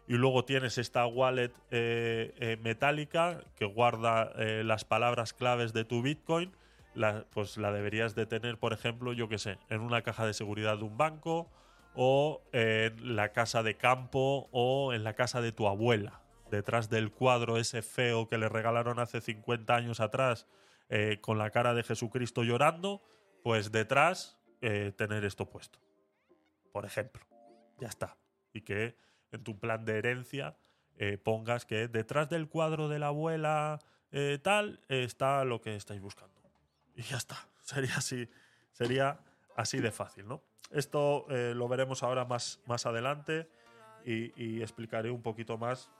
Y 0.09 0.14
luego 0.14 0.44
tienes 0.44 0.78
esta 0.78 1.06
wallet 1.06 1.52
eh, 1.70 2.32
eh, 2.38 2.56
metálica 2.62 3.43
que 3.56 3.64
guarda 3.64 4.32
eh, 4.36 4.62
las 4.64 4.84
palabras 4.84 5.32
claves 5.32 5.72
de 5.72 5.84
tu 5.84 6.02
Bitcoin. 6.02 6.52
Pues 7.30 7.59
la 7.59 7.72
deberías 7.72 8.14
de 8.14 8.24
tener, 8.24 8.59
por 8.59 8.72
ejemplo, 8.72 9.12
yo 9.12 9.28
que 9.28 9.36
sé, 9.36 9.59
en 9.68 9.82
una 9.82 10.02
caja 10.02 10.24
de 10.26 10.32
seguridad 10.32 10.78
de 10.78 10.84
un 10.84 10.97
banco 10.97 11.51
o 11.94 12.40
en 12.52 13.16
la 13.16 13.32
casa 13.32 13.62
de 13.62 13.76
campo 13.76 14.48
o 14.51 14.94
en 14.94 15.05
la 15.05 15.14
casa 15.14 15.43
de 15.43 15.52
tu 15.52 15.66
abuela. 15.66 16.22
Detrás 16.51 16.88
del 16.88 17.10
cuadro 17.10 17.59
ese 17.59 17.82
feo 17.82 18.28
que 18.28 18.38
le 18.38 18.48
regalaron 18.48 18.98
hace 18.98 19.20
50 19.20 19.74
años 19.74 20.01
atrás 20.01 20.47
con 21.20 21.36
la 21.36 21.51
cara 21.51 21.74
de 21.74 21.82
Jesucristo 21.82 22.44
llorando, 22.44 23.02
pues 23.43 23.72
detrás 23.72 24.35
eh, 24.60 24.92
tener 24.96 25.24
esto 25.24 25.48
puesto. 25.48 25.78
Por 26.72 26.84
ejemplo. 26.84 27.24
Ya 27.78 27.88
está. 27.88 28.16
Y 28.52 28.62
que 28.62 28.96
en 29.32 29.42
tu 29.44 29.58
plan 29.58 29.84
de 29.84 29.98
herencia 29.98 30.56
eh, 30.98 31.18
pongas 31.18 31.66
que 31.66 31.88
detrás 31.88 32.28
del 32.30 32.48
cuadro 32.48 32.88
de 32.88 32.98
la 32.98 33.08
abuela 33.08 33.78
eh, 34.12 34.38
tal 34.42 34.80
está 34.88 35.44
lo 35.44 35.60
que 35.60 35.76
estáis 35.76 36.00
buscando. 36.00 36.40
Y 36.94 37.02
ya 37.02 37.16
está. 37.18 37.36
Sería 37.62 37.96
así, 37.96 38.28
sería 38.72 39.18
así 39.56 39.80
de 39.80 39.90
fácil, 39.90 40.26
¿no? 40.28 40.42
Esto 40.70 41.26
lo 41.28 41.68
veremos 41.68 42.02
ahora 42.02 42.24
más, 42.24 42.60
más 42.66 42.86
adelante 42.86 43.48
y, 44.04 44.32
y 44.40 44.62
explicaré 44.62 45.10
un 45.10 45.22
poquito 45.22 45.58
más 45.58 45.90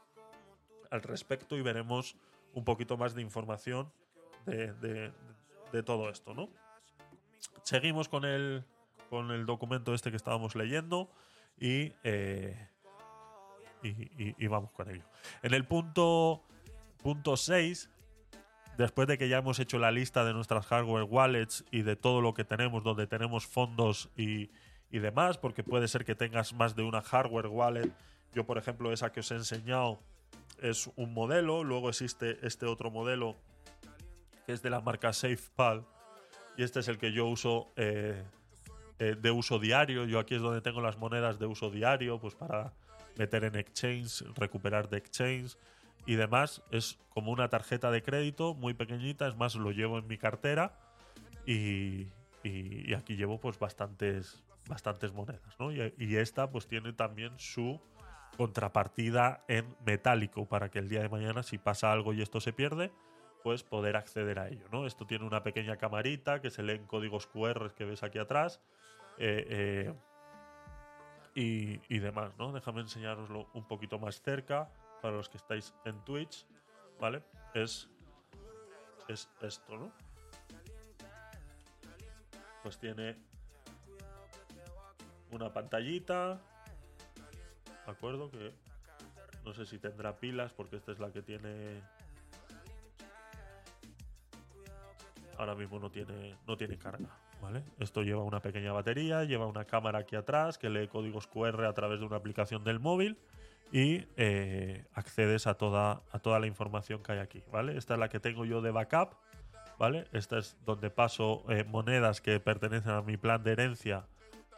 al 0.91 1.03
respecto 1.03 1.57
y 1.57 1.63
veremos 1.63 2.17
un 2.53 2.65
poquito 2.65 2.97
más 2.97 3.15
de 3.15 3.23
información 3.23 3.93
de, 4.45 4.73
de- 4.75 5.13
de 5.73 5.83
todo 5.83 6.09
esto, 6.11 6.35
¿no? 6.35 6.49
Seguimos 7.67 8.09
con 8.09 8.25
el, 8.25 8.65
con 9.11 9.33
el 9.33 9.45
documento 9.45 9.93
este 9.93 10.13
que 10.13 10.17
estábamos 10.17 10.55
leyendo 10.55 11.11
y, 11.59 11.93
eh, 12.05 12.69
y, 13.83 14.47
vamos 14.47 14.71
con 14.71 14.89
ello. 14.89 15.03
En 15.43 15.53
el 15.53 15.65
punto, 15.65 16.45
punto 17.03 17.37
6, 17.37 17.91
después 18.79 19.09
de 19.09 19.19
que 19.19 19.29
ya 19.29 19.39
hemos 19.39 19.59
hecho 19.59 19.81
la 19.81 19.91
lista 19.91 20.25
de 20.25 20.33
nuestras 20.33 20.65
hardware 20.65 21.09
wallets 21.11 21.65
y 21.73 21.83
de 21.83 21.97
todo 21.97 22.21
lo 22.21 22.35
que 22.35 22.45
tenemos, 22.45 22.85
donde 22.85 23.09
tenemos 23.09 23.49
fondos 23.49 24.11
y, 24.17 24.49
y 24.93 25.01
demás, 25.01 25.37
porque 25.37 25.65
puede 25.65 25.89
ser 25.89 26.05
que 26.05 26.15
tengas 26.15 26.53
más 26.53 26.77
de 26.77 26.85
una 26.85 27.03
hardware 27.03 27.49
wallet. 27.49 27.91
Yo, 28.33 28.47
por 28.47 28.59
ejemplo, 28.59 28.93
esa 28.93 29.11
que 29.11 29.19
os 29.19 29.31
he 29.33 29.35
enseñado 29.35 29.99
es 30.63 30.89
un 30.95 31.13
modelo, 31.13 31.65
luego 31.65 31.89
existe 31.89 32.39
este 32.47 32.67
otro 32.67 32.93
modelo 32.93 33.35
que 34.47 34.53
es 34.53 34.63
de 34.63 34.71
la 34.71 34.81
marca 34.81 35.13
SafePal 35.13 35.85
y 36.57 36.63
este 36.63 36.81
es 36.81 36.89
el 36.89 36.99
que 36.99 37.13
yo 37.13 37.27
uso 37.27 37.73
eh, 37.77 38.23
eh, 38.99 39.15
de 39.21 39.31
uso 39.31 39.59
diario. 39.59 40.05
Yo 40.07 40.19
aquí 40.19 40.35
es 40.35 40.41
donde 40.43 40.61
tengo 40.61 40.81
las 40.81 40.97
monedas 40.99 41.39
de 41.39 41.47
uso 41.47 41.71
diario, 41.71 42.19
pues 42.19 42.35
para 42.35 42.73
meter 43.19 43.45
en 43.45 43.57
exchange, 43.57 44.23
recuperar 44.35 44.89
de 44.89 44.99
exchange 44.99 45.57
y 46.07 46.15
demás. 46.15 46.63
Es 46.71 46.99
como 47.11 47.31
una 47.33 47.49
tarjeta 47.49 47.91
de 47.91 48.03
crédito 48.03 48.55
muy 48.55 48.75
pequeñita, 48.75 49.27
es 49.29 49.37
más, 49.37 49.55
lo 49.55 49.71
llevo 49.71 49.99
en 49.99 50.07
mi 50.07 50.19
cartera 50.19 50.79
y, 51.47 52.07
y- 52.45 52.95
aquí 52.95 53.17
llevo 53.17 53.39
pues 53.41 53.59
bastantes, 53.59 54.43
bastantes 54.69 55.13
monedas, 55.13 55.59
¿no? 55.59 55.73
Y, 55.73 55.95
y 55.99 56.17
esta 56.17 56.51
pues 56.51 56.67
tiene 56.67 56.93
también 56.93 57.33
su 57.39 57.81
contrapartida 58.37 59.45
en 59.49 59.65
metálico 59.87 60.47
para 60.47 60.71
que 60.71 60.79
el 60.79 60.89
día 60.89 61.01
de 61.01 61.09
mañana 61.09 61.43
si 61.43 61.57
pasa 61.59 61.91
algo 61.91 62.13
y 62.13 62.21
esto 62.21 62.41
se 62.41 62.53
pierde 62.53 62.93
pues 63.47 63.63
poder 63.63 63.97
acceder 63.97 64.41
a 64.41 64.49
ello, 64.49 64.67
¿no? 64.73 64.89
Esto 64.89 65.07
tiene 65.07 65.25
una 65.25 65.45
pequeña 65.45 65.77
camarita 65.77 66.41
que 66.41 66.51
se 66.51 66.65
leen 66.65 66.85
códigos 66.85 67.29
QR 67.29 67.73
que 67.77 67.85
ves 67.85 68.03
aquí 68.03 68.19
atrás 68.19 68.61
eh, 69.19 69.95
eh, 71.37 71.79
y, 71.89 71.99
demás, 72.01 72.37
¿no? 72.39 72.51
Déjame 72.51 72.81
enseñaroslo 72.81 73.49
un 73.55 73.69
poquito 73.69 74.01
más 74.01 74.21
cerca 74.21 74.69
para 75.01 75.15
los 75.15 75.29
que 75.29 75.37
estáis 75.37 75.73
en 75.85 76.05
Twitch, 76.05 76.45
¿vale? 76.99 77.23
Es, 77.55 77.89
es 79.07 79.29
esto, 79.41 79.77
¿no? 79.77 79.93
Pues 82.65 82.81
tiene 82.81 83.15
una 85.31 85.53
pantallita, 85.53 86.41
¿de 87.85 87.93
acuerdo? 87.93 88.29
Que 88.29 88.53
no 89.45 89.55
sé 89.55 89.67
si 89.67 89.79
tendrá 89.79 90.17
pilas 90.17 90.53
porque 90.53 90.75
esta 90.75 90.91
es 90.91 90.99
la 90.99 91.13
que 91.13 91.23
tiene 91.23 91.81
ahora 95.39 95.55
mismo 95.55 95.79
no 95.79 95.91
tiene, 95.91 96.37
no 96.47 96.57
tiene 96.57 96.77
carga. 96.79 97.09
¿vale? 97.41 97.63
Esto 97.79 98.03
lleva 98.03 98.23
una 98.23 98.41
pequeña 98.41 98.73
batería, 98.73 99.25
lleva 99.25 99.47
una 99.47 99.65
cámara 99.65 100.01
aquí 100.01 100.17
atrás 100.17 100.59
que 100.59 100.71
lee 100.71 100.89
códigos 100.89 101.27
QR 101.27 101.65
a 101.65 101.73
través 101.73 102.01
de 102.01 102.07
una 102.07 102.17
aplicación 102.17 102.65
del 102.65 102.81
móvil 102.81 103.19
y 103.73 104.07
eh, 104.17 104.85
accedes 104.95 105.47
a 105.47 105.55
toda, 105.55 106.03
a 106.11 106.19
toda 106.19 106.39
la 106.39 106.47
información 106.47 107.03
que 107.03 107.13
hay 107.13 107.19
aquí. 107.19 107.43
¿vale? 107.51 107.77
Esta 107.77 107.95
es 107.95 108.01
la 108.01 108.09
que 108.09 108.21
tengo 108.21 108.45
yo 108.45 108.61
de 108.61 108.71
backup. 108.71 109.15
¿vale? 109.79 110.07
Esta 110.13 110.39
es 110.39 110.57
donde 110.65 110.91
paso 110.91 111.45
eh, 111.49 111.65
monedas 111.65 112.21
que 112.21 112.41
pertenecen 112.41 112.93
a 112.93 113.03
mi 113.03 113.17
plan 113.17 113.43
de 113.43 113.53
herencia. 113.53 114.07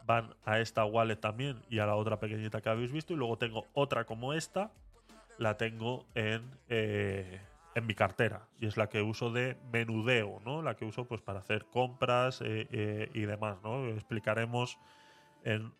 Van 0.05 0.33
a 0.43 0.59
esta 0.59 0.85
wallet 0.85 1.17
también 1.17 1.61
y 1.69 1.79
a 1.79 1.85
la 1.85 1.95
otra 1.95 2.19
pequeñita 2.19 2.61
que 2.61 2.69
habéis 2.69 2.91
visto. 2.91 3.13
Y 3.13 3.17
luego 3.17 3.37
tengo 3.37 3.67
otra 3.73 4.05
como 4.05 4.33
esta. 4.33 4.71
La 5.37 5.57
tengo 5.57 6.05
en, 6.15 6.43
eh, 6.67 7.39
en 7.75 7.85
mi 7.85 7.95
cartera 7.95 8.47
y 8.59 8.67
es 8.67 8.77
la 8.77 8.89
que 8.89 9.01
uso 9.01 9.31
de 9.31 9.57
menudeo, 9.71 10.39
¿no? 10.45 10.61
La 10.61 10.75
que 10.75 10.85
uso 10.85 11.05
pues 11.05 11.21
para 11.21 11.39
hacer 11.39 11.65
compras 11.65 12.41
eh, 12.41 12.67
eh, 12.71 13.09
y 13.13 13.21
demás, 13.21 13.57
¿no? 13.63 13.87
Explicaremos 13.87 14.79
en, 15.43 15.71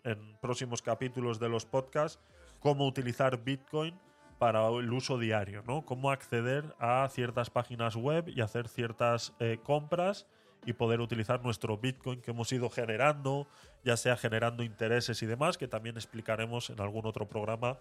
próximos 0.41 0.81
capítulos 0.81 1.39
de 1.39 1.49
los 1.49 1.65
podcasts 1.65 2.21
cómo 2.59 2.87
utilizar 2.87 3.43
Bitcoin 3.43 3.99
para 4.37 4.67
el 4.69 4.91
uso 4.93 5.17
diario, 5.17 5.63
¿no? 5.67 5.85
Cómo 5.85 6.11
acceder 6.11 6.75
a 6.79 7.07
ciertas 7.09 7.49
páginas 7.49 7.95
web 7.95 8.29
y 8.29 8.41
hacer 8.41 8.67
ciertas 8.69 9.33
eh, 9.39 9.59
compras 9.63 10.27
y 10.65 10.73
poder 10.73 11.01
utilizar 11.01 11.41
nuestro 11.41 11.77
Bitcoin 11.77 12.21
que 12.21 12.31
hemos 12.31 12.51
ido 12.51 12.69
generando, 12.69 13.47
ya 13.83 13.97
sea 13.97 14.15
generando 14.15 14.63
intereses 14.63 15.21
y 15.23 15.25
demás, 15.25 15.57
que 15.57 15.67
también 15.67 15.95
explicaremos 15.95 16.69
en 16.69 16.79
algún 16.79 17.05
otro 17.05 17.27
programa 17.27 17.79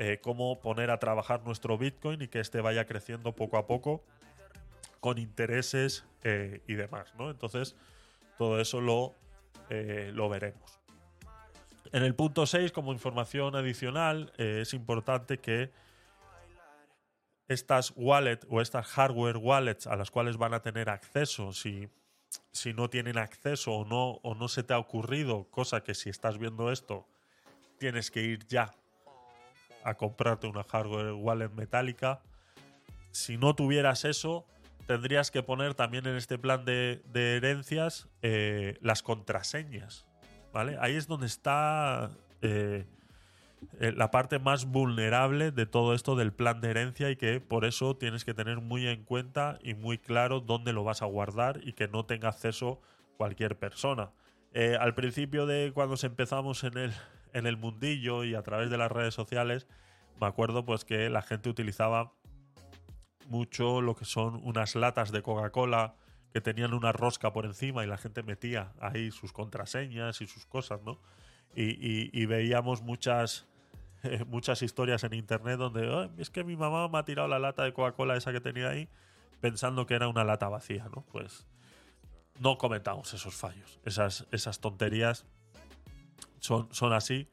eh, 0.00 0.20
cómo 0.22 0.60
poner 0.60 0.92
a 0.92 1.00
trabajar 1.00 1.42
nuestro 1.42 1.76
Bitcoin 1.76 2.22
y 2.22 2.28
que 2.28 2.38
este 2.38 2.60
vaya 2.60 2.86
creciendo 2.86 3.34
poco 3.34 3.58
a 3.58 3.66
poco 3.66 4.04
con 5.00 5.18
intereses 5.18 6.04
eh, 6.22 6.62
y 6.68 6.74
demás. 6.74 7.12
Entonces, 7.18 7.74
todo 8.36 8.60
eso 8.60 8.80
lo, 8.80 9.14
eh, 9.70 10.12
lo 10.14 10.28
veremos. 10.28 10.78
En 11.90 12.04
el 12.04 12.14
punto 12.14 12.46
6, 12.46 12.70
como 12.70 12.92
información 12.92 13.56
adicional, 13.56 14.32
es 14.36 14.72
importante 14.72 15.38
que 15.38 15.72
estas 17.48 17.92
wallets 17.96 18.46
o 18.50 18.60
estas 18.60 18.86
hardware 18.86 19.38
wallets 19.38 19.88
a 19.88 19.96
las 19.96 20.12
cuales 20.12 20.36
van 20.36 20.54
a 20.54 20.60
tener 20.60 20.90
acceso, 20.90 21.52
si, 21.52 21.88
si 22.52 22.72
no 22.72 22.88
tienen 22.88 23.18
acceso 23.18 23.72
o 23.72 23.84
no, 23.84 24.20
o 24.22 24.34
no 24.36 24.46
se 24.46 24.62
te 24.62 24.74
ha 24.74 24.78
ocurrido, 24.78 25.48
cosa 25.50 25.82
que 25.82 25.94
si 25.94 26.08
estás 26.10 26.38
viendo 26.38 26.70
esto, 26.70 27.06
tienes 27.78 28.10
que 28.10 28.22
ir 28.22 28.46
ya 28.46 28.70
a 29.84 29.94
comprarte 29.94 30.46
una 30.46 30.64
hardware 30.64 31.12
wallet 31.12 31.50
metálica, 31.50 32.20
si 33.10 33.36
no 33.36 33.54
tuvieras 33.54 34.04
eso, 34.04 34.46
tendrías 34.86 35.30
que 35.30 35.42
poner 35.42 35.74
también 35.74 36.06
en 36.06 36.16
este 36.16 36.38
plan 36.38 36.64
de, 36.64 37.02
herencias 37.14 38.08
eh, 38.22 38.78
las 38.80 39.02
contraseñas. 39.02 40.06
¿Vale? 40.52 40.78
Ahí 40.80 40.94
es 40.94 41.06
donde 41.06 41.26
está 41.26 42.10
eh, 42.40 42.86
eh, 43.80 43.92
la 43.94 44.10
parte 44.10 44.38
más 44.38 44.64
vulnerable 44.64 45.50
de 45.50 45.66
todo 45.66 45.92
esto 45.94 46.16
del 46.16 46.32
plan 46.32 46.62
de 46.62 46.70
herencia 46.70 47.10
y 47.10 47.16
que 47.16 47.38
por 47.38 47.66
eso 47.66 47.96
tienes 47.96 48.24
que 48.24 48.32
tener 48.32 48.62
muy 48.62 48.86
en 48.86 49.04
cuenta 49.04 49.58
y 49.62 49.74
muy 49.74 49.98
claro 49.98 50.40
dónde 50.40 50.72
lo 50.72 50.84
vas 50.84 51.02
a 51.02 51.06
guardar 51.06 51.60
y 51.62 51.74
que 51.74 51.86
no 51.86 52.06
tenga 52.06 52.30
acceso 52.30 52.80
cualquier 53.18 53.58
persona. 53.58 54.10
Al 54.80 54.94
principio 54.94 55.46
de 55.46 55.70
cuando 55.72 55.94
empezamos 56.02 56.64
en 56.64 56.78
el, 56.78 56.92
en 57.38 57.46
el 57.46 57.56
mundillo 57.56 58.24
y 58.24 58.34
a 58.34 58.42
través 58.42 58.70
de 58.70 58.78
las 58.78 58.90
redes 58.92 59.14
sociales, 59.14 59.66
me 60.20 60.26
acuerdo 60.26 60.64
pues 60.64 60.84
que 60.84 61.08
la 61.10 61.22
gente 61.22 61.48
utilizaba 61.48 62.12
mucho 63.28 63.80
lo 63.80 63.94
que 63.94 64.04
son 64.04 64.40
unas 64.44 64.74
latas 64.74 65.12
de 65.12 65.22
Coca-Cola 65.22 65.94
que 66.32 66.40
tenían 66.40 66.74
una 66.74 66.92
rosca 66.92 67.32
por 67.32 67.44
encima 67.46 67.84
y 67.84 67.86
la 67.86 67.96
gente 67.98 68.22
metía 68.22 68.72
ahí 68.80 69.10
sus 69.10 69.32
contraseñas 69.32 70.20
y 70.20 70.26
sus 70.26 70.46
cosas, 70.46 70.82
¿no? 70.82 70.98
Y, 71.54 71.64
y- 71.64 72.10
y 72.12 72.26
veíamos 72.26 72.82
muchas, 72.82 73.46
eh, 74.02 74.24
muchas 74.26 74.62
historias 74.62 75.04
en 75.04 75.14
internet 75.14 75.58
donde 75.58 75.88
"Ay, 75.94 76.10
es 76.18 76.30
que 76.30 76.44
mi 76.44 76.56
mamá 76.56 76.88
me 76.88 76.98
ha 76.98 77.04
tirado 77.04 77.28
la 77.28 77.38
lata 77.38 77.64
de 77.64 77.72
Coca-Cola 77.72 78.16
esa 78.16 78.32
que 78.32 78.40
tenía 78.40 78.68
ahí 78.68 78.88
pensando 79.40 79.86
que 79.86 79.94
era 79.94 80.08
una 80.08 80.24
lata 80.24 80.48
vacía, 80.48 80.88
¿no? 80.94 81.02
Pues 81.12 81.46
no 82.40 82.56
cometamos 82.58 83.12
esos 83.14 83.34
fallos, 83.34 83.80
esas, 83.84 84.26
esas 84.32 84.60
tonterías 84.60 85.26
son, 86.40 86.68
son 86.72 86.92
así 86.92 87.28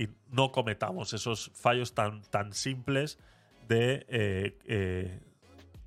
y 0.00 0.08
no 0.30 0.50
cometamos 0.50 1.12
esos 1.12 1.50
fallos 1.54 1.94
tan, 1.94 2.22
tan 2.22 2.52
simples 2.52 3.18
de, 3.68 4.06
eh, 4.08 4.58
eh, 4.64 5.20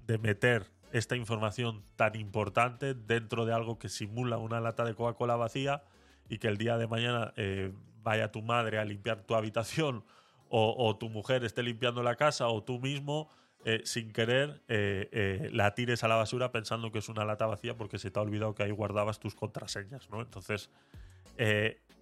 de 0.06 0.18
meter 0.20 0.68
esta 0.92 1.16
información 1.16 1.84
tan 1.96 2.16
importante 2.16 2.94
dentro 2.94 3.46
de 3.46 3.54
algo 3.54 3.80
que 3.80 3.90
simula 3.90 4.38
una 4.38 4.60
lata 4.60 4.86
de 4.86 4.94
Coca-Cola 4.94 5.36
vacía 5.36 5.84
y 6.30 6.38
que 6.38 6.48
el 6.48 6.58
día 6.58 6.78
de 6.78 6.88
mañana 6.88 7.34
eh, 7.38 7.74
vaya 8.04 8.32
tu 8.32 8.44
madre 8.44 8.78
a 8.78 8.86
limpiar 8.86 9.24
tu 9.24 9.34
habitación 9.34 10.06
o, 10.48 10.76
o 10.78 10.96
tu 10.98 11.10
mujer 11.10 11.44
esté 11.44 11.64
limpiando 11.64 12.04
la 12.04 12.16
casa 12.16 12.48
o 12.50 12.64
tú 12.64 12.80
mismo 12.80 13.30
sin 13.86 14.12
querer 14.12 14.62
la 15.54 15.74
tires 15.74 16.04
a 16.04 16.10
la 16.10 16.18
basura 16.18 16.52
pensando 16.52 16.92
que 16.92 17.00
es 17.00 17.08
una 17.08 17.24
lata 17.24 17.46
vacía 17.46 17.78
porque 17.78 17.98
se 17.98 18.12
te 18.12 18.20
ha 18.20 18.22
olvidado 18.22 18.54
que 18.54 18.64
ahí 18.64 18.72
guardabas 18.72 19.22
tus 19.22 19.36
contraseñas, 19.36 20.10
¿no? 20.10 20.20
Entonces, 20.20 20.70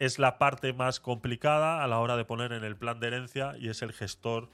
es 0.02 0.18
la 0.18 0.40
parte 0.40 0.74
más 0.74 1.00
complicada 1.00 1.84
a 1.84 1.88
la 1.88 2.00
hora 2.00 2.18
de 2.18 2.26
poner 2.26 2.54
en 2.54 2.64
el 2.64 2.76
plan 2.76 3.00
de 3.00 3.06
herencia 3.06 3.54
y 3.60 3.70
es 3.70 3.84
el 3.84 3.94
gestor 3.94 4.50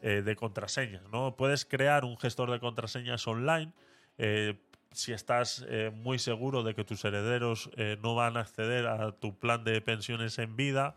eh, 0.00 0.22
de 0.24 0.36
contraseñas. 0.36 1.02
¿no? 1.12 1.36
Puedes 1.36 1.66
crear 1.66 2.06
un 2.06 2.16
gestor 2.16 2.50
de 2.50 2.60
contraseñas 2.60 3.28
online 3.28 3.72
eh, 4.16 4.58
si 4.92 5.12
estás 5.12 5.66
eh, 5.68 5.92
muy 5.94 6.18
seguro 6.18 6.62
de 6.62 6.74
que 6.74 6.82
tus 6.82 7.04
herederos 7.04 7.68
no 8.00 8.14
van 8.14 8.38
a 8.38 8.40
acceder 8.40 8.86
a 8.86 9.12
tu 9.12 9.38
plan 9.38 9.64
de 9.64 9.82
pensiones 9.82 10.38
en 10.38 10.56
vida. 10.56 10.94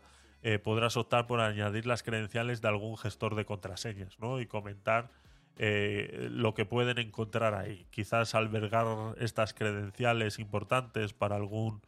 podrás 0.64 0.96
optar 0.96 1.26
por 1.26 1.40
añadir 1.40 1.84
las 1.84 2.02
credenciales 2.02 2.62
de 2.62 2.68
algún 2.68 2.96
gestor 2.96 3.34
de 3.34 3.44
contraseñas 3.44 4.18
¿no? 4.18 4.40
y 4.40 4.46
comentar 4.46 5.10
lo 5.58 6.54
que 6.54 6.64
pueden 6.64 6.96
encontrar 6.96 7.52
ahí. 7.52 7.84
Quizás 7.90 8.34
albergar 8.34 8.86
estas 9.18 9.52
credenciales 9.52 10.38
importantes 10.38 11.12
para 11.12 11.36
algún 11.36 11.82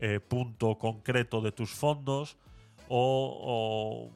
eh, 0.00 0.20
punto 0.20 0.78
concreto 0.78 1.40
de 1.40 1.52
tus 1.52 1.70
fondos 1.70 2.36
o, 2.88 4.10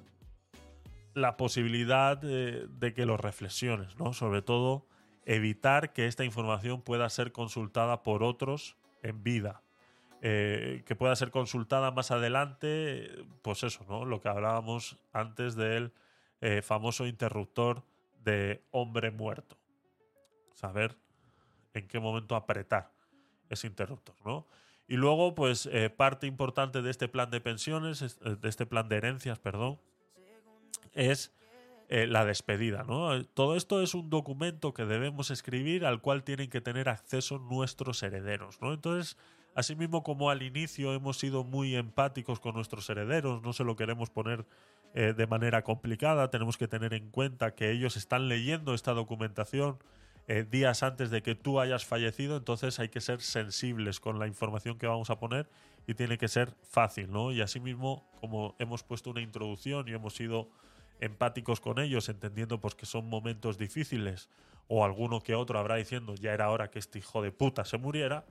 la 1.15 1.37
posibilidad 1.37 2.17
de, 2.17 2.67
de 2.69 2.95
que 2.95 3.05
lo 3.05 3.17
reflexiones, 3.17 3.97
¿no? 3.97 4.13
Sobre 4.13 4.41
todo, 4.41 4.87
evitar 5.25 5.93
que 5.93 6.07
esta 6.07 6.25
información 6.25 6.81
pueda 6.81 7.09
ser 7.11 7.33
consultada 7.33 8.03
por 8.03 8.23
otros 8.23 8.77
en 9.03 9.23
vida. 9.23 9.63
Eh, 10.21 10.83
que 10.85 10.97
pueda 10.97 11.15
ser 11.15 11.31
consultada 11.31 11.93
más 11.93 12.11
adelante, 12.11 13.25
pues 13.43 13.63
eso, 13.63 13.85
¿no? 13.89 14.05
Lo 14.05 14.21
que 14.21 14.29
hablábamos 14.29 14.97
antes 15.13 15.55
del 15.55 15.93
eh, 16.41 16.61
famoso 16.61 17.07
interruptor 17.07 17.85
de 18.25 18.65
hombre 18.73 19.13
muerto. 19.13 19.57
Saber 20.55 20.97
en 21.73 21.87
qué 21.87 22.01
momento 22.01 22.35
apretar 22.35 22.91
ese 23.49 23.69
interruptor, 23.69 24.17
¿no? 24.25 24.47
Y 24.89 24.97
luego, 24.97 25.35
pues, 25.35 25.67
eh, 25.71 25.91
parte 25.91 26.27
importante 26.27 26.81
de 26.81 26.91
este 26.91 27.09
plan 27.09 27.31
de 27.31 27.41
pensiones, 27.41 28.01
es- 28.03 28.19
eh, 28.25 28.37
de 28.41 28.49
este 28.49 28.65
plan 28.67 28.89
de 28.89 28.97
herencias, 28.97 29.39
perdón, 29.39 29.79
es 30.95 31.33
eh, 31.91 32.07
la 32.07 32.27
despedida, 32.27 32.83
¿no? 32.83 33.15
Eh, 33.17 33.25
Todo 33.33 33.57
esto 33.57 33.81
es 33.83 33.95
un 33.95 34.11
documento 34.11 34.75
que 34.75 34.85
debemos 34.85 35.31
escribir 35.31 35.87
al 35.87 36.03
cual 36.03 36.23
tienen 36.23 36.51
que 36.51 36.61
tener 36.61 36.91
acceso 36.91 37.39
nuestros 37.39 38.03
herederos, 38.03 38.61
¿no? 38.61 38.75
Entonces, 38.75 39.17
asimismo 39.55 40.03
como 40.03 40.29
al 40.29 40.43
inicio 40.43 40.93
hemos 40.93 41.17
sido 41.19 41.45
muy 41.45 41.75
empáticos 41.77 42.41
con 42.41 42.55
nuestros 42.55 42.91
herederos, 42.91 43.43
no 43.43 43.55
se 43.55 43.65
lo 43.65 43.75
queremos 43.77 44.11
poner 44.11 44.45
de 44.95 45.27
manera 45.27 45.63
complicada, 45.65 46.31
tenemos 46.31 46.57
que 46.59 46.67
tener 46.69 46.93
en 46.95 47.11
cuenta 47.11 47.55
que 47.55 47.71
ellos 47.71 47.97
están 47.97 48.27
leyendo 48.29 48.73
esta 48.75 48.93
documentación 48.95 49.79
eh, 50.29 50.45
días 50.49 50.83
antes 50.83 51.11
de 51.11 51.23
que 51.23 51.35
tú 51.35 51.59
hayas 51.59 51.87
fallecido, 51.87 52.37
entonces 52.37 52.79
hay 52.79 52.91
que 52.91 53.01
ser 53.01 53.23
sensibles 53.23 53.99
con 53.99 54.19
la 54.19 54.27
información 54.27 54.79
que 54.79 54.87
vamos 54.87 55.09
a 55.09 55.19
poner 55.19 55.49
y 55.87 55.95
tiene 55.95 56.19
que 56.19 56.29
ser 56.29 56.55
fácil, 56.63 57.11
¿no? 57.11 57.33
Y 57.33 57.41
asimismo, 57.41 58.07
como 58.21 58.55
hemos 58.59 58.83
puesto 58.83 59.09
una 59.09 59.23
introducción 59.23 59.89
y 59.89 59.93
hemos 59.93 60.15
sido 60.15 60.51
empáticos 61.01 61.61
con 61.61 61.79
ellos, 61.79 62.11
entendiendo 62.11 62.61
pues 62.61 62.75
que 62.75 62.85
son 62.85 63.09
momentos 63.09 63.57
difíciles, 63.57 64.29
o 64.67 64.85
alguno 64.85 65.23
que 65.23 65.35
otro 65.35 65.59
habrá 65.59 65.77
diciendo 65.77 66.15
ya 66.15 66.35
era 66.35 66.51
hora 66.51 66.71
que 66.71 66.79
este 66.79 66.99
hijo 66.99 67.23
de 67.23 67.33
puta 67.33 67.65
se 67.65 67.79
muriera, 67.79 68.27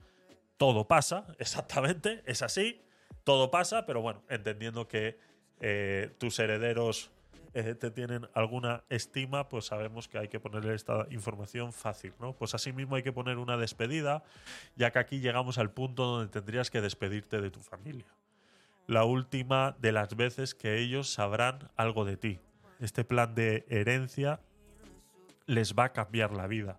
todo 0.56 0.86
pasa, 0.86 1.26
exactamente, 1.40 2.22
es 2.26 2.42
así, 2.42 2.80
todo 3.24 3.50
pasa, 3.50 3.86
pero 3.86 4.00
bueno, 4.00 4.22
entendiendo 4.28 4.86
que 4.86 5.18
eh, 5.58 6.14
tus 6.18 6.38
herederos 6.38 7.10
eh, 7.54 7.74
te 7.74 7.90
tienen 7.90 8.28
alguna 8.34 8.84
estima, 8.88 9.48
pues 9.48 9.66
sabemos 9.66 10.08
que 10.08 10.18
hay 10.18 10.28
que 10.28 10.40
ponerle 10.40 10.74
esta 10.74 11.06
información 11.10 11.72
fácil, 11.72 12.12
¿no? 12.20 12.34
Pues 12.34 12.54
así 12.54 12.72
mismo 12.72 12.96
hay 12.96 13.02
que 13.02 13.12
poner 13.12 13.38
una 13.38 13.56
despedida, 13.56 14.22
ya 14.76 14.90
que 14.90 14.98
aquí 14.98 15.20
llegamos 15.20 15.58
al 15.58 15.70
punto 15.70 16.04
donde 16.04 16.28
tendrías 16.28 16.70
que 16.70 16.80
despedirte 16.80 17.40
de 17.40 17.50
tu 17.50 17.60
familia. 17.60 18.06
La 18.86 19.04
última 19.04 19.76
de 19.80 19.92
las 19.92 20.16
veces 20.16 20.54
que 20.54 20.78
ellos 20.78 21.12
sabrán 21.12 21.70
algo 21.76 22.04
de 22.04 22.16
ti. 22.16 22.40
Este 22.80 23.04
plan 23.04 23.34
de 23.34 23.66
herencia 23.68 24.40
les 25.46 25.74
va 25.74 25.84
a 25.84 25.92
cambiar 25.92 26.32
la 26.32 26.46
vida. 26.46 26.78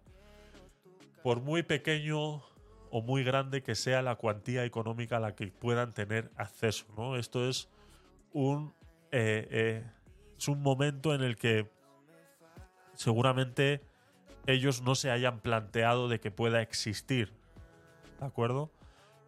Por 1.23 1.41
muy 1.41 1.63
pequeño 1.63 2.43
o 2.91 3.01
muy 3.01 3.23
grande 3.23 3.61
que 3.61 3.75
sea 3.75 4.01
la 4.01 4.15
cuantía 4.15 4.65
económica 4.65 5.17
a 5.17 5.19
la 5.19 5.35
que 5.35 5.47
puedan 5.47 5.93
tener 5.93 6.31
acceso, 6.35 6.85
¿no? 6.97 7.15
Esto 7.15 7.47
es 7.47 7.69
un 8.33 8.73
eh, 9.11 9.47
eh, 9.51 9.83
es 10.39 10.47
un 10.47 10.61
momento 10.61 11.13
en 11.13 11.21
el 11.21 11.35
que 11.35 11.69
seguramente 12.93 13.81
ellos 14.47 14.81
no 14.81 14.95
se 14.95 15.11
hayan 15.11 15.41
planteado 15.41 16.07
de 16.07 16.21
que 16.21 16.31
pueda 16.31 16.61
existir. 16.61 17.33
¿De 18.21 18.25
acuerdo? 18.25 18.71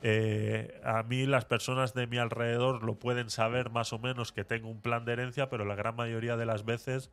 Eh, 0.04 0.80
a 0.86 1.04
mí 1.04 1.26
las 1.26 1.44
personas 1.44 1.94
de 1.94 2.08
mi 2.08 2.18
alrededor 2.18 2.84
lo 2.84 2.96
pueden 2.98 3.30
saber 3.30 3.70
más 3.72 3.92
o 3.92 4.00
menos 4.00 4.32
que 4.32 4.46
tengo 4.46 4.70
un 4.70 4.82
plan 4.82 5.04
de 5.04 5.12
herencia, 5.12 5.50
pero 5.50 5.66
la 5.66 5.76
gran 5.76 5.98
mayoría 5.98 6.38
de 6.38 6.46
las 6.46 6.64
veces 6.64 7.12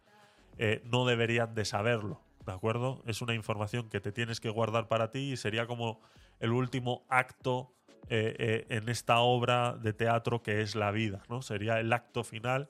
eh, 0.59 0.81
no 0.85 1.05
deberían 1.05 1.57
de 1.57 1.65
saberlo. 1.65 2.21
¿De 2.47 2.53
acuerdo? 2.53 3.03
Es 3.05 3.21
una 3.21 3.35
información 3.35 3.89
que 3.91 4.01
te 4.01 4.13
tienes 4.13 4.39
que 4.39 4.49
guardar 4.49 4.87
para 4.87 5.11
ti 5.11 5.33
y 5.33 5.37
sería 5.37 5.67
como 5.67 6.01
el 6.39 6.53
último 6.53 7.05
acto 7.09 7.75
eh, 8.11 8.65
en 8.69 8.89
esta 8.89 9.19
obra 9.19 9.73
de 9.73 9.93
teatro 9.93 10.41
que 10.41 10.63
es 10.63 10.77
la 10.77 10.93
vida, 10.93 11.25
¿no? 11.29 11.43
Sería 11.43 11.81
el 11.81 11.93
acto 11.93 12.23
final 12.23 12.69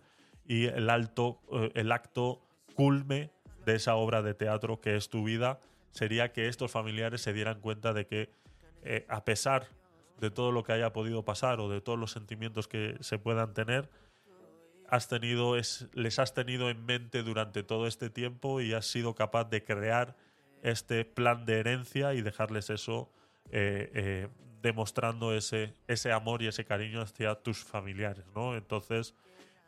y 0.48 0.64
el, 0.64 0.90
alto, 0.90 1.40
eh, 1.52 1.70
el 1.74 1.92
acto 1.92 2.40
culme 2.74 3.30
de 3.64 3.76
esa 3.76 3.94
obra 3.94 4.22
de 4.22 4.34
teatro 4.34 4.80
que 4.80 4.96
es 4.96 5.08
tu 5.08 5.22
vida, 5.22 5.60
sería 5.92 6.32
que 6.32 6.48
estos 6.48 6.72
familiares 6.72 7.20
se 7.20 7.32
dieran 7.32 7.60
cuenta 7.60 7.92
de 7.92 8.06
que 8.06 8.30
eh, 8.82 9.04
a 9.08 9.24
pesar 9.24 9.68
de 10.20 10.30
todo 10.30 10.50
lo 10.50 10.64
que 10.64 10.72
haya 10.72 10.92
podido 10.92 11.24
pasar 11.24 11.60
o 11.60 11.68
de 11.68 11.80
todos 11.80 11.98
los 11.98 12.10
sentimientos 12.10 12.66
que 12.66 12.96
se 13.00 13.18
puedan 13.18 13.54
tener, 13.54 13.88
has 14.88 15.08
tenido 15.08 15.56
es, 15.56 15.88
les 15.92 16.18
has 16.18 16.34
tenido 16.34 16.70
en 16.70 16.84
mente 16.84 17.22
durante 17.22 17.62
todo 17.62 17.86
este 17.86 18.10
tiempo 18.10 18.60
y 18.60 18.72
has 18.72 18.86
sido 18.86 19.14
capaz 19.14 19.44
de 19.44 19.62
crear 19.62 20.16
este 20.62 21.04
plan 21.04 21.44
de 21.44 21.60
herencia 21.60 22.14
y 22.14 22.22
dejarles 22.22 22.70
eso 22.70 23.10
eh, 23.50 23.90
eh, 23.94 24.28
demostrando 24.62 25.34
ese, 25.34 25.74
ese 25.86 26.10
amor 26.10 26.42
y 26.42 26.48
ese 26.48 26.64
cariño 26.64 27.02
hacia 27.02 27.34
tus 27.36 27.62
familiares, 27.62 28.24
¿no? 28.34 28.56
Entonces, 28.56 29.14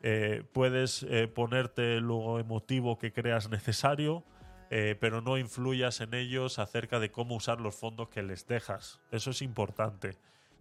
eh, 0.03 0.43
puedes 0.51 1.03
eh, 1.03 1.27
ponerte 1.27 2.01
lo 2.01 2.39
emotivo 2.39 2.97
que 2.97 3.13
creas 3.13 3.49
necesario, 3.49 4.23
eh, 4.71 4.95
pero 4.99 5.21
no 5.21 5.37
influyas 5.37 6.01
en 6.01 6.13
ellos 6.13 6.57
acerca 6.57 6.99
de 6.99 7.11
cómo 7.11 7.35
usar 7.35 7.61
los 7.61 7.75
fondos 7.75 8.09
que 8.09 8.23
les 8.23 8.47
dejas. 8.47 8.99
Eso 9.11 9.31
es 9.31 9.41
importante. 9.41 10.17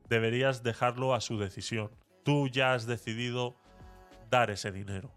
Deberías 0.09 0.63
dejarlo 0.63 1.15
a 1.15 1.21
su 1.21 1.39
decisión. 1.39 1.91
Tú 2.23 2.49
ya 2.49 2.75
has 2.75 2.87
decidido 2.87 3.57
dar 4.31 4.51
ese 4.51 4.73
dinero. 4.73 5.11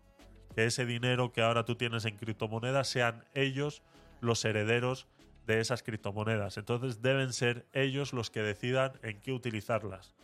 Que 0.55 0.65
ese 0.65 0.85
dinero 0.85 1.33
que 1.33 1.41
ahora 1.41 1.65
tú 1.65 1.75
tienes 1.75 2.05
en 2.05 2.15
criptomonedas 2.15 2.87
sean 2.87 3.25
ellos 3.33 3.81
los 4.21 4.45
herederos 4.45 5.07
de 5.47 5.59
esas 5.59 5.83
criptomonedas. 5.83 6.57
Entonces 6.57 7.01
deben 7.01 7.33
ser 7.33 7.65
ellos 7.73 8.13
los 8.13 8.29
que 8.29 8.41
decidan 8.41 8.93
en 9.01 9.19
qué 9.19 9.33
utilizarlas. 9.33 10.15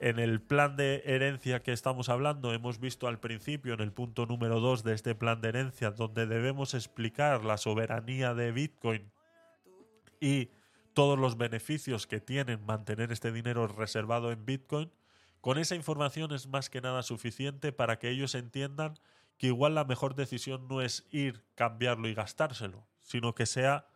En 0.00 0.20
el 0.20 0.40
plan 0.40 0.76
de 0.76 1.02
herencia 1.06 1.62
que 1.62 1.72
estamos 1.72 2.08
hablando, 2.08 2.54
hemos 2.54 2.78
visto 2.78 3.08
al 3.08 3.18
principio, 3.18 3.74
en 3.74 3.80
el 3.80 3.92
punto 3.92 4.26
número 4.26 4.60
2 4.60 4.84
de 4.84 4.94
este 4.94 5.16
plan 5.16 5.40
de 5.40 5.48
herencia, 5.48 5.90
donde 5.90 6.26
debemos 6.26 6.74
explicar 6.74 7.44
la 7.44 7.56
soberanía 7.56 8.32
de 8.32 8.52
Bitcoin 8.52 9.10
y 10.20 10.50
todos 10.94 11.18
los 11.18 11.36
beneficios 11.36 12.06
que 12.06 12.20
tienen 12.20 12.64
mantener 12.64 13.10
este 13.10 13.32
dinero 13.32 13.66
reservado 13.66 14.30
en 14.30 14.44
Bitcoin, 14.44 14.92
con 15.40 15.58
esa 15.58 15.74
información 15.74 16.32
es 16.32 16.46
más 16.46 16.70
que 16.70 16.80
nada 16.80 17.02
suficiente 17.02 17.72
para 17.72 17.98
que 17.98 18.10
ellos 18.10 18.36
entiendan 18.36 18.98
que 19.36 19.48
igual 19.48 19.74
la 19.74 19.84
mejor 19.84 20.14
decisión 20.14 20.68
no 20.68 20.80
es 20.80 21.06
ir, 21.10 21.44
cambiarlo 21.56 22.08
y 22.08 22.14
gastárselo, 22.14 22.86
sino 23.00 23.34
que 23.34 23.46
sea 23.46 23.86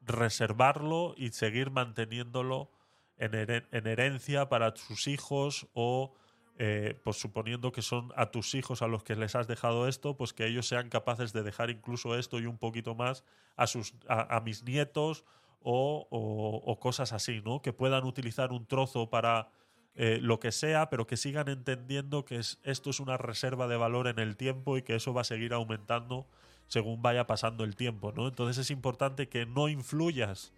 reservarlo 0.00 1.14
y 1.16 1.30
seguir 1.30 1.70
manteniéndolo 1.70 2.70
en, 3.18 3.32
heren- 3.32 3.66
en 3.72 3.86
herencia 3.86 4.48
para 4.48 4.74
sus 4.76 5.06
hijos 5.06 5.66
o 5.74 6.12
eh, 6.58 6.98
pues 7.04 7.18
suponiendo 7.18 7.70
que 7.72 7.82
son 7.82 8.12
a 8.16 8.30
tus 8.30 8.54
hijos 8.54 8.80
a 8.80 8.86
los 8.86 9.02
que 9.02 9.14
les 9.14 9.34
has 9.34 9.46
dejado 9.46 9.88
esto, 9.88 10.16
pues 10.16 10.32
que 10.32 10.46
ellos 10.46 10.66
sean 10.66 10.88
capaces 10.88 11.32
de 11.34 11.42
dejar 11.42 11.68
incluso 11.70 12.16
esto 12.16 12.38
y 12.38 12.46
un 12.46 12.56
poquito 12.56 12.94
más 12.94 13.24
a, 13.56 13.66
sus, 13.66 13.94
a, 14.08 14.40
mis 14.40 14.62
nietos 14.64 15.24
o, 15.62 16.06
o- 16.10 16.78
cosas 16.80 17.12
así, 17.12 17.42
¿no? 17.44 17.60
Que 17.60 17.72
puedan 17.74 18.04
utilizar 18.04 18.52
un 18.52 18.64
trozo 18.66 19.10
para 19.10 19.48
eh, 19.96 20.18
lo 20.22 20.38
que 20.40 20.52
sea, 20.52 20.88
pero 20.90 21.06
que 21.06 21.16
sigan 21.16 21.48
entendiendo 21.48 22.24
que 22.24 22.36
es- 22.36 22.58
esto 22.62 22.88
es 22.90 23.00
una 23.00 23.16
reserva 23.18 23.66
de 23.66 23.76
valor 23.76 24.06
en 24.08 24.18
el 24.18 24.36
tiempo 24.36 24.76
y 24.78 24.82
que 24.82 24.94
eso 24.94 25.12
va 25.12 25.22
a 25.22 25.24
seguir 25.24 25.52
aumentando 25.52 26.26
según 26.68 27.02
vaya 27.02 27.26
pasando 27.26 27.64
el 27.64 27.76
tiempo, 27.76 28.12
¿no? 28.12 28.28
Entonces 28.28 28.58
es 28.58 28.70
importante 28.70 29.28
que 29.28 29.44
no 29.46 29.68
influyas 29.68 30.52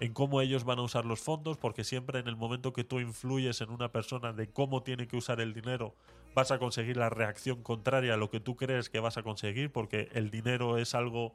en 0.00 0.12
cómo 0.12 0.40
ellos 0.40 0.64
van 0.64 0.78
a 0.78 0.82
usar 0.82 1.04
los 1.04 1.20
fondos, 1.20 1.56
porque 1.56 1.84
siempre 1.84 2.18
en 2.18 2.28
el 2.28 2.36
momento 2.36 2.72
que 2.72 2.84
tú 2.84 3.00
influyes 3.00 3.60
en 3.60 3.70
una 3.70 3.92
persona 3.92 4.32
de 4.32 4.48
cómo 4.48 4.82
tiene 4.82 5.06
que 5.06 5.16
usar 5.16 5.40
el 5.40 5.54
dinero, 5.54 5.94
vas 6.34 6.50
a 6.50 6.58
conseguir 6.58 6.96
la 6.96 7.10
reacción 7.10 7.62
contraria 7.62 8.14
a 8.14 8.16
lo 8.16 8.30
que 8.30 8.40
tú 8.40 8.56
crees 8.56 8.90
que 8.90 9.00
vas 9.00 9.16
a 9.16 9.22
conseguir, 9.22 9.70
porque 9.70 10.08
el 10.12 10.30
dinero 10.30 10.78
es 10.78 10.94
algo 10.94 11.34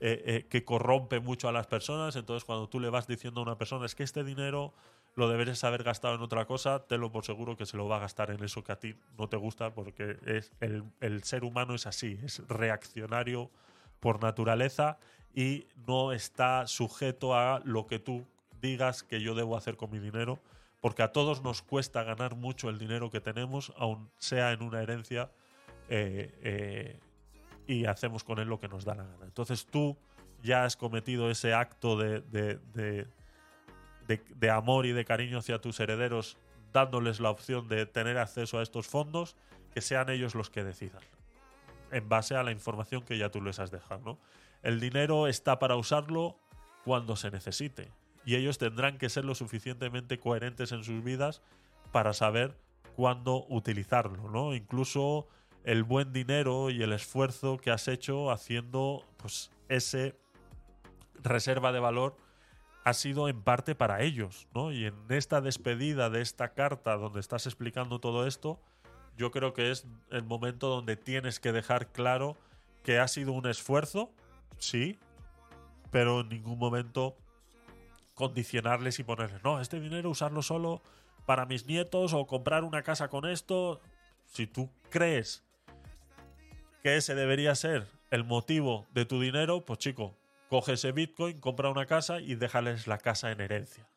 eh, 0.00 0.22
eh, 0.26 0.46
que 0.50 0.64
corrompe 0.64 1.20
mucho 1.20 1.48
a 1.48 1.52
las 1.52 1.66
personas. 1.66 2.14
Entonces, 2.16 2.44
cuando 2.44 2.68
tú 2.68 2.78
le 2.78 2.90
vas 2.90 3.06
diciendo 3.06 3.40
a 3.40 3.44
una 3.44 3.56
persona 3.56 3.86
es 3.86 3.94
que 3.94 4.02
este 4.02 4.22
dinero 4.22 4.74
lo 5.14 5.28
deberías 5.28 5.62
haber 5.64 5.84
gastado 5.84 6.16
en 6.16 6.20
otra 6.20 6.44
cosa, 6.44 6.80
te 6.86 6.98
lo 6.98 7.10
por 7.12 7.24
seguro 7.24 7.56
que 7.56 7.66
se 7.66 7.76
lo 7.76 7.86
va 7.86 7.96
a 7.96 8.00
gastar 8.00 8.30
en 8.30 8.42
eso 8.42 8.64
que 8.64 8.72
a 8.72 8.80
ti 8.80 8.96
no 9.16 9.28
te 9.28 9.36
gusta, 9.36 9.72
porque 9.72 10.18
el 11.00 11.22
ser 11.22 11.44
humano 11.44 11.74
es 11.74 11.86
así, 11.86 12.18
es 12.24 12.46
reaccionario 12.48 13.50
por 14.00 14.20
naturaleza 14.20 14.98
y 15.34 15.66
no 15.86 16.12
está 16.12 16.66
sujeto 16.66 17.34
a 17.36 17.60
lo 17.64 17.86
que 17.86 17.98
tú 17.98 18.24
digas 18.60 19.02
que 19.02 19.20
yo 19.20 19.34
debo 19.34 19.56
hacer 19.56 19.76
con 19.76 19.90
mi 19.90 19.98
dinero, 19.98 20.38
porque 20.80 21.02
a 21.02 21.12
todos 21.12 21.42
nos 21.42 21.62
cuesta 21.62 22.02
ganar 22.02 22.36
mucho 22.36 22.68
el 22.70 22.78
dinero 22.78 23.10
que 23.10 23.20
tenemos, 23.20 23.72
aun 23.76 24.10
sea 24.18 24.52
en 24.52 24.62
una 24.62 24.82
herencia, 24.82 25.30
eh, 25.88 26.32
eh, 26.42 27.00
y 27.66 27.86
hacemos 27.86 28.22
con 28.24 28.38
él 28.38 28.48
lo 28.48 28.60
que 28.60 28.68
nos 28.68 28.84
da 28.84 28.94
la 28.94 29.04
gana. 29.04 29.24
Entonces 29.24 29.66
tú 29.66 29.96
ya 30.42 30.64
has 30.64 30.76
cometido 30.76 31.30
ese 31.30 31.54
acto 31.54 31.96
de, 31.96 32.20
de- 32.20 32.58
de- 34.06 34.50
amor 34.50 34.84
y 34.84 34.92
de 34.92 35.04
cariño 35.06 35.38
hacia 35.38 35.58
tus 35.58 35.80
herederos, 35.80 36.36
dándoles 36.72 37.20
la 37.20 37.30
opción 37.30 37.68
de 37.68 37.86
tener 37.86 38.18
acceso 38.18 38.58
a 38.58 38.62
estos 38.62 38.86
fondos, 38.86 39.36
que 39.72 39.80
sean 39.80 40.10
ellos 40.10 40.34
los 40.34 40.50
que 40.50 40.62
decidan 40.62 41.00
en 41.90 42.08
base 42.08 42.34
a 42.36 42.42
la 42.42 42.50
información 42.50 43.02
que 43.02 43.16
ya 43.16 43.30
tú 43.30 43.40
les 43.40 43.58
has 43.58 43.70
dejado. 43.70 44.00
¿no? 44.04 44.18
El 44.64 44.80
dinero 44.80 45.28
está 45.28 45.58
para 45.58 45.76
usarlo 45.76 46.38
cuando 46.84 47.16
se 47.16 47.30
necesite. 47.30 47.92
Y 48.24 48.36
ellos 48.36 48.56
tendrán 48.56 48.96
que 48.96 49.10
ser 49.10 49.26
lo 49.26 49.34
suficientemente 49.34 50.18
coherentes 50.18 50.72
en 50.72 50.82
sus 50.82 51.04
vidas 51.04 51.42
para 51.92 52.14
saber 52.14 52.56
cuándo 52.96 53.44
utilizarlo. 53.50 54.30
¿no? 54.30 54.54
Incluso 54.54 55.28
el 55.64 55.84
buen 55.84 56.14
dinero 56.14 56.70
y 56.70 56.82
el 56.82 56.92
esfuerzo 56.92 57.58
que 57.58 57.70
has 57.70 57.88
hecho 57.88 58.30
haciendo 58.30 59.04
pues, 59.18 59.50
ese 59.68 60.16
reserva 61.22 61.70
de 61.70 61.80
valor 61.80 62.16
ha 62.84 62.94
sido 62.94 63.28
en 63.28 63.42
parte 63.42 63.74
para 63.74 64.00
ellos. 64.00 64.48
¿no? 64.54 64.72
Y 64.72 64.86
en 64.86 64.94
esta 65.10 65.42
despedida 65.42 66.08
de 66.08 66.22
esta 66.22 66.54
carta 66.54 66.96
donde 66.96 67.20
estás 67.20 67.44
explicando 67.44 67.98
todo 67.98 68.26
esto, 68.26 68.58
yo 69.18 69.30
creo 69.30 69.52
que 69.52 69.70
es 69.70 69.86
el 70.10 70.24
momento 70.24 70.68
donde 70.68 70.96
tienes 70.96 71.38
que 71.38 71.52
dejar 71.52 71.92
claro 71.92 72.38
que 72.82 72.98
ha 72.98 73.08
sido 73.08 73.32
un 73.32 73.46
esfuerzo, 73.46 74.10
sí, 74.58 74.98
pero 75.90 76.20
en 76.20 76.28
ningún 76.28 76.58
momento 76.58 77.16
condicionarles 78.14 78.98
y 78.98 79.04
ponerles, 79.04 79.42
no, 79.42 79.60
este 79.60 79.80
dinero 79.80 80.10
usarlo 80.10 80.42
solo 80.42 80.82
para 81.26 81.46
mis 81.46 81.66
nietos 81.66 82.12
o 82.12 82.26
comprar 82.26 82.64
una 82.64 82.82
casa 82.82 83.08
con 83.08 83.26
esto. 83.26 83.80
Si 84.26 84.46
tú 84.46 84.70
crees 84.90 85.44
que 86.82 86.96
ese 86.96 87.14
debería 87.14 87.54
ser 87.54 87.86
el 88.10 88.24
motivo 88.24 88.86
de 88.92 89.04
tu 89.04 89.20
dinero, 89.20 89.64
pues 89.64 89.78
chico, 89.78 90.16
coge 90.48 90.74
ese 90.74 90.92
Bitcoin, 90.92 91.40
compra 91.40 91.70
una 91.70 91.86
casa 91.86 92.20
y 92.20 92.34
déjales 92.34 92.86
la 92.86 92.98
casa 92.98 93.32
en 93.32 93.40
herencia 93.40 93.88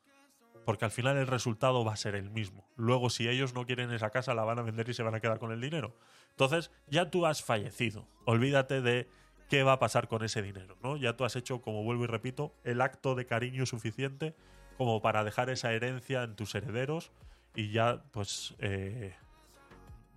porque 0.68 0.84
al 0.84 0.92
final 0.92 1.16
el 1.16 1.28
resultado 1.28 1.86
va 1.86 1.94
a 1.94 1.96
ser 1.96 2.14
el 2.14 2.30
mismo. 2.30 2.68
Luego, 2.76 3.10
si 3.10 3.30
ellos 3.30 3.54
no 3.54 3.66
quieren 3.66 3.90
esa 3.94 4.10
casa, 4.10 4.34
la 4.34 4.44
van 4.44 4.60
a 4.60 4.64
vender 4.64 4.90
y 4.90 4.94
se 4.94 5.02
van 5.02 5.16
a 5.16 5.22
quedar 5.22 5.40
con 5.40 5.54
el 5.54 5.62
dinero. 5.62 5.96
Entonces, 6.32 6.72
ya 6.88 7.10
tú 7.10 7.26
has 7.26 7.42
fallecido. 7.42 8.06
Olvídate 8.26 8.82
de 8.82 9.08
qué 9.50 9.64
va 9.64 9.74
a 9.74 9.80
pasar 9.80 10.08
con 10.08 10.24
ese 10.24 10.42
dinero, 10.42 10.76
¿no? 10.84 10.98
Ya 10.98 11.16
tú 11.16 11.26
has 11.26 11.36
hecho, 11.36 11.62
como 11.62 11.84
vuelvo 11.84 12.04
y 12.04 12.08
repito, 12.08 12.54
el 12.64 12.82
acto 12.82 13.16
de 13.16 13.26
cariño 13.26 13.66
suficiente 13.66 14.36
como 14.78 15.02
para 15.02 15.24
dejar 15.24 15.50
esa 15.50 15.74
herencia 15.74 16.24
en 16.24 16.36
tus 16.36 16.54
herederos 16.54 17.12
y 17.56 17.72
ya, 17.72 18.04
pues, 18.12 18.56
eh, 18.60 19.16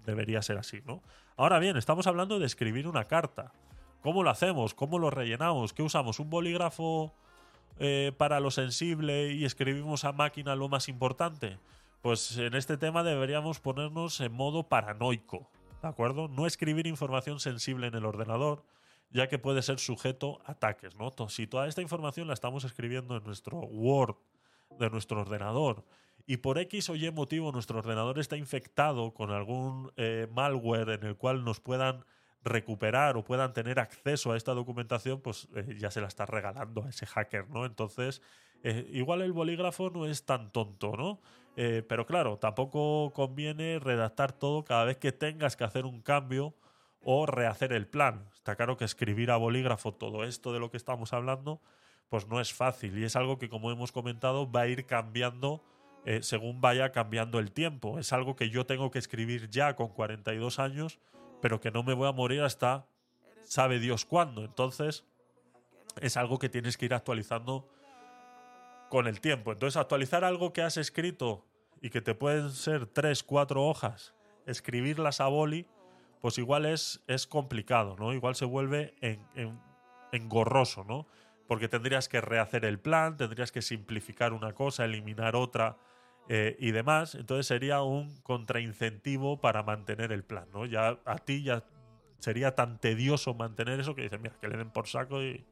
debería 0.04 0.42
ser 0.42 0.58
así, 0.58 0.82
¿no? 0.84 1.02
Ahora 1.36 1.58
bien, 1.58 1.76
estamos 1.76 2.06
hablando 2.06 2.38
de 2.38 2.46
escribir 2.46 2.86
una 2.86 3.04
carta. 3.04 3.52
¿Cómo 4.02 4.22
lo 4.22 4.30
hacemos? 4.30 4.74
¿Cómo 4.74 4.98
lo 4.98 5.10
rellenamos? 5.10 5.72
¿Qué 5.72 5.82
usamos? 5.82 6.20
¿Un 6.20 6.28
bolígrafo 6.28 7.14
eh, 7.78 8.12
para 8.18 8.40
lo 8.40 8.50
sensible 8.50 9.32
y 9.32 9.44
escribimos 9.44 10.04
a 10.04 10.12
máquina 10.12 10.54
lo 10.54 10.68
más 10.68 10.88
importante? 10.88 11.58
Pues 12.02 12.36
en 12.36 12.54
este 12.54 12.76
tema 12.76 13.02
deberíamos 13.02 13.60
ponernos 13.60 14.20
en 14.20 14.32
modo 14.32 14.68
paranoico, 14.68 15.50
¿de 15.82 15.88
acuerdo? 15.88 16.28
No 16.28 16.46
escribir 16.46 16.86
información 16.86 17.40
sensible 17.40 17.86
en 17.86 17.94
el 17.94 18.06
ordenador, 18.06 18.62
ya 19.10 19.28
que 19.28 19.38
puede 19.38 19.62
ser 19.62 19.78
sujeto 19.78 20.40
a 20.44 20.52
ataques, 20.52 20.94
¿no? 20.96 21.10
Si 21.28 21.46
toda 21.46 21.66
esta 21.66 21.82
información 21.82 22.28
la 22.28 22.34
estamos 22.34 22.64
escribiendo 22.64 23.16
en 23.16 23.24
nuestro 23.24 23.58
Word 23.58 24.16
de 24.78 24.88
nuestro 24.90 25.20
ordenador 25.20 25.84
y 26.26 26.38
por 26.38 26.58
X 26.58 26.90
o 26.90 26.96
Y 26.96 27.10
motivo 27.10 27.50
nuestro 27.50 27.78
ordenador 27.78 28.18
está 28.18 28.36
infectado 28.36 29.12
con 29.12 29.30
algún 29.30 29.92
eh, 29.96 30.28
malware 30.30 30.90
en 30.90 31.04
el 31.04 31.16
cual 31.16 31.44
nos 31.44 31.60
puedan 31.60 32.04
recuperar 32.42 33.16
o 33.16 33.24
puedan 33.24 33.52
tener 33.52 33.80
acceso 33.80 34.32
a 34.32 34.36
esta 34.36 34.54
documentación, 34.54 35.20
pues 35.20 35.48
eh, 35.56 35.76
ya 35.78 35.90
se 35.90 36.00
la 36.00 36.06
está 36.06 36.26
regalando 36.26 36.84
a 36.84 36.88
ese 36.88 37.04
hacker, 37.04 37.50
¿no? 37.50 37.66
Entonces, 37.66 38.22
eh, 38.62 38.88
igual 38.92 39.22
el 39.22 39.32
bolígrafo 39.32 39.90
no 39.90 40.06
es 40.06 40.24
tan 40.24 40.52
tonto, 40.52 40.92
¿no? 40.96 41.20
Pero 41.56 42.06
claro, 42.06 42.38
tampoco 42.38 43.12
conviene 43.12 43.78
redactar 43.80 44.32
todo 44.32 44.64
cada 44.64 44.84
vez 44.84 44.96
que 44.96 45.12
tengas 45.12 45.56
que 45.56 45.64
hacer 45.64 45.84
un 45.84 46.00
cambio 46.00 46.54
o 47.02 47.26
rehacer 47.26 47.72
el 47.72 47.86
plan. 47.86 48.28
Está 48.34 48.56
claro 48.56 48.76
que 48.76 48.84
escribir 48.84 49.30
a 49.30 49.36
bolígrafo 49.36 49.94
todo 49.94 50.24
esto 50.24 50.52
de 50.52 50.60
lo 50.60 50.70
que 50.70 50.76
estamos 50.76 51.12
hablando, 51.12 51.60
pues 52.08 52.26
no 52.26 52.40
es 52.40 52.52
fácil 52.52 52.98
y 52.98 53.04
es 53.04 53.16
algo 53.16 53.38
que, 53.38 53.48
como 53.48 53.70
hemos 53.70 53.92
comentado, 53.92 54.50
va 54.50 54.62
a 54.62 54.66
ir 54.66 54.86
cambiando 54.86 55.62
eh, 56.04 56.22
según 56.22 56.60
vaya 56.60 56.92
cambiando 56.92 57.38
el 57.38 57.52
tiempo. 57.52 57.98
Es 57.98 58.12
algo 58.12 58.36
que 58.36 58.50
yo 58.50 58.66
tengo 58.66 58.90
que 58.90 58.98
escribir 58.98 59.50
ya 59.50 59.76
con 59.76 59.88
42 59.88 60.58
años, 60.58 60.98
pero 61.40 61.60
que 61.60 61.70
no 61.70 61.82
me 61.82 61.94
voy 61.94 62.08
a 62.08 62.12
morir 62.12 62.42
hasta 62.42 62.86
sabe 63.44 63.78
Dios 63.78 64.04
cuándo. 64.04 64.44
Entonces, 64.44 65.04
es 66.00 66.16
algo 66.16 66.38
que 66.38 66.48
tienes 66.48 66.76
que 66.76 66.86
ir 66.86 66.94
actualizando 66.94 67.68
con 68.88 69.06
el 69.06 69.20
tiempo. 69.20 69.52
Entonces, 69.52 69.76
actualizar 69.76 70.24
algo 70.24 70.52
que 70.52 70.62
has 70.62 70.76
escrito 70.76 71.44
y 71.80 71.90
que 71.90 72.00
te 72.00 72.14
pueden 72.14 72.50
ser 72.50 72.86
tres, 72.86 73.22
cuatro 73.22 73.64
hojas, 73.64 74.14
escribirlas 74.46 75.20
a 75.20 75.28
boli, 75.28 75.66
pues 76.20 76.38
igual 76.38 76.66
es, 76.66 77.02
es 77.06 77.26
complicado, 77.26 77.96
¿no? 77.98 78.12
Igual 78.12 78.34
se 78.34 78.44
vuelve 78.44 78.94
en- 79.00 79.26
en- 79.34 79.60
engorroso, 80.12 80.84
¿no? 80.84 81.06
Porque 81.46 81.68
tendrías 81.68 82.08
que 82.08 82.20
rehacer 82.20 82.64
el 82.64 82.78
plan, 82.78 83.16
tendrías 83.16 83.52
que 83.52 83.62
simplificar 83.62 84.32
una 84.32 84.52
cosa, 84.52 84.84
eliminar 84.84 85.34
otra 85.36 85.76
eh, 86.28 86.56
y 86.60 86.70
demás. 86.70 87.14
Entonces 87.14 87.46
sería 87.46 87.82
un 87.82 88.20
contraincentivo 88.22 89.40
para 89.40 89.62
mantener 89.62 90.12
el 90.12 90.22
plan, 90.22 90.48
¿no? 90.52 90.66
Ya 90.66 90.98
a 91.04 91.18
ti 91.18 91.42
ya 91.42 91.64
sería 92.18 92.54
tan 92.54 92.78
tedioso 92.78 93.34
mantener 93.34 93.80
eso 93.80 93.94
que 93.94 94.02
dices, 94.02 94.20
mira, 94.20 94.36
que 94.40 94.48
le 94.48 94.58
den 94.58 94.70
por 94.70 94.86
saco 94.86 95.22
y, 95.22 95.44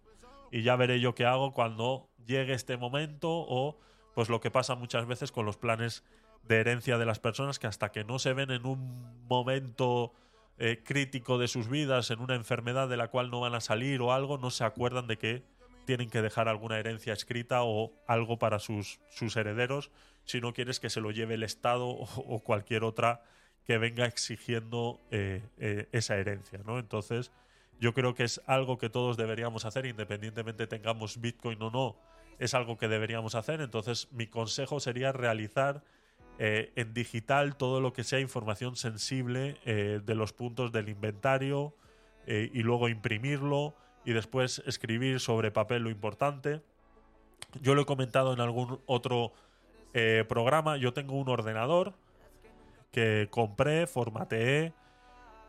y 0.53 0.62
ya 0.62 0.77
veré 0.77 1.01
yo 1.01 1.15
qué 1.15 1.24
hago 1.24 1.53
cuando 1.53 2.09
llegue 2.27 2.53
este 2.53 2.77
momento 2.77 3.28
o 3.31 3.78
pues 4.15 4.28
lo 4.28 4.40
que 4.40 4.51
pasa 4.51 4.74
muchas 4.74 5.07
veces 5.07 5.32
con 5.32 5.47
los 5.47 5.57
planes 5.57 6.05
de 6.43 6.57
herencia 6.61 6.99
de 6.99 7.07
las 7.07 7.19
personas 7.19 7.59
que 7.59 7.66
hasta 7.66 7.90
que 7.90 8.05
no 8.05 8.19
se 8.19 8.35
ven 8.35 8.51
en 8.51 8.66
un 8.66 9.27
momento 9.28 10.12
eh, 10.59 10.82
crítico 10.85 11.39
de 11.39 11.48
sus 11.48 11.68
vidas, 11.68 12.10
en 12.10 12.20
una 12.20 12.35
enfermedad 12.35 12.89
de 12.89 12.97
la 12.97 13.09
cual 13.09 13.30
no 13.30 13.40
van 13.40 13.55
a 13.55 13.60
salir 13.60 14.01
o 14.01 14.12
algo, 14.12 14.39
no 14.39 14.51
se 14.51 14.64
acuerdan 14.64 15.06
de 15.06 15.18
que 15.18 15.43
tienen 15.85 16.10
que 16.10 16.20
dejar 16.20 16.48
alguna 16.48 16.78
herencia 16.78 17.12
escrita 17.12 17.62
o 17.62 17.93
algo 18.06 18.39
para 18.39 18.59
sus, 18.59 19.01
sus 19.09 19.36
herederos 19.36 19.90
si 20.28 20.43
no 20.43 20.52
quieres 20.52 20.78
que 20.78 20.90
se 20.90 21.01
lo 21.01 21.10
lleve 21.10 21.35
el 21.35 21.43
Estado 21.43 21.89
o, 21.89 22.40
cualquier 22.40 22.85
otra 22.85 23.22
que 23.64 23.78
venga 23.78 24.05
exigiendo 24.05 25.01
eh, 25.10 25.43
eh, 25.59 25.89
esa 25.93 26.16
herencia, 26.16 26.60
¿no? 26.64 26.78
Entonces, 26.78 27.32
yo 27.80 27.94
creo 27.94 28.14
que 28.14 28.24
es 28.24 28.40
algo 28.47 28.78
que 28.78 28.90
todos 28.90 29.16
deberíamos 29.16 29.64
hacer, 29.64 29.86
independientemente 29.86 30.66
tengamos 30.66 31.20
Bitcoin 31.20 31.62
o 31.62 31.70
no, 31.70 31.97
es 32.39 32.55
algo 32.55 32.76
que 32.76 32.89
deberíamos 32.89 33.35
hacer. 33.35 33.60
Entonces, 33.60 34.09
mi 34.12 34.26
consejo 34.26 34.80
sería 34.80 35.12
realizar 35.12 35.82
eh, 36.40 36.70
en 36.77 36.94
digital 36.94 37.56
todo 37.56 37.81
lo 37.81 37.93
que 37.93 38.05
sea 38.05 38.20
información 38.20 38.77
sensible 38.77 39.56
eh, 39.65 40.01
de 40.05 40.15
los 40.15 40.32
puntos 40.32 40.70
del 40.70 40.89
inventario 40.89 41.74
eh, 42.28 42.48
y 42.55 42.62
luego 42.62 42.89
imprimirlo 42.89 43.74
y 44.05 44.12
después 44.12 44.62
escribir 44.65 45.19
sobre 45.19 45.51
papel 45.51 45.82
lo 45.82 45.90
importante. 45.90 46.62
Yo 47.60 47.74
lo 47.74 47.82
he 47.82 47.86
comentado 47.86 48.32
en 48.32 48.40
algún 48.40 48.81
otro 48.86 49.32
programa. 50.28 50.77
Yo 50.77 50.93
tengo 50.93 51.19
un 51.19 51.28
ordenador 51.28 51.94
que 52.93 53.27
compré, 53.31 53.89
formateé 53.89 54.73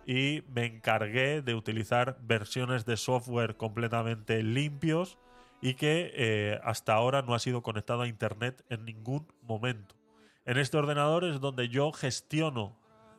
y 0.08 0.42
me 0.56 0.66
encargué 0.66 1.44
de 1.44 1.54
utilizar 1.54 2.18
versiones 2.22 2.84
de 2.86 2.98
software 2.98 3.58
completamente 3.58 4.42
limpios 4.42 5.20
y 5.62 5.76
que 5.76 6.60
hasta 6.64 6.94
ahora 6.94 7.22
no 7.22 7.36
ha 7.36 7.40
sido 7.40 7.62
conectado 7.62 8.02
a 8.02 8.08
internet 8.08 8.64
en 8.70 8.86
ningún 8.86 9.28
momento. 9.44 9.99
En 10.50 10.58
este 10.58 10.78
ordenador 10.78 11.26
es 11.26 11.40
donde 11.40 11.70
yo 11.70 11.92
gestiono 11.92 12.76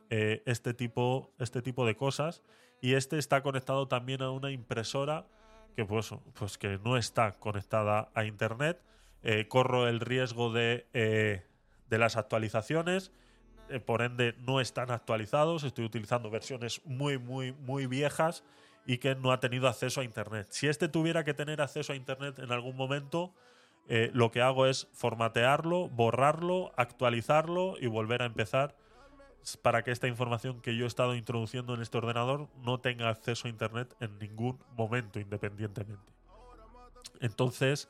eh, 0.09 0.43
este, 0.45 0.73
tipo, 0.73 1.31
este 1.39 1.61
tipo 1.61 1.85
de 1.85 1.95
cosas 1.95 2.43
y 2.81 2.95
este 2.95 3.17
está 3.17 3.41
conectado 3.41 3.87
también 3.87 4.21
a 4.21 4.31
una 4.31 4.51
impresora 4.51 5.25
que 5.73 5.85
pues, 5.85 6.13
pues 6.33 6.57
que 6.57 6.77
no 6.83 6.97
está 6.97 7.39
conectada 7.39 8.09
a 8.15 8.25
internet. 8.25 8.81
Eh, 9.23 9.47
corro 9.47 9.87
el 9.87 10.01
riesgo 10.01 10.51
de, 10.51 10.87
eh, 10.93 11.45
de 11.89 11.97
las 11.97 12.17
actualizaciones, 12.17 13.13
eh, 13.69 13.79
por 13.79 14.01
ende 14.01 14.35
no 14.39 14.59
están 14.59 14.91
actualizados, 14.91 15.63
estoy 15.63 15.85
utilizando 15.85 16.29
versiones 16.29 16.81
muy, 16.83 17.17
muy, 17.17 17.53
muy 17.53 17.87
viejas 17.87 18.43
y 18.85 18.97
que 18.97 19.15
no 19.15 19.31
ha 19.31 19.39
tenido 19.39 19.69
acceso 19.69 20.01
a 20.01 20.03
internet. 20.03 20.47
Si 20.49 20.67
este 20.67 20.89
tuviera 20.89 21.23
que 21.23 21.33
tener 21.33 21.61
acceso 21.61 21.93
a 21.93 21.95
internet 21.95 22.39
en 22.39 22.51
algún 22.51 22.75
momento, 22.75 23.33
eh, 23.87 24.09
lo 24.13 24.31
que 24.31 24.41
hago 24.41 24.67
es 24.67 24.87
formatearlo, 24.93 25.89
borrarlo, 25.89 26.71
actualizarlo 26.77 27.75
y 27.79 27.87
volver 27.87 28.21
a 28.21 28.25
empezar 28.25 28.75
para 29.61 29.83
que 29.83 29.91
esta 29.91 30.07
información 30.07 30.61
que 30.61 30.75
yo 30.75 30.85
he 30.85 30.87
estado 30.87 31.15
introduciendo 31.15 31.73
en 31.73 31.81
este 31.81 31.97
ordenador 31.97 32.47
no 32.63 32.79
tenga 32.79 33.09
acceso 33.09 33.47
a 33.47 33.49
internet 33.49 33.93
en 33.99 34.17
ningún 34.19 34.59
momento 34.77 35.19
independientemente. 35.19 36.13
Entonces, 37.19 37.89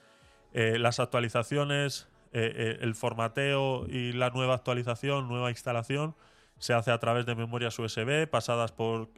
eh, 0.53 0.79
las 0.79 0.99
actualizaciones, 0.99 2.07
eh, 2.31 2.77
el 2.79 2.95
formateo 2.95 3.85
y 3.87 4.13
la 4.13 4.29
nueva 4.29 4.55
actualización, 4.55 5.27
nueva 5.27 5.49
instalación, 5.49 6.15
se 6.57 6.73
hace 6.73 6.91
a 6.91 6.99
través 6.99 7.25
de 7.25 7.35
memorias 7.35 7.77
USB 7.77 8.27
pasadas 8.27 8.71
por 8.71 9.09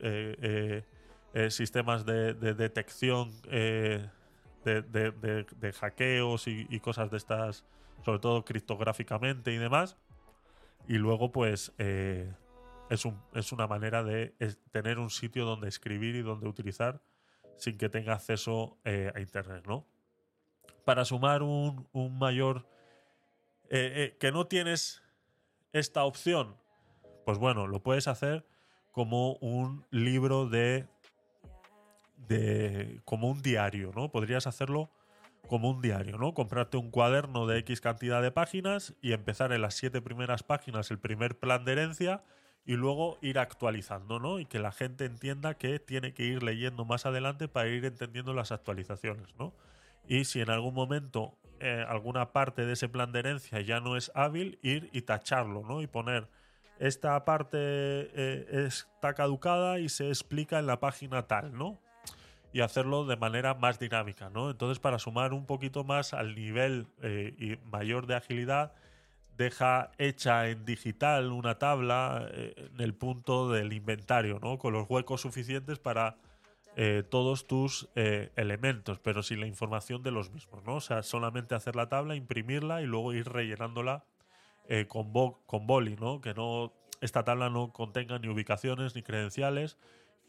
sistemas 1.50 2.06
de, 2.06 2.34
de 2.34 2.54
detección 2.54 3.32
de, 4.64 4.82
de- 4.82 5.74
hackeos 5.74 6.48
y, 6.48 6.80
cosas 6.80 7.12
de 7.12 7.18
estas, 7.18 7.66
sobre 8.04 8.20
todo 8.20 8.46
criptográficamente 8.46 9.52
y 9.52 9.58
demás. 9.58 9.98
Y 10.88 10.96
luego, 10.96 11.32
pues, 11.32 11.74
eh, 11.78 12.34
es, 12.90 13.04
es 13.34 13.52
una 13.52 13.68
manera 13.68 14.04
de 14.04 14.34
tener 14.72 15.00
un 15.00 15.10
sitio 15.10 15.46
donde 15.46 15.68
escribir 15.68 16.16
y 16.16 16.22
donde 16.22 16.48
utilizar 16.48 17.02
sin 17.58 17.78
que 17.78 17.90
tenga 17.90 18.14
acceso 18.14 18.78
eh, 18.84 19.12
a 19.16 19.20
Internet, 19.20 19.66
¿no? 19.68 19.86
Para 20.86 21.06
sumar 21.06 21.44
un, 21.44 21.88
mayor... 22.20 22.68
eh, 23.70 24.18
que 24.20 24.32
no 24.32 24.48
tienes 24.48 25.02
esta 25.72 26.04
opción, 26.04 26.56
pues 27.26 27.38
bueno, 27.38 27.68
lo 27.68 27.82
puedes 27.82 28.08
hacer 28.08 28.46
como 28.92 29.34
un 29.38 29.86
libro 29.90 30.48
de 30.48 30.88
de 32.28 33.02
como 33.06 33.30
un 33.30 33.42
diario, 33.42 33.92
¿no? 33.96 34.12
Podrías 34.12 34.48
hacerlo 34.48 34.92
como 35.48 35.70
un 35.70 35.82
diario, 35.82 36.18
¿no? 36.18 36.34
Comprarte 36.34 36.78
un 36.78 36.90
cuaderno 36.90 37.48
de 37.48 37.60
X 37.60 37.82
cantidad 37.82 38.22
de 38.22 38.32
páginas 38.32 38.96
y 39.02 39.14
empezar 39.14 39.52
en 39.52 39.62
las 39.62 39.76
siete 39.76 40.02
primeras 40.02 40.44
páginas 40.44 40.90
el 40.92 41.00
primer 41.00 41.38
plan 41.38 41.66
de 41.66 41.74
herencia 41.74 42.24
y 42.66 42.74
luego 42.74 43.18
ir 43.22 43.40
actualizando, 43.40 44.20
¿no? 44.20 44.40
Y 44.40 44.46
que 44.46 44.60
la 44.60 44.72
gente 44.72 45.06
entienda 45.06 45.56
que 45.56 45.80
tiene 45.80 46.14
que 46.14 46.24
ir 46.24 46.44
leyendo 46.44 46.86
más 46.86 47.06
adelante 47.06 47.48
para 47.48 47.68
ir 47.68 47.84
entendiendo 47.86 48.34
las 48.34 48.52
actualizaciones, 48.52 49.36
¿no? 49.38 49.54
Y 50.08 50.26
si 50.26 50.42
en 50.42 50.50
algún 50.50 50.74
momento 50.74 51.38
eh, 51.60 51.86
alguna 51.88 52.32
parte 52.32 52.66
de 52.66 52.74
ese 52.74 52.90
plan 52.90 53.12
de 53.12 53.20
herencia 53.20 53.62
ya 53.62 53.80
no 53.80 53.98
es 53.98 54.12
hábil, 54.16 54.60
ir 54.62 54.90
y 54.94 55.02
tacharlo, 55.02 55.64
¿no? 55.64 55.82
Y 55.82 55.88
poner 55.88 56.30
esta 56.80 57.24
parte 57.26 57.58
eh, 57.60 58.66
está 58.68 59.14
caducada 59.14 59.80
y 59.80 59.90
se 59.90 60.08
explica 60.08 60.60
en 60.60 60.68
la 60.68 60.80
página 60.80 61.28
tal, 61.28 61.54
¿no? 61.54 61.80
Y 62.54 62.62
hacerlo 62.62 63.06
de 63.06 63.18
manera 63.18 63.56
más 63.56 63.80
dinámica, 63.80 64.30
¿no? 64.30 64.52
Entonces, 64.52 64.80
para 64.80 65.00
sumar 65.00 65.34
un 65.34 65.48
poquito 65.48 65.84
más 65.84 66.14
al 66.14 66.36
nivel 66.36 66.86
eh, 67.02 67.34
y 67.40 67.68
mayor 67.68 68.06
de 68.06 68.16
agilidad, 68.16 68.74
deja 69.36 69.92
hecha 69.98 70.48
en 70.48 70.64
digital 70.64 71.32
una 71.32 71.58
tabla 71.58 72.28
eh, 72.32 72.54
en 72.56 72.80
el 72.80 72.94
punto 72.94 73.50
del 73.50 73.74
inventario, 73.74 74.40
¿no? 74.40 74.60
Con 74.60 74.72
los 74.72 74.88
huecos 74.88 75.22
suficientes 75.22 75.80
para 75.80 76.18
eh, 76.76 77.04
todos 77.10 77.48
tus 77.48 77.90
elementos, 77.96 79.00
pero 79.00 79.24
sin 79.24 79.40
la 79.40 79.48
información 79.48 80.04
de 80.04 80.12
los 80.12 80.32
mismos, 80.32 80.64
¿no? 80.64 80.76
O 80.76 80.82
sea, 80.82 81.02
solamente 81.02 81.56
hacer 81.56 81.76
la 81.76 81.90
tabla, 81.90 82.16
imprimirla 82.16 82.84
y 82.84 82.86
luego 82.86 83.14
ir 83.14 83.28
rellenándola 83.30 84.06
con, 84.88 85.12
con 85.46 85.68
boli, 85.68 85.96
¿no? 85.96 86.22
Que 86.22 86.36
no 86.36 86.72
esta 87.02 87.24
tabla 87.24 87.50
no 87.50 87.74
contenga 87.74 88.18
ni 88.18 88.30
ubicaciones 88.30 88.96
ni 88.96 89.04
credenciales, 89.04 89.78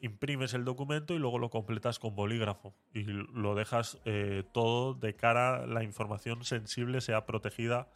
imprimes 0.05 0.53
el 0.55 0.65
documento 0.65 1.15
y 1.15 1.19
luego 1.19 1.39
lo 1.39 1.49
completas 1.51 1.99
con 1.99 2.15
bolígrafo 2.15 2.75
y 2.93 3.05
lo 3.05 3.55
dejas 3.55 3.99
eh, 4.05 4.43
todo 4.53 4.95
de 4.95 5.15
cara 5.17 5.67
la 5.67 5.83
información 5.83 6.45
sensible 6.45 7.01
sea 7.01 7.25
protegida 7.25 7.89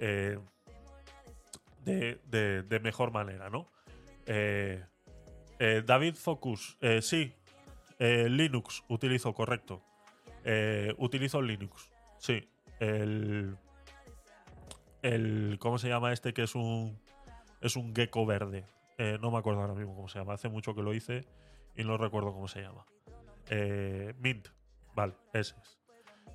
eh, 0.00 0.38
de, 1.84 2.20
de- 2.26 2.62
de 2.62 2.80
mejor 2.80 3.10
manera, 3.10 3.48
¿no? 3.48 3.68
Eh, 4.26 4.84
eh, 5.58 5.82
David 5.86 6.14
Focus, 6.16 6.76
eh, 6.80 7.00
sí, 7.00 7.32
Linux 7.98 8.84
utilizo, 8.88 9.32
correcto. 9.32 9.82
Utilizo 10.98 11.40
Linux, 11.40 11.90
sí. 12.18 12.46
El, 12.78 13.56
el, 15.02 15.56
¿cómo 15.58 15.78
se 15.78 15.88
llama 15.88 16.12
este 16.12 16.34
que 16.34 16.42
es 16.42 16.54
un, 16.54 16.98
es 17.62 17.74
un 17.76 17.94
gecko 17.94 18.26
verde? 18.26 18.64
No 19.20 19.30
me 19.30 19.38
acuerdo 19.38 19.62
ahora 19.62 19.74
mismo 19.74 19.94
cómo 19.96 20.08
se 20.08 20.18
llama. 20.18 20.34
Hace 20.34 20.48
mucho 20.50 20.74
que 20.74 20.82
lo 20.82 20.92
hice 20.92 21.24
y 21.76 21.84
no 21.84 21.96
recuerdo 21.96 22.32
cómo 22.32 22.48
se 22.48 22.62
llama. 22.62 22.86
Eh, 23.48 24.14
Mint. 24.18 24.48
Vale, 24.94 25.14
ese 25.32 25.54
es. 25.60 25.78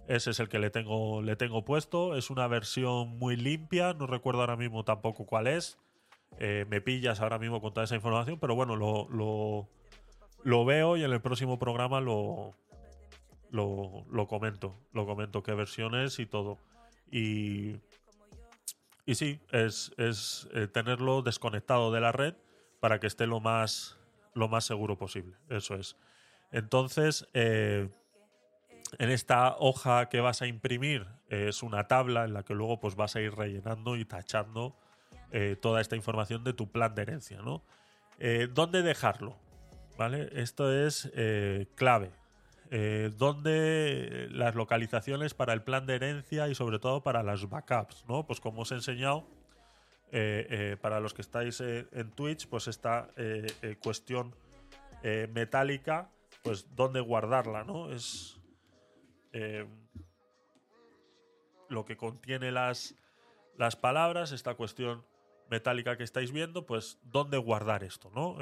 Ese 0.07 0.31
es 0.31 0.39
el 0.39 0.49
que 0.49 0.59
le 0.59 0.69
tengo, 0.69 1.21
le 1.21 1.35
tengo 1.35 1.63
puesto. 1.63 2.15
Es 2.15 2.29
una 2.29 2.47
versión 2.47 3.17
muy 3.17 3.35
limpia. 3.35 3.93
No 3.93 4.07
recuerdo 4.07 4.41
ahora 4.41 4.57
mismo 4.57 4.83
tampoco 4.83 5.25
cuál 5.25 5.47
es. 5.47 5.79
Eh, 6.39 6.65
me 6.69 6.81
pillas 6.81 7.21
ahora 7.21 7.39
mismo 7.39 7.61
con 7.61 7.73
toda 7.73 7.83
esa 7.83 7.95
información, 7.95 8.39
pero 8.39 8.55
bueno, 8.55 8.75
lo, 8.75 9.07
lo, 9.09 9.69
lo 10.43 10.65
veo 10.65 10.97
y 10.97 11.03
en 11.03 11.11
el 11.11 11.21
próximo 11.21 11.59
programa 11.59 12.01
lo, 12.01 12.55
lo, 13.51 14.05
lo 14.09 14.27
comento. 14.27 14.75
Lo 14.91 15.05
comento 15.05 15.43
qué 15.43 15.53
versión 15.53 15.95
es 15.95 16.19
y 16.19 16.25
todo. 16.25 16.57
Y, 17.11 17.77
y 19.05 19.15
sí, 19.15 19.39
es, 19.51 19.93
es 19.97 20.49
eh, 20.53 20.67
tenerlo 20.67 21.21
desconectado 21.21 21.91
de 21.91 22.01
la 22.01 22.11
red 22.11 22.35
para 22.79 22.99
que 22.99 23.07
esté 23.07 23.27
lo 23.27 23.39
más, 23.39 23.99
lo 24.33 24.47
más 24.47 24.65
seguro 24.65 24.97
posible. 24.97 25.35
Eso 25.49 25.75
es. 25.75 25.97
Entonces, 26.51 27.27
eh, 27.33 27.89
en 28.99 29.09
esta 29.09 29.55
hoja 29.57 30.09
que 30.09 30.19
vas 30.19 30.41
a 30.41 30.47
imprimir 30.47 31.07
eh, 31.29 31.47
es 31.49 31.63
una 31.63 31.87
tabla 31.87 32.25
en 32.25 32.33
la 32.33 32.43
que 32.43 32.53
luego 32.53 32.79
pues, 32.79 32.95
vas 32.95 33.15
a 33.15 33.21
ir 33.21 33.33
rellenando 33.33 33.95
y 33.95 34.05
tachando 34.05 34.75
eh, 35.31 35.55
toda 35.59 35.79
esta 35.79 35.95
información 35.95 36.43
de 36.43 36.53
tu 36.53 36.69
plan 36.69 36.93
de 36.93 37.03
herencia. 37.03 37.41
¿no? 37.41 37.63
¿Dónde 38.53 38.83
dejarlo? 38.83 39.35
¿Vale? 39.97 40.29
Esto 40.33 40.71
es 40.71 41.11
clave. 41.73 42.11
¿Dónde 43.17 44.27
las 44.29 44.53
localizaciones 44.53 45.33
para 45.33 45.53
el 45.53 45.63
plan 45.63 45.87
de 45.87 45.95
herencia 45.95 46.47
y 46.47 46.53
sobre 46.53 46.77
todo 46.77 47.01
para 47.01 47.23
las 47.23 47.49
backups? 47.49 48.05
¿no? 48.07 48.27
Pues 48.27 48.39
como 48.39 48.61
os 48.61 48.71
he 48.71 48.75
enseñado, 48.75 49.25
eh, 50.13 50.45
eh, 50.49 50.77
para 50.81 50.99
los 50.99 51.13
que 51.13 51.21
estáis 51.21 51.61
eh, 51.61 51.87
en 51.93 52.11
Twitch, 52.11 52.45
pues 52.47 52.67
esta 52.67 53.09
cuestión 53.81 54.35
metálica, 55.31 56.09
pues 56.43 56.67
dónde 56.75 56.99
guardarla, 56.99 57.63
¿no? 57.63 57.91
Es 57.91 58.37
lo 61.69 61.85
que 61.85 61.95
contiene 61.95 62.51
las, 62.51 62.95
las 63.57 63.77
palabras, 63.77 64.33
esta 64.33 64.55
cuestión 64.55 65.05
metálica 65.49 65.95
que 65.97 66.03
estáis 66.03 66.33
viendo, 66.33 66.65
pues 66.65 66.99
dónde 67.03 67.37
guardar 67.37 67.85
esto, 67.85 68.11
¿no? 68.13 68.37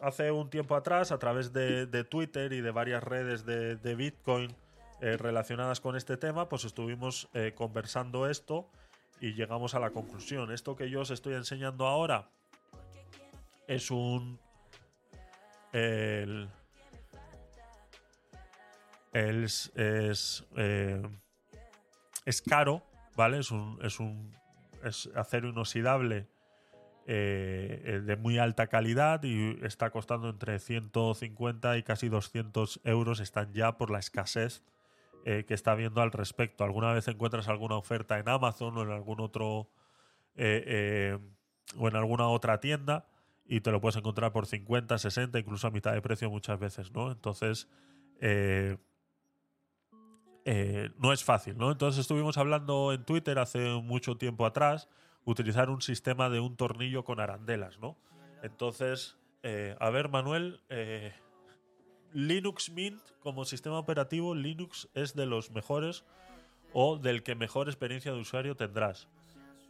Hace 0.00 0.30
un 0.32 0.50
tiempo 0.50 0.76
atrás, 0.76 1.12
a 1.12 1.18
través 1.18 1.52
de, 1.54 2.04
Twitter 2.04 2.52
y 2.52 2.60
de 2.60 2.70
varias 2.70 3.02
redes 3.02 3.46
de, 3.46 3.94
Bitcoin 3.94 4.54
relacionadas 5.00 5.80
con 5.80 5.96
este 5.96 6.18
tema, 6.18 6.50
pues 6.50 6.66
estuvimos 6.66 7.30
conversando 7.54 8.28
esto 8.28 8.68
y 9.22 9.34
llegamos 9.34 9.76
a 9.76 9.78
la 9.78 9.90
conclusión. 9.90 10.50
Esto 10.50 10.74
que 10.74 10.90
yo 10.90 11.02
os 11.02 11.10
estoy 11.12 11.34
enseñando 11.34 11.86
ahora 11.86 12.28
es 13.68 13.90
un... 13.92 14.38
El, 15.72 16.48
es, 19.12 19.72
eh, 20.56 21.02
es 22.26 22.42
caro, 22.42 22.82
¿vale? 23.14 23.38
Es 23.38 23.52
un, 23.52 23.78
es 23.82 24.00
un 24.00 24.34
es 24.82 25.08
acero 25.14 25.48
inoxidable 25.48 26.26
eh, 27.06 28.02
de 28.04 28.16
muy 28.16 28.38
alta 28.38 28.66
calidad 28.66 29.22
y 29.22 29.56
está 29.64 29.90
costando 29.90 30.30
entre 30.30 30.58
150 30.58 31.78
y 31.78 31.84
casi 31.84 32.08
200 32.08 32.80
euros. 32.82 33.20
Están 33.20 33.54
ya 33.54 33.78
por 33.78 33.90
la 33.90 34.00
escasez 34.00 34.64
eh, 35.24 35.44
que 35.46 35.54
está 35.54 35.72
habiendo 35.72 36.02
al 36.02 36.10
respecto. 36.10 36.64
Alguna 36.64 36.92
vez 36.92 37.06
encuentras 37.06 37.48
alguna 37.48 37.76
oferta 37.76 38.18
en 38.18 38.28
Amazon 38.28 38.76
o 38.76 38.82
en 38.82 38.90
algún 38.90 39.20
otro 39.20 39.70
eh, 40.34 40.64
eh, 40.66 41.18
o 41.76 41.86
en 41.86 41.94
alguna 41.94 42.26
otra 42.28 42.58
tienda 42.58 43.06
y 43.44 43.60
te 43.60 43.70
lo 43.70 43.80
puedes 43.80 43.96
encontrar 43.96 44.32
por 44.32 44.46
50, 44.46 44.98
60, 44.98 45.38
incluso 45.38 45.68
a 45.68 45.70
mitad 45.70 45.92
de 45.92 46.02
precio 46.02 46.28
muchas 46.28 46.58
veces, 46.58 46.90
¿no? 46.92 47.12
Entonces 47.12 47.68
no 50.98 51.12
es 51.12 51.24
fácil, 51.24 51.56
¿no? 51.56 51.70
Entonces 51.70 52.00
estuvimos 52.00 52.36
hablando 52.36 52.92
en 52.92 53.04
Twitter 53.04 53.38
hace 53.38 53.80
mucho 53.80 54.16
tiempo 54.16 54.44
atrás 54.44 54.88
utilizar 55.24 55.70
un 55.70 55.82
sistema 55.82 56.30
de 56.30 56.40
un 56.40 56.56
tornillo 56.56 57.04
con 57.04 57.20
arandelas, 57.20 57.78
¿no? 57.78 57.96
Entonces, 58.42 59.18
a 59.78 59.90
ver, 59.90 60.08
Manuel, 60.08 60.62
eh, 60.68 61.12
Linux 62.12 62.70
Mint 62.70 63.00
como 63.20 63.44
sistema 63.44 63.78
operativo, 63.78 64.34
Linux 64.34 64.88
es 64.94 65.14
de 65.14 65.26
los 65.26 65.50
mejores 65.50 66.04
o 66.72 66.98
del 66.98 67.22
que 67.22 67.34
mejor 67.34 67.68
experiencia 67.68 68.12
de 68.12 68.20
usuario 68.20 68.56
tendrás. 68.56 69.08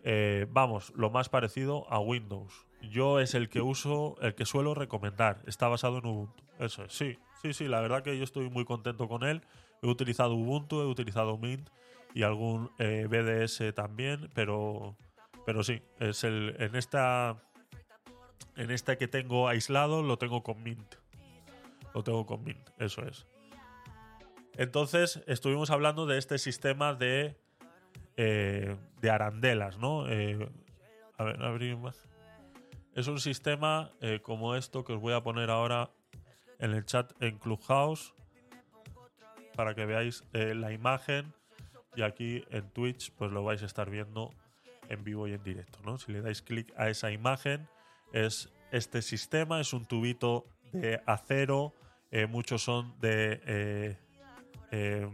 Eh, 0.04 0.46
vamos, 0.50 0.92
lo 0.96 1.10
más 1.10 1.28
parecido 1.28 1.86
a 1.90 2.00
Windows. 2.00 2.66
Yo 2.80 3.20
es 3.20 3.34
el 3.34 3.48
que 3.48 3.60
uso, 3.60 4.16
el 4.20 4.34
que 4.34 4.44
suelo 4.44 4.74
recomendar. 4.74 5.42
Está 5.46 5.68
basado 5.68 5.98
en 5.98 6.06
Ubuntu. 6.06 6.42
Eso 6.58 6.84
es, 6.84 6.92
sí, 6.92 7.18
sí, 7.40 7.52
sí. 7.52 7.68
La 7.68 7.80
verdad 7.80 8.02
que 8.02 8.16
yo 8.16 8.24
estoy 8.24 8.50
muy 8.50 8.64
contento 8.64 9.08
con 9.08 9.22
él. 9.22 9.42
He 9.80 9.88
utilizado 9.88 10.34
Ubuntu, 10.34 10.80
he 10.80 10.86
utilizado 10.86 11.38
Mint 11.38 11.68
y 12.14 12.24
algún 12.24 12.70
eh, 12.78 13.06
BDS 13.08 13.74
también, 13.74 14.30
pero, 14.34 14.96
pero 15.46 15.62
sí, 15.62 15.82
es 15.98 16.24
el 16.24 16.54
en 16.58 16.76
esta 16.76 17.42
en 18.56 18.70
este 18.70 18.98
que 18.98 19.08
tengo 19.08 19.48
aislado 19.48 20.02
lo 20.02 20.18
tengo 20.18 20.42
con 20.42 20.62
Mint. 20.62 21.01
Lo 21.94 22.02
tengo 22.02 22.26
con 22.26 22.42
Mint, 22.44 22.70
eso 22.78 23.02
es. 23.06 23.26
Entonces 24.56 25.22
estuvimos 25.26 25.70
hablando 25.70 26.06
de 26.06 26.18
este 26.18 26.38
sistema 26.38 26.94
de 26.94 27.36
eh, 28.16 28.76
de 29.00 29.10
arandelas, 29.10 29.78
¿no? 29.78 30.06
Eh, 30.08 30.48
a 31.16 31.24
ver, 31.24 31.42
abrir 31.42 31.76
más. 31.78 32.08
Es 32.94 33.06
un 33.06 33.18
sistema 33.18 33.90
eh, 34.02 34.20
como 34.22 34.54
esto 34.54 34.84
que 34.84 34.92
os 34.92 35.00
voy 35.00 35.14
a 35.14 35.22
poner 35.22 35.48
ahora 35.48 35.90
en 36.58 36.72
el 36.72 36.84
chat 36.84 37.10
en 37.22 37.38
Clubhouse 37.38 38.12
para 39.56 39.74
que 39.74 39.86
veáis 39.86 40.24
la 40.32 40.72
imagen 40.72 41.32
y 41.96 42.02
aquí 42.02 42.44
en 42.50 42.70
Twitch 42.70 43.12
pues 43.12 43.32
lo 43.32 43.42
vais 43.44 43.62
a 43.62 43.66
estar 43.66 43.90
viendo 43.90 44.30
en 44.88 45.04
vivo 45.04 45.26
y 45.26 45.32
en 45.32 45.42
directo, 45.42 45.78
¿no? 45.84 45.98
Si 45.98 46.12
le 46.12 46.20
dais 46.20 46.42
clic 46.42 46.72
a 46.76 46.88
esa 46.88 47.10
imagen 47.10 47.68
es 48.12 48.50
este 48.70 49.02
sistema, 49.02 49.60
es 49.60 49.72
un 49.72 49.84
tubito 49.84 50.46
de 50.72 51.00
acero, 51.06 51.74
eh, 52.10 52.26
muchos 52.26 52.62
son 52.62 52.94
de 53.00 53.40
eh, 53.46 53.98
eh, 54.70 55.08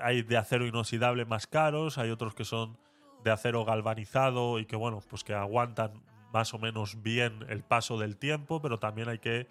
hay 0.00 0.22
de 0.22 0.36
acero 0.36 0.66
inoxidable 0.66 1.24
más 1.24 1.46
caros, 1.46 1.98
hay 1.98 2.10
otros 2.10 2.34
que 2.34 2.44
son 2.44 2.78
de 3.22 3.30
acero 3.30 3.64
galvanizado 3.64 4.58
y 4.58 4.66
que 4.66 4.76
bueno, 4.76 5.00
pues 5.08 5.24
que 5.24 5.34
aguantan 5.34 6.02
más 6.32 6.54
o 6.54 6.58
menos 6.58 7.02
bien 7.02 7.44
el 7.48 7.62
paso 7.62 7.98
del 7.98 8.16
tiempo, 8.16 8.60
pero 8.62 8.78
también 8.78 9.08
hay 9.08 9.18
que 9.18 9.46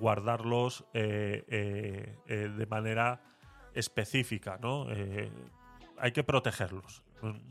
guardarlos 0.00 0.84
de 0.92 2.66
manera 2.70 3.20
específica, 3.74 4.58
¿no? 4.62 4.86
Hay 5.98 6.12
que 6.12 6.22
protegerlos. 6.22 7.02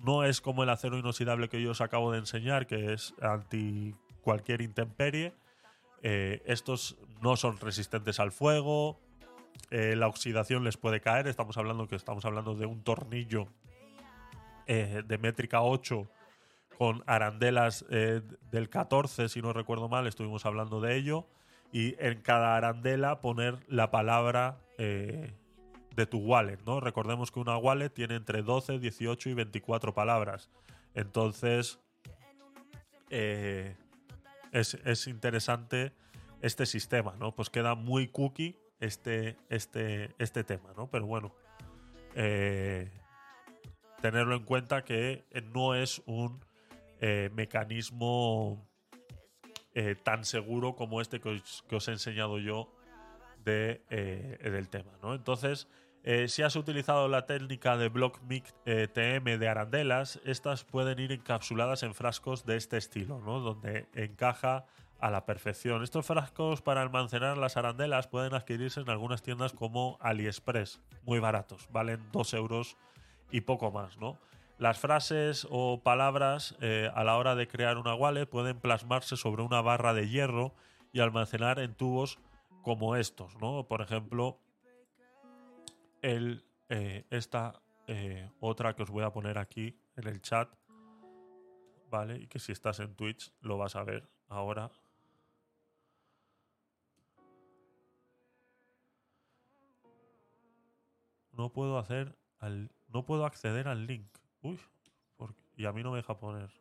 No 0.03 0.23
es 0.23 0.39
como 0.39 0.63
el 0.63 0.69
acero 0.69 0.97
inoxidable 0.97 1.49
que 1.49 1.61
yo 1.61 1.71
os 1.71 1.81
acabo 1.81 2.11
de 2.11 2.19
enseñar, 2.19 2.67
que 2.67 2.93
es 2.93 3.13
anti 3.21 3.95
cualquier 4.21 4.61
intemperie. 4.61 5.33
Eh, 6.05 6.43
estos 6.45 6.97
no 7.21 7.37
son 7.37 7.57
resistentes 7.57 8.19
al 8.19 8.33
fuego, 8.33 8.99
eh, 9.71 9.95
la 9.95 10.07
oxidación 10.07 10.65
les 10.65 10.75
puede 10.75 10.99
caer. 10.99 11.27
Estamos 11.27 11.57
hablando 11.57 11.87
que 11.87 11.95
estamos 11.95 12.25
hablando 12.25 12.55
de 12.55 12.65
un 12.65 12.83
tornillo 12.83 13.47
eh, 14.67 15.01
de 15.07 15.17
métrica 15.17 15.61
8 15.61 16.05
con 16.77 17.03
arandelas 17.07 17.85
del 17.87 18.69
14, 18.69 19.29
si 19.29 19.41
no 19.41 19.53
recuerdo 19.53 19.87
mal, 19.87 20.07
estuvimos 20.07 20.45
hablando 20.45 20.81
de 20.81 20.97
ello. 20.97 21.25
Y 21.71 21.95
en 22.03 22.21
cada 22.21 22.57
arandela 22.57 23.21
poner 23.21 23.59
la 23.67 23.89
palabra 23.89 24.57
de 24.77 26.05
tu 26.09 26.17
wallet, 26.17 26.57
¿no? 26.65 26.79
Recordemos 26.79 27.31
que 27.31 27.39
una 27.39 27.57
wallet 27.57 27.89
tiene 27.89 28.15
entre 28.15 28.41
12, 28.41 28.79
18 28.79 29.29
y 29.29 29.33
24 29.35 29.93
palabras. 29.93 30.49
Entonces, 30.95 31.79
es, 34.53 34.75
es 34.85 35.07
interesante 35.07 35.91
este 36.41 36.65
sistema, 36.65 37.15
¿no? 37.19 37.35
Pues 37.35 37.49
queda 37.49 37.75
muy 37.75 38.07
cookie 38.07 38.57
este, 38.79 39.35
este, 39.49 40.15
este 40.19 40.43
tema, 40.43 40.73
¿no? 40.77 40.89
Pero 40.89 41.05
bueno, 41.05 41.33
eh, 42.15 42.89
tenerlo 44.03 44.35
en 44.35 44.43
cuenta 44.43 44.83
que 44.83 45.23
eh, 45.31 45.41
no 45.41 45.75
es 45.75 46.01
un 46.05 46.43
eh, 46.99 47.29
mecanismo 47.33 48.69
eh, 49.73 49.95
tan 49.95 50.25
seguro 50.25 50.75
como 50.75 50.99
este 50.99 51.21
que 51.21 51.29
os, 51.29 51.63
que 51.69 51.77
os 51.77 51.87
he 51.87 51.91
enseñado 51.91 52.37
yo 52.37 52.75
de, 53.45 53.81
del 54.43 54.67
tema, 54.69 54.91
¿no? 55.01 55.13
Entonces, 55.15 55.69
eh, 56.03 56.27
si 56.27 56.43
has 56.43 56.55
utilizado 56.55 57.07
la 57.07 57.25
técnica 57.25 57.77
de 57.77 57.87
Block 57.89 58.19
Mix 58.27 58.53
eh, 58.65 58.87
TM 58.87 59.39
de 59.39 59.47
arandelas, 59.47 60.19
estas 60.25 60.65
pueden 60.65 60.99
ir 60.99 61.13
encapsuladas 61.13 61.83
en 61.83 61.93
frascos 61.93 62.45
de 62.45 62.57
este 62.57 62.77
estilo, 62.77 63.21
¿no? 63.21 63.39
Donde 63.39 63.87
encaja 63.93 64.65
a 64.99 65.09
la 65.11 65.25
perfección. 65.25 65.83
Estos 65.83 66.05
frascos 66.05 66.61
para 66.61 66.81
almacenar 66.81 67.37
las 67.37 67.57
arandelas 67.57 68.07
pueden 68.07 68.33
adquirirse 68.33 68.81
en 68.81 68.89
algunas 68.89 69.21
tiendas 69.21 69.53
como 69.53 69.97
AliExpress, 70.01 70.81
muy 71.03 71.19
baratos, 71.19 71.67
valen 71.71 72.01
2 72.11 72.33
euros 72.35 72.77
y 73.31 73.41
poco 73.41 73.71
más, 73.71 73.97
¿no? 73.97 74.17
Las 74.57 74.79
frases 74.79 75.47
o 75.49 75.81
palabras 75.83 76.55
eh, 76.61 76.89
a 76.93 77.03
la 77.03 77.17
hora 77.17 77.35
de 77.35 77.47
crear 77.47 77.77
una 77.77 77.95
wallet 77.95 78.27
pueden 78.27 78.59
plasmarse 78.59 79.17
sobre 79.17 79.41
una 79.41 79.61
barra 79.61 79.93
de 79.93 80.07
hierro 80.07 80.53
y 80.91 80.99
almacenar 80.99 81.59
en 81.59 81.73
tubos 81.73 82.19
como 82.61 82.95
estos, 82.95 83.35
¿no? 83.41 83.67
Por 83.67 83.81
ejemplo, 83.81 84.37
el, 86.03 86.45
eh, 86.69 87.05
esta 87.09 87.63
eh, 87.87 88.29
otra 88.39 88.75
que 88.75 88.83
os 88.83 88.91
voy 88.91 89.03
a 89.03 89.11
poner 89.11 89.37
aquí 89.39 89.79
en 89.95 90.07
el 90.07 90.21
chat, 90.21 90.53
¿vale? 91.89 92.17
Y 92.19 92.27
que 92.27 92.39
si 92.39 92.51
estás 92.51 92.79
en 92.79 92.93
Twitch 92.95 93.33
lo 93.41 93.57
vas 93.57 93.75
a 93.75 93.83
ver 93.83 94.07
ahora. 94.27 94.69
No 101.31 101.51
puedo 101.51 101.79
hacer 101.79 102.15
al, 102.39 102.69
no 102.89 103.05
puedo 103.05 103.25
acceder 103.25 103.67
al 103.67 103.87
link. 103.87 104.15
Uy, 104.41 104.59
y 105.55 105.65
a 105.65 105.71
mí 105.71 105.83
no 105.83 105.91
me 105.91 105.97
deja 105.97 106.19
poner. 106.19 106.51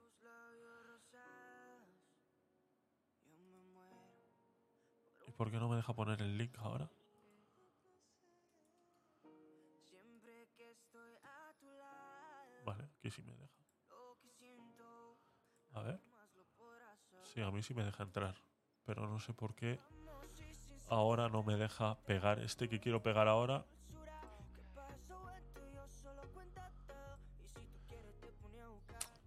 ¿Y 5.26 5.32
por 5.32 5.50
qué 5.50 5.58
no 5.58 5.68
me 5.68 5.76
deja 5.76 5.92
poner 5.94 6.22
el 6.22 6.38
link 6.38 6.56
ahora? 6.58 6.88
Vale, 12.64 12.84
aquí 12.98 13.10
sí 13.10 13.22
me 13.22 13.34
deja. 13.34 13.52
A 15.72 15.82
ver. 15.82 16.00
Sí, 17.22 17.40
a 17.40 17.50
mí 17.50 17.62
sí 17.62 17.74
me 17.74 17.84
deja 17.84 18.02
entrar. 18.02 18.36
Pero 18.84 19.06
no 19.06 19.18
sé 19.20 19.32
por 19.32 19.54
qué 19.54 19.80
ahora 20.88 21.28
no 21.28 21.42
me 21.42 21.56
deja 21.56 21.96
pegar 22.04 22.38
este 22.40 22.68
que 22.68 22.78
quiero 22.78 23.02
pegar 23.02 23.28
ahora. 23.28 23.64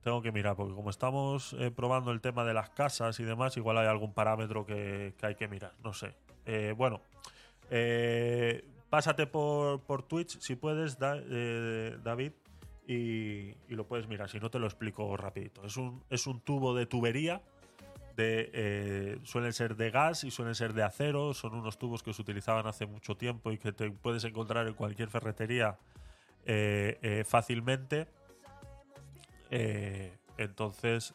Tengo 0.04 0.22
que 0.22 0.32
mirar, 0.32 0.56
porque 0.56 0.76
como 0.76 0.92
estamos 0.92 1.54
eh, 1.54 1.72
probando 1.72 2.12
el 2.12 2.22
tema 2.22 2.44
de 2.44 2.54
las 2.54 2.70
casas 2.70 3.20
y 3.20 3.24
demás, 3.24 3.58
igual 3.58 3.80
hay 3.80 3.88
algún 3.88 4.14
parámetro 4.14 4.64
que, 4.64 5.16
que 5.18 5.26
hay 5.26 5.34
que 5.34 5.48
mirar. 5.48 5.74
No 5.84 5.94
sé. 5.94 6.16
Eh, 6.46 6.76
bueno, 6.78 7.02
eh, 7.72 8.64
pásate 8.90 9.26
por, 9.26 9.82
por 9.82 10.04
Twitch 10.04 10.40
si 10.40 10.56
puedes, 10.56 11.00
eh, 11.02 11.98
David, 12.04 12.34
y, 12.88 13.56
lo 13.70 13.88
puedes 13.88 14.08
mirar. 14.08 14.30
Si 14.30 14.40
no, 14.40 14.50
te 14.50 14.60
lo 14.60 14.68
explico 14.68 15.16
rapidito. 15.18 15.66
Es 15.66 15.78
un, 15.78 16.04
es 16.10 16.28
un 16.28 16.40
tubo 16.42 16.76
de 16.76 16.86
tubería, 16.86 17.42
de, 18.16 18.50
eh, 18.54 19.20
suelen 19.24 19.54
ser 19.54 19.76
de 19.76 19.92
gas 19.92 20.24
y 20.24 20.32
suelen 20.32 20.56
ser 20.56 20.74
de 20.74 20.84
acero. 20.84 21.34
Son 21.34 21.54
unos 21.56 21.78
tubos 21.78 22.04
que 22.04 22.14
se 22.14 22.22
utilizaban 22.22 22.68
hace 22.68 22.86
mucho 22.86 23.16
tiempo 23.18 23.52
y 23.52 23.58
que 23.58 23.72
te 23.72 23.92
puedes 23.92 24.24
encontrar 24.24 24.68
en 24.68 24.74
cualquier 24.74 25.10
ferretería 25.10 25.78
eh, 26.46 27.00
eh, 27.02 27.24
fácilmente. 27.26 28.08
Entonces, 30.38 31.14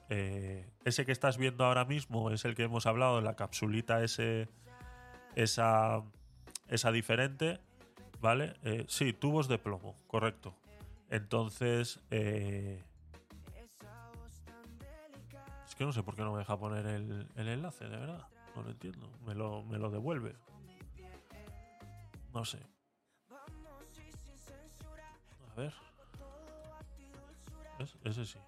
ese 0.85 1.05
que 1.05 1.13
estás 1.13 1.37
viendo 1.37 1.67
ahora 1.67 1.85
mismo 1.85 2.31
es 2.31 2.47
el 2.47 2.55
que 2.55 2.63
hemos 2.63 2.87
hablado 2.87 3.17
de 3.17 3.23
la 3.23 3.37
capsulita 3.37 4.03
ese, 4.03 4.49
esa, 5.35 6.03
esa 6.69 6.91
diferente, 6.91 7.61
¿vale? 8.23 8.55
Sí, 8.89 9.13
tubos 9.13 9.47
de 9.47 9.59
plomo, 9.59 9.95
correcto. 10.07 10.55
Entonces, 11.11 12.01
eh, 12.13 12.85
es 15.67 15.75
que 15.75 15.85
no 15.85 15.93
sé 15.93 16.05
por 16.05 16.15
qué 16.15 16.23
no 16.23 16.33
me 16.33 16.39
deja 16.39 16.57
poner 16.57 16.87
el, 16.87 17.29
enlace, 17.35 17.89
de 17.89 17.97
verdad. 17.97 18.29
No 18.55 18.63
lo 18.63 18.71
entiendo. 18.71 19.11
Me 19.27 19.35
lo, 19.35 19.65
me 19.65 19.79
lo 19.79 19.91
devuelve. 19.91 20.37
No 22.33 22.45
sé. 22.45 22.61
A 25.51 25.55
ver. 25.57 25.75
Ese 28.05 28.25
sí. 28.25 28.39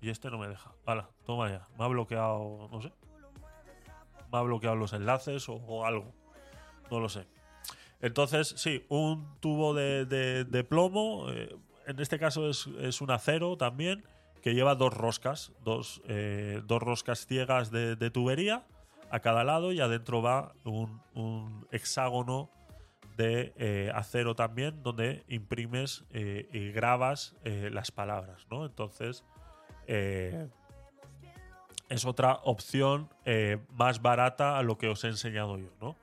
Y 0.00 0.08
este 0.08 0.30
no 0.30 0.38
me 0.38 0.48
deja. 0.48 0.72
Hala, 0.86 1.10
toma 1.26 1.50
ya. 1.50 1.68
Me 1.78 1.84
ha 1.84 1.88
bloqueado, 1.88 2.68
no 2.72 2.80
sé. 2.80 2.90
Me 4.32 4.38
ha 4.38 4.42
bloqueado 4.42 4.76
los 4.76 4.94
enlaces 4.94 5.46
o 5.48 5.84
algo. 5.84 6.14
No 6.90 7.00
lo 7.00 7.10
sé. 7.10 7.26
Entonces, 8.02 8.54
sí, 8.56 8.84
un 8.88 9.38
tubo 9.40 9.74
de, 9.74 10.66
plomo. 10.68 11.30
eh, 11.30 11.56
en 11.86 12.00
este 12.00 12.18
caso 12.18 12.48
es, 12.48 12.66
un 13.00 13.10
acero 13.10 13.56
también. 13.56 14.04
Que 14.42 14.54
lleva 14.54 14.74
dos 14.74 14.92
roscas. 14.92 15.52
Dos, 15.64 16.02
eh, 16.08 16.60
dos 16.66 16.82
roscas 16.82 17.26
ciegas 17.26 17.70
de, 17.70 18.10
tubería 18.10 18.66
a 19.10 19.20
cada 19.20 19.44
lado. 19.44 19.72
Y 19.72 19.80
adentro 19.80 20.20
va 20.20 20.52
un, 20.64 21.66
hexágono 21.70 22.50
de 23.16 23.54
eh, 23.56 23.92
acero 23.94 24.34
también. 24.34 24.82
Donde 24.82 25.24
imprimes 25.28 26.04
eh, 26.10 26.48
y 26.52 26.72
grabas 26.72 27.36
las 27.44 27.92
palabras, 27.92 28.46
¿no? 28.50 28.66
Entonces. 28.66 29.24
es 29.86 30.50
otra 32.04 32.40
opción 32.44 33.08
más 33.74 34.02
barata 34.02 34.58
a 34.58 34.62
lo 34.62 34.76
que 34.76 34.88
os 34.88 35.04
he 35.04 35.08
enseñado 35.08 35.56
yo, 35.58 35.70
¿no? 35.80 35.96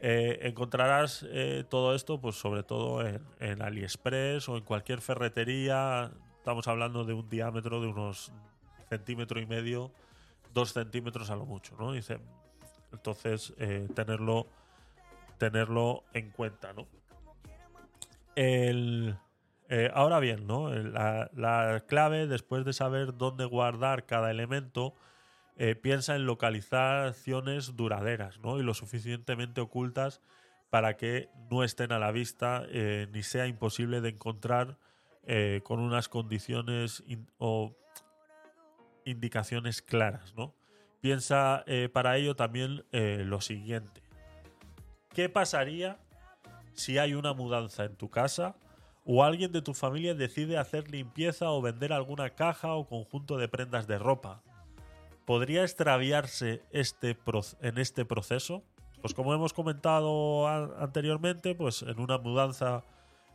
Eh, 0.00 0.40
encontrarás 0.42 1.24
eh, 1.30 1.64
todo 1.68 1.94
esto, 1.94 2.20
pues 2.20 2.36
sobre 2.36 2.62
todo 2.62 3.02
en, 3.06 3.62
AliExpress 3.62 4.48
o 4.48 4.56
en 4.56 4.64
cualquier 4.64 5.00
ferretería. 5.00 6.10
Estamos 6.38 6.68
hablando 6.68 7.04
de 7.04 7.14
un 7.14 7.28
diámetro 7.28 7.80
de 7.80 7.88
unos 7.88 8.32
centímetro 8.90 9.40
y 9.40 9.46
medio, 9.46 9.92
dos 10.52 10.72
centímetros 10.72 11.30
a 11.30 11.36
lo 11.36 11.46
mucho, 11.46 11.74
¿no? 11.78 11.92
Dice, 11.92 12.18
entonces 12.92 13.54
eh, 13.58 13.88
tenerlo, 13.94 14.46
tenerlo 15.38 16.04
en 16.12 16.30
cuenta, 16.30 16.72
¿no? 16.72 16.86
Ahora 19.94 20.20
bien, 20.20 20.46
¿no? 20.46 20.70
La 20.70 21.84
clave, 21.88 22.26
después 22.26 22.64
de 22.64 22.72
saber 22.72 23.16
dónde 23.16 23.46
guardar 23.46 24.06
cada 24.06 24.30
elemento, 24.30 24.94
eh, 25.56 25.76
piensa 25.76 26.16
en 26.16 26.26
localizaciones 26.26 27.76
duraderas 27.76 28.40
¿no? 28.40 28.58
y 28.58 28.64
lo 28.64 28.74
suficientemente 28.74 29.60
ocultas 29.60 30.20
para 30.68 30.96
que 30.96 31.28
no 31.48 31.62
estén 31.62 31.92
a 31.92 32.00
la 32.00 32.10
vista 32.10 32.64
eh, 32.70 33.06
ni 33.12 33.22
sea 33.22 33.46
imposible 33.46 34.00
de 34.00 34.08
encontrar 34.08 34.78
eh, 35.22 35.60
con 35.62 35.78
unas 35.78 36.08
condiciones 36.08 37.04
o 37.38 37.76
indicaciones 39.04 39.80
claras. 39.80 40.34
¿no? 40.34 40.56
Piensa 41.00 41.64
para 41.92 42.16
ello 42.16 42.34
también 42.34 42.84
lo 42.90 43.42
siguiente. 43.42 44.02
¿Qué 45.10 45.28
pasaría 45.28 45.98
si 46.72 46.98
hay 46.98 47.14
una 47.14 47.34
mudanza 47.34 47.84
en 47.84 47.94
tu 47.94 48.08
casa 48.08 48.56
o 49.04 49.22
alguien 49.22 49.52
de 49.52 49.60
tu 49.60 49.74
familia 49.74 50.14
decide 50.14 50.56
hacer 50.56 50.90
limpieza 50.90 51.50
o 51.50 51.60
vender 51.60 51.92
alguna 51.92 52.30
caja 52.30 52.72
o 52.72 52.88
conjunto 52.88 53.36
de 53.36 53.48
prendas 53.48 53.86
de 53.86 53.98
ropa? 53.98 54.42
¿Podría 55.24 55.62
extraviarse 55.62 56.62
este 56.70 57.16
en 57.60 57.78
este 57.78 58.04
proceso? 58.04 58.62
Pues 59.00 59.14
como 59.14 59.32
hemos 59.34 59.52
comentado 59.52 60.46
anteriormente, 60.48 61.54
pues 61.54 61.82
en 61.82 61.98
una 61.98 62.18
mudanza 62.18 62.84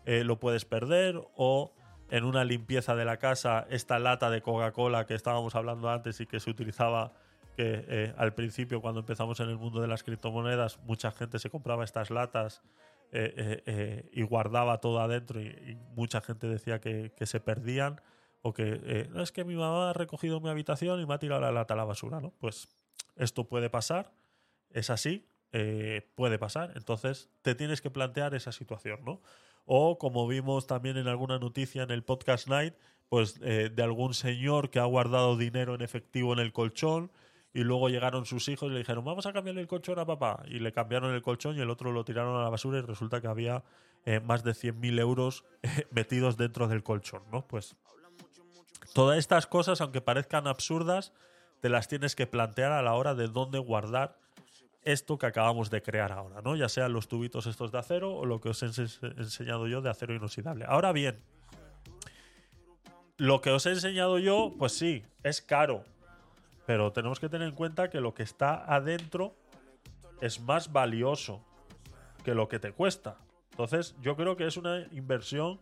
eh, 0.05 0.23
lo 0.23 0.39
puedes 0.39 0.65
perder 0.65 1.19
o 1.35 1.73
en 2.11 2.25
una 2.25 2.43
limpieza 2.43 2.95
de 2.95 3.05
la 3.05 3.17
casa 3.17 3.65
esta 3.69 3.99
lata 3.99 4.29
de 4.29 4.41
Coca-Cola 4.41 5.05
que 5.05 5.13
estábamos 5.15 5.55
hablando 5.55 5.89
antes 5.89 6.19
y 6.21 6.25
que 6.25 6.39
se 6.39 6.49
utilizaba 6.49 7.13
que 7.55 7.85
eh, 7.87 8.13
al 8.17 8.33
principio 8.33 8.81
cuando 8.81 9.01
empezamos 9.01 9.39
en 9.39 9.49
el 9.49 9.57
mundo 9.57 9.81
de 9.81 9.87
las 9.87 10.03
criptomonedas 10.03 10.79
mucha 10.85 11.11
gente 11.11 11.37
se 11.37 11.49
compraba 11.49 11.83
estas 11.83 12.09
latas 12.09 12.63
eh, 13.11 14.09
y 14.11 14.21
guardaba 14.23 14.79
todo 14.79 15.01
adentro 15.01 15.41
y, 15.41 15.47
y 15.47 15.77
mucha 15.95 16.21
gente 16.21 16.47
decía 16.47 16.79
que, 16.79 17.11
que 17.15 17.25
se 17.25 17.39
perdían 17.39 18.01
o 18.41 18.53
que 18.53 18.79
eh, 18.83 19.09
"No, 19.11 19.21
es 19.21 19.31
que 19.31 19.43
mi 19.43 19.55
mamá 19.55 19.89
ha 19.89 19.93
recogido 19.93 20.39
mi 20.39 20.49
habitación 20.49 21.01
y 21.01 21.05
me 21.05 21.13
ha 21.13 21.19
tirado 21.19 21.41
la 21.41 21.51
lata 21.51 21.73
a 21.73 21.77
la 21.77 21.85
basura, 21.85 22.19
¿no? 22.19 22.33
Pues 22.39 22.67
esto 23.15 23.47
puede 23.47 23.69
pasar, 23.69 24.13
es 24.69 24.89
así, 24.89 25.27
eh, 25.51 26.09
puede 26.15 26.37
pasar, 26.37 26.73
entonces 26.75 27.29
te 27.41 27.55
tienes 27.55 27.81
que 27.81 27.89
plantear 27.89 28.35
esa 28.35 28.51
situación, 28.51 28.99
¿no? 29.03 29.21
O 29.65 29.97
como 29.97 30.27
vimos 30.27 30.67
también 30.67 30.97
en 30.97 31.07
alguna 31.07 31.37
noticia 31.39 31.83
en 31.83 31.91
el 31.91 32.03
podcast 32.03 32.47
Night, 32.47 32.73
pues 33.09 33.39
eh, 33.41 33.69
de 33.73 33.83
algún 33.83 34.13
señor 34.13 34.69
que 34.69 34.79
ha 34.79 34.85
guardado 34.85 35.37
dinero 35.37 35.75
en 35.75 35.81
efectivo 35.81 36.33
en 36.33 36.39
el 36.39 36.53
colchón 36.53 37.11
y 37.53 37.61
luego 37.63 37.89
llegaron 37.89 38.25
sus 38.25 38.47
hijos 38.47 38.69
y 38.69 38.73
le 38.73 38.79
dijeron, 38.79 39.03
vamos 39.03 39.25
a 39.25 39.33
cambiarle 39.33 39.61
el 39.61 39.67
colchón 39.67 39.97
a 39.97 40.05
papá. 40.05 40.43
Y 40.47 40.59
le 40.59 40.71
cambiaron 40.71 41.13
el 41.13 41.21
colchón 41.23 41.57
y 41.57 41.61
el 41.61 41.69
otro 41.71 41.91
lo 41.91 42.05
tiraron 42.05 42.35
a 42.39 42.43
la 42.43 42.49
basura 42.49 42.77
y 42.77 42.81
resulta 42.81 43.21
que 43.21 43.27
había 43.27 43.63
eh, 44.05 44.19
más 44.19 44.43
de 44.43 44.51
100.000 44.51 44.99
euros 44.99 45.43
eh, 45.63 45.87
metidos 45.91 46.37
dentro 46.37 46.67
del 46.67 46.83
colchón, 46.83 47.23
¿no? 47.31 47.47
Pues 47.47 47.75
todas 48.93 49.17
estas 49.17 49.47
cosas, 49.47 49.81
aunque 49.81 50.01
parezcan 50.01 50.47
absurdas, 50.47 51.13
te 51.61 51.69
las 51.69 51.87
tienes 51.87 52.15
que 52.15 52.27
plantear 52.27 52.71
a 52.71 52.81
la 52.81 52.93
hora 52.93 53.15
de 53.15 53.27
dónde 53.27 53.59
guardar 53.59 54.17
esto 54.83 55.17
que 55.17 55.25
acabamos 55.25 55.69
de 55.69 55.81
crear 55.81 56.11
ahora, 56.11 56.41
¿no? 56.41 56.55
Ya 56.55 56.69
sean 56.69 56.93
los 56.93 57.07
tubitos 57.07 57.45
estos 57.47 57.71
de 57.71 57.79
acero 57.79 58.15
o 58.15 58.25
lo 58.25 58.39
que 58.39 58.49
os 58.49 58.63
he 58.63 58.67
ense- 58.67 59.13
enseñado 59.17 59.67
yo 59.67 59.81
de 59.81 59.89
acero 59.89 60.15
inoxidable. 60.15 60.65
Ahora 60.67 60.91
bien, 60.93 61.19
lo 63.17 63.41
que 63.41 63.51
os 63.51 63.65
he 63.65 63.71
enseñado 63.71 64.17
yo, 64.19 64.53
pues 64.57 64.77
sí, 64.77 65.03
es 65.23 65.41
caro. 65.41 65.83
Pero 66.65 66.93
tenemos 66.93 67.19
que 67.19 67.29
tener 67.29 67.49
en 67.49 67.55
cuenta 67.55 67.89
que 67.89 67.99
lo 67.99 68.13
que 68.13 68.23
está 68.23 68.63
adentro 68.73 69.35
es 70.21 70.39
más 70.39 70.71
valioso 70.71 71.43
que 72.23 72.33
lo 72.33 72.47
que 72.47 72.59
te 72.59 72.71
cuesta. 72.71 73.17
Entonces, 73.51 73.95
yo 74.01 74.15
creo 74.15 74.37
que 74.37 74.45
es 74.47 74.55
una 74.55 74.87
inversión 74.91 75.59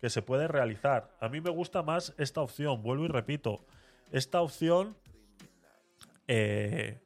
que 0.00 0.10
se 0.10 0.22
puede 0.22 0.48
realizar. 0.48 1.10
A 1.20 1.28
mí 1.28 1.40
me 1.40 1.50
gusta 1.50 1.82
más 1.82 2.14
esta 2.18 2.40
opción, 2.40 2.82
vuelvo 2.82 3.04
y 3.04 3.08
repito. 3.08 3.64
Esta 4.12 4.40
opción 4.40 4.96
eh, 6.28 7.00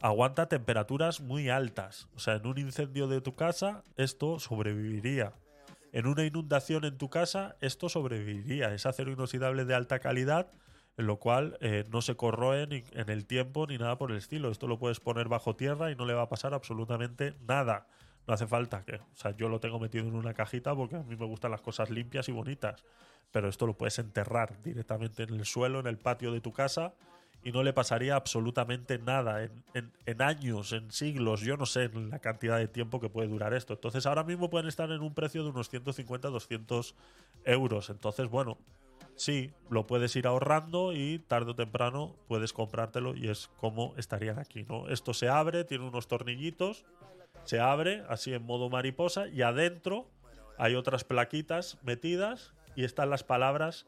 aguanta 0.00 0.48
temperaturas 0.48 1.20
muy 1.20 1.48
altas. 1.48 2.08
O 2.14 2.18
sea, 2.18 2.34
en 2.34 2.46
un 2.46 2.58
incendio 2.58 3.08
de 3.08 3.20
tu 3.20 3.34
casa, 3.34 3.82
esto 3.96 4.38
sobreviviría. 4.38 5.32
En 5.92 6.06
una 6.06 6.24
inundación 6.24 6.84
en 6.84 6.98
tu 6.98 7.08
casa, 7.08 7.56
esto 7.60 7.88
sobreviviría. 7.88 8.74
Es 8.74 8.84
acero 8.84 9.12
inoxidable 9.12 9.64
de 9.64 9.74
alta 9.74 10.00
calidad, 10.00 10.50
en 10.96 11.06
lo 11.06 11.18
cual 11.18 11.56
eh, 11.60 11.84
no 11.90 12.02
se 12.02 12.16
corroe 12.16 12.66
ni 12.66 12.84
en 12.92 13.10
el 13.10 13.26
tiempo 13.26 13.66
ni 13.66 13.78
nada 13.78 13.96
por 13.96 14.10
el 14.10 14.16
estilo. 14.16 14.50
Esto 14.50 14.66
lo 14.66 14.78
puedes 14.78 15.00
poner 15.00 15.28
bajo 15.28 15.54
tierra 15.54 15.90
y 15.90 15.96
no 15.96 16.04
le 16.04 16.14
va 16.14 16.22
a 16.22 16.28
pasar 16.28 16.52
absolutamente 16.52 17.34
nada. 17.46 17.86
No 18.26 18.34
hace 18.34 18.46
falta 18.46 18.82
que. 18.84 18.96
O 18.96 19.16
sea, 19.16 19.36
yo 19.36 19.48
lo 19.48 19.60
tengo 19.60 19.78
metido 19.78 20.06
en 20.06 20.14
una 20.14 20.34
cajita 20.34 20.74
porque 20.74 20.96
a 20.96 21.02
mí 21.02 21.16
me 21.16 21.26
gustan 21.26 21.50
las 21.50 21.60
cosas 21.60 21.90
limpias 21.90 22.28
y 22.28 22.32
bonitas. 22.32 22.84
Pero 23.32 23.48
esto 23.48 23.66
lo 23.66 23.74
puedes 23.76 23.98
enterrar 23.98 24.62
directamente 24.62 25.24
en 25.24 25.34
el 25.34 25.44
suelo, 25.44 25.80
en 25.80 25.86
el 25.88 25.98
patio 25.98 26.32
de 26.32 26.40
tu 26.40 26.52
casa, 26.52 26.94
y 27.42 27.52
no 27.52 27.62
le 27.62 27.72
pasaría 27.72 28.14
absolutamente 28.16 28.98
nada 28.98 29.42
en, 29.42 29.92
en- 30.06 30.22
años, 30.22 30.72
en 30.72 30.90
siglos, 30.90 31.40
yo 31.42 31.56
no 31.58 31.66
sé 31.66 31.84
en 31.84 32.08
la 32.08 32.18
cantidad 32.20 32.56
de 32.56 32.68
tiempo 32.68 33.00
que 33.00 33.10
puede 33.10 33.28
durar 33.28 33.52
esto. 33.52 33.74
Entonces 33.74 34.06
ahora 34.06 34.24
mismo 34.24 34.48
pueden 34.48 34.68
estar 34.68 34.90
en 34.90 35.02
un 35.02 35.12
precio 35.12 35.42
de 35.42 35.50
unos 35.50 35.68
150, 35.68 36.28
200 36.28 36.94
euros. 37.44 37.90
Entonces, 37.90 38.28
bueno, 38.28 38.56
sí, 39.16 39.50
lo 39.68 39.86
puedes 39.86 40.14
ir 40.16 40.26
ahorrando 40.26 40.92
y 40.94 41.18
tarde 41.18 41.50
o 41.50 41.54
temprano 41.54 42.14
puedes 42.28 42.52
comprártelo 42.54 43.14
y 43.14 43.28
es 43.28 43.48
como 43.58 43.92
estarían 43.98 44.38
aquí, 44.38 44.64
¿no? 44.64 44.88
Esto 44.88 45.12
se 45.12 45.28
abre, 45.28 45.64
tiene 45.64 45.84
unos 45.86 46.08
tornillitos, 46.08 46.84
se 47.44 47.60
abre 47.60 48.04
así 48.08 48.32
en 48.32 48.44
modo 48.44 48.68
mariposa 48.70 49.28
y 49.28 49.42
adentro 49.42 50.10
hay 50.58 50.74
otras 50.74 51.04
plaquitas 51.04 51.78
metidas 51.82 52.52
y 52.76 52.84
están 52.84 53.10
las 53.10 53.24
palabras 53.24 53.86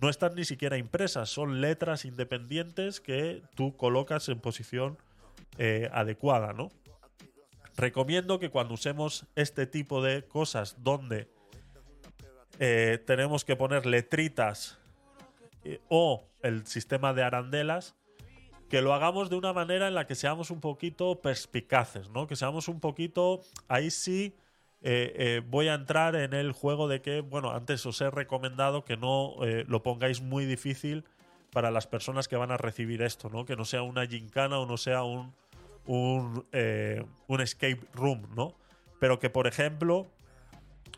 no 0.00 0.10
están 0.10 0.34
ni 0.34 0.44
siquiera 0.44 0.76
impresas, 0.76 1.30
son 1.30 1.60
letras 1.60 2.04
independientes 2.04 3.00
que 3.00 3.42
tú 3.54 3.76
colocas 3.76 4.28
en 4.28 4.40
posición 4.40 4.98
eh, 5.58 5.88
adecuada, 5.92 6.52
¿no? 6.52 6.70
Recomiendo 7.76 8.38
que 8.38 8.50
cuando 8.50 8.74
usemos 8.74 9.26
este 9.36 9.66
tipo 9.66 10.02
de 10.02 10.24
cosas 10.24 10.76
donde 10.82 11.28
eh, 12.58 13.02
tenemos 13.06 13.44
que 13.44 13.56
poner 13.56 13.86
letritas 13.86 14.78
eh, 15.64 15.80
o 15.88 16.26
el 16.42 16.66
sistema 16.66 17.12
de 17.12 17.22
arandelas, 17.22 17.94
que 18.68 18.82
lo 18.82 18.94
hagamos 18.94 19.30
de 19.30 19.36
una 19.36 19.52
manera 19.52 19.88
en 19.88 19.94
la 19.94 20.06
que 20.06 20.14
seamos 20.14 20.50
un 20.50 20.60
poquito 20.60 21.20
perspicaces, 21.20 22.10
¿no? 22.10 22.26
Que 22.26 22.36
seamos 22.36 22.68
un 22.68 22.80
poquito, 22.80 23.40
ahí 23.68 23.90
sí 23.90 24.34
eh, 24.82 25.12
eh, 25.16 25.42
voy 25.48 25.68
a 25.68 25.74
entrar 25.74 26.16
en 26.16 26.32
el 26.32 26.52
juego 26.52 26.88
de 26.88 27.00
que, 27.00 27.20
bueno, 27.20 27.50
antes 27.50 27.84
os 27.86 28.00
he 28.00 28.10
recomendado 28.10 28.84
que 28.84 28.96
no 28.96 29.34
eh, 29.42 29.64
lo 29.68 29.82
pongáis 29.82 30.20
muy 30.20 30.44
difícil 30.44 31.04
para 31.52 31.70
las 31.70 31.86
personas 31.86 32.28
que 32.28 32.36
van 32.36 32.50
a 32.50 32.56
recibir 32.56 33.02
esto, 33.02 33.30
¿no? 33.30 33.44
Que 33.44 33.56
no 33.56 33.64
sea 33.64 33.82
una 33.82 34.06
gincana 34.06 34.58
o 34.58 34.66
no 34.66 34.76
sea 34.76 35.04
un, 35.04 35.32
un, 35.86 36.44
un 37.26 37.40
escape 37.40 37.80
room, 37.94 38.28
¿no? 38.36 38.54
Pero 39.00 39.18
que, 39.18 39.30
por 39.30 39.46
ejemplo, 39.46 40.06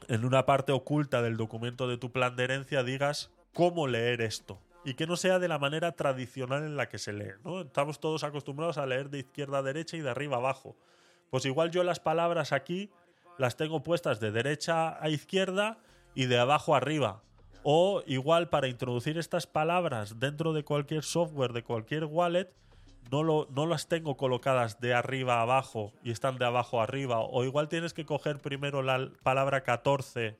en 0.08 0.24
una 0.24 0.46
parte 0.46 0.72
oculta 0.72 1.22
del 1.22 1.36
documento 1.36 1.86
de 1.86 1.98
tu 1.98 2.10
plan 2.10 2.34
de 2.34 2.44
herencia 2.44 2.82
digas 2.82 3.30
cómo 3.52 3.86
leer 3.86 4.20
esto. 4.20 4.58
Y 4.84 4.94
que 4.94 5.06
no 5.06 5.16
sea 5.16 5.38
de 5.38 5.48
la 5.48 5.58
manera 5.58 5.92
tradicional 5.92 6.64
en 6.64 6.76
la 6.76 6.88
que 6.88 6.98
se 6.98 7.12
lee, 7.12 7.32
¿no? 7.44 7.62
Estamos 7.62 8.00
todos 8.00 8.24
acostumbrados 8.24 8.78
a 8.78 8.86
leer 8.86 9.10
de 9.10 9.20
izquierda 9.20 9.58
a 9.58 9.62
derecha 9.62 9.96
y 9.96 10.00
de 10.00 10.10
arriba 10.10 10.36
a 10.36 10.40
abajo. 10.40 10.76
Pues 11.30 11.44
igual 11.44 11.70
yo 11.70 11.82
las 11.82 12.00
palabras 12.00 12.52
aquí 12.52 12.90
las 13.38 13.56
tengo 13.56 13.82
puestas 13.82 14.20
de 14.20 14.30
derecha 14.32 15.02
a 15.02 15.08
izquierda 15.08 15.78
y 16.14 16.26
de 16.26 16.38
abajo 16.38 16.74
a 16.74 16.78
arriba. 16.78 17.22
O 17.62 18.02
igual 18.06 18.48
para 18.48 18.68
introducir 18.68 19.18
estas 19.18 19.46
palabras 19.46 20.18
dentro 20.18 20.52
de 20.52 20.64
cualquier 20.64 21.02
software, 21.02 21.52
de 21.52 21.64
cualquier 21.64 22.04
wallet, 22.04 22.52
no, 23.10 23.22
lo, 23.22 23.48
no 23.50 23.66
las 23.66 23.88
tengo 23.88 24.16
colocadas 24.16 24.80
de 24.80 24.94
arriba 24.94 25.36
a 25.36 25.42
abajo 25.42 25.92
y 26.02 26.10
están 26.10 26.38
de 26.38 26.44
abajo 26.44 26.80
a 26.80 26.84
arriba. 26.84 27.20
O 27.20 27.44
igual 27.44 27.68
tienes 27.68 27.94
que 27.94 28.06
coger 28.06 28.38
primero 28.38 28.82
la 28.82 29.10
palabra 29.22 29.62
14 29.62 30.38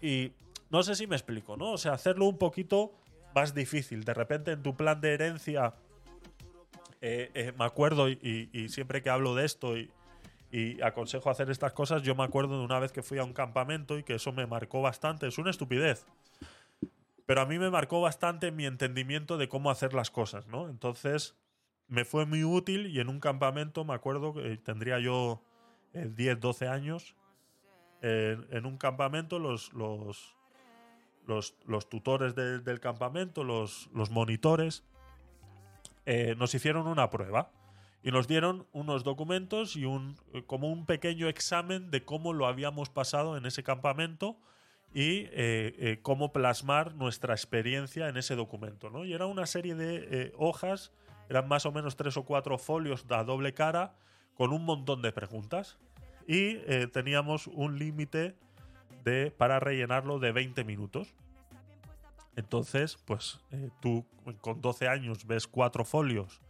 y 0.00 0.32
no 0.70 0.82
sé 0.82 0.94
si 0.94 1.06
me 1.06 1.16
explico, 1.16 1.56
¿no? 1.56 1.72
O 1.72 1.78
sea, 1.78 1.92
hacerlo 1.92 2.26
un 2.26 2.38
poquito 2.38 2.92
más 3.34 3.54
difícil. 3.54 4.04
De 4.04 4.14
repente 4.14 4.52
en 4.52 4.62
tu 4.62 4.74
plan 4.76 5.00
de 5.00 5.14
herencia, 5.14 5.74
eh, 7.00 7.30
eh, 7.34 7.52
me 7.58 7.64
acuerdo 7.64 8.08
y, 8.08 8.68
siempre 8.68 9.02
que 9.02 9.10
hablo 9.10 9.34
de 9.34 9.44
esto 9.44 9.76
y, 9.76 9.90
aconsejo 10.82 11.30
hacer 11.30 11.48
estas 11.48 11.72
cosas, 11.72 12.02
yo 12.02 12.16
me 12.16 12.24
acuerdo 12.24 12.58
de 12.58 12.64
una 12.64 12.80
vez 12.80 12.90
que 12.90 13.02
fui 13.02 13.18
a 13.18 13.24
un 13.24 13.32
campamento 13.32 13.98
y 13.98 14.02
que 14.02 14.14
eso 14.14 14.32
me 14.32 14.46
marcó 14.46 14.82
bastante. 14.82 15.28
Es 15.28 15.38
una 15.38 15.50
estupidez. 15.50 16.06
Pero 17.24 17.42
a 17.42 17.46
mí 17.46 17.60
me 17.60 17.70
marcó 17.70 18.00
bastante 18.00 18.50
mi 18.50 18.66
entendimiento 18.66 19.38
de 19.38 19.48
cómo 19.48 19.70
hacer 19.70 19.94
las 19.94 20.10
cosas, 20.10 20.48
¿no? 20.48 20.68
Entonces, 20.68 21.36
me 21.86 22.04
fue 22.04 22.26
muy 22.26 22.42
útil 22.42 22.86
y 22.86 23.00
en 23.00 23.08
un 23.08 23.20
campamento, 23.20 23.84
me 23.84 23.94
acuerdo 23.94 24.32
que 24.32 24.56
tendría 24.56 24.98
yo 24.98 25.42
eh, 25.92 26.08
10, 26.12 26.40
12 26.40 26.68
años, 26.68 27.16
eh, 28.00 28.38
en 28.50 28.64
un 28.64 28.78
campamento 28.78 29.38
los, 29.38 29.70
los, 31.30 31.88
tutores 31.88 32.34
de- 32.34 32.58
del 32.58 32.80
campamento, 32.80 33.44
los, 33.44 33.88
monitores, 34.10 34.84
eh, 36.06 36.34
nos 36.36 36.54
hicieron 36.54 36.86
una 36.86 37.08
prueba 37.10 37.50
y 38.02 38.10
nos 38.10 38.26
dieron 38.26 38.66
unos 38.72 39.04
documentos 39.04 39.76
y 39.76 39.84
eh, 39.84 40.42
como 40.46 40.70
un 40.72 40.86
pequeño 40.86 41.28
examen 41.28 41.90
de 41.90 42.04
cómo 42.04 42.32
lo 42.32 42.46
habíamos 42.46 42.88
pasado 42.90 43.36
en 43.36 43.46
ese 43.46 43.62
campamento 43.62 44.36
y 44.92 45.28
eh, 45.30 46.00
cómo 46.02 46.32
plasmar 46.32 46.94
nuestra 46.94 47.32
experiencia 47.34 48.08
en 48.08 48.16
ese 48.16 48.34
documento. 48.34 48.90
¿no? 48.90 49.04
Y 49.04 49.12
era 49.12 49.26
una 49.26 49.46
serie 49.46 49.74
de 49.74 50.32
hojas, 50.36 50.92
eran 51.28 51.46
más 51.46 51.64
o 51.64 51.70
menos 51.72 51.96
tres 51.96 52.16
o 52.16 52.24
cuatro 52.24 52.58
folios 52.58 53.04
a 53.08 53.22
doble 53.22 53.54
cara 53.54 53.94
con 54.34 54.52
un 54.52 54.64
montón 54.64 55.00
de 55.02 55.12
preguntas 55.12 55.78
y 56.26 56.56
teníamos 56.88 57.46
un 57.46 57.78
límite 57.78 58.36
de 59.04 59.30
para 59.30 59.60
rellenarlo 59.60 60.18
de 60.18 60.32
20 60.32 60.64
minutos. 60.64 61.14
Entonces, 62.36 62.96
pues 63.04 63.40
eh, 63.50 63.70
tú 63.80 64.04
con 64.40 64.60
12 64.60 64.88
años 64.88 65.26
ves 65.26 65.46
cuatro 65.46 65.84
folios 65.84 66.40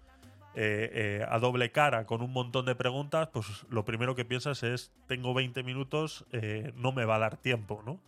eh, 0.55 0.91
eh, 0.93 1.27
a 1.29 1.39
doble 1.39 1.73
cara 1.73 2.07
con 2.07 2.23
un 2.23 2.33
montón 2.33 2.67
de 2.67 2.75
preguntas, 2.75 3.29
pues 3.33 3.47
lo 3.71 3.85
primero 3.85 4.15
que 4.15 4.25
piensas 4.25 4.63
es, 4.63 4.93
tengo 5.07 5.33
20 5.33 5.63
minutos, 5.63 6.27
no 6.75 6.93
me 6.93 7.05
va 7.05 7.17
a 7.17 7.19
dar 7.21 7.37
tiempo, 7.37 7.83
¿no? 7.87 8.01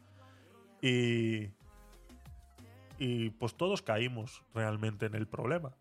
Y, 0.81 1.51
y 2.99 3.31
pues 3.31 3.55
todos 3.55 3.83
caímos 3.83 4.43
realmente 4.55 5.07
en 5.07 5.15
el 5.15 5.27
problema. 5.27 5.73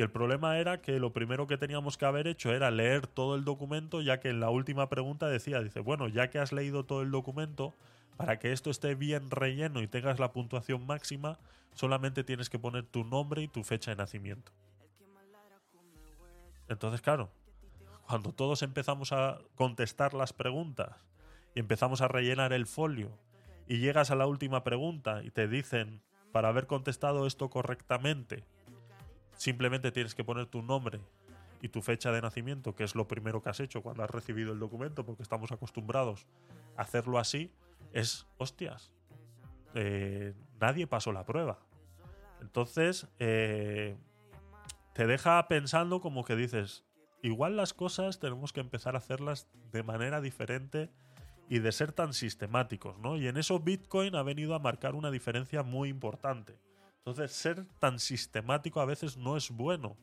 Y 0.00 0.02
el 0.02 0.10
problema 0.10 0.56
era 0.56 0.80
que 0.80 0.98
lo 0.98 1.12
primero 1.12 1.46
que 1.46 1.58
teníamos 1.58 1.98
que 1.98 2.06
haber 2.06 2.26
hecho 2.26 2.54
era 2.54 2.70
leer 2.70 3.06
todo 3.06 3.34
el 3.34 3.44
documento, 3.44 4.00
ya 4.00 4.18
que 4.18 4.30
en 4.30 4.40
la 4.40 4.48
última 4.48 4.88
pregunta 4.88 5.28
decía, 5.28 5.60
dice, 5.60 5.80
bueno, 5.80 6.08
ya 6.08 6.30
que 6.30 6.38
has 6.38 6.52
leído 6.52 6.86
todo 6.86 7.02
el 7.02 7.10
documento, 7.10 7.74
para 8.16 8.38
que 8.38 8.52
esto 8.52 8.70
esté 8.70 8.94
bien 8.94 9.30
relleno 9.30 9.82
y 9.82 9.88
tengas 9.88 10.18
la 10.18 10.32
puntuación 10.32 10.86
máxima, 10.86 11.38
solamente 11.74 12.24
tienes 12.24 12.48
que 12.48 12.58
poner 12.58 12.86
tu 12.86 13.04
nombre 13.04 13.42
y 13.42 13.48
tu 13.48 13.62
fecha 13.62 13.90
de 13.90 13.98
nacimiento. 13.98 14.52
Entonces, 16.66 17.02
claro, 17.02 17.28
cuando 18.06 18.32
todos 18.32 18.62
empezamos 18.62 19.12
a 19.12 19.36
contestar 19.54 20.14
las 20.14 20.32
preguntas 20.32 20.96
y 21.54 21.60
empezamos 21.60 22.00
a 22.00 22.08
rellenar 22.08 22.54
el 22.54 22.64
folio 22.64 23.18
y 23.68 23.80
llegas 23.80 24.10
a 24.10 24.14
la 24.14 24.26
última 24.26 24.64
pregunta 24.64 25.22
y 25.22 25.30
te 25.30 25.46
dicen, 25.46 26.00
para 26.32 26.48
haber 26.48 26.66
contestado 26.66 27.26
esto 27.26 27.50
correctamente, 27.50 28.44
simplemente 29.40 29.90
tienes 29.90 30.14
que 30.14 30.22
poner 30.22 30.44
tu 30.44 30.60
nombre 30.60 31.00
y 31.62 31.70
tu 31.70 31.80
fecha 31.80 32.12
de 32.12 32.20
nacimiento, 32.20 32.74
que 32.74 32.84
es 32.84 32.94
lo 32.94 33.08
primero 33.08 33.40
que 33.40 33.48
has 33.48 33.58
hecho 33.60 33.82
cuando 33.82 34.04
has 34.04 34.10
recibido 34.10 34.52
el 34.52 34.58
documento, 34.58 35.06
porque 35.06 35.22
estamos 35.22 35.50
acostumbrados 35.50 36.26
a 36.76 36.82
hacerlo 36.82 37.18
así, 37.18 37.50
es, 37.94 38.26
hostias, 38.36 38.92
eh, 39.74 40.34
nadie 40.60 40.86
pasó 40.86 41.10
la 41.10 41.24
prueba. 41.24 41.58
Entonces, 42.42 43.08
eh, 43.18 43.96
te 44.92 45.06
deja 45.06 45.48
pensando 45.48 46.02
como 46.02 46.22
que 46.22 46.36
dices, 46.36 46.84
igual 47.22 47.56
las 47.56 47.72
cosas 47.72 48.18
tenemos 48.18 48.52
que 48.52 48.60
empezar 48.60 48.94
a 48.94 48.98
hacerlas 48.98 49.48
de 49.72 49.82
manera 49.82 50.20
diferente 50.20 50.90
y 51.48 51.60
de 51.60 51.72
ser 51.72 51.92
tan 51.92 52.12
sistemáticos, 52.12 52.98
¿no? 52.98 53.16
Y 53.16 53.26
en 53.26 53.38
eso 53.38 53.58
Bitcoin 53.58 54.16
ha 54.16 54.22
venido 54.22 54.54
a 54.54 54.58
marcar 54.58 54.94
una 54.94 55.10
diferencia 55.10 55.62
muy 55.62 55.88
importante. 55.88 56.58
Entonces, 57.04 57.32
ser 57.32 57.66
tan 57.78 57.98
sistemático 57.98 58.80
a 58.80 58.84
veces 58.84 59.16
no 59.16 59.36
es 59.36 59.50
bueno. 59.50 59.96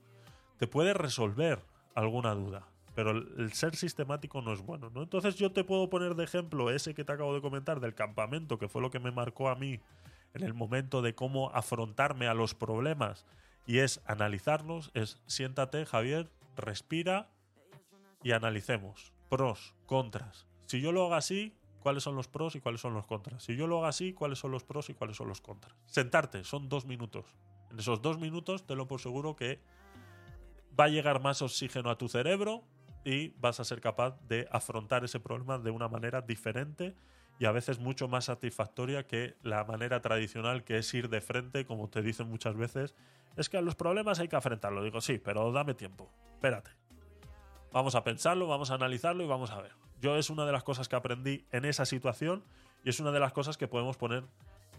Te 0.57 0.67
puede 0.67 0.93
resolver 0.93 1.63
alguna 1.93 2.33
duda, 2.33 2.67
pero 2.95 3.11
el, 3.11 3.53
ser 3.53 3.75
sistemático 3.75 4.41
no 4.41 4.53
es 4.53 4.61
bueno, 4.61 4.89
¿no? 4.89 5.03
Entonces, 5.03 5.35
yo 5.35 5.51
te 5.51 5.63
puedo 5.63 5.89
poner 5.89 6.15
de 6.15 6.23
ejemplo 6.23 6.71
ese 6.71 6.93
que 6.93 7.03
te 7.03 7.13
acabo 7.13 7.33
de 7.33 7.41
comentar 7.41 7.79
del 7.79 7.93
campamento, 7.93 8.57
que 8.57 8.67
fue 8.67 8.81
lo 8.81 8.89
que 8.89 8.99
me 8.99 9.11
marcó 9.11 9.49
a 9.49 9.55
mí 9.55 9.79
en 10.33 10.43
el 10.43 10.53
momento 10.53 11.01
de 11.01 11.15
cómo 11.15 11.51
afrontarme 11.51 12.27
a 12.27 12.33
los 12.33 12.53
problemas 12.53 13.25
y 13.65 13.79
es 13.79 14.01
analizarlos, 14.05 14.91
es 14.93 15.21
siéntate, 15.27 15.85
Javier, 15.85 16.31
respira 16.55 17.29
y 18.23 18.31
analicemos 18.31 19.13
pros, 19.29 19.75
contras. 19.85 20.47
Si 20.65 20.81
yo 20.81 20.91
lo 20.91 21.05
hago 21.05 21.15
así, 21.15 21.56
¿cuáles 21.81 22.03
son 22.03 22.15
los 22.15 22.27
pros 22.27 22.55
y 22.55 22.61
cuáles 22.61 22.81
son 22.81 22.93
los 22.93 23.05
contras? 23.05 23.43
Si 23.43 23.55
yo 23.55 23.67
lo 23.67 23.77
hago 23.77 23.85
así, 23.85 24.13
¿cuáles 24.13 24.39
son 24.39 24.51
los 24.51 24.63
pros 24.63 24.89
y 24.89 24.93
cuáles 24.93 25.17
son 25.17 25.27
los 25.27 25.41
contras? 25.41 25.75
Sentarte, 25.85 26.43
son 26.43 26.69
dos 26.69 26.85
minutos. 26.85 27.25
En 27.71 27.79
esos 27.79 28.01
dos 28.01 28.17
minutos, 28.19 28.65
te 28.65 28.75
lo 28.75 28.87
por 28.87 29.01
seguro 29.01 29.35
que 29.35 29.59
va 30.79 30.85
a 30.85 30.89
llegar 30.89 31.21
más 31.21 31.41
oxígeno 31.41 31.89
a 31.89 31.97
tu 31.97 32.07
cerebro 32.07 32.63
y 33.03 33.29
vas 33.39 33.59
a 33.59 33.63
ser 33.63 33.81
capaz 33.81 34.19
de 34.27 34.47
afrontar 34.51 35.03
ese 35.03 35.19
problema 35.19 35.57
de 35.57 35.71
una 35.71 35.87
manera 35.87 36.21
diferente 36.21 36.95
y 37.39 37.45
a 37.45 37.51
veces 37.51 37.79
mucho 37.79 38.07
más 38.07 38.25
satisfactoria 38.25 39.05
que 39.05 39.35
la 39.43 39.63
manera 39.63 40.01
tradicional 40.01 40.63
que 40.63 40.77
es 40.77 40.93
ir 40.93 41.09
de 41.09 41.21
frente, 41.21 41.65
como 41.65 41.89
te 41.89 42.01
dicen 42.01 42.29
muchas 42.29 42.55
veces, 42.55 42.95
es 43.35 43.49
que 43.49 43.57
a 43.57 43.61
los 43.61 43.75
problemas 43.75 44.19
hay 44.19 44.27
que 44.27 44.35
afrontarlo. 44.35 44.83
Digo, 44.83 45.01
sí, 45.01 45.19
pero 45.19 45.51
dame 45.51 45.73
tiempo, 45.73 46.09
espérate. 46.33 46.71
Vamos 47.71 47.95
a 47.95 48.03
pensarlo, 48.03 48.47
vamos 48.47 48.71
a 48.71 48.75
analizarlo 48.75 49.23
y 49.23 49.27
vamos 49.27 49.51
a 49.51 49.61
ver. 49.61 49.86
Yo 50.01 50.17
es 50.17 50.29
una 50.29 50.45
de 50.45 50.51
las 50.51 50.63
cosas 50.63 50.87
que 50.87 50.95
aprendí 50.95 51.45
en 51.51 51.65
esa 51.65 51.85
situación 51.85 52.43
y 52.83 52.89
es 52.89 52.99
una 52.99 53.11
de 53.11 53.19
las 53.19 53.33
cosas 53.33 53.57
que 53.57 53.67
podemos 53.67 53.97
poner 53.97 54.23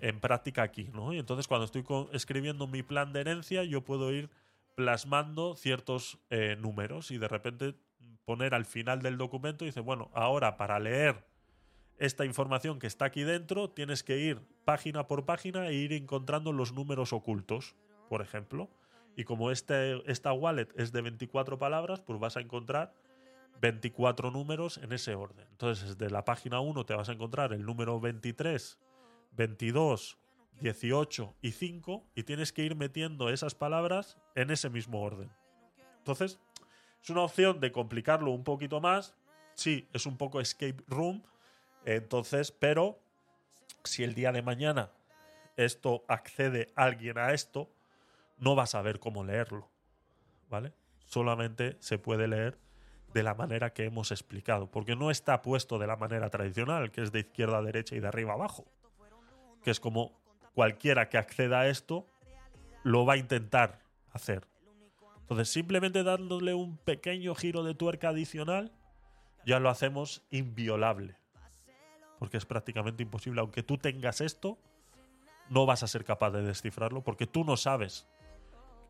en 0.00 0.20
práctica 0.20 0.62
aquí, 0.62 0.90
¿no? 0.92 1.12
Y 1.12 1.18
entonces 1.18 1.48
cuando 1.48 1.64
estoy 1.64 1.84
escribiendo 2.12 2.66
mi 2.66 2.82
plan 2.82 3.12
de 3.12 3.20
herencia, 3.20 3.64
yo 3.64 3.82
puedo 3.84 4.12
ir 4.12 4.30
plasmando 4.76 5.56
ciertos 5.56 6.18
eh, 6.30 6.56
números 6.58 7.10
y 7.10 7.18
de 7.18 7.26
repente 7.26 7.74
poner 8.24 8.54
al 8.54 8.64
final 8.64 9.02
del 9.02 9.18
documento 9.18 9.64
y 9.64 9.68
dice, 9.68 9.80
bueno, 9.80 10.10
ahora 10.14 10.56
para 10.56 10.78
leer 10.78 11.24
esta 11.98 12.24
información 12.24 12.78
que 12.78 12.86
está 12.86 13.06
aquí 13.06 13.24
dentro, 13.24 13.70
tienes 13.70 14.04
que 14.04 14.18
ir 14.18 14.40
página 14.64 15.08
por 15.08 15.24
página 15.24 15.68
e 15.68 15.74
ir 15.74 15.92
encontrando 15.92 16.52
los 16.52 16.72
números 16.72 17.12
ocultos, 17.12 17.74
por 18.08 18.22
ejemplo. 18.22 18.70
Y 19.16 19.24
como 19.24 19.50
este, 19.50 20.08
esta 20.10 20.32
wallet 20.32 20.68
es 20.76 20.92
de 20.92 21.02
24 21.02 21.58
palabras, 21.58 22.00
pues 22.00 22.20
vas 22.20 22.36
a 22.36 22.40
encontrar 22.40 22.94
24 23.60 24.30
números 24.30 24.78
en 24.78 24.92
ese 24.92 25.14
orden. 25.14 25.46
Entonces, 25.50 25.98
desde 25.98 26.12
la 26.12 26.24
página 26.24 26.60
1 26.60 26.86
te 26.86 26.94
vas 26.94 27.08
a 27.08 27.12
encontrar 27.12 27.52
el 27.52 27.64
número 27.64 28.00
23, 28.00 28.78
22, 29.32 30.18
18 30.60 31.34
y 31.42 31.52
5 31.52 32.04
y 32.14 32.22
tienes 32.24 32.52
que 32.52 32.62
ir 32.62 32.76
metiendo 32.76 33.28
esas 33.30 33.54
palabras 33.54 34.18
en 34.34 34.50
ese 34.50 34.70
mismo 34.70 35.02
orden. 35.02 35.30
Entonces, 35.98 36.40
es 37.02 37.10
una 37.10 37.22
opción 37.22 37.60
de 37.60 37.72
complicarlo 37.72 38.30
un 38.30 38.44
poquito 38.44 38.80
más. 38.80 39.14
Sí, 39.54 39.88
es 39.92 40.06
un 40.06 40.16
poco 40.16 40.40
escape 40.40 40.82
room. 40.86 41.22
Entonces, 41.84 42.52
pero 42.52 43.00
si 43.84 44.04
el 44.04 44.14
día 44.14 44.32
de 44.32 44.42
mañana 44.42 44.90
esto 45.56 46.04
accede 46.08 46.68
alguien 46.76 47.18
a 47.18 47.32
esto, 47.32 47.70
no 48.38 48.54
vas 48.54 48.74
a 48.74 48.82
ver 48.82 49.00
cómo 49.00 49.24
leerlo. 49.24 49.68
¿Vale? 50.48 50.72
Solamente 51.06 51.76
se 51.80 51.98
puede 51.98 52.28
leer 52.28 52.58
de 53.18 53.24
la 53.24 53.34
manera 53.34 53.72
que 53.72 53.84
hemos 53.84 54.12
explicado, 54.12 54.70
porque 54.70 54.94
no 54.94 55.10
está 55.10 55.42
puesto 55.42 55.76
de 55.80 55.88
la 55.88 55.96
manera 55.96 56.30
tradicional, 56.30 56.92
que 56.92 57.02
es 57.02 57.10
de 57.10 57.18
izquierda 57.18 57.58
a 57.58 57.62
derecha 57.62 57.96
y 57.96 58.00
de 58.00 58.06
arriba 58.06 58.30
a 58.30 58.34
abajo, 58.34 58.64
que 59.64 59.72
es 59.72 59.80
como 59.80 60.12
cualquiera 60.54 61.08
que 61.08 61.18
acceda 61.18 61.60
a 61.60 61.68
esto 61.68 62.06
lo 62.84 63.04
va 63.04 63.14
a 63.14 63.16
intentar 63.16 63.80
hacer. 64.12 64.46
Entonces, 65.22 65.48
simplemente 65.48 66.04
dándole 66.04 66.54
un 66.54 66.76
pequeño 66.76 67.34
giro 67.34 67.64
de 67.64 67.74
tuerca 67.74 68.10
adicional, 68.10 68.70
ya 69.44 69.58
lo 69.58 69.68
hacemos 69.68 70.22
inviolable. 70.30 71.16
Porque 72.20 72.36
es 72.36 72.46
prácticamente 72.46 73.02
imposible. 73.02 73.40
Aunque 73.40 73.64
tú 73.64 73.78
tengas 73.78 74.20
esto, 74.20 74.58
no 75.50 75.66
vas 75.66 75.82
a 75.82 75.88
ser 75.88 76.04
capaz 76.04 76.30
de 76.30 76.42
descifrarlo 76.42 77.02
porque 77.02 77.26
tú 77.26 77.42
no 77.42 77.56
sabes 77.56 78.06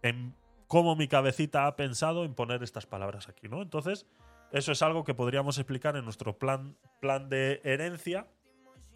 en 0.03 0.35
cómo 0.69 0.95
mi 0.95 1.09
cabecita 1.09 1.67
ha 1.67 1.75
pensado 1.75 2.25
en 2.25 2.35
poner 2.35 2.63
estas 2.63 2.87
palabras 2.87 3.29
aquí, 3.29 3.49
¿no? 3.49 3.63
Entonces, 3.63 4.07
eso 4.53 4.71
es 4.71 4.83
algo 4.83 5.03
que 5.03 5.15
podríamos 5.15 5.59
explicar 5.59 5.97
en 5.97 6.05
nuestro 6.05 6.39
plan, 6.39 6.77
plan 7.01 7.29
de 7.29 7.61
herencia. 7.65 8.29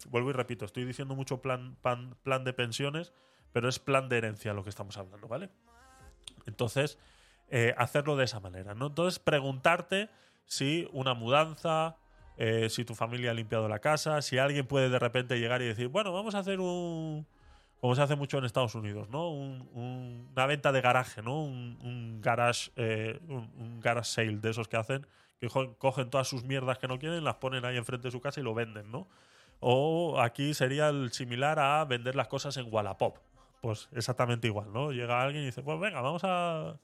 Vuelvo 0.09 0.29
y 0.29 0.33
repito, 0.33 0.65
estoy 0.65 0.85
diciendo 0.85 1.15
mucho 1.15 1.41
plan, 1.41 1.75
plan, 1.81 2.15
plan 2.23 2.43
de 2.43 2.53
pensiones, 2.53 3.11
pero 3.51 3.67
es 3.67 3.79
plan 3.79 4.07
de 4.07 4.19
herencia 4.19 4.53
lo 4.53 4.63
que 4.63 4.69
estamos 4.69 4.97
hablando, 4.97 5.27
¿vale? 5.27 5.49
Entonces, 6.45 6.99
eh, 7.49 7.73
hacerlo 7.77 8.15
de 8.15 8.25
esa 8.25 8.39
manera, 8.39 8.75
¿no? 8.75 8.87
Entonces, 8.87 9.19
preguntarte 9.19 10.09
si 10.45 10.87
una 10.91 11.15
mudanza, 11.15 11.97
eh, 12.37 12.69
si 12.69 12.85
tu 12.85 12.93
familia 12.93 13.31
ha 13.31 13.33
limpiado 13.33 13.67
la 13.67 13.79
casa, 13.79 14.21
si 14.21 14.37
alguien 14.37 14.67
puede 14.67 14.89
de 14.89 14.99
repente 14.99 15.39
llegar 15.39 15.61
y 15.61 15.65
decir, 15.65 15.87
bueno, 15.87 16.13
vamos 16.13 16.35
a 16.35 16.39
hacer 16.39 16.59
un, 16.59 17.25
como 17.83 17.95
se 17.95 18.01
hace 18.01 18.15
mucho 18.15 18.37
en 18.37 18.45
Estados 18.45 18.75
Unidos, 18.75 19.09
¿no? 19.09 19.29
Un- 19.29 19.67
un- 19.73 20.29
una 20.31 20.45
venta 20.45 20.71
de 20.71 20.79
garaje, 20.79 21.21
¿no? 21.21 21.43
Un, 21.43 22.21
garage, 22.21 22.71
eh, 22.77 23.19
un, 23.27 23.81
garage 23.81 24.09
sale 24.09 24.37
de 24.37 24.51
esos 24.51 24.69
que 24.69 24.77
hacen, 24.77 25.05
que 25.37 25.49
cogen 25.77 26.09
todas 26.09 26.29
sus 26.29 26.45
mierdas 26.45 26.77
que 26.77 26.87
no 26.87 26.97
quieren, 26.97 27.25
las 27.25 27.35
ponen 27.35 27.65
ahí 27.65 27.75
enfrente 27.75 28.07
de 28.07 28.11
su 28.13 28.21
casa 28.21 28.39
y 28.39 28.43
lo 28.43 28.53
venden, 28.53 28.89
¿no? 28.89 29.09
O 29.59 30.21
aquí 30.21 30.53
sería 30.53 30.87
el 30.87 31.11
similar 31.11 31.59
a 31.59 31.83
vender 31.83 32.15
las 32.15 32.29
cosas 32.29 32.55
en 32.55 32.73
Wallapop. 32.73 33.17
Pues 33.61 33.89
exactamente 33.91 34.47
igual, 34.47 34.71
¿no? 34.71 34.93
Llega 34.93 35.21
alguien 35.21 35.43
y 35.43 35.47
dice, 35.47 35.61
pues 35.61 35.77
venga, 35.77 35.99
vamos 35.99 36.21
a, 36.23 36.77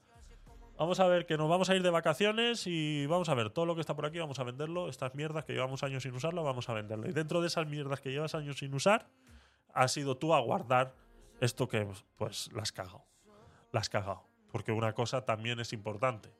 Vamos 0.76 1.00
a 1.00 1.06
ver 1.06 1.24
que 1.24 1.38
nos 1.38 1.48
vamos 1.48 1.70
a 1.70 1.76
ir 1.76 1.82
de 1.82 1.88
vacaciones 1.90 2.66
y 2.66 3.06
vamos 3.06 3.30
a 3.30 3.34
ver 3.34 3.48
todo 3.48 3.64
lo 3.64 3.74
que 3.74 3.80
está 3.80 3.96
por 3.96 4.04
aquí, 4.04 4.18
vamos 4.18 4.38
a 4.38 4.44
venderlo. 4.44 4.90
Estas 4.90 5.14
mierdas 5.14 5.46
que 5.46 5.54
llevamos 5.54 5.82
años 5.82 6.02
sin 6.02 6.14
usarlo, 6.14 6.42
vamos 6.44 6.68
a 6.68 6.74
venderlo. 6.74 7.08
Y 7.08 7.12
dentro 7.12 7.40
de 7.40 7.46
esas 7.46 7.66
mierdas 7.66 8.02
que 8.02 8.10
llevas 8.12 8.34
años 8.34 8.58
sin 8.58 8.74
usar, 8.74 9.06
has 9.74 9.92
sido 9.92 10.16
tú 10.16 10.34
a 10.34 10.40
guardar 10.40 10.94
esto 11.40 11.68
que, 11.68 11.86
pues, 12.16 12.52
las 12.52 12.72
cagado. 12.72 13.04
Las 13.72 13.88
cagado. 13.88 14.22
Porque 14.50 14.72
una 14.72 14.92
cosa 14.92 15.24
también 15.24 15.60
es 15.60 15.72
importante. 15.72 16.32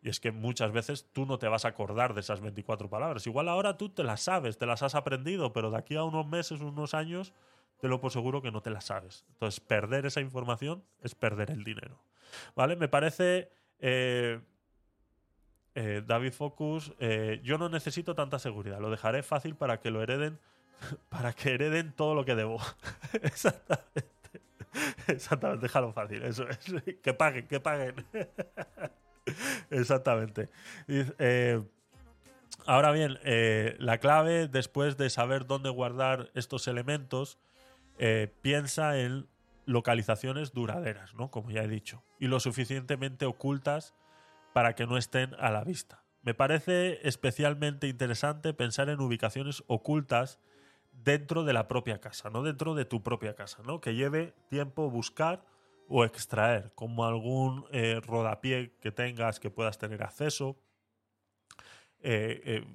Y 0.00 0.10
es 0.10 0.20
que 0.20 0.30
muchas 0.30 0.70
veces 0.70 1.08
tú 1.12 1.26
no 1.26 1.38
te 1.38 1.48
vas 1.48 1.64
a 1.64 1.68
acordar 1.68 2.14
de 2.14 2.20
esas 2.20 2.40
24 2.40 2.88
palabras. 2.88 3.26
Igual 3.26 3.48
ahora 3.48 3.76
tú 3.76 3.88
te 3.88 4.04
las 4.04 4.22
sabes, 4.22 4.56
te 4.56 4.66
las 4.66 4.82
has 4.82 4.94
aprendido, 4.94 5.52
pero 5.52 5.70
de 5.70 5.78
aquí 5.78 5.96
a 5.96 6.04
unos 6.04 6.26
meses, 6.26 6.60
unos 6.60 6.94
años, 6.94 7.32
te 7.80 7.88
lo 7.88 8.00
por 8.00 8.12
seguro 8.12 8.40
que 8.40 8.52
no 8.52 8.60
te 8.60 8.70
las 8.70 8.84
sabes. 8.84 9.24
Entonces, 9.30 9.60
perder 9.60 10.06
esa 10.06 10.20
información 10.20 10.84
es 11.00 11.14
perder 11.14 11.50
el 11.50 11.64
dinero. 11.64 12.00
¿Vale? 12.54 12.76
Me 12.76 12.88
parece. 12.88 13.50
eh, 13.80 14.40
eh, 15.80 16.02
David 16.04 16.32
Focus, 16.32 16.92
eh, 16.98 17.40
yo 17.44 17.56
no 17.56 17.68
necesito 17.68 18.16
tanta 18.16 18.40
seguridad. 18.40 18.80
Lo 18.80 18.90
dejaré 18.90 19.22
fácil 19.22 19.54
para 19.54 19.78
que 19.78 19.92
lo 19.92 20.02
hereden. 20.02 20.40
Para 21.08 21.32
que 21.32 21.54
hereden 21.54 21.92
todo 21.92 22.14
lo 22.14 22.24
que 22.24 22.34
debo. 22.34 22.60
Exactamente. 23.22 24.08
Exactamente, 25.06 25.62
déjalo 25.62 25.92
fácil. 25.92 26.22
Eso 26.22 26.48
es. 26.48 26.58
Que 27.02 27.14
paguen, 27.14 27.46
que 27.46 27.60
paguen. 27.60 27.94
Exactamente. 29.70 30.48
Eh, 30.86 31.62
ahora 32.66 32.92
bien, 32.92 33.18
eh, 33.24 33.76
la 33.78 33.98
clave 33.98 34.48
después 34.48 34.96
de 34.96 35.10
saber 35.10 35.46
dónde 35.46 35.70
guardar 35.70 36.30
estos 36.34 36.68
elementos, 36.68 37.38
eh, 37.98 38.32
piensa 38.42 38.98
en 38.98 39.26
localizaciones 39.66 40.52
duraderas, 40.52 41.14
¿no? 41.14 41.30
Como 41.30 41.50
ya 41.50 41.62
he 41.62 41.68
dicho, 41.68 42.02
y 42.18 42.28
lo 42.28 42.40
suficientemente 42.40 43.26
ocultas 43.26 43.94
para 44.54 44.74
que 44.74 44.86
no 44.86 44.96
estén 44.96 45.34
a 45.38 45.50
la 45.50 45.62
vista. 45.62 46.02
Me 46.22 46.34
parece 46.34 47.06
especialmente 47.06 47.86
interesante 47.86 48.54
pensar 48.54 48.88
en 48.88 49.00
ubicaciones 49.00 49.62
ocultas 49.66 50.38
dentro 51.04 51.44
de 51.44 51.52
la 51.52 51.68
propia 51.68 52.00
casa, 52.00 52.30
no 52.30 52.42
dentro 52.42 52.74
de 52.74 52.84
tu 52.84 53.02
propia 53.02 53.34
casa, 53.34 53.62
¿no? 53.64 53.80
Que 53.80 53.94
lleve 53.94 54.34
tiempo 54.48 54.90
buscar 54.90 55.44
o 55.88 56.04
extraer, 56.04 56.70
como 56.74 57.06
algún 57.06 57.64
eh, 57.72 58.00
rodapié 58.06 58.72
que 58.80 58.92
tengas 58.92 59.40
que 59.40 59.50
puedas 59.50 59.78
tener 59.78 60.02
acceso, 60.02 60.56
eh, 62.00 62.42
eh, 62.44 62.66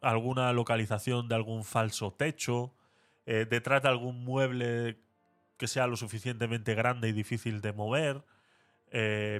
alguna 0.00 0.52
localización 0.52 1.28
de 1.28 1.34
algún 1.34 1.64
falso 1.64 2.12
techo, 2.12 2.72
detrás 3.24 3.82
de 3.82 3.88
algún 3.88 4.22
mueble 4.22 5.00
que 5.56 5.66
sea 5.66 5.88
lo 5.88 5.96
suficientemente 5.96 6.76
grande 6.76 7.08
y 7.08 7.12
difícil 7.12 7.60
de 7.60 7.72
mover. 7.72 8.22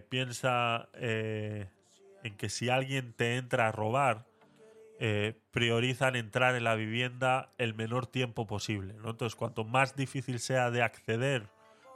Piensa 0.09 0.89
en 0.93 2.37
que 2.37 2.49
si 2.49 2.69
alguien 2.69 3.13
te 3.13 3.37
entra 3.37 3.69
a 3.69 3.73
robar, 3.73 4.27
eh, 4.99 5.39
priorizan 5.51 6.17
entrar 6.17 6.55
en 6.55 6.65
la 6.65 6.75
vivienda 6.75 7.53
el 7.59 7.75
menor 7.75 8.07
tiempo 8.07 8.47
posible. 8.47 8.95
Entonces, 8.95 9.35
cuanto 9.37 9.65
más 9.65 9.95
difícil 9.95 10.39
sea 10.39 10.71
de 10.71 10.83
acceder 10.83 11.49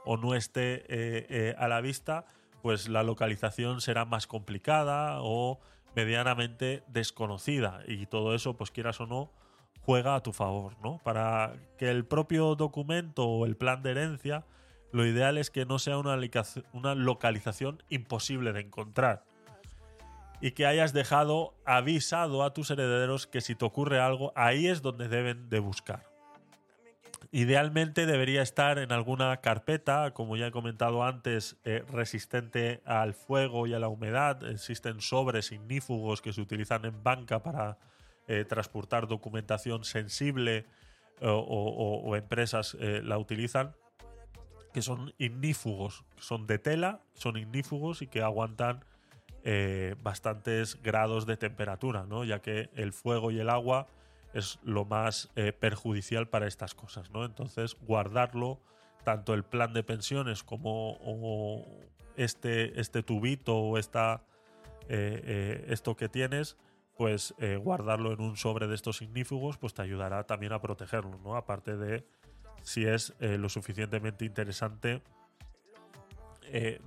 o 0.05 0.17
no 0.17 0.35
esté 0.35 0.83
eh, 0.87 1.25
eh, 1.29 1.55
a 1.57 1.67
la 1.67 1.81
vista, 1.81 2.25
pues 2.61 2.89
la 2.89 3.01
localización 3.01 3.81
será 3.81 4.05
más 4.05 4.27
complicada 4.27 5.17
o 5.21 5.59
medianamente 5.95 6.83
desconocida. 6.87 7.81
Y 7.87 8.05
todo 8.05 8.35
eso, 8.35 8.55
pues 8.55 8.69
quieras 8.69 9.01
o 9.01 9.07
no, 9.07 9.31
juega 9.81 10.13
a 10.13 10.21
tu 10.21 10.31
favor, 10.31 10.75
¿no? 10.83 10.99
Para 11.03 11.55
que 11.79 11.89
el 11.89 12.05
propio 12.05 12.53
documento 12.53 13.25
o 13.25 13.47
el 13.47 13.57
plan 13.57 13.81
de 13.81 13.91
herencia, 13.91 14.45
lo 14.91 15.07
ideal 15.07 15.39
es 15.39 15.49
que 15.49 15.65
no 15.65 15.79
sea 15.79 15.97
una 15.97 16.95
localización 16.95 17.81
imposible 17.89 18.53
de 18.53 18.61
encontrar. 18.61 19.23
Y 20.41 20.51
que 20.51 20.65
hayas 20.65 20.91
dejado 20.93 21.53
avisado 21.65 22.43
a 22.43 22.53
tus 22.53 22.71
herederos 22.71 23.27
que 23.27 23.41
si 23.41 23.53
te 23.55 23.63
ocurre 23.65 23.99
algo, 23.99 24.33
ahí 24.35 24.67
es 24.67 24.81
donde 24.81 25.07
deben 25.07 25.49
de 25.49 25.59
buscar. 25.59 26.09
Idealmente 27.31 28.05
debería 28.05 28.41
estar 28.41 28.79
en 28.79 28.91
alguna 28.91 29.37
carpeta, 29.37 30.11
como 30.13 30.35
ya 30.35 30.47
he 30.47 30.51
comentado 30.51 31.03
antes, 31.03 31.57
eh, 31.63 31.83
resistente 31.89 32.81
al 32.85 33.13
fuego 33.13 33.67
y 33.67 33.73
a 33.73 33.79
la 33.79 33.87
humedad. 33.87 34.43
Existen 34.49 34.99
sobres 34.99 35.51
ignífugos 35.51 36.21
que 36.21 36.33
se 36.33 36.41
utilizan 36.41 36.83
en 36.85 37.03
banca 37.03 37.41
para 37.43 37.77
eh, 38.27 38.43
transportar 38.43 39.07
documentación 39.07 39.83
sensible 39.83 40.65
o, 41.21 41.29
o- 42.03 42.15
empresas 42.15 42.75
eh, 42.79 43.01
la 43.03 43.19
utilizan, 43.19 43.75
que 44.73 44.81
son 44.81 45.13
ignífugos, 45.19 46.03
son 46.17 46.47
de 46.47 46.57
tela, 46.57 47.01
son 47.13 47.37
ignífugos 47.37 48.01
y 48.01 48.07
que 48.07 48.23
aguantan 48.23 48.83
eh, 49.43 49.95
bastantes 50.03 50.79
grados 50.83 51.25
de 51.25 51.35
temperatura, 51.35 52.05
¿no? 52.07 52.23
ya 52.23 52.43
que 52.43 52.69
el 52.75 52.93
fuego 52.93 53.31
y 53.31 53.39
el 53.39 53.49
agua 53.49 53.87
es 54.35 54.59
lo 54.61 54.85
más 54.85 55.31
eh, 55.35 55.51
perjudicial 55.51 56.27
para 56.27 56.45
estas 56.45 56.75
cosas. 56.75 57.09
¿no? 57.09 57.25
Entonces, 57.25 57.75
guardarlo, 57.81 58.59
tanto 59.03 59.33
el 59.33 59.43
plan 59.43 59.73
de 59.73 59.81
pensiones 59.81 60.43
como 60.43 61.65
este, 62.17 62.79
este 62.79 63.01
tubito 63.01 63.57
o 63.57 63.79
esta, 63.79 64.21
eh, 64.89 65.65
esto 65.69 65.95
que 65.95 66.07
tienes, 66.07 66.55
pues 66.95 67.33
guardarlo 67.61 68.13
en 68.13 68.21
un 68.21 68.37
sobre 68.37 68.67
de 68.67 68.75
estos 68.75 69.01
ignífugos, 69.01 69.57
pues 69.57 69.73
te 69.73 69.81
ayudará 69.81 70.27
también 70.27 70.53
a 70.53 70.61
protegerlo, 70.61 71.19
¿no? 71.23 71.35
Aparte 71.35 71.75
de 71.75 72.05
si 72.61 72.85
es 72.85 73.15
lo 73.19 73.49
suficientemente 73.49 74.23
interesante, 74.23 75.01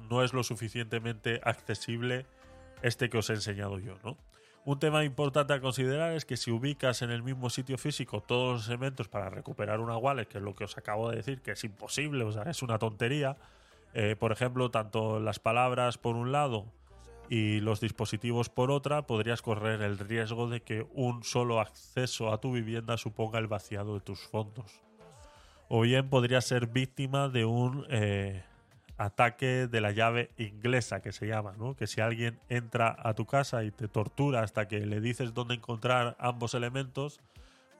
no 0.08 0.22
es 0.22 0.32
lo 0.32 0.44
suficientemente 0.44 1.40
accesible 1.42 2.26
este 2.84 3.08
que 3.08 3.18
os 3.18 3.30
he 3.30 3.32
enseñado 3.32 3.78
yo, 3.78 3.96
¿no? 4.04 4.16
Un 4.66 4.78
tema 4.78 5.04
importante 5.04 5.52
a 5.52 5.60
considerar 5.60 6.12
es 6.12 6.24
que 6.24 6.36
si 6.36 6.50
ubicas 6.50 7.02
en 7.02 7.10
el 7.10 7.22
mismo 7.22 7.50
sitio 7.50 7.76
físico 7.76 8.22
todos 8.22 8.56
los 8.56 8.68
elementos 8.68 9.08
para 9.08 9.28
recuperar 9.28 9.80
una 9.80 9.96
wallet, 9.96 10.26
que 10.26 10.38
es 10.38 10.44
lo 10.44 10.54
que 10.54 10.64
os 10.64 10.78
acabo 10.78 11.10
de 11.10 11.16
decir, 11.16 11.42
que 11.42 11.52
es 11.52 11.64
imposible, 11.64 12.24
o 12.24 12.32
sea, 12.32 12.44
es 12.44 12.62
una 12.62 12.78
tontería. 12.78 13.36
eh, 13.94 14.16
por 14.18 14.32
ejemplo, 14.32 14.70
tanto 14.70 15.20
las 15.20 15.38
palabras 15.38 15.98
por 15.98 16.16
un 16.16 16.32
lado 16.32 16.66
y 17.30 17.60
los 17.60 17.80
dispositivos 17.80 18.48
por 18.48 18.70
otra, 18.70 19.06
podrías 19.06 19.40
correr 19.40 19.82
el 19.82 19.98
riesgo 19.98 20.48
de 20.48 20.60
que 20.62 20.86
un 20.92 21.22
solo 21.24 21.60
acceso 21.60 22.32
a 22.32 22.40
tu 22.40 22.52
vivienda 22.52 22.96
suponga 22.96 23.38
el 23.38 23.46
vaciado 23.46 23.94
de 23.94 24.00
tus 24.00 24.20
fondos. 24.28 24.80
O 25.68 25.82
bien 25.82 26.08
podrías 26.10 26.44
ser 26.44 26.66
víctima 26.66 27.28
de 27.28 27.44
un 27.44 27.86
eh, 27.88 28.42
ataque 28.96 29.66
de 29.66 29.80
la 29.80 29.92
llave 29.92 30.30
inglesa, 30.38 31.00
que 31.00 31.12
se 31.12 31.26
llama, 31.26 31.54
¿no? 31.58 31.74
Que 31.74 31.86
si 31.86 32.00
alguien 32.00 32.38
entra 32.48 32.96
a 32.98 33.14
tu 33.14 33.26
casa 33.26 33.64
y 33.64 33.70
te 33.70 33.88
tortura 33.88 34.42
hasta 34.42 34.68
que 34.68 34.86
le 34.86 35.00
dices 35.00 35.34
dónde 35.34 35.54
encontrar 35.54 36.16
ambos 36.18 36.54
elementos, 36.54 37.20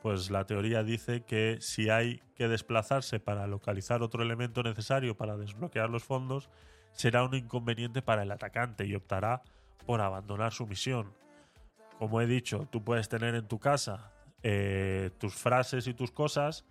pues 0.02 0.30
la 0.30 0.44
teoría 0.44 0.82
dice 0.82 1.22
que 1.22 1.58
si 1.60 1.88
hay 1.88 2.20
que 2.34 2.48
desplazarse 2.48 3.20
para 3.20 3.46
localizar 3.46 4.02
otro 4.02 4.22
elemento 4.22 4.62
necesario 4.62 5.16
para 5.16 5.36
desbloquear 5.36 5.88
los 5.88 6.04
fondos, 6.04 6.50
será 6.92 7.24
un 7.24 7.34
inconveniente 7.34 8.02
para 8.02 8.22
el 8.22 8.30
atacante 8.30 8.84
y 8.86 8.94
optará 8.94 9.42
por 9.86 10.00
abandonar 10.00 10.52
su 10.52 10.66
misión. 10.66 11.12
Como 11.98 12.20
he 12.20 12.26
dicho, 12.26 12.68
tú 12.70 12.82
puedes 12.82 13.08
tener 13.08 13.34
en 13.34 13.46
tu 13.46 13.58
casa 13.58 14.10
eh, 14.42 15.10
tus 15.18 15.34
frases 15.34 15.86
y 15.86 15.94
tus 15.94 16.10
cosas 16.10 16.64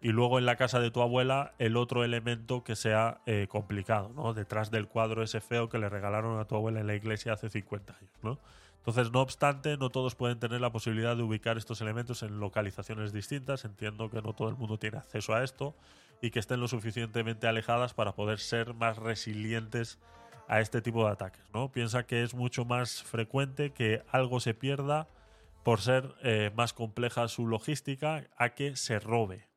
y 0.00 0.10
luego 0.10 0.38
en 0.38 0.46
la 0.46 0.56
casa 0.56 0.80
de 0.80 0.90
tu 0.90 1.00
abuela 1.00 1.54
el 1.58 1.76
otro 1.76 2.04
elemento 2.04 2.64
que 2.64 2.76
sea 2.76 3.20
eh, 3.26 3.46
complicado, 3.48 4.10
¿no? 4.14 4.34
Detrás 4.34 4.70
del 4.70 4.88
cuadro 4.88 5.22
ese 5.22 5.40
feo 5.40 5.68
que 5.68 5.78
le 5.78 5.88
regalaron 5.88 6.38
a 6.38 6.44
tu 6.44 6.54
abuela 6.54 6.80
en 6.80 6.86
la 6.86 6.94
iglesia 6.94 7.32
hace 7.32 7.48
50 7.48 7.96
años, 7.96 8.12
¿no? 8.22 8.38
Entonces, 8.86 9.12
no 9.12 9.20
obstante, 9.20 9.76
no 9.76 9.90
todos 9.90 10.14
pueden 10.14 10.38
tener 10.38 10.60
la 10.60 10.70
posibilidad 10.70 11.16
de 11.16 11.24
ubicar 11.24 11.56
estos 11.56 11.80
elementos 11.80 12.22
en 12.22 12.38
localizaciones 12.38 13.12
distintas. 13.12 13.64
Entiendo 13.64 14.08
que 14.10 14.22
no 14.22 14.32
todo 14.32 14.48
el 14.48 14.54
mundo 14.54 14.78
tiene 14.78 14.98
acceso 14.98 15.34
a 15.34 15.42
esto 15.42 15.74
y 16.22 16.30
que 16.30 16.38
estén 16.38 16.60
lo 16.60 16.68
suficientemente 16.68 17.48
alejadas 17.48 17.94
para 17.94 18.14
poder 18.14 18.38
ser 18.38 18.74
más 18.74 18.96
resilientes 18.98 19.98
a 20.46 20.60
este 20.60 20.82
tipo 20.82 21.04
de 21.04 21.10
ataques. 21.10 21.42
¿no? 21.52 21.72
Piensa 21.72 22.06
que 22.06 22.22
es 22.22 22.34
mucho 22.34 22.64
más 22.64 23.02
frecuente 23.02 23.72
que 23.72 24.04
algo 24.12 24.38
se 24.38 24.54
pierda 24.54 25.08
por 25.64 25.80
ser 25.80 26.14
eh, 26.22 26.52
más 26.54 26.72
compleja 26.72 27.26
su 27.26 27.48
logística 27.48 28.22
a 28.36 28.50
que 28.50 28.76
se 28.76 29.00
robe, 29.00 29.48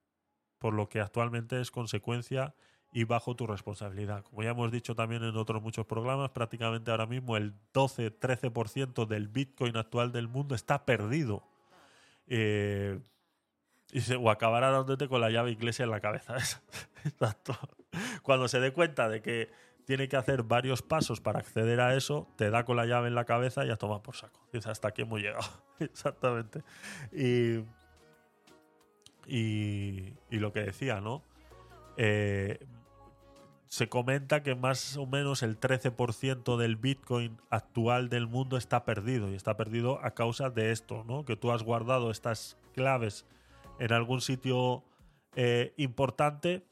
por 0.60 0.74
lo 0.74 0.90
que 0.90 1.00
actualmente 1.00 1.60
es 1.60 1.72
consecuencia 1.72 2.54
y 2.92 3.04
bajo 3.04 3.36
tu 3.36 3.48
responsabilidad. 3.48 4.24
Como 4.24 4.44
ya 4.44 4.52
hemos 4.52 4.72
dicho 4.72 4.96
también 4.96 5.24
en 5.24 5.36
otros 5.36 5.62
muchos 5.62 5.86
programas, 5.86 6.32
prácticamente 6.32 6.92
ahora 6.92 7.06
mismo 7.06 7.38
el 7.38 7.54
12-13% 7.74 9.06
del 9.06 9.28
Bitcoin 9.28 9.78
actual 9.78 10.12
del 10.12 10.28
mundo 10.28 10.56
está 10.56 10.86
perdido. 10.86 11.44
Eh, 12.28 13.00
y 13.92 14.02
se, 14.02 14.16
o 14.16 14.30
acabará 14.30 14.70
dándote 14.72 15.08
con 15.08 15.22
la 15.22 15.30
llave 15.30 15.52
inglesa 15.52 15.84
en 15.84 15.92
la 15.92 16.00
cabeza. 16.00 16.36
Cuando 18.24 18.48
se 18.48 18.60
dé 18.60 18.72
cuenta 18.72 19.10
de 19.10 19.22
que 19.22 19.50
tiene 19.86 20.08
que 20.08 20.18
hacer 20.18 20.44
varios 20.44 20.84
pasos 20.84 21.20
para 21.22 21.40
acceder 21.40 21.82
a 21.82 21.96
eso, 21.96 22.28
te 22.38 22.52
da 22.52 22.64
con 22.64 22.78
la 22.78 22.86
llave 22.86 23.08
en 23.08 23.16
la 23.16 23.26
cabeza 23.26 23.66
y 23.66 23.70
ya 23.70 23.76
toma 23.76 24.04
por 24.04 24.16
saco. 24.16 24.40
Hasta 24.66 24.90
aquí 24.90 25.02
hemos 25.02 25.20
llegado. 25.20 25.50
Exactamente. 25.80 26.64
Y, 27.12 27.64
y, 29.30 30.14
lo 30.30 30.52
que 30.54 30.62
decía, 30.62 31.02
¿no? 31.02 31.24
Eh, 31.98 32.60
se 33.68 33.88
comenta 33.88 34.42
que 34.42 34.56
más 34.56 34.98
o 34.98 35.06
menos 35.06 35.44
el 35.44 35.60
13% 35.60 36.58
del 36.58 36.76
Bitcoin 36.76 37.38
actual 37.50 38.10
del 38.10 38.28
mundo 38.28 38.58
está 38.58 38.84
perdido 38.84 39.30
y 39.30 39.36
está 39.36 39.58
perdido 39.58 40.04
a 40.04 40.12
causa 40.12 40.50
de 40.50 40.72
esto, 40.72 41.04
¿no? 41.06 41.24
Que 41.24 41.36
tú 41.36 41.52
has 41.52 41.64
guardado 41.64 42.10
estas 42.10 42.58
claves 42.74 43.26
en 43.80 43.94
algún 43.94 44.22
sitio 44.22 44.84
eh, 45.36 45.74
importante 45.78 46.64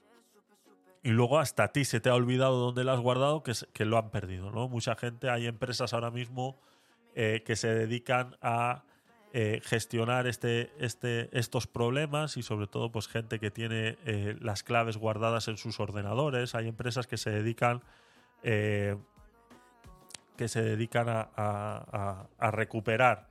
y 1.03 1.09
luego 1.11 1.38
hasta 1.38 1.65
a 1.65 1.71
ti 1.71 1.85
se 1.85 1.99
te 1.99 2.09
ha 2.09 2.15
olvidado 2.15 2.57
dónde 2.57 2.84
lo 2.84 2.91
has 2.91 2.99
guardado 2.99 3.43
que, 3.43 3.53
que 3.73 3.85
lo 3.85 3.97
han 3.97 4.09
perdido, 4.09 4.51
¿no? 4.51 4.67
Mucha 4.67 4.95
gente, 4.95 5.29
hay 5.29 5.45
empresas 5.45 5.93
ahora 5.93 6.09
mismo 6.09 6.59
eh, 7.13 7.43
que 7.45 7.55
se 7.55 7.67
dedican 7.73 8.35
a 8.41 8.84
eh, 9.39 9.61
gestionar 9.64 10.26
este, 10.26 10.72
este, 10.80 11.30
estos 11.38 11.68
problemas 11.68 12.38
y 12.38 12.41
sobre 12.41 12.65
todo 12.65 12.91
pues 12.91 13.07
gente 13.07 13.39
que 13.39 13.51
tiene 13.51 13.95
eh, 14.03 14.35
las 14.41 14.64
claves 14.64 14.97
guardadas 14.97 15.47
en 15.47 15.57
sus 15.57 15.80
ordenadores. 15.80 16.55
Hay 16.55 16.68
empresas 16.68 17.05
que 17.05 17.18
se 17.18 17.30
dedican 17.30 17.84
eh, 18.41 18.97
que 20.38 20.47
se 20.47 20.64
dedican 20.64 21.07
a, 21.09 22.27
a, 22.39 22.51
recuperar 22.51 23.30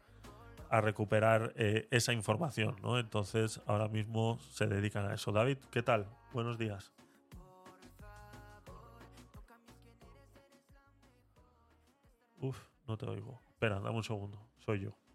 a 0.71 0.81
recuperar 0.81 1.53
eh, 1.57 1.89
esa 1.91 2.13
información, 2.13 2.77
¿no? 2.83 3.01
Entonces 3.01 3.61
ahora 3.67 3.89
mismo 3.89 4.39
se 4.53 4.69
dedican 4.69 5.11
a 5.11 5.15
eso. 5.15 5.33
David, 5.33 5.59
¿qué 5.73 5.83
tal? 5.83 6.07
Buenos 6.33 6.57
días. 6.57 6.93
Uf, 12.39 12.59
no 12.87 12.97
te 12.97 13.07
oigo. 13.07 13.41
Espera, 13.51 13.81
dame 13.81 13.97
un 13.97 14.05
segundo. 14.05 14.39
Soy 14.65 14.83
yo. 14.83 15.06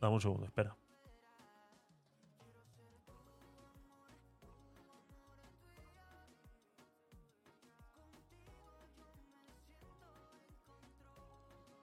Dame 0.00 0.14
un 0.14 0.20
segundo, 0.20 0.46
espera. 0.46 0.76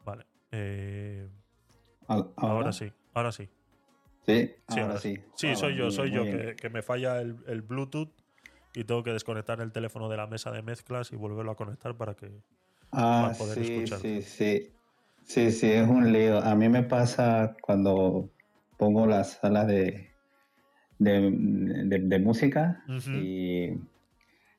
Vale. 0.06 0.26
Eh, 0.52 1.28
ahora 2.38 2.72
sí, 2.72 2.92
ahora 3.14 3.32
sí. 3.32 3.50
Sí, 4.26 4.56
Sí, 4.68 4.80
ahora 4.80 5.00
sí. 5.00 5.24
Sí, 5.36 5.48
Ah, 5.52 5.56
soy 5.56 5.76
yo, 5.76 5.92
soy 5.92 6.12
yo, 6.12 6.24
que, 6.24 6.56
que 6.56 6.70
me 6.70 6.82
falla 6.82 7.22
el, 7.22 7.38
el 7.48 7.62
Bluetooth 7.62 8.12
y 8.74 8.84
tengo 8.84 9.04
que 9.04 9.12
desconectar 9.12 9.60
el 9.62 9.72
teléfono 9.72 10.10
de 10.10 10.18
la 10.18 10.28
mesa 10.28 10.52
de 10.52 10.62
mezclas 10.62 11.12
y 11.12 11.16
volverlo 11.16 11.52
a 11.52 11.56
conectar 11.56 11.96
para 11.96 12.16
que... 12.16 12.42
Ah, 12.92 13.24
para 13.24 13.38
poder 13.38 13.66
sí, 13.66 13.88
sí, 13.88 14.22
sí. 14.22 14.74
Sí, 15.26 15.52
sí, 15.52 15.70
es 15.72 15.88
un 15.88 16.12
lío. 16.14 16.38
A 16.40 16.56
mí 16.56 16.70
me 16.70 16.84
pasa 16.84 17.56
cuando 17.62 18.30
pongo 18.78 19.08
las 19.08 19.34
salas 19.34 19.68
de, 19.68 20.10
de, 21.00 21.30
de- 21.32 22.00
de 22.00 22.20
música 22.20 22.84
y 23.20 23.72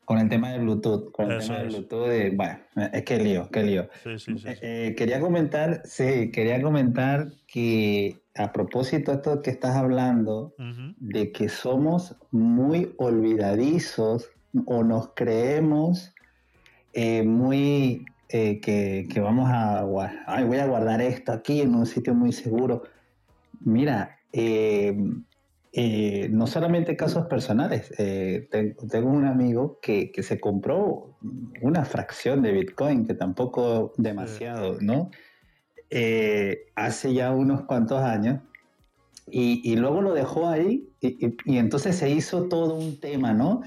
con 0.05 0.19
el 0.19 0.29
tema 0.29 0.51
de 0.53 0.59
Bluetooth, 0.59 1.11
con 1.13 1.31
el 1.31 1.39
Eso 1.39 1.53
tema 1.53 1.63
de. 1.63 1.69
Bluetooth, 1.69 2.09
eh, 2.11 2.33
bueno, 2.35 2.59
es 2.93 3.03
que 3.05 3.19
lío, 3.19 3.49
qué 3.51 3.63
lío. 3.63 3.89
Sí, 4.03 4.19
sí, 4.19 4.39
sí. 4.39 4.49
Eh, 4.49 4.59
eh, 4.63 4.95
quería 4.97 5.21
comentar, 5.21 5.83
sí, 5.85 6.31
quería 6.33 6.61
comentar 6.61 7.29
que 7.47 8.21
a 8.35 8.53
propósito 8.53 9.13
de 9.13 9.17
esto 9.19 9.43
que 9.43 9.51
estás 9.51 9.77
hablando, 9.77 10.55
de 10.99 11.31
que 11.33 11.49
somos 11.49 12.17
muy 12.31 12.95
olvidadizos 12.99 14.31
o 14.67 14.83
nos 14.83 15.11
creemos 15.15 16.13
eh, 16.93 17.23
muy 17.23 18.05
eh, 18.29 18.61
que, 18.61 19.07
que 19.13 19.21
vamos 19.21 19.49
a 19.51 19.85
ay, 20.27 20.45
voy 20.45 20.59
a 20.59 20.67
guardar 20.67 21.01
esto 21.01 21.33
aquí 21.33 21.61
en 21.61 21.75
un 21.75 21.87
sitio 21.87 22.15
muy 22.15 22.33
seguro. 22.33 22.83
Mira, 23.61 24.19
eh, 24.33 24.97
eh, 25.73 26.29
no 26.31 26.47
solamente 26.47 26.97
casos 26.97 27.27
personales, 27.27 27.93
eh, 27.99 28.49
te- 28.51 28.75
tengo 28.91 29.11
un 29.11 29.27
amigo 29.27 29.79
que, 29.83 30.11
que 30.11 30.23
se 30.23 30.41
compró 30.41 31.17
una 31.63 31.85
fracción 31.85 32.43
de 32.43 32.53
Bitcoin, 32.53 33.07
que 33.07 33.15
tampoco 33.15 33.93
demasiado, 33.97 34.79
¿no? 34.81 35.11
Eh, 35.91 36.67
hace 36.75 37.15
ya 37.15 37.31
unos 37.33 37.63
cuantos 37.63 38.01
años 38.03 38.41
y, 39.31 39.61
y 39.71 39.77
luego 39.77 40.03
lo 40.03 40.15
dejó 40.15 40.49
ahí 40.49 40.89
y, 41.01 41.27
y- 41.27 41.37
y 41.45 41.59
entonces 41.59 41.97
se 41.97 42.11
hizo 42.11 42.49
todo 42.49 42.75
un 42.75 42.99
tema, 43.01 43.33
¿no? 43.33 43.63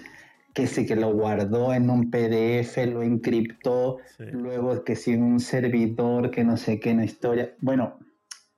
Que 0.53 0.67
sí, 0.67 0.85
que 0.85 0.95
lo 0.95 1.13
guardó 1.13 1.73
en 1.73 1.89
un 1.89 2.09
PDF, 2.09 2.85
lo 2.87 3.03
encriptó, 3.03 3.97
Sí. 4.17 4.25
luego 4.31 4.83
que 4.83 4.95
sí 4.95 5.13
un 5.15 5.39
servidor, 5.39 6.31
que 6.31 6.43
no 6.43 6.57
sé 6.57 6.79
qué, 6.79 6.91
una 6.91 7.05
historia. 7.05 7.53
Bueno, 7.61 7.99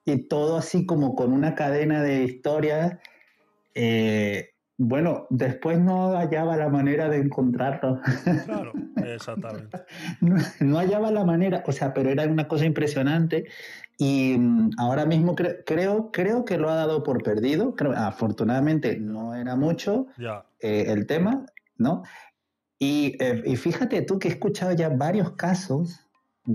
y 0.06 0.28
todo 0.28 0.58
así 0.58 0.86
como 0.86 1.16
con 1.16 1.32
una 1.34 1.54
cadena 1.56 2.02
de 2.02 2.24
historias. 2.24 2.98
eh, 3.76 4.50
bueno, 4.78 5.28
después 5.30 5.80
no 5.80 6.14
hallaba 6.18 6.58
la 6.58 6.68
manera 6.70 7.08
de 7.08 7.18
encontrarlo. 7.18 8.02
Claro, 8.46 8.74
exactamente. 9.06 9.78
no, 10.22 10.38
no 10.60 10.78
hallaba 10.80 11.12
la 11.12 11.24
manera, 11.24 11.64
o 11.68 11.72
sea, 11.72 11.94
pero 11.94 12.10
era 12.10 12.24
una 12.26 12.48
cosa 12.48 12.66
impresionante 12.66 13.46
y 14.00 14.36
mm, 14.40 14.72
ahora 14.80 15.06
mismo 15.06 15.36
cre- 15.36 15.62
creo, 15.68 16.10
creo 16.12 16.46
que 16.46 16.58
lo 16.58 16.70
ha 16.72 16.76
dado 16.76 17.04
por 17.04 17.22
perdido. 17.22 17.76
Creo- 17.76 17.94
afortunadamente 17.96 18.98
no 18.98 19.36
era 19.36 19.56
mucho 19.56 20.08
Ya. 20.18 20.46
eh, 20.62 20.86
el 20.88 21.06
tema, 21.06 21.46
¿no? 21.82 22.04
Y, 22.80 23.16
eh, 23.20 23.44
y 23.46 23.56
fíjate 23.58 24.02
tú 24.02 24.18
que 24.20 24.28
he 24.28 24.32
escuchado 24.32 24.72
ya 24.74 24.90
varios 24.90 25.32
casos 25.34 26.08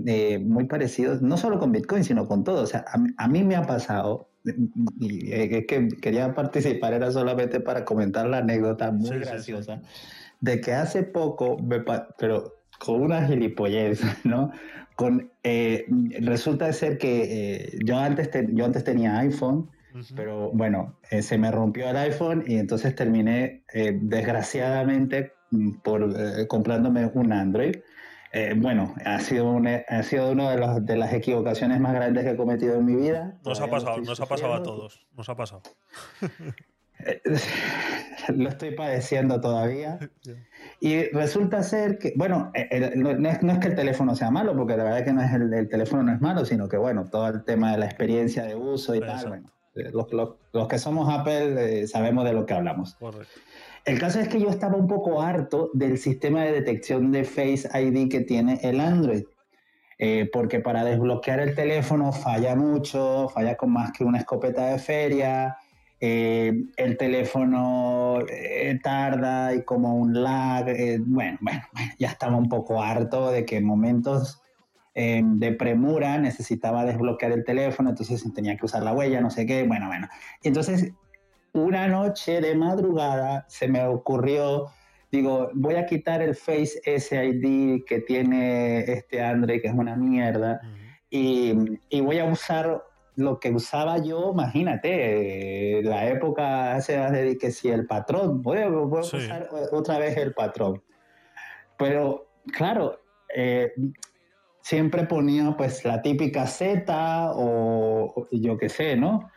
eh, 0.07 0.39
muy 0.41 0.65
parecidos, 0.65 1.23
no 1.23 1.37
solo 1.37 1.59
con 1.61 1.71
Bitcoin, 1.73 2.03
sino 2.03 2.27
con 2.27 2.43
todo. 2.43 2.63
O 2.63 2.67
sea, 2.67 2.85
a, 2.93 2.99
mí- 2.99 3.11
a 3.17 3.29
mí 3.29 3.45
me 3.45 3.55
ha 3.55 3.63
pasado, 3.63 4.29
y 4.99 5.31
eh, 5.33 5.59
es 5.59 5.67
que 5.67 5.89
quería 6.03 6.35
participar, 6.35 6.95
era 6.95 7.11
solamente 7.13 7.61
para 7.61 7.85
comentar 7.85 8.27
la 8.27 8.39
anécdota 8.39 8.91
muy 8.91 9.09
Sí, 9.09 9.15
sí, 9.15 9.21
sí. 9.25 9.31
graciosa, 9.31 9.83
de 10.41 10.61
que 10.61 10.73
hace 10.75 11.03
poco, 11.05 11.59
me 11.59 11.85
pero 12.19 12.53
con 12.85 13.03
una 13.03 13.27
gilipollez, 13.27 14.01
¿no? 14.25 14.51
Con, 14.97 15.31
eh, 15.45 15.85
resulta 16.21 16.73
ser 16.73 16.99
que 16.99 17.13
eh, 17.75 17.79
yo, 17.85 17.97
antes 17.99 18.31
te- 18.31 18.49
yo 18.53 18.65
antes 18.65 18.83
tenía 18.83 19.19
iPhone, 19.19 19.71
Pero 20.15 20.51
bueno, 20.53 20.99
eh, 21.11 21.23
se 21.23 21.39
me 21.39 21.51
rompió 21.51 21.89
el 21.91 21.97
iPhone 21.97 22.45
y 22.47 22.57
entonces 22.59 22.95
terminé, 22.95 23.65
eh, 23.73 23.99
desgraciadamente, 24.01 25.33
mm, 25.51 25.79
por 25.83 26.03
eh, 26.17 26.47
comprándome 26.47 27.11
un 27.15 27.33
Android. 27.33 27.77
Eh, 28.33 28.55
bueno, 28.57 28.95
ha 29.05 29.19
sido, 29.21 29.51
una, 29.51 29.83
ha 29.89 30.03
sido 30.03 30.31
una 30.33 30.51
de, 30.51 30.59
los- 30.59 30.85
de 30.85 30.97
las 30.97 31.13
equivocaciones 31.13 31.81
más 31.81 31.95
grandes 31.95 32.25
que 32.25 32.31
he 32.31 32.37
cometido 32.37 32.77
en 32.77 32.85
mi 32.85 32.95
vida. 32.97 33.39
Nos 33.45 33.61
ha 33.61 33.69
pasado, 33.69 33.99
nos 33.99 34.21
ha 34.21 34.27
pasado 34.27 34.55
a 34.55 34.63
todos. 34.63 35.07
Nos 35.17 35.29
ha 35.29 35.37
pasado. 35.37 35.63
Eh, 36.99 37.21
Lo 38.37 38.49
estoy 38.49 38.73
padeciendo 38.75 39.41
todavía. 39.41 39.99
Y 40.79 41.05
resulta 41.11 41.63
ser 41.63 41.97
que, 41.99 42.13
bueno, 42.17 42.51
eh, 42.55 42.69
el- 42.71 43.01
no, 43.03 43.11
es, 43.31 43.43
no 43.43 43.53
es 43.53 43.59
que 43.61 43.69
el 43.69 43.75
teléfono 43.75 44.15
sea 44.15 44.31
malo, 44.31 44.55
porque 44.55 44.77
la 44.77 44.85
verdad 44.85 44.99
es 44.99 45.05
que 45.07 45.13
no 45.15 45.23
es 45.23 45.33
el, 45.33 45.51
el 45.55 45.69
teléfono 45.71 46.03
no 46.03 46.13
es 46.13 46.21
malo, 46.21 46.45
sino 46.45 46.69
que, 46.69 46.77
bueno, 46.77 47.07
todo 47.11 47.29
el 47.29 47.45
tema 47.45 47.73
de 47.73 47.79
la 47.79 47.87
experiencia 47.87 48.43
de 48.45 48.55
uso 48.57 48.95
y 48.95 49.01
tal, 49.01 49.09
Exacto. 49.09 49.29
bueno, 49.31 49.49
Eh, 49.49 49.56
Los, 49.93 50.13
los- 50.13 50.31
los 50.53 50.69
que 50.69 50.79
somos 50.79 51.09
Apple 51.13 51.81
eh, 51.83 51.87
sabemos 51.87 52.25
de 52.25 52.33
lo 52.33 52.47
que 52.47 52.55
hablamos. 52.55 52.95
Correcto. 52.95 53.29
El 53.85 53.99
caso 54.01 54.19
es 54.19 54.29
que 54.29 54.41
yo 54.41 54.49
estaba 54.49 54.77
un 54.77 54.89
poco 54.89 55.23
harto 55.23 55.71
del 55.73 55.99
sistema 55.99 56.43
de 56.45 56.53
detección 56.53 57.13
de 57.13 57.25
Face 57.25 57.69
ID 57.73 58.09
que 58.11 58.21
tiene 58.23 58.59
el 58.63 58.81
Android. 58.81 59.25
Eh, 59.99 60.29
porque 60.33 60.61
para 60.61 60.85
desbloquear 60.85 61.41
el 61.41 61.55
teléfono 61.55 62.13
falla 62.13 62.55
mucho, 62.55 63.29
falla 63.31 63.57
con 63.57 63.73
más 63.73 63.93
que 63.93 64.05
una 64.05 64.19
escopeta 64.19 64.67
de 64.67 64.79
feria. 64.79 65.57
eh, 66.01 66.53
el 66.77 66.99
teléfono 66.99 68.19
eh, 68.29 68.79
tarda 68.83 69.55
y 69.55 69.63
como 69.65 69.95
un 69.97 70.23
lag. 70.23 70.67
bueno, 71.07 71.39
bueno, 71.41 71.63
bueno, 71.73 71.91
ya 71.99 72.09
estaba 72.09 72.37
un 72.37 72.49
poco 72.51 72.83
harto 72.83 73.31
de 73.31 73.45
que 73.47 73.57
en 73.57 73.65
momentos 73.65 74.43
eh, 74.99 75.21
de 75.23 75.53
premura 75.53 76.17
necesitaba 76.17 76.87
desbloquear 76.87 77.33
el 77.33 77.45
teléfono, 77.45 77.91
entonces 77.91 78.25
tenía 78.35 78.57
que 78.57 78.65
usar 78.65 78.83
la 78.83 78.95
huella, 78.95 79.21
no 79.21 79.29
sé 79.31 79.45
qué. 79.45 79.63
Bueno, 79.63 79.89
bueno. 79.89 80.09
Entonces 80.43 80.93
una 81.53 81.87
noche 81.87 82.41
de 82.41 82.55
madrugada 82.55 83.45
se 83.49 83.69
me 83.69 83.85
ocurrió, 83.87 84.67
digo, 85.13 85.51
voy 85.53 85.75
a 85.75 85.85
quitar 85.85 86.23
el 86.23 86.35
Face 86.35 86.81
SID 86.85 87.85
que 87.87 88.01
tiene 88.01 88.81
este 88.91 89.23
Android, 89.23 89.61
que 89.61 89.69
es 89.69 89.75
una 89.75 89.97
mierda, 89.97 90.61
Ujú. 90.63 90.73
y, 91.11 91.55
y 91.91 92.01
voy 92.01 92.19
a 92.19 92.25
usar 92.25 92.83
lo 93.17 93.39
que 93.39 93.51
usaba 93.51 93.99
yo, 93.99 94.33
imagínate, 94.33 95.79
eh, 95.79 95.83
la 95.83 96.07
época 96.09 96.75
hace 96.75 96.97
de 96.99 97.37
que 97.39 97.51
si 97.51 97.69
el 97.69 97.87
patrón, 97.87 98.43
voy 98.43 98.59
a, 98.59 98.69
voy 98.69 99.01
a 99.01 99.03
Sí. 99.05 99.17
usar 99.17 99.49
otra 99.73 99.99
vez 99.99 100.17
el 100.19 100.33
patrón. 100.35 100.83
Pero, 101.79 102.29
claro, 102.53 103.01
eh, 103.35 103.73
siempre 104.67 105.05
ponía 105.05 105.57
pues 105.57 105.85
la 105.85 106.03
típica 106.03 106.45
Z 106.49 107.31
o, 107.37 108.27
yo 108.33 108.59
qué 108.59 108.69
sé, 108.69 108.97
¿no? 108.97 109.31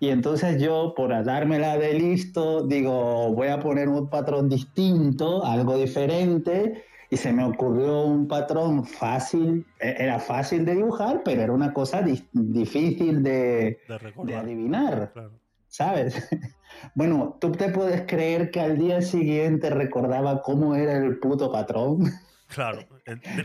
Y 0.00 0.08
entonces 0.08 0.60
yo, 0.60 0.92
por 0.96 1.10
dármela 1.24 1.78
de 1.78 1.94
listo, 1.94 2.66
digo, 2.66 3.32
voy 3.32 3.46
a 3.46 3.60
poner 3.60 3.88
un 3.88 4.10
patrón 4.10 4.48
distinto, 4.48 5.44
algo 5.44 5.76
diferente, 5.76 6.82
y 7.08 7.16
se 7.16 7.32
me 7.32 7.44
ocurrió 7.44 8.02
un 8.02 8.26
patrón 8.26 8.84
fácil, 8.84 9.64
e- 9.78 9.94
era 10.00 10.18
fácil 10.18 10.64
de 10.64 10.74
dibujar, 10.74 11.22
pero 11.24 11.42
era 11.42 11.52
una 11.52 11.72
cosa 11.72 12.02
di- 12.02 12.28
difícil 12.32 13.22
de, 13.22 13.78
De 13.86 14.12
de 14.24 14.34
adivinar, 14.34 15.12
Claro. 15.12 15.38
¿sabes? 15.68 16.28
Bueno, 16.96 17.36
¿tú 17.40 17.52
te 17.52 17.68
puedes 17.68 18.02
creer 18.06 18.50
que 18.50 18.58
al 18.60 18.78
día 18.78 19.00
siguiente 19.02 19.70
recordaba 19.70 20.42
cómo 20.42 20.74
era 20.74 20.96
el 20.96 21.20
puto 21.20 21.52
patrón? 21.52 21.98
Claro. 22.54 22.80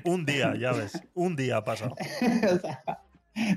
Un 0.03 0.25
día, 0.25 0.53
ya 0.59 0.73
ves. 0.73 1.01
Un 1.13 1.35
día 1.35 1.57
ha 1.57 1.63
pasado. 1.63 1.95
o, 2.51 2.59
sea, 2.59 2.83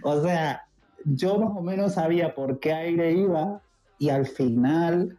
o 0.02 0.22
sea, 0.22 0.62
yo 1.04 1.38
más 1.38 1.56
o 1.56 1.62
menos 1.62 1.94
sabía 1.94 2.34
por 2.34 2.60
qué 2.60 2.72
aire 2.72 3.12
iba 3.12 3.60
y 3.98 4.10
al 4.10 4.26
final 4.26 5.18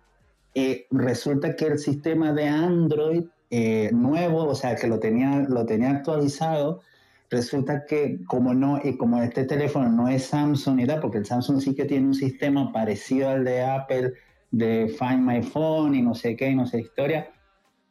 eh, 0.56 0.88
resulta 0.92 1.56
que 1.56 1.66
el 1.66 1.80
sistema 1.80 2.34
de 2.34 2.48
Android 2.48 3.26
eh, 3.50 3.90
nuevo, 3.92 4.46
o 4.46 4.56
sea, 4.56 4.76
que 4.76 4.88
lo 4.88 5.00
tenía, 5.00 5.46
lo 5.50 5.66
tenía 5.66 5.92
actualizado, 5.92 6.82
resulta 7.30 7.86
que 7.86 8.20
como 8.26 8.54
no, 8.54 8.80
y 8.82 8.98
como 8.98 9.22
este 9.22 9.44
teléfono 9.44 9.90
no 9.90 10.08
es 10.08 10.26
Samsung 10.26 10.80
y 10.80 10.86
porque 11.02 11.18
el 11.18 11.26
Samsung 11.26 11.60
sí 11.60 11.76
que 11.76 11.86
tiene 11.86 12.08
un 12.08 12.16
sistema 12.16 12.72
parecido 12.72 13.30
al 13.30 13.44
de 13.44 13.64
Apple 13.64 14.14
de 14.52 14.96
Find 14.98 15.26
My 15.26 15.42
Phone 15.42 15.96
y 15.96 16.02
no 16.02 16.16
sé 16.16 16.36
qué 16.36 16.50
y 16.50 16.56
no 16.56 16.66
sé 16.66 16.80
historia. 16.80 17.30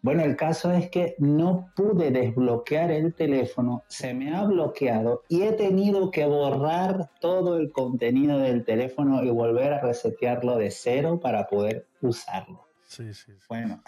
Bueno, 0.02 0.22
el 0.22 0.35
caso 0.35 0.72
es 0.72 0.89
que 0.89 1.14
no 1.18 1.70
pude 1.77 2.10
desbloquear 2.10 2.90
el 2.90 3.14
teléfono, 3.14 3.85
se 3.89 4.14
me 4.14 4.35
ha 4.35 4.44
bloqueado 4.44 5.24
y 5.28 5.43
he 5.43 5.52
tenido 5.52 6.10
que 6.10 6.24
borrar 6.24 7.10
todo 7.20 7.59
el 7.59 7.70
contenido 7.70 8.39
del 8.39 8.64
teléfono 8.64 9.22
y 9.22 9.31
volver 9.31 9.74
a 9.74 9.81
resetearlo 9.82 10.56
de 10.56 10.70
cero 10.70 11.20
para 11.20 11.47
poder 11.48 11.86
usarlo. 12.01 12.66
Sí, 12.85 13.12
sí. 13.12 13.32
sí. 13.39 13.47
Bueno, 13.48 13.82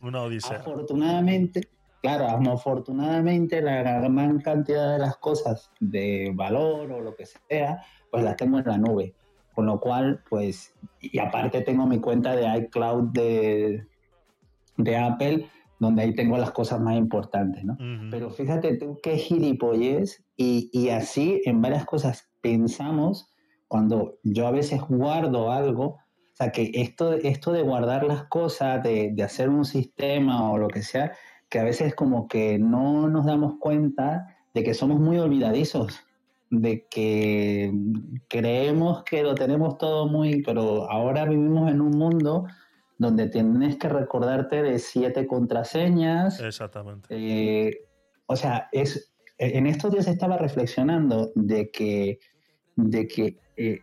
Una 0.00 0.22
odisea. 0.22 0.56
afortunadamente, 0.56 1.68
claro, 2.00 2.26
afortunadamente 2.50 3.60
la 3.60 3.82
gran 3.82 4.40
cantidad 4.40 4.94
de 4.94 4.98
las 4.98 5.18
cosas 5.18 5.70
de 5.78 6.32
valor 6.34 6.90
o 6.90 7.00
lo 7.00 7.14
que 7.14 7.26
sea, 7.26 7.84
pues 8.10 8.24
las 8.24 8.36
tengo 8.36 8.58
en 8.58 8.64
la 8.66 8.78
nube. 8.78 9.14
Con 9.54 9.66
lo 9.66 9.78
cual, 9.78 10.22
pues, 10.30 10.72
y 11.00 11.18
aparte 11.18 11.60
tengo 11.60 11.86
mi 11.86 12.00
cuenta 12.00 12.34
de 12.34 12.46
iCloud 12.60 13.10
de, 13.12 13.89
de 14.76 14.96
Apple, 14.96 15.48
donde 15.78 16.02
ahí 16.02 16.14
tengo 16.14 16.36
las 16.36 16.50
cosas 16.50 16.80
más 16.80 16.96
importantes, 16.96 17.64
¿no? 17.64 17.76
Pero 18.10 18.30
fíjate 18.30 18.76
tú 18.76 18.98
qué 19.02 19.16
gilipollez 19.16 20.24
y, 20.36 20.70
y 20.72 20.90
así 20.90 21.40
en 21.44 21.62
varias 21.62 21.86
cosas 21.86 22.30
pensamos 22.40 23.32
cuando 23.66 24.18
yo 24.22 24.46
a 24.46 24.50
veces 24.50 24.80
guardo 24.88 25.52
algo, 25.52 25.84
o 25.84 26.34
sea 26.34 26.50
que 26.50 26.70
esto, 26.74 27.12
esto 27.12 27.52
de 27.52 27.62
guardar 27.62 28.04
las 28.04 28.24
cosas, 28.24 28.82
de, 28.82 29.12
de 29.12 29.22
hacer 29.22 29.48
un 29.48 29.64
sistema 29.64 30.50
o 30.50 30.58
lo 30.58 30.68
que 30.68 30.82
sea, 30.82 31.12
que 31.48 31.58
a 31.58 31.64
veces 31.64 31.94
como 31.94 32.28
que 32.28 32.58
no 32.58 33.08
nos 33.08 33.26
damos 33.26 33.54
cuenta 33.58 34.36
de 34.54 34.64
que 34.64 34.74
somos 34.74 35.00
muy 35.00 35.18
olvidadizos, 35.18 36.00
de 36.50 36.86
que 36.90 37.72
creemos 38.28 39.04
que 39.04 39.22
lo 39.22 39.34
tenemos 39.34 39.78
todo 39.78 40.08
muy, 40.08 40.42
pero 40.42 40.90
ahora 40.90 41.24
vivimos 41.24 41.70
en 41.70 41.80
un 41.80 41.96
mundo 41.96 42.46
donde 43.00 43.30
tienes 43.30 43.78
que 43.78 43.88
recordarte 43.88 44.62
de 44.62 44.78
siete 44.78 45.26
contraseñas, 45.26 46.38
Exactamente. 46.38 47.08
eh, 47.10 47.86
o 48.26 48.36
sea, 48.36 48.68
es, 48.72 49.14
en 49.38 49.66
estos 49.66 49.90
días 49.90 50.06
estaba 50.06 50.36
reflexionando 50.36 51.32
de 51.34 51.70
que, 51.70 52.18
de 52.76 53.08
que 53.08 53.38
eh, 53.56 53.80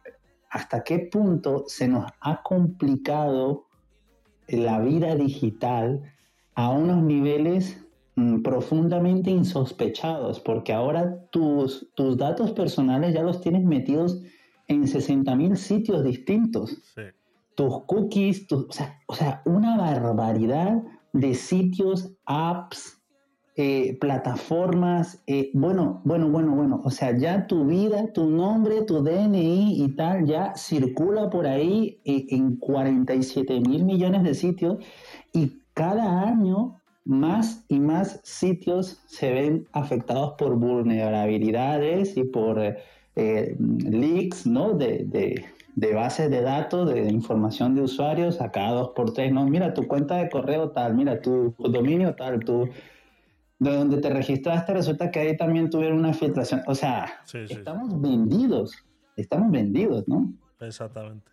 hasta 0.51 0.83
qué 0.83 0.99
punto 1.11 1.63
se 1.65 1.87
nos 1.87 2.05
ha 2.21 2.43
complicado 2.43 3.65
la 4.49 4.79
vida 4.81 5.15
digital 5.15 6.03
a 6.53 6.69
unos 6.69 7.01
niveles 7.01 7.83
mm, 8.17 8.43
profundamente 8.43 9.31
insospechados, 9.31 10.39
porque 10.39 10.73
ahora 10.73 11.25
tus, 11.31 11.91
tus 11.95 12.17
datos 12.17 12.51
personales 12.51 13.15
ya 13.15 13.23
los 13.23 13.41
tienes 13.41 13.63
metidos 13.63 14.21
en 14.67 14.83
60.000 14.83 15.55
sitios 15.55 16.03
distintos 16.03 16.77
Sí. 16.93 17.01
Tus 17.57 17.85
cookies, 17.87 18.45
o, 18.51 18.71
sea, 18.71 19.41
una 19.45 19.77
barbaridad 19.77 20.83
de 21.11 21.33
sitios, 21.33 22.13
apps, 22.27 23.01
eh, 23.55 23.97
plataformas, 23.99 25.23
eh, 25.25 25.49
bueno, 25.55 25.99
bueno, 26.05 26.29
bueno, 26.29 26.55
bueno, 26.55 26.81
o 26.83 26.91
sea, 26.91 27.17
ya 27.17 27.47
tu 27.47 27.65
vida, 27.65 28.13
tu 28.13 28.29
nombre, 28.29 28.83
tu 28.83 29.03
DNI 29.03 29.83
y 29.83 29.95
tal, 29.95 30.27
ya 30.27 30.53
circula 30.55 31.31
por 31.31 31.47
ahí 31.47 31.99
eh, 32.05 32.27
en 32.29 32.57
47 32.57 33.59
mil 33.61 33.85
millones 33.85 34.21
de 34.21 34.35
sitios 34.35 34.77
y 35.33 35.53
cada 35.73 36.27
año 36.27 36.79
más 37.05 37.65
y 37.69 37.79
más 37.79 38.19
sitios 38.23 39.01
se 39.07 39.33
ven 39.33 39.67
afectados 39.71 40.35
por 40.37 40.57
vulnerabilidades 40.57 42.15
y 42.17 42.23
por 42.23 42.61
leaks, 43.15 44.45
¿no? 44.45 44.73
De- 44.73 45.43
de 45.77 45.93
bases 45.93 46.31
de 46.31 46.41
datos, 46.41 46.89
de 46.91 47.07
información 47.07 47.75
de 47.75 47.83
usuarios, 47.83 48.41
a 48.41 48.51
cada 48.51 48.71
dos 48.71 48.89
por 48.95 49.13
tres, 49.13 49.31
¿no? 49.31 49.45
Mira 49.45 49.75
tu 49.75 49.87
cuenta 49.87 50.15
de 50.17 50.27
correo 50.27 50.71
tal, 50.71 50.95
mira 50.95 51.21
tu 51.21 51.53
dominio 51.59 52.15
tal, 52.15 52.39
tu 52.39 52.67
de 53.59 53.75
donde 53.75 53.97
te 54.01 54.09
registraste, 54.09 54.73
resulta 54.73 55.11
que 55.11 55.19
ahí 55.19 55.37
también 55.37 55.69
tuvieron 55.69 55.99
una 55.99 56.13
filtración. 56.15 56.63
O 56.65 56.73
sea, 56.73 57.21
Sí, 57.25 57.41
sí, 57.41 57.47
sí. 57.49 57.53
estamos 57.59 58.01
vendidos, 58.01 58.71
estamos 59.15 59.51
vendidos, 59.51 60.07
¿no? 60.07 60.33
Exactamente. 60.59 61.31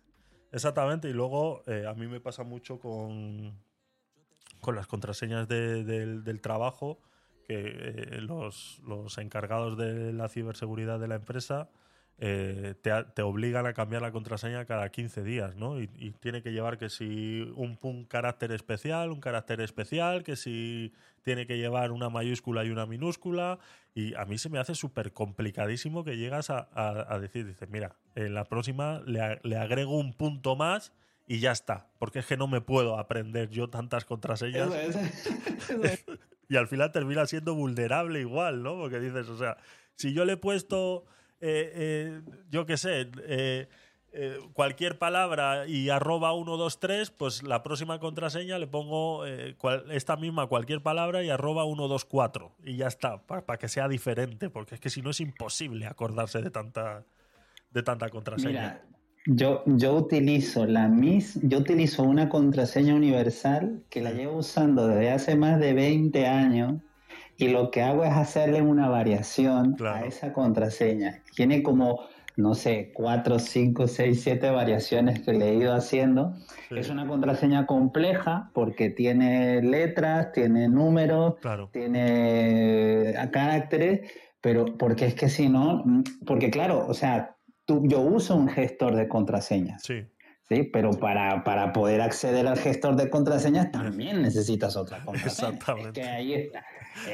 Exactamente. 0.51 1.09
Y 1.09 1.13
luego 1.13 1.63
eh, 1.65 1.85
a 1.87 1.95
mí 1.95 2.05
me 2.05 2.19
pasa 2.19 2.43
mucho 2.43 2.79
con, 2.79 3.51
con 4.61 4.75
las 4.75 4.85
contraseñas 4.85 5.47
de- 5.47 5.83
del, 5.83 6.23
del 6.23 6.39
trabajo, 6.39 6.99
que 7.47 7.55
eh, 7.65 8.21
los, 8.21 8.79
los 8.87 9.17
encargados 9.17 9.75
de 9.75 10.13
la 10.13 10.29
ciberseguridad 10.29 10.99
de 10.99 11.07
la 11.07 11.15
empresa 11.15 11.69
eh, 12.17 12.75
te, 12.81 13.21
obligan 13.21 13.65
a 13.65 13.73
cambiar 13.73 14.01
la 14.01 14.11
contraseña 14.11 14.65
cada 14.65 14.89
15 14.89 15.23
días, 15.23 15.55
¿no? 15.55 15.81
Y, 15.81 15.89
y 15.97 16.11
tiene 16.11 16.41
que 16.41 16.51
llevar 16.53 16.77
que 16.77 16.89
si 16.89 17.41
un, 17.55 17.77
un 17.81 18.05
carácter 18.05 18.51
especial, 18.53 19.11
un 19.11 19.19
carácter 19.19 19.59
especial, 19.61 20.23
que 20.23 20.35
si 20.37 20.93
tiene 21.23 21.45
que 21.45 21.57
llevar 21.57 21.91
una 21.91 22.09
mayúscula 22.09 22.63
y 22.63 22.69
una 22.69 22.85
minúscula. 22.85 23.59
Y 23.93 24.13
a 24.15 24.25
mí 24.25 24.37
se 24.37 24.49
me 24.49 24.59
hace 24.59 24.75
súper 24.75 25.11
complicadísimo 25.13 26.03
que 26.03 26.17
llegas 26.17 26.49
a, 26.49 26.69
a- 26.73 27.13
a 27.13 27.19
decir, 27.19 27.45
dices, 27.47 27.69
mira, 27.69 27.95
en 28.15 28.33
la 28.33 28.45
próxima 28.45 29.01
le, 29.05 29.21
a- 29.21 29.39
le 29.43 29.57
agrego 29.57 29.97
un 29.97 30.13
punto 30.13 30.55
más 30.55 30.93
y 31.27 31.39
ya 31.39 31.51
está. 31.51 31.87
Porque 31.97 32.19
es 32.19 32.25
que 32.27 32.37
no 32.37 32.47
me 32.47 32.61
puedo 32.61 32.97
aprender 32.99 33.49
yo 33.49 33.69
tantas 33.69 34.05
contraseñas. 34.05 34.69
Y 36.47 36.57
al 36.57 36.67
final 36.67 36.91
termina 36.91 37.25
siendo 37.25 37.55
vulnerable 37.55 38.19
igual, 38.19 38.61
¿no? 38.61 38.75
Porque 38.75 38.99
dices, 38.99 39.27
o 39.29 39.37
sea, 39.37 39.57
si 39.95 40.13
yo 40.13 40.25
le 40.25 40.33
he 40.33 40.37
puesto, 40.37 41.05
eh, 41.41 41.71
eh, 41.75 42.21
yo 42.49 42.65
qué 42.65 42.77
sé, 42.77 43.09
eh, 43.27 43.67
eh, 44.13 44.37
cualquier 44.53 44.97
palabra 44.97 45.67
y 45.67 45.89
arroba 45.89 46.31
123, 46.33 47.11
pues 47.11 47.43
la 47.43 47.63
próxima 47.63 47.99
contraseña 47.99 48.57
le 48.57 48.67
pongo 48.67 49.23
cual- 49.57 49.91
esta 49.91 50.15
misma 50.15 50.47
cualquier 50.47 50.81
palabra 50.81 51.23
y 51.23 51.29
arroba 51.29 51.65
124. 51.65 52.55
Y 52.63 52.77
ya 52.77 52.87
está, 52.87 53.21
para 53.23 53.57
que 53.57 53.67
sea 53.67 53.87
diferente, 53.87 54.49
porque 54.49 54.75
es 54.75 54.81
que 54.81 54.89
si 54.89 55.01
no 55.01 55.09
es 55.09 55.19
imposible 55.19 55.85
acordarse 55.85 56.41
de 56.41 56.49
tanta, 56.49 57.03
de 57.71 57.83
tanta 57.83 58.09
contraseña. 58.09 58.81
Yo, 59.27 59.63
yo 59.65 59.95
utilizo 59.95 60.67
la 60.67 60.87
mis, 60.87 61.39
yo 61.41 61.57
utilizo 61.57 62.03
una 62.03 62.29
contraseña 62.29 62.93
universal 62.93 63.83
que 63.89 63.99
la 64.01 64.11
llevo 64.11 64.37
usando 64.37 64.87
desde 64.87 65.09
hace 65.09 65.35
más 65.35 65.59
de 65.59 65.73
20 65.73 66.27
años 66.27 66.75
y 67.37 67.49
lo 67.49 67.71
que 67.71 67.81
hago 67.81 68.03
es 68.03 68.11
hacerle 68.13 68.61
una 68.61 68.87
variación 68.89 69.73
Claro. 69.73 70.05
a 70.05 70.07
esa 70.07 70.31
contraseña. 70.33 71.21
Tiene 71.35 71.61
como, 71.63 71.99
no 72.37 72.53
sé, 72.55 72.91
4, 72.93 73.39
5, 73.39 73.87
6, 73.87 74.21
7 74.23 74.49
variaciones 74.51 75.19
que 75.21 75.33
le 75.33 75.49
he 75.49 75.55
ido 75.55 75.73
haciendo. 75.73 76.33
Sí. 76.69 76.75
Es 76.77 76.89
una 76.89 77.07
contraseña 77.07 77.65
compleja 77.65 78.51
porque 78.53 78.89
tiene 78.89 79.61
letras, 79.61 80.31
tiene 80.31 80.67
números, 80.69 81.35
Claro. 81.41 81.69
tiene 81.73 83.09
eh, 83.11 83.29
caracteres, 83.31 84.11
pero 84.41 84.65
porque 84.77 85.05
es 85.07 85.15
que 85.15 85.29
si 85.29 85.49
no, 85.49 85.83
porque 86.25 86.49
claro, 86.49 86.85
o 86.87 86.93
sea, 86.93 87.35
tú, 87.65 87.81
yo 87.87 88.01
uso 88.01 88.35
un 88.35 88.47
gestor 88.47 88.95
de 88.95 89.07
contraseñas, 89.07 89.81
Sí, 89.83 90.03
¿sí? 90.49 90.63
Pero 90.63 90.91
para, 90.91 91.43
para 91.43 91.73
poder 91.73 92.01
acceder 92.01 92.47
al 92.47 92.57
gestor 92.57 92.95
de 92.95 93.09
contraseñas 93.09 93.71
también 93.71 94.21
necesitas 94.21 94.75
otra 94.75 94.99
contraseña. 95.05 95.49
Exactamente. 95.49 96.01
Es 96.01 96.07
que 96.07 96.11
ahí 96.13 96.33
está, 96.33 96.63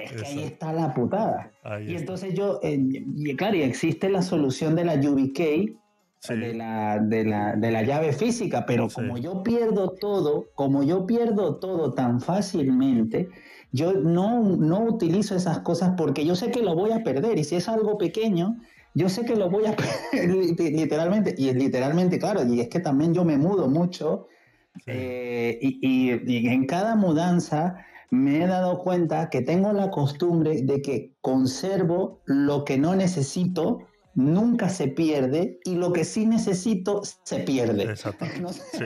es 0.04 0.12
que 0.14 0.26
ahí 0.28 0.44
está 0.44 0.74
la 0.74 0.94
putada. 0.94 1.52
ahí 1.64 1.84
Y 1.84 1.88
está. 1.90 2.00
entonces 2.00 2.34
yo, 2.34 2.60
eh, 2.64 2.78
y 2.80 3.36
claro, 3.36 3.56
y 3.58 3.62
existe 3.64 4.10
la 4.10 4.22
solución 4.22 4.76
de 4.76 4.86
la 4.86 4.96
YubiKey, 5.00 5.78
Sí. 6.24 6.36
de, 6.38 6.54
la, 6.54 7.00
de, 7.00 7.24
la, 7.24 7.56
de 7.56 7.72
la 7.72 7.82
llave 7.82 8.14
física, 8.14 8.64
pero 8.68 8.88
Sí. 8.90 8.94
como 8.98 9.18
yo 9.18 9.42
pierdo 9.42 9.90
todo, 10.00 10.50
como 10.54 10.84
yo 10.84 11.08
pierdo 11.08 11.56
todo 11.56 11.96
tan 11.96 12.22
fácilmente, 12.22 13.28
yo 13.72 13.94
no, 13.94 14.42
no 14.44 14.82
utilizo 14.84 15.36
esas 15.36 15.62
cosas 15.62 15.94
porque 15.98 16.24
yo 16.24 16.36
sé 16.36 16.52
que 16.52 16.62
lo 16.62 16.76
voy 16.76 16.92
a 16.92 17.02
perder 17.04 17.40
y 17.40 17.44
si 17.44 17.56
es 17.56 17.68
algo 17.68 17.98
pequeño, 17.98 18.58
yo 18.94 19.10
sé 19.10 19.26
que 19.26 19.36
lo 19.36 19.50
voy 19.50 19.66
a 19.66 19.76
literalmente, 20.58 21.34
y 21.38 21.54
literalmente, 21.54 22.20
claro, 22.20 22.44
y 22.46 22.60
es 22.60 22.70
que 22.70 22.80
también 22.80 23.14
yo 23.14 23.24
me 23.26 23.38
mudo 23.38 23.68
mucho 23.68 24.28
Sí. 24.74 24.84
eh, 24.88 25.60
y, 25.62 25.80
y- 25.86 26.22
y 26.26 26.48
en 26.48 26.66
cada 26.66 26.96
mudanza 26.96 27.76
me 28.10 28.42
he 28.42 28.48
dado 28.48 28.80
cuenta 28.80 29.30
que 29.30 29.42
tengo 29.42 29.74
la 29.74 29.90
costumbre 29.92 30.62
de 30.64 30.82
que 30.82 31.12
conservo 31.20 32.22
lo 32.26 32.64
que 32.64 32.78
no 32.78 32.96
necesito, 32.96 33.80
nunca 34.16 34.70
se 34.70 34.88
pierde, 34.88 35.60
y 35.66 35.76
lo 35.76 35.92
que 35.92 36.06
sí 36.06 36.26
necesito 36.26 37.02
se 37.26 37.40
pierde. 37.40 37.84
Exactamente. 37.84 38.40
No. 38.42 38.50
Sí. 38.54 38.86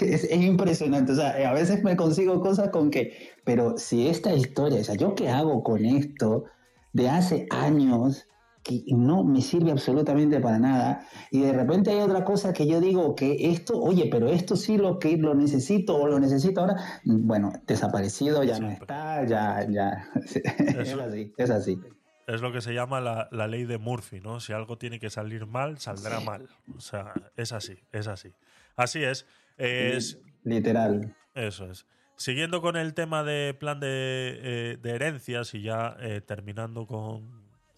es, 0.02 0.24
es 0.24 0.40
impresionante, 0.42 1.12
o 1.12 1.14
sea, 1.14 1.50
a 1.50 1.52
veces 1.54 1.82
me 1.82 1.96
consigo 1.96 2.40
cosas 2.40 2.68
con 2.70 2.90
que, 2.90 3.12
pero 3.44 3.76
si 3.78 4.06
esta 4.08 4.34
historia, 4.34 4.80
o 4.80 4.84
sea, 4.84 4.94
¿yo 4.96 5.14
qué 5.14 5.28
hago 5.28 5.62
con 5.62 5.84
esto 5.84 6.44
de 6.92 7.08
hace 7.08 7.46
años 7.50 8.26
que 8.62 8.82
no 8.88 9.24
me 9.24 9.40
sirve 9.40 9.70
absolutamente 9.70 10.40
para 10.40 10.58
nada? 10.58 11.06
Y 11.30 11.40
de 11.40 11.52
repente 11.52 11.90
hay 11.90 12.00
otra 12.00 12.24
cosa 12.24 12.52
que 12.52 12.66
yo 12.66 12.80
digo 12.80 13.14
que 13.14 13.50
esto, 13.50 13.80
oye, 13.80 14.08
pero 14.10 14.28
esto 14.28 14.56
sí 14.56 14.76
lo 14.76 14.98
que 14.98 15.16
lo 15.16 15.34
necesito 15.34 15.96
o 15.96 16.06
lo 16.06 16.20
necesito 16.20 16.60
ahora, 16.60 16.76
bueno, 17.04 17.52
desaparecido, 17.66 18.44
ya 18.44 18.58
no 18.58 18.68
Siempre. 18.68 18.84
está, 18.84 19.24
ya, 19.26 19.66
ya, 19.68 20.08
es 20.14 20.94
así, 20.94 21.32
es 21.36 21.50
así. 21.50 21.80
Es 22.26 22.42
lo 22.42 22.52
que 22.52 22.60
se 22.60 22.72
llama 22.74 23.00
la, 23.00 23.28
la 23.32 23.48
ley 23.48 23.64
de 23.64 23.78
Murphy, 23.78 24.20
¿no? 24.20 24.38
Si 24.38 24.52
algo 24.52 24.78
tiene 24.78 25.00
que 25.00 25.10
salir 25.10 25.46
mal, 25.46 25.78
saldrá 25.78 26.20
mal. 26.20 26.48
O 26.76 26.80
sea, 26.80 27.12
es 27.36 27.52
así, 27.52 27.76
es 27.90 28.06
así. 28.06 28.32
Así 28.76 29.02
es. 29.02 29.26
Es, 29.56 30.18
Literal. 30.44 31.14
Eso 31.34 31.70
es. 31.70 31.86
Siguiendo 32.20 32.60
con 32.60 32.76
el 32.76 32.92
tema 32.92 33.24
de 33.24 33.54
plan 33.54 33.80
de, 33.80 34.38
eh, 34.42 34.78
herencias 34.84 35.54
y 35.54 35.62
ya 35.62 35.96
eh, 36.00 36.20
terminando 36.20 36.86
con, 36.86 37.32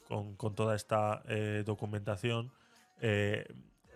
con- 0.09 0.57
toda 0.57 0.75
esta 0.75 1.23
eh, 1.29 1.63
documentación, 1.65 2.51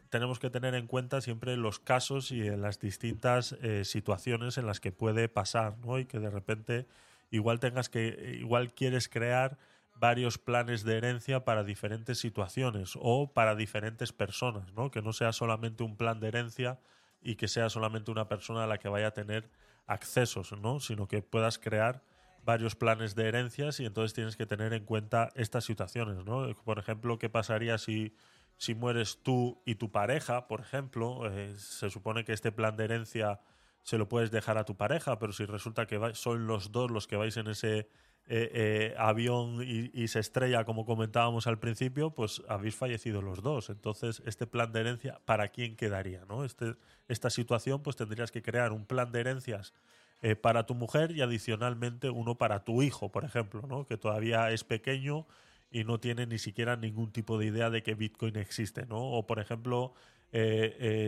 tenemos 0.08 0.38
que 0.38 0.48
tener 0.48 0.76
en 0.76 0.86
cuenta 0.86 1.20
siempre 1.20 1.56
los 1.56 1.80
casos 1.80 2.30
y 2.30 2.48
las 2.48 2.78
distintas 2.78 3.56
situaciones 3.82 4.56
en 4.56 4.66
las 4.66 4.78
que 4.78 4.92
puede 4.92 5.28
pasar, 5.28 5.78
¿no? 5.78 5.98
Y 5.98 6.04
que 6.06 6.20
de 6.20 6.30
repente 6.30 6.86
igual 7.32 7.58
tengas 7.58 7.88
que, 7.88 8.36
igual 8.40 8.72
quieres 8.72 9.08
crear 9.08 9.58
varios 9.96 10.38
planes 10.38 10.84
de 10.84 10.96
herencia 10.96 11.44
para 11.44 11.64
diferentes 11.64 12.18
situaciones 12.18 12.92
o 13.00 13.32
para 13.32 13.56
diferentes 13.56 14.12
personas, 14.12 14.72
¿no? 14.74 14.92
Que 14.92 15.02
no 15.02 15.12
sea 15.12 15.32
solamente 15.32 15.82
un 15.82 15.96
plan 15.96 16.20
de 16.20 16.28
herencia 16.28 16.78
y 17.20 17.34
que 17.34 17.48
sea 17.48 17.68
solamente 17.68 18.12
una 18.12 18.28
persona 18.28 18.62
a 18.62 18.66
la 18.68 18.78
que 18.78 18.88
vaya 18.88 19.08
a 19.08 19.14
tener 19.14 19.48
accesos, 19.86 20.52
¿no? 20.52 20.80
Sino 20.80 21.08
que 21.08 21.22
puedas 21.22 21.58
crear 21.58 22.02
varios 22.44 22.76
planes 22.76 23.14
de 23.14 23.28
herencias 23.28 23.80
y 23.80 23.86
entonces 23.86 24.14
tienes 24.14 24.36
que 24.36 24.46
tener 24.46 24.72
en 24.72 24.84
cuenta 24.84 25.30
estas 25.34 25.64
situaciones, 25.64 26.24
¿no? 26.24 26.46
Por 26.64 26.78
ejemplo, 26.78 27.18
¿qué 27.18 27.28
pasaría 27.28 27.76
si, 27.78 28.14
si 28.56 28.74
mueres 28.74 29.22
tú 29.22 29.62
y 29.66 29.74
tu 29.74 29.90
pareja, 29.90 30.46
por 30.46 30.60
ejemplo? 30.60 31.30
Eh, 31.30 31.54
se 31.58 31.90
supone 31.90 32.24
que 32.24 32.32
este 32.32 32.52
plan 32.52 32.76
de 32.76 32.84
herencia 32.84 33.40
se 33.82 33.98
lo 33.98 34.08
puedes 34.08 34.30
dejar 34.30 34.58
a 34.58 34.64
tu 34.64 34.76
pareja, 34.76 35.18
pero 35.18 35.32
si 35.32 35.44
resulta 35.44 35.86
que 35.86 36.00
son 36.14 36.46
los 36.46 36.72
dos 36.72 36.90
los 36.90 37.06
que 37.06 37.16
vais 37.16 37.36
en 37.36 37.48
ese 37.48 37.88
eh, 38.28 38.50
eh, 38.54 38.94
avión 38.98 39.62
y, 39.62 40.08
se 40.08 40.18
estrella, 40.18 40.64
como 40.64 40.84
comentábamos 40.84 41.46
al 41.46 41.60
principio, 41.60 42.10
pues 42.10 42.42
habéis 42.48 42.74
fallecido 42.74 43.22
los 43.22 43.40
dos. 43.40 43.70
Entonces, 43.70 44.20
este 44.26 44.48
plan 44.48 44.72
de 44.72 44.80
herencia, 44.80 45.20
¿para 45.24 45.46
quién 45.48 45.76
quedaría? 45.76 46.24
¿no? 46.24 46.44
Este, 46.44 46.74
esta 47.06 47.30
situación, 47.30 47.84
pues 47.84 47.94
tendrías 47.94 48.32
que 48.32 48.42
crear 48.42 48.72
un 48.72 48.84
plan 48.84 49.12
de 49.12 49.20
herencias 49.20 49.74
eh, 50.22 50.34
para 50.34 50.66
tu 50.66 50.74
mujer 50.74 51.12
y 51.12 51.20
adicionalmente 51.20 52.10
uno 52.10 52.34
para 52.34 52.64
tu 52.64 52.82
hijo, 52.82 53.12
por 53.12 53.24
ejemplo, 53.24 53.62
¿no? 53.68 53.86
que 53.86 53.96
todavía 53.96 54.50
es 54.50 54.64
pequeño 54.64 55.24
y 55.70 55.84
no 55.84 56.00
tiene 56.00 56.26
ni 56.26 56.38
siquiera 56.38 56.74
ningún 56.74 57.12
tipo 57.12 57.38
de 57.38 57.46
idea 57.46 57.70
de 57.70 57.84
que 57.84 57.94
Bitcoin 57.94 58.34
existe. 58.34 58.86
¿no? 58.86 58.98
O, 58.98 59.24
por 59.28 59.38
ejemplo, 59.38 59.94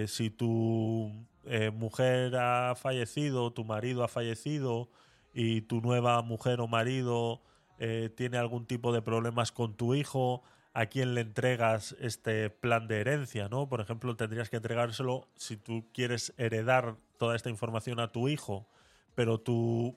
si 0.06 0.30
tu 0.30 1.26
mujer 1.74 2.36
ha 2.36 2.76
fallecido, 2.76 3.52
tu 3.52 3.64
marido 3.64 4.04
ha 4.04 4.08
fallecido 4.08 4.88
y 5.40 5.60
tu 5.60 5.80
nueva 5.80 6.20
mujer 6.22 6.60
o 6.60 6.66
marido 6.66 7.40
eh, 7.78 8.10
tiene 8.12 8.38
algún 8.38 8.66
tipo 8.66 8.92
de 8.92 9.02
problemas 9.02 9.52
con 9.52 9.76
tu 9.76 9.94
hijo, 9.94 10.42
¿a 10.74 10.86
quién 10.86 11.14
le 11.14 11.20
entregas 11.20 11.94
este 12.00 12.50
plan 12.50 12.88
de 12.88 12.98
herencia? 12.98 13.48
¿no? 13.48 13.68
Por 13.68 13.80
ejemplo, 13.80 14.16
tendrías 14.16 14.50
que 14.50 14.56
entregárselo 14.56 15.28
si 15.36 15.56
tú 15.56 15.86
quieres 15.94 16.34
heredar 16.38 16.96
toda 17.18 17.36
esta 17.36 17.50
información 17.50 18.00
a 18.00 18.10
tu 18.10 18.26
hijo, 18.26 18.66
pero 19.14 19.38
tu 19.38 19.96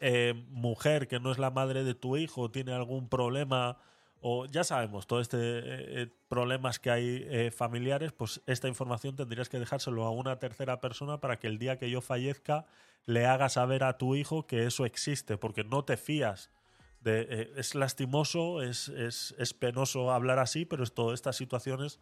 eh, 0.00 0.34
mujer, 0.48 1.06
que 1.06 1.20
no 1.20 1.30
es 1.30 1.38
la 1.38 1.52
madre 1.52 1.84
de 1.84 1.94
tu 1.94 2.16
hijo, 2.16 2.50
tiene 2.50 2.72
algún 2.72 3.08
problema 3.08 3.78
o 4.20 4.46
ya 4.46 4.64
sabemos, 4.64 5.06
todos 5.06 5.22
este 5.22 5.38
eh, 6.02 6.08
problemas 6.28 6.80
que 6.80 6.90
hay 6.90 7.50
familiares, 7.52 8.10
pues 8.10 8.42
esta 8.46 8.66
información 8.66 9.14
tendrías 9.14 9.48
que 9.48 9.60
dejárselo 9.60 10.04
a 10.04 10.10
una 10.10 10.40
tercera 10.40 10.80
persona 10.80 11.20
para 11.20 11.38
que 11.38 11.46
el 11.46 11.60
día 11.60 11.78
que 11.78 11.90
yo 11.90 12.00
fallezca 12.00 12.66
le 13.06 13.26
haga 13.26 13.48
saber 13.48 13.84
a 13.84 13.98
tu 13.98 14.14
hijo 14.14 14.46
que 14.46 14.66
eso 14.66 14.84
existe, 14.84 15.36
porque 15.36 15.64
no 15.64 15.84
te 15.84 15.96
fías. 15.96 16.50
Eh, 17.04 17.52
es 17.56 17.74
lastimoso, 17.74 18.62
es, 18.62 18.88
es, 18.88 19.34
es 19.38 19.54
penoso 19.54 20.12
hablar 20.12 20.38
así, 20.38 20.64
pero 20.64 20.84
esto, 20.84 21.14
estas 21.14 21.36
situaciones 21.36 21.98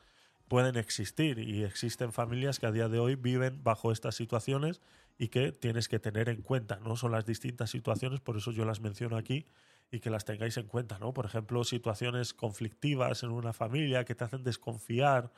pueden 0.49 0.77
existir 0.77 1.39
y 1.39 1.63
existen 1.63 2.13
familias 2.13 2.59
que 2.59 2.67
a 2.67 2.73
día 2.73 2.89
de 2.89 2.99
hoy 2.99 3.15
viven 3.15 3.63
bajo 3.63 3.93
estas 3.93 4.17
situaciones 4.17 4.81
y 5.19 5.29
que 5.29 5.53
tienes 5.53 5.89
que 5.89 5.99
tener 5.99 6.29
en 6.29 6.43
cuenta, 6.43 6.81
¿no? 6.81 6.97
Son 6.97 7.13
las 7.13 7.27
distintas 7.27 7.71
situaciones, 7.71 8.21
por 8.21 8.37
eso 8.37 8.51
yo 8.51 8.65
las 8.65 8.81
menciono 8.81 9.17
aquí 9.17 9.47
y 9.91 10.01
que 10.01 10.11
las 10.11 10.25
tengáis 10.25 10.57
en 10.57 10.67
cuenta, 10.67 10.99
¿no? 10.99 11.13
Por 11.13 11.27
ejemplo, 11.27 11.65
situaciones 11.65 12.35
conflictivas 12.35 13.23
en 13.23 13.31
una 13.31 13.53
familia 13.53 14.05
que 14.05 14.15
te 14.15 14.25
hacen 14.25 14.43
desconfiar 14.43 15.33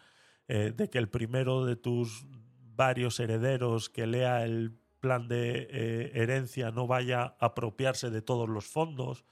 eh, 0.49 0.73
de 0.77 0.89
que 0.89 0.99
el 0.99 1.09
primero 1.09 1.65
de 1.65 1.77
tus 1.77 2.25
varios 2.77 3.21
herederos 3.21 3.89
que 3.89 4.07
lea 4.07 4.45
el 4.45 4.73
plan 5.01 5.29
de 5.29 5.69
eh, 5.71 6.13
herencia 6.15 6.71
no 6.71 6.87
vaya 6.87 7.35
a 7.41 7.47
apropiarse 7.47 8.11
de 8.11 8.23
todos 8.23 8.49
los 8.49 8.67
fondos 8.67 9.25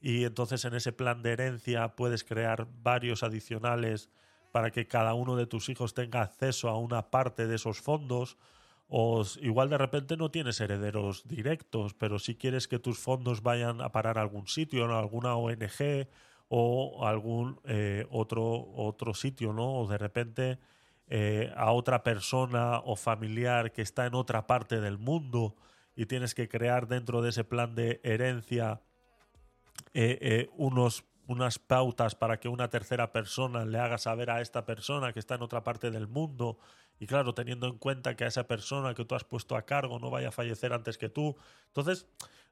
y 0.00 0.24
entonces 0.24 0.64
en 0.64 0.74
ese 0.74 0.92
plan 0.92 1.22
de 1.22 1.32
herencia 1.32 1.94
puedes 1.94 2.24
crear 2.24 2.66
varios 2.82 3.22
adicionales 3.22 4.10
para 4.50 4.70
que 4.70 4.86
cada 4.86 5.14
uno 5.14 5.36
de 5.36 5.46
tus 5.46 5.68
hijos 5.68 5.94
tenga 5.94 6.22
acceso 6.22 6.68
a 6.68 6.76
una 6.76 7.10
parte 7.10 7.46
de 7.46 7.54
esos 7.54 7.80
fondos 7.80 8.36
o 8.88 9.24
igual 9.40 9.70
de 9.70 9.78
repente 9.78 10.18
no 10.18 10.30
tienes 10.30 10.60
herederos 10.60 11.26
directos, 11.26 11.94
pero 11.94 12.18
si 12.18 12.34
quieres 12.34 12.68
que 12.68 12.78
tus 12.78 12.98
fondos 12.98 13.42
vayan 13.42 13.80
a 13.80 13.90
parar 13.90 14.18
a 14.18 14.20
algún 14.20 14.48
sitio, 14.48 14.84
a 14.84 14.98
alguna 14.98 15.34
ONG 15.36 16.08
o 16.48 17.06
algún 17.06 17.58
eh, 17.64 18.06
otro, 18.10 18.44
otro 18.74 19.14
sitio, 19.14 19.54
¿no? 19.54 19.76
O 19.76 19.88
de 19.88 19.96
repente 19.96 20.58
eh, 21.14 21.52
a 21.56 21.72
otra 21.72 22.02
persona 22.02 22.78
o 22.78 22.96
familiar 22.96 23.70
que 23.72 23.82
está 23.82 24.06
en 24.06 24.14
otra 24.14 24.46
parte 24.46 24.80
del 24.80 24.96
mundo 24.96 25.54
y 25.94 26.06
tienes 26.06 26.34
que 26.34 26.48
crear 26.48 26.88
dentro 26.88 27.20
de 27.20 27.28
ese 27.28 27.44
plan 27.44 27.74
de 27.74 28.00
herencia 28.02 28.80
eh, 29.92 30.16
eh, 30.22 30.48
unos, 30.56 31.04
unas 31.26 31.58
pautas 31.58 32.14
para 32.14 32.40
que 32.40 32.48
una 32.48 32.70
tercera 32.70 33.12
persona 33.12 33.66
le 33.66 33.78
haga 33.78 33.98
saber 33.98 34.30
a 34.30 34.40
esta 34.40 34.64
persona 34.64 35.12
que 35.12 35.18
está 35.18 35.34
en 35.34 35.42
otra 35.42 35.62
parte 35.62 35.90
del 35.90 36.08
mundo 36.08 36.58
y 36.98 37.06
claro, 37.06 37.34
teniendo 37.34 37.66
en 37.66 37.76
cuenta 37.76 38.16
que 38.16 38.24
a 38.24 38.28
esa 38.28 38.48
persona 38.48 38.94
que 38.94 39.04
tú 39.04 39.14
has 39.14 39.24
puesto 39.24 39.54
a 39.54 39.66
cargo 39.66 39.98
no 39.98 40.08
vaya 40.08 40.28
a 40.28 40.32
fallecer 40.32 40.72
antes 40.72 40.96
que 40.96 41.10
tú. 41.10 41.36
Entonces, 41.66 42.06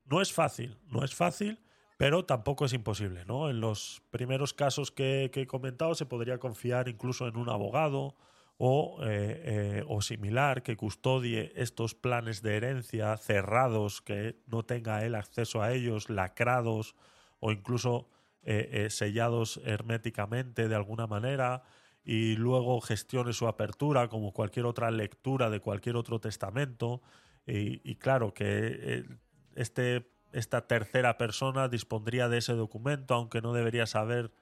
no 0.05 0.21
es 0.21 0.35
fácil, 0.35 0.77
no 0.87 1.03
es 1.03 1.15
fácil, 1.15 1.59
Pero 1.97 2.27
tampoco 2.27 2.67
es 2.67 2.75
imposible, 2.75 3.25
¿no? 3.25 3.49
En 3.49 3.61
los 3.61 4.03
primeros 4.11 4.53
casos 4.53 4.91
que, 4.91 5.31
que 5.33 5.43
he 5.43 5.47
comentado 5.47 5.95
se 5.95 6.05
podría 6.05 6.37
confiar 6.37 6.89
incluso 6.89 7.27
en 7.27 7.39
un 7.39 7.49
abogado 7.49 8.17
o, 8.63 8.99
eh, 9.01 9.41
eh, 9.79 9.85
o 9.89 10.03
similar 10.03 10.63
que 10.63 10.77
custodie 10.77 11.51
estos 11.57 11.95
planes 11.95 12.43
de 12.43 12.59
herencia 12.59 13.17
cerrados, 13.17 14.03
que 14.03 14.37
no 14.47 14.67
tenga 14.67 15.03
él 15.03 15.15
acceso 15.15 15.63
a 15.63 15.73
ellos, 15.73 16.11
lacrados 16.11 16.95
o 17.39 17.53
incluso 17.53 18.11
eh, 18.43 18.89
sellados 18.91 19.63
herméticamente 19.65 20.69
de 20.69 20.75
alguna 20.75 21.07
manera 21.07 21.63
y 22.05 22.37
luego 22.37 22.83
gestione 22.83 23.33
su 23.33 23.49
apertura 23.49 24.09
como 24.09 24.35
cualquier 24.35 24.67
otra 24.67 24.91
lectura 24.91 25.49
de 25.49 25.61
cualquier 25.61 25.97
otro 25.97 26.21
testamento. 26.21 27.01
Y, 27.47 27.81
y 27.91 27.95
claro 27.95 28.35
que 28.35 29.07
este, 29.55 30.07
esta 30.35 30.67
tercera 30.67 31.17
persona 31.17 31.69
dispondría 31.69 32.29
de 32.29 32.37
ese 32.37 32.53
documento, 32.53 33.15
aunque 33.15 33.41
no 33.41 33.55
debería 33.55 33.87
saber 33.87 34.33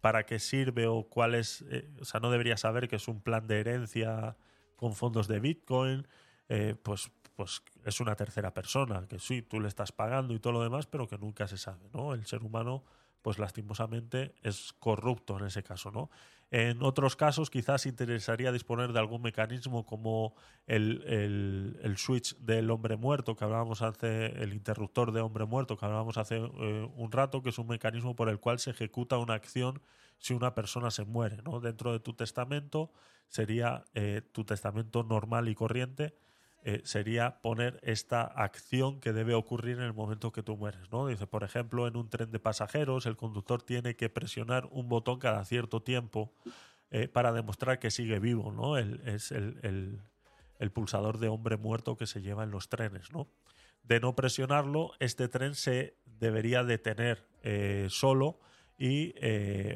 para 0.00 0.26
qué 0.26 0.38
sirve 0.38 0.86
o 0.86 1.08
cuál 1.08 1.34
es, 1.34 1.64
eh, 1.70 1.90
o 2.00 2.04
sea, 2.04 2.20
no 2.20 2.30
debería 2.30 2.56
saber 2.56 2.88
que 2.88 2.96
es 2.96 3.08
un 3.08 3.20
plan 3.20 3.46
de 3.46 3.60
herencia 3.60 4.36
con 4.76 4.94
fondos 4.94 5.28
de 5.28 5.40
Bitcoin, 5.40 6.06
eh, 6.48 6.76
pues, 6.82 7.10
pues 7.36 7.62
es 7.84 8.00
una 8.00 8.14
tercera 8.16 8.54
persona, 8.54 9.06
que 9.08 9.18
sí, 9.18 9.42
tú 9.42 9.60
le 9.60 9.68
estás 9.68 9.92
pagando 9.92 10.34
y 10.34 10.38
todo 10.38 10.52
lo 10.52 10.62
demás, 10.62 10.86
pero 10.86 11.08
que 11.08 11.18
nunca 11.18 11.46
se 11.46 11.56
sabe, 11.56 11.88
¿no? 11.92 12.14
El 12.14 12.26
ser 12.26 12.42
humano, 12.42 12.84
pues 13.22 13.38
lastimosamente 13.38 14.34
es 14.42 14.72
corrupto 14.78 15.38
en 15.38 15.46
ese 15.46 15.62
caso, 15.62 15.90
¿no? 15.90 16.10
En 16.50 16.82
otros 16.82 17.14
casos 17.14 17.50
quizás 17.50 17.84
interesaría 17.84 18.52
disponer 18.52 18.92
de 18.94 18.98
algún 18.98 19.20
mecanismo 19.20 19.84
como 19.84 20.34
el, 20.66 21.02
el- 21.82 21.96
switch 21.98 22.36
del 22.38 22.70
hombre 22.70 22.96
muerto 22.96 23.36
que 23.36 23.44
hablábamos 23.44 23.82
hace, 23.82 24.26
el 24.42 24.54
interruptor 24.54 25.12
de 25.12 25.20
hombre 25.20 25.44
muerto 25.44 25.76
que 25.76 25.84
hablábamos 25.84 26.16
hace 26.16 26.36
eh, 26.36 26.88
un 26.96 27.12
rato, 27.12 27.42
que 27.42 27.50
es 27.50 27.58
un 27.58 27.66
mecanismo 27.66 28.16
por 28.16 28.28
el 28.30 28.40
cual 28.40 28.58
se 28.60 28.70
ejecuta 28.70 29.18
una 29.18 29.34
acción 29.34 29.82
si 30.18 30.32
una 30.34 30.54
persona 30.54 30.90
se 30.90 31.04
muere, 31.04 31.42
¿no? 31.44 31.60
Dentro 31.60 31.92
de 31.92 32.00
tu 32.00 32.14
testamento 32.14 32.92
sería 33.28 33.84
eh, 33.94 34.22
tu 34.32 34.44
testamento 34.44 35.02
normal 35.02 35.48
y 35.48 35.54
corriente, 35.54 36.14
eh, 36.70 36.82
sería 36.84 37.40
poner 37.40 37.80
esta 37.82 38.22
acción 38.24 39.00
que 39.00 39.14
debe 39.14 39.32
ocurrir 39.32 39.78
en 39.78 39.84
el 39.84 39.94
momento 39.94 40.32
que 40.32 40.42
tú 40.42 40.54
mueres, 40.58 40.90
¿no? 40.92 41.06
Dice, 41.06 41.26
por 41.26 41.42
ejemplo, 41.42 41.86
en 41.86 41.96
un 41.96 42.10
tren 42.10 42.30
de 42.30 42.38
pasajeros, 42.38 43.06
el 43.06 43.16
conductor 43.16 43.62
tiene 43.62 43.96
que 43.96 44.10
presionar 44.10 44.68
un 44.70 44.86
botón 44.86 45.18
cada 45.18 45.44
cierto 45.46 45.80
tiempo 45.82 46.30
eh, 46.90 47.08
para 47.08 47.32
demostrar 47.32 47.78
que 47.78 47.90
sigue 47.90 48.18
vivo, 48.18 48.52
¿no? 48.52 48.76
Es 48.76 49.32
el, 49.32 49.58
el- 49.62 50.00
el 50.58 50.70
pulsador 50.72 51.18
de 51.18 51.28
hombre 51.28 51.56
muerto 51.56 51.96
que 51.96 52.06
se 52.06 52.20
lleva 52.20 52.42
en 52.44 52.50
los 52.50 52.68
trenes, 52.68 53.12
¿no? 53.12 53.28
De 53.84 54.00
no 54.00 54.14
presionarlo, 54.14 54.90
este 54.98 55.28
tren 55.28 55.54
se 55.54 55.94
debería 56.04 56.64
detener 56.64 57.24
eh, 57.44 57.86
solo 57.88 58.40
y 58.78 59.12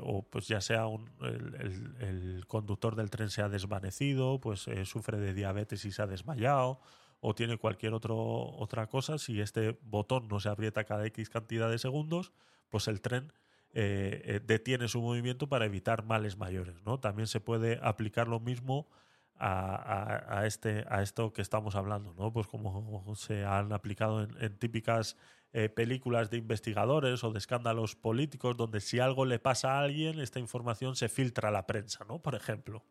o 0.03 0.23
pues 0.23 0.47
ya 0.49 0.61
sea 0.61 0.87
un- 0.87 1.11
el, 1.21 2.45
conductor 2.47 2.95
del 2.97 3.11
tren 3.11 3.31
se 3.31 3.43
ha 3.43 3.49
desvanecido, 3.49 4.41
pues 4.41 4.69
eh, 4.69 4.85
sufre 4.85 5.19
de 5.19 5.35
diabetes 5.35 5.85
y 5.85 5.93
se 5.93 6.03
ha 6.03 6.07
desmayado 6.07 6.81
o 7.21 7.35
tiene 7.35 7.57
cualquier 7.57 7.95
otro, 7.95 8.17
otra 8.17 8.89
cosa, 8.89 9.17
si 9.19 9.41
este 9.41 9.79
botón 9.83 10.29
no 10.29 10.41
se 10.41 10.49
aprieta 10.49 10.85
cada 10.85 11.07
X 11.07 11.31
cantidad 11.31 11.71
de 11.71 11.79
segundos, 11.79 12.33
pues 12.69 12.89
el 12.89 13.01
tren 13.01 13.33
eh, 13.75 14.23
eh, 14.25 14.41
detiene 14.45 14.89
su 14.89 15.01
movimiento 15.01 15.49
para 15.49 15.65
evitar 15.67 16.05
males 16.05 16.37
mayores. 16.37 16.83
¿no? 16.85 16.99
También 17.01 17.27
se 17.29 17.41
puede 17.41 17.79
aplicar 17.83 18.27
lo 18.29 18.41
mismo 18.41 18.89
a, 19.37 20.39
a- 20.41 20.47
este, 20.47 20.85
a 20.89 21.03
esto 21.03 21.33
que 21.33 21.43
estamos 21.43 21.75
hablando, 21.75 22.13
¿no? 22.15 22.33
Pues 22.33 22.47
como 22.47 23.15
se 23.17 23.45
han 23.45 23.73
aplicado 23.73 24.23
en 24.23 24.59
típicas 24.59 25.17
eh, 25.53 25.69
películas 25.69 26.31
de 26.31 26.39
investigadores 26.39 27.25
o 27.25 27.33
de 27.33 27.39
escándalos 27.39 27.95
políticos, 27.97 28.57
donde 28.57 28.81
si 28.81 29.01
algo 29.01 29.25
le 29.25 29.39
pasa 29.39 29.75
a 29.75 29.81
alguien, 29.81 30.21
esta 30.21 30.39
información 30.39 30.97
se 30.97 31.09
filtra 31.09 31.49
a 31.49 31.53
la 31.53 31.67
prensa, 31.67 32.05
¿no? 32.09 32.21
Por 32.21 32.35
ejemplo. 32.35 32.83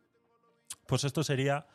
Pues 0.85 1.03
esto 1.03 1.23
sería 1.23 1.67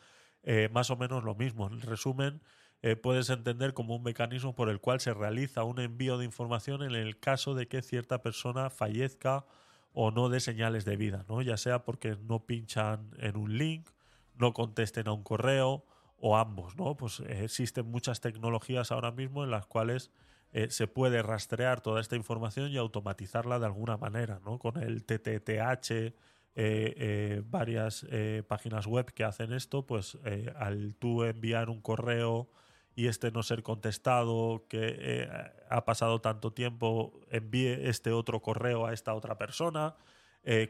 eh, 0.43 0.69
más 0.71 0.89
o 0.89 0.95
menos 0.95 1.23
lo 1.23 1.35
mismo. 1.35 1.67
En 1.67 1.81
resumen, 1.81 2.41
eh, 2.81 2.95
puedes 2.95 3.29
entender 3.29 3.73
como 3.73 3.95
un 3.95 4.03
mecanismo 4.03 4.55
por 4.55 4.69
el 4.69 4.79
cual 4.79 4.99
se 4.99 5.13
realiza 5.13 5.63
un 5.63 5.79
envío 5.79 6.17
de 6.17 6.25
información 6.25 6.83
en 6.83 6.95
el 6.95 7.19
caso 7.19 7.55
de 7.55 7.67
que 7.67 7.81
cierta 7.81 8.21
persona 8.21 8.69
fallezca 8.69 9.45
o 9.93 10.11
no 10.11 10.29
dé 10.29 10.39
señales 10.39 10.85
de 10.85 10.95
vida, 10.95 11.25
¿no? 11.27 11.41
Ya 11.41 11.57
sea 11.57 11.83
porque 11.83 12.17
no 12.21 12.45
pinchan 12.45 13.09
en 13.17 13.35
un 13.35 13.57
link, 13.57 13.89
no 14.35 14.53
contesten 14.53 15.07
a 15.07 15.13
un 15.13 15.23
correo 15.23 15.85
o 16.19 16.37
ambos, 16.37 16.75
¿no? 16.75 16.95
Pues 16.95 17.19
eh, 17.21 17.43
existen 17.43 17.89
muchas 17.89 18.21
tecnologías 18.21 18.91
ahora 18.91 19.11
mismo 19.11 19.43
en 19.43 19.49
las 19.49 19.65
cuales 19.65 20.11
eh, 20.57 20.71
se 20.71 20.87
puede 20.87 21.21
rastrear 21.21 21.81
toda 21.81 22.01
esta 22.01 22.15
información 22.15 22.71
y 22.71 22.77
automatizarla 22.77 23.59
de 23.59 23.67
alguna 23.67 23.95
manera, 23.95 24.39
¿no? 24.43 24.57
Con 24.57 24.81
el 24.81 25.03
TTTH, 25.03 25.91
eh, 25.91 26.13
eh, 26.55 27.43
varias 27.45 28.03
páginas 28.47 28.87
web 28.87 29.13
que 29.13 29.23
hacen 29.23 29.53
esto, 29.53 29.85
pues 29.85 30.17
al 30.55 30.95
tú 30.95 31.23
enviar 31.23 31.69
un 31.69 31.79
correo 31.79 32.49
y 32.95 33.05
este 33.05 33.29
no 33.29 33.43
ser 33.43 33.61
contestado, 33.61 34.65
que 34.67 35.29
ha 35.69 35.85
pasado 35.85 36.21
tanto 36.21 36.51
tiempo, 36.51 37.13
envíe 37.29 37.87
este 37.87 38.11
otro 38.11 38.41
correo 38.41 38.87
a 38.87 38.93
esta 38.93 39.13
otra 39.13 39.37
persona, 39.37 39.95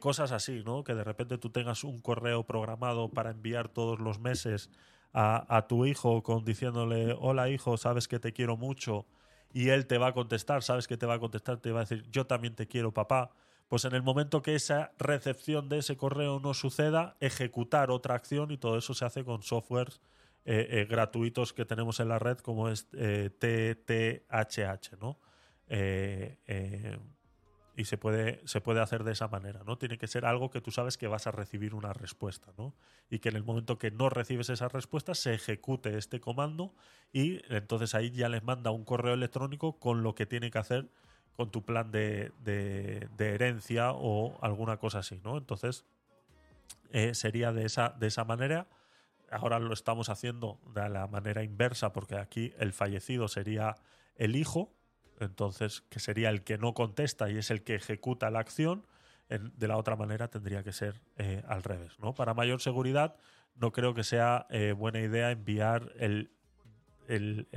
cosas 0.02 0.34
así, 0.34 0.64
¿no? 0.66 0.84
Que 0.84 0.96
de 0.96 1.06
repente 1.06 1.38
tú 1.38 1.50
tengas 1.50 1.86
un 1.86 2.02
correo 2.02 2.44
programado 2.44 3.08
para 3.08 3.32
enviar 3.32 3.70
todos 3.70 4.00
los 4.00 4.20
meses 4.20 4.70
a, 5.14 5.46
a 5.56 5.68
tu 5.68 5.86
hijo 5.86 6.24
con 6.24 6.44
diciéndole, 6.44 7.16
hola 7.18 7.50
hijo, 7.50 7.78
sabes 7.78 8.10
que 8.10 8.20
te 8.20 8.34
quiero 8.34 8.58
mucho, 8.58 9.06
y 9.58 9.70
él 9.70 9.88
te 9.88 9.98
va 9.98 10.10
a 10.10 10.14
contestar, 10.14 10.62
sabes 10.62 10.88
que 10.88 10.98
te 10.98 11.08
va 11.08 11.16
a 11.16 11.20
contestar, 11.20 11.58
te 11.58 11.72
va 11.72 11.80
a 11.80 11.84
decir, 11.84 12.06
yo 12.12 12.28
también 12.28 12.54
te 12.54 12.68
quiero, 12.68 12.94
papá. 12.94 13.32
Pues 13.68 13.86
en 13.86 13.96
el 13.96 14.04
momento 14.04 14.44
que 14.44 14.54
esa 14.54 14.92
recepción 15.00 15.68
de 15.68 15.80
ese 15.80 15.98
correo 15.98 16.40
no 16.40 16.54
suceda, 16.54 17.18
ejecutar 17.22 17.90
otra 17.90 18.14
acción 18.14 18.52
y 18.52 18.60
todo 18.60 18.78
eso 18.78 18.94
se 18.94 19.04
hace 19.04 19.24
con 19.24 19.42
softwares 19.42 20.00
eh, 20.46 20.68
eh, 20.70 20.86
gratuitos 20.86 21.54
que 21.54 21.66
tenemos 21.66 22.00
en 22.00 22.10
la 22.10 22.20
red 22.20 22.38
como 22.38 22.70
es 22.70 22.88
eh, 22.94 23.32
TTHH, 23.32 25.00
¿no? 25.02 25.18
Y 27.78 27.86
se 27.86 27.98
puede, 27.98 28.42
se 28.46 28.60
puede 28.60 28.82
hacer 28.82 29.04
de 29.04 29.12
esa 29.12 29.28
manera, 29.28 29.62
¿no? 29.64 29.78
Tiene 29.78 30.00
que 30.00 30.08
ser 30.08 30.26
algo 30.26 30.50
que 30.50 30.62
tú 30.62 30.72
sabes 30.72 30.98
que 30.98 31.08
vas 31.08 31.28
a 31.28 31.32
recibir 31.32 31.76
una 31.76 31.94
respuesta, 31.94 32.52
¿no? 32.58 32.74
Y 33.10 33.20
que 33.20 33.30
en 33.30 33.36
el 33.36 33.44
momento 33.44 33.78
que 33.78 33.92
no 33.92 34.10
recibes 34.10 34.50
esa 34.50 34.68
respuesta 34.68 35.14
se 35.14 35.36
ejecute 35.36 35.96
este 35.96 36.20
comando 36.20 36.74
y 37.14 37.40
entonces 37.54 37.94
ahí 37.94 38.10
ya 38.10 38.30
les 38.30 38.44
manda 38.44 38.72
un 38.72 38.84
correo 38.84 39.14
electrónico 39.14 39.78
con 39.80 40.02
lo 40.02 40.16
que 40.16 40.26
tiene 40.26 40.50
que 40.50 40.58
hacer 40.58 40.90
con 41.36 41.52
tu 41.52 41.64
plan 41.64 41.92
de, 41.92 42.32
de- 42.44 43.08
de 43.16 43.36
herencia 43.36 43.92
o 43.92 44.40
alguna 44.42 44.78
cosa 44.78 45.00
así, 45.00 45.22
¿no? 45.24 45.38
Entonces 45.38 45.86
eh, 46.92 47.14
sería 47.14 47.52
de 47.52 47.66
esa, 47.66 47.90
de 48.00 48.08
esa 48.08 48.24
manera. 48.26 48.68
Ahora 49.30 49.60
lo 49.60 49.74
estamos 49.74 50.10
haciendo 50.10 50.60
de 50.74 50.90
la 50.90 51.06
manera 51.06 51.44
inversa 51.44 51.94
porque 51.94 52.16
aquí 52.16 52.54
el 52.58 52.74
fallecido 52.74 53.28
sería 53.28 53.76
el 54.16 54.36
hijo, 54.36 54.74
entonces 55.20 55.82
que 55.90 56.00
sería 56.00 56.30
el 56.30 56.44
que 56.44 56.58
no 56.58 56.74
contesta 56.74 57.30
y 57.30 57.38
es 57.38 57.52
el 57.52 57.64
que 57.64 57.76
ejecuta 57.76 58.30
la 58.30 58.40
acción. 58.40 58.86
En- 59.30 59.52
de 59.58 59.68
la 59.68 59.78
otra 59.78 59.96
manera 59.98 60.30
tendría 60.30 60.64
que 60.64 60.72
ser 60.72 61.02
eh, 61.18 61.44
al 61.48 61.62
revés, 61.64 62.00
¿no? 62.00 62.14
Para 62.14 62.34
mayor 62.34 62.62
seguridad 62.62 63.16
no 63.56 63.72
creo 63.72 63.94
que 63.94 64.04
sea 64.04 64.46
eh, 64.50 64.72
buena 64.72 65.00
idea 65.02 65.32
enviar 65.32 65.92
el, 65.98 66.32
el, 67.08 67.48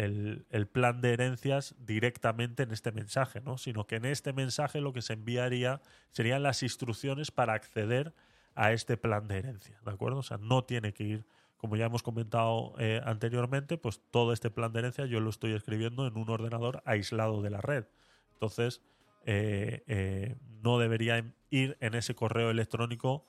el- 0.50 0.66
plan 0.68 1.00
de 1.00 1.12
herencias 1.12 1.74
directamente 1.78 2.62
en 2.62 2.70
este 2.72 2.92
mensaje, 2.92 3.40
¿no? 3.40 3.58
Sino 3.58 3.86
que 3.86 3.97
en 3.97 4.05
este 4.05 4.32
mensaje 4.32 4.80
lo 4.80 4.92
que 4.92 5.02
se 5.02 5.12
enviaría 5.12 5.80
serían 6.10 6.42
las 6.42 6.62
instrucciones 6.62 7.30
para 7.30 7.52
acceder 7.55 8.14
a 8.55 8.72
este 8.72 8.97
plan 8.97 9.28
de 9.28 9.39
herencia, 9.39 9.78
¿de 9.84 9.90
acuerdo? 9.90 10.18
O 10.18 10.22
sea, 10.22 10.39
no 10.39 10.64
tiene 10.64 10.92
que 10.92 11.05
ir, 11.05 11.24
como 11.60 11.76
ya 11.76 11.84
hemos 11.84 12.02
comentado 12.02 12.72
eh, 12.78 13.02
anteriormente, 13.05 13.76
pues 13.76 14.00
todo 14.10 14.32
este 14.32 14.50
plan 14.50 14.72
de 14.72 14.78
herencia 14.78 15.05
yo 15.05 15.20
lo 15.20 15.28
estoy 15.28 15.52
escribiendo 15.52 16.06
en 16.06 16.16
un 16.16 16.30
ordenador 16.30 16.82
aislado 16.86 17.42
de 17.42 17.50
la 17.50 17.60
red. 17.60 17.84
Entonces, 18.32 18.80
eh, 19.26 19.84
eh, 19.86 20.36
no 20.62 20.78
debería 20.78 21.22
ir 21.50 21.76
en 21.80 21.94
ese 21.94 22.14
correo 22.14 22.50
electrónico 22.50 23.26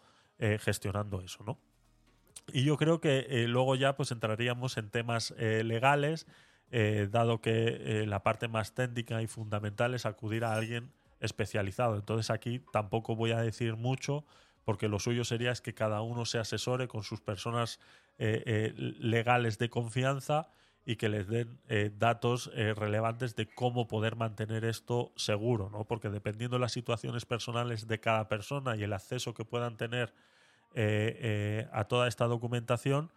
gestionando 0.62 1.22
eso, 1.22 1.44
¿no? 1.44 1.60
Y 2.52 2.64
yo 2.64 2.76
creo 2.76 3.00
que 3.00 3.46
luego 3.48 3.76
ya 3.76 3.96
pues 3.96 4.10
entraríamos 4.10 4.76
en 4.78 4.90
temas 4.90 5.36
legales, 5.38 6.26
dado 7.12 7.42
que 7.42 8.06
la 8.08 8.24
parte 8.24 8.48
más 8.48 8.74
técnica 8.74 9.22
y 9.22 9.28
fundamental 9.28 9.94
es 9.94 10.08
acudir 10.08 10.44
a 10.44 10.56
alguien 10.56 10.90
especializado. 11.20 11.96
Entonces 11.96 12.32
aquí 12.32 12.60
tampoco 12.74 13.16
voy 13.16 13.34
a 13.34 13.40
decir 13.40 13.76
mucho, 13.76 14.26
porque 14.66 14.88
lo 14.88 15.00
suyo 15.00 15.24
sería 15.26 15.52
es 15.52 15.62
que 15.62 15.76
cada 15.76 16.02
uno 16.02 16.26
se 16.26 16.40
asesore 16.40 16.88
con 16.88 17.04
sus 17.04 17.22
personas 17.22 17.80
legales 18.18 19.58
de 19.58 19.70
confianza 19.70 20.50
y 20.86 20.96
que 20.96 21.10
les 21.10 21.28
den 21.28 21.60
eh, 21.68 21.92
datos 21.96 22.52
eh, 22.56 22.74
relevantes 22.74 23.36
de 23.36 23.48
cómo 23.54 23.88
poder 23.88 24.16
mantener 24.16 24.66
esto 24.66 25.12
seguro, 25.16 25.70
¿no? 25.70 25.86
Porque 25.86 26.10
dependiendo 26.10 26.58
de 26.58 26.62
las 26.62 26.72
situaciones 26.72 27.26
personales 27.26 27.88
de 27.88 28.00
cada 28.00 28.28
persona 28.28 28.76
y 28.76 28.84
el 28.84 28.94
acceso 28.94 29.34
que 29.34 29.46
puedan 29.46 29.78
tener 29.78 30.14
eh, 30.74 31.18
eh, 31.20 31.70
a 31.72 31.86
toda 31.86 32.08
esta 32.08 32.26
documentación, 32.26 33.12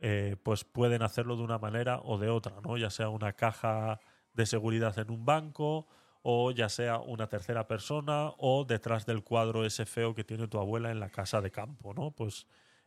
eh, 0.00 0.36
pues 0.42 0.64
pueden 0.64 1.02
hacerlo 1.02 1.36
de 1.36 1.42
una 1.42 1.58
manera 1.58 2.00
o 2.02 2.18
de 2.18 2.30
otra, 2.30 2.60
¿no? 2.62 2.76
Ya 2.76 2.90
sea 2.90 3.10
una 3.10 3.34
caja 3.34 4.00
de 4.32 4.46
seguridad 4.46 4.98
en 4.98 5.10
un 5.10 5.24
banco 5.24 5.86
o 6.22 6.50
ya 6.50 6.68
sea 6.68 6.98
una 6.98 7.28
tercera 7.28 7.68
persona 7.68 8.32
o 8.38 8.64
detrás 8.64 9.06
del 9.06 9.22
cuadro 9.22 9.64
ese 9.64 9.86
feo 9.86 10.14
que 10.14 10.24
tiene 10.24 10.48
tu 10.48 10.58
abuela 10.58 10.90
en 10.90 10.98
la 11.00 11.10
casa 11.10 11.40
de 11.40 11.50
campo, 11.50 11.94
¿no? 11.94 12.10
Pues 12.10 12.46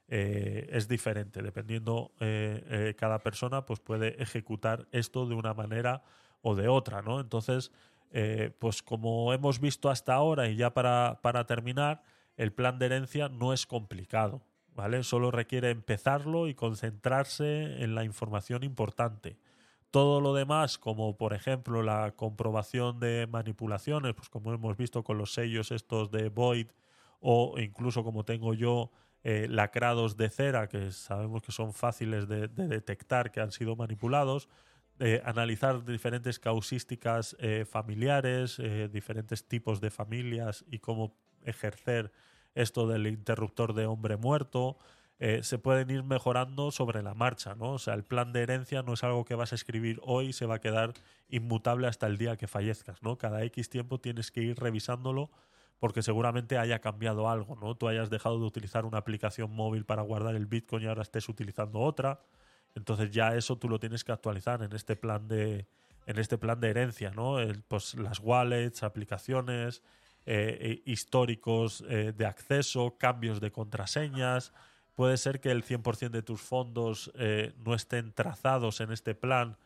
eh, 0.10 0.70
es 0.72 0.88
diferente, 0.88 1.42
dependiendo 1.42 2.12
eh, 2.20 2.64
eh, 2.70 2.96
cada 2.98 3.20
persona 3.20 3.66
pues 3.66 3.80
puede 3.80 4.22
ejecutar 4.22 4.88
esto 4.92 5.26
de 5.26 5.36
una 5.36 5.54
manera 5.54 6.04
o 6.42 6.56
de 6.56 6.68
otra, 6.68 7.02
¿no? 7.02 7.20
Entonces, 7.20 7.72
eh, 8.12 8.52
pues 8.60 8.82
como 8.84 9.34
hemos 9.34 9.60
visto 9.60 9.90
hasta 9.90 10.14
ahora 10.14 10.48
y 10.48 10.56
ya 10.56 10.74
para, 10.74 11.20
para 11.22 11.46
terminar, 11.46 12.04
el 12.38 12.54
plan 12.54 12.80
de 12.80 12.86
herencia 12.86 13.30
no 13.30 13.52
es 13.52 13.66
complicado, 13.66 14.42
¿vale? 14.76 15.04
Solo 15.04 15.32
requiere 15.32 15.72
empezarlo 15.72 16.48
y 16.48 16.54
concentrarse 16.54 17.84
en 17.84 17.96
la 17.96 18.04
información 18.04 18.64
importante. 18.64 19.38
Todo 19.92 20.22
lo 20.22 20.34
demás, 20.34 20.78
como 20.78 21.18
por 21.18 21.34
ejemplo 21.34 21.82
la 21.82 22.14
comprobación 22.16 23.00
de 23.00 23.28
manipulaciones, 23.28 24.14
pues 24.14 24.30
como 24.30 24.54
hemos 24.54 24.78
visto 24.78 25.04
con 25.04 25.18
los 25.18 25.34
sellos 25.34 25.72
estos 25.72 26.12
de 26.12 26.30
Void, 26.30 26.68
o 27.20 27.56
incluso 27.58 28.04
como 28.04 28.24
tengo 28.24 28.54
yo 28.54 28.92
eh, 29.24 29.48
lacrados 29.50 30.18
de 30.18 30.30
cera, 30.30 30.68
que 30.68 30.92
sabemos 30.92 31.42
que 31.42 31.52
son 31.52 31.74
fáciles 31.74 32.28
de, 32.28 32.48
de 32.48 32.68
detectar 32.68 33.32
que 33.32 33.42
han 33.42 33.52
sido 33.52 33.76
manipulados, 33.76 34.48
eh, 35.00 35.22
analizar 35.26 35.86
diferentes 35.86 36.40
causísticas 36.40 37.36
eh, 37.40 37.66
familiares, 37.70 38.58
eh, 38.60 38.90
diferentes 38.92 39.48
tipos 39.48 39.80
de 39.82 39.92
familias 39.92 40.66
y 40.72 40.80
cómo 40.80 41.16
ejercer 41.44 42.12
esto 42.56 42.88
del 42.88 43.06
interruptor 43.08 43.74
de 43.74 43.86
hombre 43.86 44.18
muerto. 44.18 44.78
eh, 45.20 45.42
se 45.44 45.58
pueden 45.58 45.90
ir 45.90 46.04
mejorando 46.04 46.70
sobre 46.72 47.02
la 47.02 47.14
marcha, 47.16 47.56
¿no? 47.56 47.74
O 47.74 47.80
sea, 47.80 47.96
el 47.96 48.04
plan 48.04 48.34
de 48.34 48.42
herencia 48.44 48.84
no 48.84 48.94
es 48.94 49.04
algo 49.04 49.26
que 49.26 49.34
vas 49.36 49.52
a 49.52 49.56
escribir 49.56 50.00
hoy 50.04 50.28
y 50.28 50.34
se 50.34 50.46
va 50.46 50.56
a 50.56 50.62
quedar 50.62 50.94
inmutable 51.30 51.88
hasta 51.88 52.06
el 52.08 52.18
día 52.18 52.38
que 52.38 52.48
fallezcas, 52.48 53.02
¿no? 53.02 53.18
Cada 53.18 53.44
X 53.46 53.70
tiempo 53.70 54.00
tienes 54.00 54.32
que 54.32 54.42
ir 54.42 54.60
revisándolo 54.60 55.32
porque 55.80 56.02
seguramente 56.02 56.58
haya 56.58 56.80
cambiado 56.80 57.30
algo, 57.30 57.56
¿no? 57.56 57.76
Tú 57.76 57.88
hayas 57.88 58.10
dejado 58.10 58.40
de 58.40 58.46
utilizar 58.46 58.86
una 58.86 58.98
aplicación 58.98 59.54
móvil 59.54 59.86
para 59.86 60.02
guardar 60.02 60.36
el 60.36 60.46
Bitcoin 60.46 60.84
y 60.84 60.88
ahora 60.88 61.04
estés 61.04 61.30
utilizando 61.30 61.80
otra. 61.80 62.22
Entonces 62.76 63.12
ya 63.12 63.36
eso 63.36 63.58
tú 63.58 63.70
lo 63.70 63.80
tienes 63.80 64.04
que 64.04 64.12
actualizar 64.12 64.62
en 64.64 64.74
este 64.74 64.96
plan 64.96 65.28
de, 65.28 65.68
en 66.06 66.20
este 66.20 66.38
plan 66.38 66.60
de 66.60 66.70
herencia, 66.70 67.12
¿no? 67.12 67.40
El, 67.40 67.64
pues 67.64 67.96
las 67.96 68.20
wallets, 68.20 68.84
aplicaciones, 68.84 69.84
eh, 70.26 70.58
eh, 70.60 70.82
históricos 70.86 71.84
eh, 71.88 72.14
de 72.16 72.26
acceso, 72.26 72.98
cambios 72.98 73.40
de 73.40 73.52
contraseñas. 73.52 74.54
Puede 74.96 75.18
ser 75.18 75.40
que 75.40 75.52
el 75.52 75.64
100% 75.64 76.10
de 76.10 76.24
tus 76.24 76.42
fondos 76.42 77.12
eh, 77.16 77.54
no 77.64 77.76
estén 77.76 78.14
trazados 78.14 78.82
en 78.82 78.92
este 78.92 79.14
plan 79.14 79.58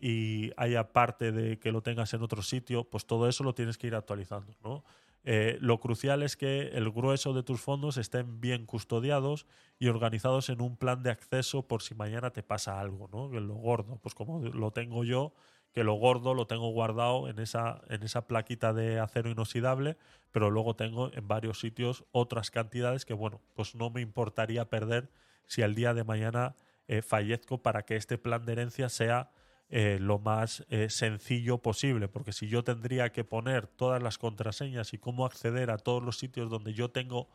y 0.00 0.52
haya 0.56 0.92
parte 0.92 1.32
de 1.32 1.58
que 1.58 1.72
lo 1.72 1.82
tengas 1.82 2.14
en 2.14 2.22
otro 2.22 2.42
sitio, 2.42 2.84
pues 2.84 3.04
todo 3.04 3.28
eso 3.28 3.42
lo 3.42 3.54
tienes 3.54 3.78
que 3.78 3.88
ir 3.88 3.94
actualizando, 3.94 4.54
¿no? 4.62 4.84
Eh, 5.28 5.58
lo 5.60 5.80
crucial 5.80 6.22
es 6.22 6.36
que 6.36 6.68
el 6.68 6.88
grueso 6.92 7.34
de 7.34 7.42
tus 7.42 7.60
fondos 7.60 7.96
estén 7.96 8.40
bien 8.40 8.64
custodiados 8.64 9.44
y 9.76 9.88
organizados 9.88 10.48
en 10.50 10.62
un 10.62 10.76
plan 10.76 11.02
de 11.02 11.10
acceso 11.10 11.66
por 11.66 11.82
si 11.82 11.96
mañana 11.96 12.30
te 12.30 12.44
pasa 12.44 12.78
algo, 12.80 13.08
¿no? 13.12 13.28
Lo 13.28 13.54
gordo, 13.54 13.98
pues 14.00 14.14
como 14.14 14.38
lo 14.38 14.70
tengo 14.70 15.02
yo, 15.02 15.34
que 15.72 15.82
lo 15.82 15.94
gordo 15.94 16.32
lo 16.32 16.46
tengo 16.46 16.70
guardado 16.70 17.28
en 17.28 17.40
esa, 17.40 17.82
en 17.88 18.04
esa 18.04 18.28
plaquita 18.28 18.72
de 18.72 19.00
acero 19.00 19.28
inoxidable, 19.28 19.96
pero 20.30 20.48
luego 20.48 20.76
tengo 20.76 21.10
en 21.12 21.26
varios 21.26 21.58
sitios 21.58 22.04
otras 22.12 22.52
cantidades 22.52 23.04
que, 23.04 23.12
bueno, 23.12 23.40
pues 23.54 23.74
no 23.74 23.90
me 23.90 24.02
importaría 24.02 24.70
perder 24.70 25.10
si 25.46 25.62
al 25.62 25.74
día 25.74 25.92
de 25.92 26.04
mañana 26.04 26.54
eh, 26.86 27.02
fallezco 27.02 27.62
para 27.62 27.82
que 27.82 27.96
este 27.96 28.16
plan 28.16 28.46
de 28.46 28.52
herencia 28.52 28.88
sea 28.88 29.32
eh, 29.68 29.98
lo 30.00 30.18
más 30.18 30.64
eh, 30.68 30.88
sencillo 30.90 31.58
posible, 31.58 32.06
porque 32.08 32.32
si 32.32 32.46
yo 32.48 32.62
tendría 32.62 33.10
que 33.10 33.24
poner 33.24 33.66
todas 33.66 34.02
las 34.02 34.16
contraseñas 34.16 34.92
y 34.94 34.98
cómo 34.98 35.26
acceder 35.26 35.70
a 35.70 35.78
todos 35.78 36.02
los 36.02 36.18
sitios 36.18 36.50
donde 36.50 36.72
yo 36.72 36.90
tengo 36.90 37.28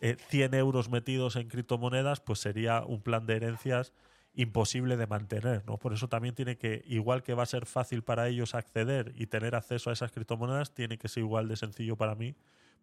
eh, 0.00 0.16
100 0.28 0.54
euros 0.54 0.90
metidos 0.90 1.36
en 1.36 1.48
criptomonedas, 1.48 2.20
pues 2.20 2.38
sería 2.38 2.84
un 2.84 3.02
plan 3.02 3.26
de 3.26 3.36
herencias 3.36 3.92
imposible 4.34 4.96
de 4.96 5.06
mantener, 5.06 5.64
¿no? 5.66 5.76
Por 5.76 5.92
eso 5.92 6.08
también 6.08 6.34
tiene 6.34 6.56
que, 6.56 6.82
igual 6.86 7.22
que 7.22 7.34
va 7.34 7.42
a 7.42 7.46
ser 7.46 7.66
fácil 7.66 8.02
para 8.02 8.28
ellos 8.28 8.54
acceder 8.54 9.12
y 9.16 9.26
tener 9.26 9.54
acceso 9.54 9.90
a 9.90 9.92
esas 9.92 10.12
criptomonedas, 10.12 10.72
tiene 10.74 10.98
que 10.98 11.08
ser 11.08 11.22
igual 11.22 11.48
de 11.48 11.56
sencillo 11.56 11.96
para 11.96 12.14
mí 12.14 12.34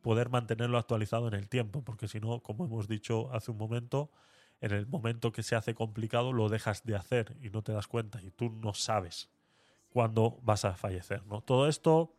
poder 0.02 0.30
mantenerlo 0.30 0.78
actualizado 0.78 1.28
en 1.28 1.34
el 1.34 1.48
tiempo, 1.48 1.84
porque 1.84 2.08
si 2.08 2.20
no, 2.20 2.42
como 2.42 2.66
hemos 2.66 2.88
dicho 2.88 3.34
hace 3.34 3.52
un 3.52 3.58
momento, 3.58 4.12
en 4.62 4.72
el 4.72 4.88
momento 4.88 5.32
que 5.32 5.44
se 5.44 5.56
hace 5.56 5.74
complicado 5.74 6.34
lo 6.34 6.50
dejas 6.50 6.84
de 6.84 6.96
hacer 6.96 7.36
y 7.42 7.50
no 7.50 7.62
te 7.62 7.72
das 7.72 7.88
cuenta 7.88 8.22
y 8.22 8.32
tú 8.32 8.50
no 8.50 8.74
sabes 8.74 9.30
cuándo 9.90 10.40
vas 10.44 10.66
a 10.66 10.76
fallecer. 10.76 11.26
¿no? 11.26 11.42
Todo 11.42 11.68
esto 11.68 12.14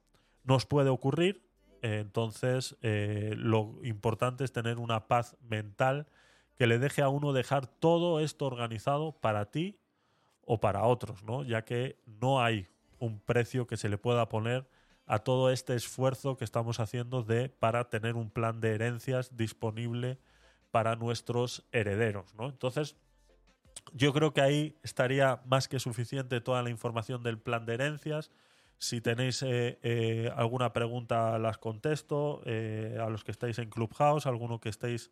nos 0.44 0.66
puede 0.66 0.90
ocurrir, 0.90 1.42
entonces 1.82 2.76
eh, 2.82 3.34
lo 3.36 3.78
importante 3.82 4.44
es 4.44 4.52
tener 4.52 4.78
una 4.78 5.06
paz 5.06 5.36
mental 5.40 6.06
que 6.56 6.66
le 6.66 6.78
deje 6.78 7.02
a 7.02 7.08
uno 7.08 7.32
dejar 7.32 7.66
todo 7.66 8.20
esto 8.20 8.46
organizado 8.46 9.12
para 9.12 9.50
ti 9.50 9.78
o 10.44 10.60
para 10.60 10.84
otros, 10.84 11.22
¿no? 11.22 11.42
ya 11.42 11.64
que 11.64 11.98
no 12.06 12.42
hay 12.42 12.66
un 12.98 13.20
precio 13.20 13.66
que 13.66 13.76
se 13.76 13.88
le 13.88 13.98
pueda 13.98 14.28
poner 14.28 14.68
a 15.06 15.20
todo 15.20 15.50
este 15.50 15.74
esfuerzo 15.74 16.36
que 16.36 16.44
estamos 16.44 16.78
haciendo 16.78 17.22
de 17.22 17.48
para 17.48 17.88
tener 17.88 18.14
un 18.14 18.30
plan 18.30 18.60
de 18.60 18.74
herencias 18.74 19.36
disponible 19.36 20.18
para 20.70 20.96
nuestros 20.96 21.66
herederos, 21.72 22.34
¿no? 22.34 22.48
Entonces, 22.48 22.96
yo 23.92 24.12
creo 24.12 24.32
que 24.32 24.40
ahí 24.40 24.78
estaría 24.82 25.40
más 25.46 25.68
que 25.68 25.80
suficiente 25.80 26.40
toda 26.40 26.62
la 26.62 26.70
información 26.70 27.22
del 27.22 27.38
plan 27.38 27.66
de 27.66 27.74
herencias. 27.74 28.30
Si 28.78 29.00
tenéis 29.00 29.42
eh, 29.42 29.78
eh, 29.82 30.32
alguna 30.36 30.72
pregunta, 30.72 31.38
las 31.38 31.58
contesto. 31.58 32.42
Eh, 32.44 32.98
a 33.00 33.08
los 33.08 33.24
que 33.24 33.30
estáis 33.30 33.58
en 33.58 33.70
Clubhouse, 33.70 34.26
alguno 34.26 34.60
que 34.60 34.68
estéis 34.68 35.10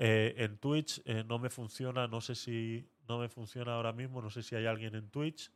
en 0.00 0.58
Twitch, 0.58 1.02
no 1.26 1.40
me 1.40 1.50
funciona, 1.50 2.06
no 2.06 2.20
sé 2.20 2.36
si 2.36 2.88
no 3.08 3.18
me 3.18 3.28
funciona 3.28 3.74
ahora 3.74 3.92
mismo, 3.92 4.22
no 4.22 4.30
sé 4.30 4.44
si 4.44 4.54
hay 4.54 4.64
alguien 4.64 4.94
en 4.94 5.10
Twitch. 5.10 5.50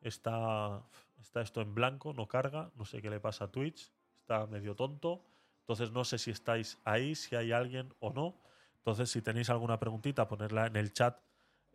Está, 0.00 0.80
está 1.20 1.40
esto 1.40 1.60
en 1.60 1.74
blanco, 1.74 2.12
no 2.12 2.28
carga, 2.28 2.70
no 2.76 2.84
sé 2.84 3.02
qué 3.02 3.10
le 3.10 3.18
pasa 3.18 3.46
a 3.46 3.48
Twitch, 3.50 3.90
está 4.20 4.46
medio 4.46 4.76
tonto. 4.76 5.24
Entonces 5.62 5.90
no 5.90 6.04
sé 6.04 6.18
si 6.18 6.30
estáis 6.30 6.78
ahí, 6.84 7.16
si 7.16 7.34
hay 7.34 7.50
alguien 7.50 7.92
o 7.98 8.12
no. 8.12 8.36
Entonces, 8.80 9.10
si 9.10 9.20
tenéis 9.20 9.50
alguna 9.50 9.78
preguntita, 9.78 10.26
ponerla 10.26 10.66
en 10.66 10.76
el 10.76 10.92
chat 10.92 11.20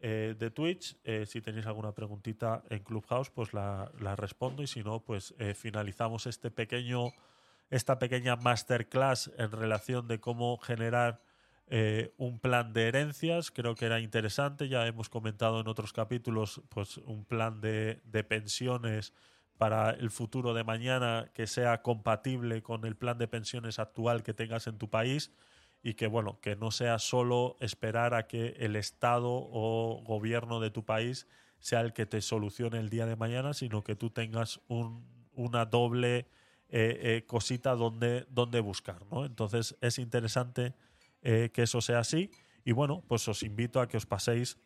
eh, 0.01 0.35
de 0.37 0.51
Twitch. 0.51 0.97
Eh, 1.03 1.25
si 1.25 1.41
tenéis 1.41 1.65
alguna 1.67 1.93
preguntita 1.93 2.63
en 2.69 2.83
Clubhouse, 2.83 3.29
pues 3.29 3.53
la, 3.53 3.89
respondo. 4.17 4.61
Y 4.61 4.67
si 4.67 4.83
no, 4.83 4.99
pues 4.99 5.33
eh, 5.39 5.53
finalizamos 5.53 6.25
este 6.25 6.51
pequeño, 6.51 7.11
esta 7.69 7.97
pequeña 7.97 8.35
masterclass 8.35 9.31
en 9.37 9.51
relación 9.51 10.07
de 10.07 10.19
cómo 10.19 10.57
generar 10.57 11.21
un 12.17 12.39
plan 12.39 12.73
de 12.73 12.89
herencias. 12.89 13.49
Creo 13.49 13.73
que 13.73 13.87
era 13.87 13.99
interesante. 13.99 14.69
Ya 14.69 14.85
hemos 14.85 15.09
comentado 15.09 15.59
en 15.61 15.67
otros 15.67 15.93
capítulos, 15.93 16.61
pues 16.69 16.97
un 16.97 17.25
plan 17.25 17.59
de 17.59 18.25
pensiones 18.29 19.13
para 19.57 19.89
el 19.89 20.11
futuro 20.11 20.53
de 20.53 20.63
mañana 20.63 21.31
que 21.33 21.47
sea 21.47 21.81
compatible 21.81 22.61
con 22.61 22.85
el 22.85 22.95
plan 22.95 23.17
de 23.17 23.27
pensiones 23.27 23.79
actual 23.79 24.21
que 24.21 24.35
tengas 24.35 24.67
en 24.67 24.77
tu 24.77 24.91
país 24.91 25.31
y 25.85 25.93
que 25.93 26.07
bueno, 26.07 26.39
que 26.41 26.55
no 26.55 26.71
sea 26.71 26.97
solo 26.97 27.57
esperar 27.59 28.15
a 28.15 28.25
que 28.25 28.55
el 28.57 28.75
Estado 28.75 29.29
o 29.29 30.01
gobierno 30.03 30.59
de 30.59 30.71
tu 30.71 30.83
país 30.83 31.27
sea 31.59 31.81
el 31.81 31.93
que 31.93 32.07
te 32.07 32.21
solucione 32.21 32.79
el 32.79 32.89
día 32.89 33.05
de 33.05 33.15
mañana, 33.15 33.53
sino 33.53 33.83
que 33.83 33.95
tú 33.95 34.09
tengas 34.09 34.61
un, 34.67 35.05
una 35.33 35.65
doble 35.65 36.25
eh, 36.69 36.69
eh, 36.69 37.23
cosita 37.27 37.75
donde, 37.75 38.25
donde 38.31 38.61
buscar. 38.61 39.05
¿no? 39.11 39.25
Entonces 39.25 39.77
es 39.79 39.99
interesante 39.99 40.73
eh, 41.21 41.51
que 41.53 41.61
eso 41.61 41.81
sea 41.81 41.99
así 41.99 42.31
y 42.63 42.71
bueno, 42.71 43.03
pues 43.07 43.27
os 43.27 43.43
invito 43.43 43.79
a 43.79 43.87
que 43.87 43.97
os 43.97 44.07
paséis 44.07 44.57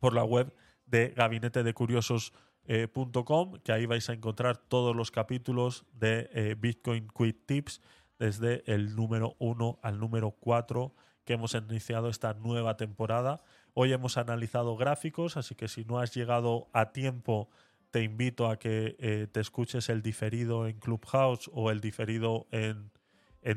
por 0.00 0.12
la 0.12 0.24
web 0.24 0.52
de 0.86 1.10
gabinetedecuriosos.com, 1.10 3.52
que 3.62 3.70
ahí 3.70 3.86
vais 3.86 4.10
a 4.10 4.12
encontrar 4.12 4.56
todos 4.56 4.96
los 4.96 5.12
capítulos 5.12 5.86
de 5.92 6.56
Bitcoin 6.58 7.06
Quit 7.16 7.46
Tips 7.46 7.80
desde 8.18 8.62
el 8.72 8.96
número 8.96 9.36
1 9.38 9.80
al 9.82 9.98
número 9.98 10.30
4 10.32 10.94
que 11.24 11.34
hemos 11.34 11.54
iniciado 11.54 12.08
esta 12.08 12.34
nueva 12.34 12.76
temporada. 12.76 13.42
Hoy 13.74 13.92
hemos 13.92 14.16
analizado 14.16 14.76
gráficos, 14.76 15.36
así 15.36 15.54
que 15.54 15.68
si 15.68 15.84
no 15.84 15.98
has 15.98 16.14
llegado 16.14 16.68
a 16.72 16.92
tiempo, 16.92 17.50
te 17.90 18.02
invito 18.02 18.48
a 18.48 18.58
que 18.58 18.96
eh, 18.98 19.26
te 19.30 19.40
escuches 19.40 19.88
el 19.88 20.02
diferido 20.02 20.66
en 20.66 20.78
Clubhouse 20.78 21.50
o 21.52 21.70
el 21.70 21.80
diferido 21.80 22.46
en, 22.52 22.90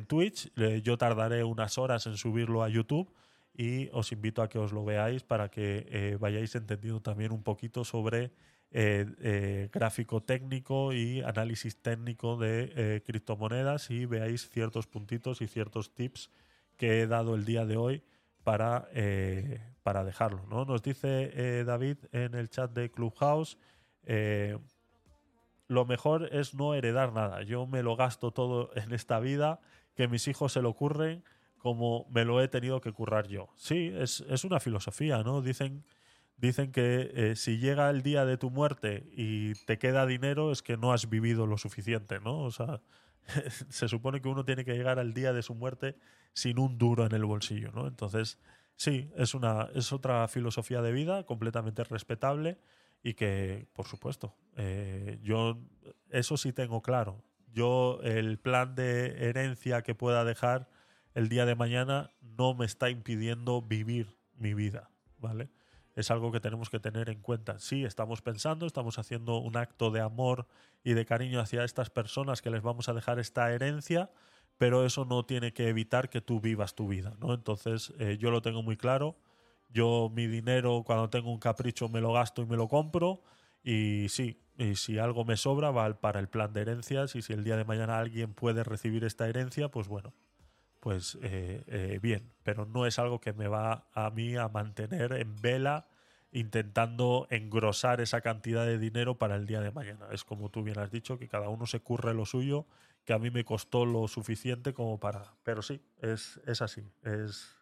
Twitch. 0.07 0.51
Eh, 0.55 0.81
yo 0.83 0.97
tardaré 0.97 1.43
unas 1.43 1.77
horas 1.77 2.05
en 2.07 2.17
subirlo 2.17 2.63
a 2.63 2.69
YouTube 2.69 3.13
y 3.53 3.89
os 3.91 4.11
invito 4.11 4.41
a 4.41 4.49
que 4.49 4.59
os 4.59 4.71
lo 4.71 4.85
veáis 4.85 5.23
para 5.23 5.49
que 5.49 5.85
eh, 5.89 6.17
vayáis 6.19 6.55
entendiendo 6.55 7.01
también 7.01 7.31
un 7.31 7.43
poquito 7.43 7.83
sobre 7.83 8.31
eh, 8.71 9.07
eh, 9.21 9.69
gráfico 9.73 10.21
técnico 10.21 10.93
y 10.93 11.21
análisis 11.21 11.81
técnico 11.81 12.37
de 12.37 12.71
eh, 12.75 13.01
criptomonedas 13.03 13.89
y 13.89 14.05
veáis 14.05 14.47
ciertos 14.47 14.85
puntitos 14.85 15.41
y 15.41 15.47
ciertos 15.47 15.95
tips 15.95 16.29
que 16.77 17.01
he 17.01 17.07
dado 17.07 17.33
el 17.33 17.45
día 17.45 17.65
de 17.65 17.77
hoy 17.77 18.03
para, 18.43 18.87
para 19.83 20.03
dejarlo. 20.03 20.45
¿no? 20.47 20.65
Nos 20.65 20.81
dice 20.81 21.63
David 21.65 21.97
en 22.11 22.35
el 22.35 22.49
chat 22.49 22.71
de 22.71 22.89
Clubhouse, 22.89 23.57
lo 25.67 25.85
mejor 25.85 26.29
es 26.31 26.53
no 26.53 26.73
heredar 26.73 27.11
nada. 27.11 27.43
Yo 27.43 27.67
me 27.67 27.83
lo 27.83 27.95
gasto 27.95 28.31
todo 28.31 28.71
en 28.75 28.93
esta 28.93 29.19
vida, 29.19 29.59
que 29.93 30.07
mis 30.07 30.27
hijos 30.27 30.53
se 30.53 30.61
lo 30.61 30.69
ocurren 30.69 31.23
como 31.57 32.07
me 32.09 32.23
lo 32.23 32.41
he 32.41 32.47
tenido 32.47 32.79
que 32.79 32.93
currar 32.93 33.27
yo. 33.27 33.49
Sí, 33.55 33.91
es, 33.93 34.21
es 34.29 34.45
una 34.45 34.61
filosofía, 34.61 35.21
¿no? 35.21 35.41
Dicen, 35.41 35.83
dicen 36.39 36.71
que 36.71 37.11
eh, 37.13 37.35
si 37.35 37.57
llega 37.57 37.89
el 37.89 38.01
día 38.01 38.25
de 38.25 38.37
tu 38.37 38.49
muerte 38.49 39.09
y 39.11 39.53
te 39.65 39.77
queda 39.77 40.05
dinero 40.05 40.51
es 40.51 40.61
que 40.61 40.77
no 40.77 40.93
has 40.93 41.09
vivido 41.09 41.45
lo 41.45 41.57
suficiente, 41.57 42.19
¿no? 42.19 42.39
O 42.39 42.51
sea, 42.51 42.81
se 43.69 43.87
supone 43.87 44.21
que 44.21 44.29
uno 44.29 44.45
tiene 44.45 44.65
que 44.65 44.75
llegar 44.75 44.99
al 44.99 45.13
día 45.13 45.33
de 45.33 45.41
su 45.41 45.55
muerte 45.55 45.95
sin 46.33 46.59
un 46.59 46.77
duro 46.77 47.05
en 47.05 47.13
el 47.13 47.25
bolsillo, 47.25 47.71
¿no? 47.71 47.87
Entonces, 47.87 48.39
sí, 48.75 49.11
es, 49.15 49.33
una, 49.33 49.69
es 49.75 49.91
otra 49.91 50.27
filosofía 50.27 50.81
de 50.81 50.91
vida 50.91 51.25
completamente 51.25 51.83
respetable 51.83 52.59
y 53.03 53.13
que, 53.13 53.67
por 53.73 53.87
supuesto, 53.87 54.35
eh, 54.55 55.19
yo 55.21 55.59
eso 56.09 56.37
sí 56.37 56.53
tengo 56.53 56.81
claro. 56.81 57.23
Yo 57.51 57.99
el 58.03 58.37
plan 58.39 58.75
de 58.75 59.29
herencia 59.29 59.81
que 59.81 59.95
pueda 59.95 60.23
dejar 60.23 60.69
el 61.15 61.27
día 61.27 61.45
de 61.45 61.55
mañana 61.55 62.11
no 62.21 62.53
me 62.53 62.65
está 62.65 62.89
impidiendo 62.89 63.61
vivir 63.61 64.17
mi 64.35 64.53
vida, 64.53 64.91
¿vale? 65.17 65.49
Es 65.95 66.11
algo 66.11 66.31
que 66.31 66.39
tenemos 66.39 66.69
que 66.69 66.79
tener 66.79 67.09
en 67.09 67.21
cuenta. 67.21 67.59
Sí, 67.59 67.83
estamos 67.83 68.21
pensando, 68.21 68.65
estamos 68.65 68.99
haciendo 68.99 69.37
un 69.37 69.57
acto 69.57 69.91
de 69.91 70.01
amor 70.01 70.47
y 70.83 70.93
de 70.93 71.05
cariño 71.05 71.39
hacia 71.39 71.63
estas 71.63 71.89
personas 71.89 72.41
que 72.41 72.49
les 72.49 72.61
vamos 72.61 72.89
a 72.89 72.93
dejar 72.93 73.19
esta 73.19 73.51
herencia, 73.51 74.11
pero 74.57 74.85
eso 74.85 75.05
no 75.05 75.25
tiene 75.25 75.53
que 75.53 75.67
evitar 75.69 76.09
que 76.09 76.21
tú 76.21 76.39
vivas 76.39 76.75
tu 76.75 76.87
vida, 76.87 77.15
¿no? 77.19 77.33
Entonces, 77.33 77.93
eh, 77.99 78.17
yo 78.19 78.31
lo 78.31 78.41
tengo 78.41 78.61
muy 78.61 78.77
claro. 78.77 79.17
Yo 79.69 80.11
mi 80.13 80.27
dinero, 80.27 80.83
cuando 80.85 81.09
tengo 81.09 81.31
un 81.31 81.39
capricho, 81.39 81.89
me 81.89 82.01
lo 82.01 82.13
gasto 82.13 82.41
y 82.41 82.45
me 82.45 82.57
lo 82.57 82.67
compro. 82.67 83.21
Y 83.63 84.07
sí, 84.09 84.41
y 84.57 84.75
si 84.75 84.97
algo 84.97 85.25
me 85.25 85.37
sobra, 85.37 85.71
va 85.71 85.93
para 86.01 86.19
el 86.19 86.27
plan 86.27 86.53
de 86.53 86.61
herencias. 86.61 87.15
Y 87.15 87.21
si 87.21 87.33
el 87.33 87.43
día 87.43 87.55
de 87.55 87.65
mañana 87.65 87.99
alguien 87.99 88.33
puede 88.33 88.63
recibir 88.63 89.03
esta 89.03 89.27
herencia, 89.27 89.69
pues 89.69 89.87
bueno, 89.87 90.13
pues 90.79 91.17
eh, 91.21 91.63
eh, 91.67 91.99
bien. 92.01 92.31
Pero 92.43 92.65
no 92.65 92.85
es 92.85 92.99
algo 92.99 93.19
que 93.19 93.33
me 93.33 93.47
va 93.47 93.87
a 93.93 94.09
mí 94.09 94.35
a 94.35 94.47
mantener 94.47 95.13
en 95.13 95.35
vela 95.35 95.87
intentando 96.31 97.27
engrosar 97.31 98.01
esa 98.01 98.21
cantidad 98.21 98.65
de 98.65 98.77
dinero 98.77 99.17
para 99.17 99.35
el 99.35 99.45
día 99.47 99.61
de 99.61 99.71
mañana. 99.71 100.07
Es 100.11 100.23
como 100.23 100.49
tú 100.49 100.63
bien 100.63 100.79
has 100.79 100.91
dicho, 100.91 101.17
que 101.17 101.27
cada 101.27 101.49
uno 101.49 101.65
se 101.65 101.79
curre 101.79 102.13
lo 102.13 102.25
suyo, 102.25 102.65
que 103.05 103.13
a 103.13 103.19
mí 103.19 103.31
me 103.31 103.43
costó 103.43 103.85
lo 103.85 104.07
suficiente 104.07 104.73
como 104.73 104.99
para... 104.99 105.33
Pero 105.43 105.61
sí, 105.61 105.81
es, 106.01 106.39
es 106.45 106.61
así, 106.61 106.83
es, 107.03 107.55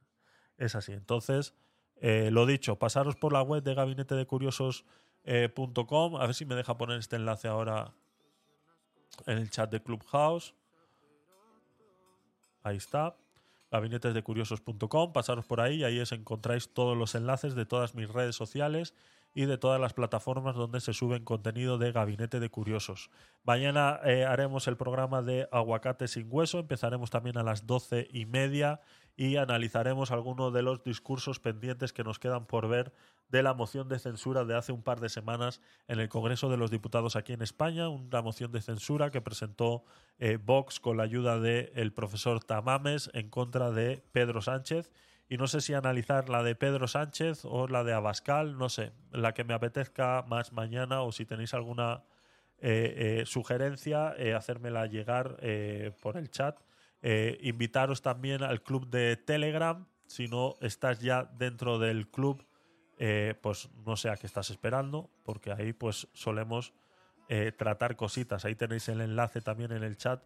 es 0.58 0.76
así. 0.76 0.92
Entonces, 0.92 1.54
eh, 2.02 2.30
lo 2.32 2.46
dicho, 2.46 2.78
pasaros 2.78 3.16
por 3.16 3.32
la 3.32 3.42
web 3.42 3.64
de 3.64 3.74
gabinete 3.74 4.16
de 4.16 4.26
curiosos.com, 4.26 6.16
a 6.18 6.26
ver 6.26 6.36
si 6.36 6.46
me 6.46 6.56
deja 6.56 6.78
poner 6.78 7.00
este 7.00 7.16
enlace 7.16 7.48
ahora 7.48 7.94
en 9.26 9.38
el 9.38 9.50
chat 9.50 9.72
de 9.72 9.82
Clubhouse. 9.82 10.54
Ahí 12.68 12.78
está. 12.78 13.16
Gabinetesdecuriosos.com. 13.72 15.14
Pasaros 15.14 15.46
por 15.46 15.62
ahí 15.62 15.78
y 15.78 15.84
ahí 15.84 16.00
os 16.00 16.12
encontráis 16.12 16.74
todos 16.74 16.98
los 16.98 17.16
enlaces 17.16 17.56
de 17.56 17.66
todas 17.66 17.96
mis 17.96 18.10
redes 18.10 18.36
sociales 18.36 18.94
y 19.34 19.46
de 19.46 19.58
todas 19.58 19.80
las 19.80 19.94
plataformas 19.94 20.56
donde 20.56 20.82
se 20.82 20.94
suben 20.94 21.24
contenido 21.24 21.78
de 21.78 21.92
Gabinete 21.92 22.40
de 22.40 22.50
Curiosos. 22.50 23.10
Mañana 23.44 24.00
eh, 24.04 24.26
haremos 24.26 24.68
el 24.68 24.78
programa 24.78 25.22
de 25.22 25.48
Aguacate 25.52 26.08
sin 26.08 26.28
Hueso. 26.30 26.60
Empezaremos 26.60 27.10
también 27.10 27.38
a 27.38 27.44
las 27.44 27.68
doce 27.68 28.08
y 28.12 28.26
media 28.26 28.82
y 29.16 29.36
analizaremos 29.36 30.12
algunos 30.12 30.54
de 30.54 30.64
los 30.64 30.84
discursos 30.84 31.40
pendientes 31.40 31.94
que 31.94 32.04
nos 32.04 32.20
quedan 32.20 32.46
por 32.46 32.68
ver 32.68 32.94
de 33.30 33.44
la 33.44 33.54
moción 33.54 33.90
de 33.90 34.00
censura 34.00 34.46
de 34.46 34.56
hace 34.56 34.72
un 34.72 34.82
par 34.82 35.00
de 35.00 35.10
semanas 35.10 35.62
en 35.88 36.00
el 36.00 36.10
Congreso 36.10 36.50
de 36.50 36.58
los 36.58 36.72
Diputados 36.72 37.16
aquí 37.16 37.34
en 37.34 37.42
España, 37.42 37.90
una 37.90 38.22
moción 38.22 38.52
de 38.52 38.62
censura 38.62 39.12
que 39.12 39.22
presentó 39.22 39.84
eh, 40.18 40.38
Vox 40.42 40.80
con 40.80 40.98
la 40.98 41.04
ayuda 41.04 41.40
del 41.40 41.94
profesor 41.94 42.44
Tamames 42.44 43.10
en 43.14 43.30
contra 43.30 43.72
de 43.72 44.04
Pedro 44.12 44.42
Sánchez. 44.42 44.92
Y 45.30 45.36
no 45.36 45.48
sé 45.48 45.60
si 45.60 45.74
analizar 45.74 46.30
la 46.30 46.42
de 46.42 46.56
Pedro 46.56 46.88
Sánchez 46.88 47.44
o 47.44 47.68
la 47.68 47.84
de 47.84 47.92
Abascal, 47.92 48.58
no 48.58 48.70
sé, 48.70 48.94
la 49.12 49.34
que 49.34 49.44
me 49.44 49.54
apetezca 49.54 50.24
más 50.26 50.54
mañana 50.54 51.02
o 51.02 51.12
si 51.12 51.26
tenéis 51.26 51.54
alguna 51.54 52.06
eh, 52.60 53.20
eh, 53.22 53.26
sugerencia, 53.26 54.16
hacérmela 54.38 54.86
llegar 54.86 55.38
por 56.02 56.16
el 56.16 56.32
chat. 56.32 56.62
Invitaros 57.42 58.02
también 58.02 58.42
al 58.42 58.64
club 58.64 58.90
de 58.90 59.18
Telegram. 59.18 59.86
Si 60.06 60.30
no 60.30 60.56
estás 60.62 61.02
ya 61.02 61.26
dentro 61.38 61.78
del 61.78 62.08
club, 62.10 62.47
eh, 62.98 63.36
pues 63.42 63.70
no 63.86 63.96
sé 63.96 64.10
a 64.10 64.18
qué 64.18 64.28
estás 64.28 64.50
esperando, 64.50 65.10
porque 65.24 65.52
ahí 65.52 65.74
pues 65.74 66.08
solemos 66.14 66.74
eh, 67.30 67.52
tratar 67.52 67.96
cositas. 67.96 68.46
Ahí 68.46 68.56
tenéis 68.56 68.90
el 68.90 69.02
enlace 69.02 69.42
también 69.42 69.72
en 69.72 69.84
el 69.84 69.98
chat 69.98 70.24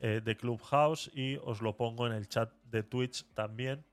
eh, 0.00 0.20
de 0.24 0.36
Clubhouse 0.36 1.10
y 1.14 1.36
os 1.36 1.60
lo 1.60 1.76
pongo 1.76 2.06
en 2.06 2.12
el 2.12 2.28
chat 2.28 2.52
de 2.64 2.82
Twitch 2.82 3.24
también 3.34 3.84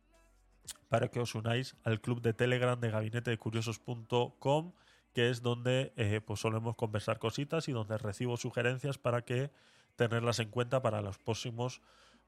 para 0.89 1.09
que 1.09 1.19
os 1.19 1.35
unáis 1.35 1.75
al 1.83 1.99
club 2.01 2.21
de 2.21 2.33
Telegram 2.33 2.79
de 2.79 2.91
gabinete 2.91 3.31
de 3.31 3.37
curiosos.com 3.37 4.73
que 5.13 5.29
es 5.29 5.41
donde 5.41 5.91
pues 6.25 6.39
solemos 6.39 6.75
conversar 6.75 7.19
cositas 7.19 7.67
y 7.67 7.73
donde 7.73 7.97
recibo 7.97 8.37
sugerencias 8.37 8.97
para 8.97 9.23
que 9.23 9.51
tenerlas 9.97 10.39
en 10.39 10.49
cuenta 10.49 10.81
para 10.81 11.01
los 11.01 11.17
próximos 11.17 11.81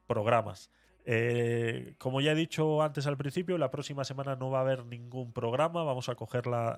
programas. 0.06 0.70
Eh, 1.06 1.96
como 1.98 2.22
ya 2.22 2.32
he 2.32 2.34
dicho 2.34 2.80
antes 2.82 3.06
al 3.06 3.18
principio, 3.18 3.58
la 3.58 3.70
próxima 3.70 4.04
semana 4.04 4.36
no 4.36 4.50
va 4.50 4.58
a 4.58 4.60
haber 4.62 4.86
ningún 4.86 5.32
programa. 5.32 5.84
Vamos 5.84 6.08
a 6.08 6.16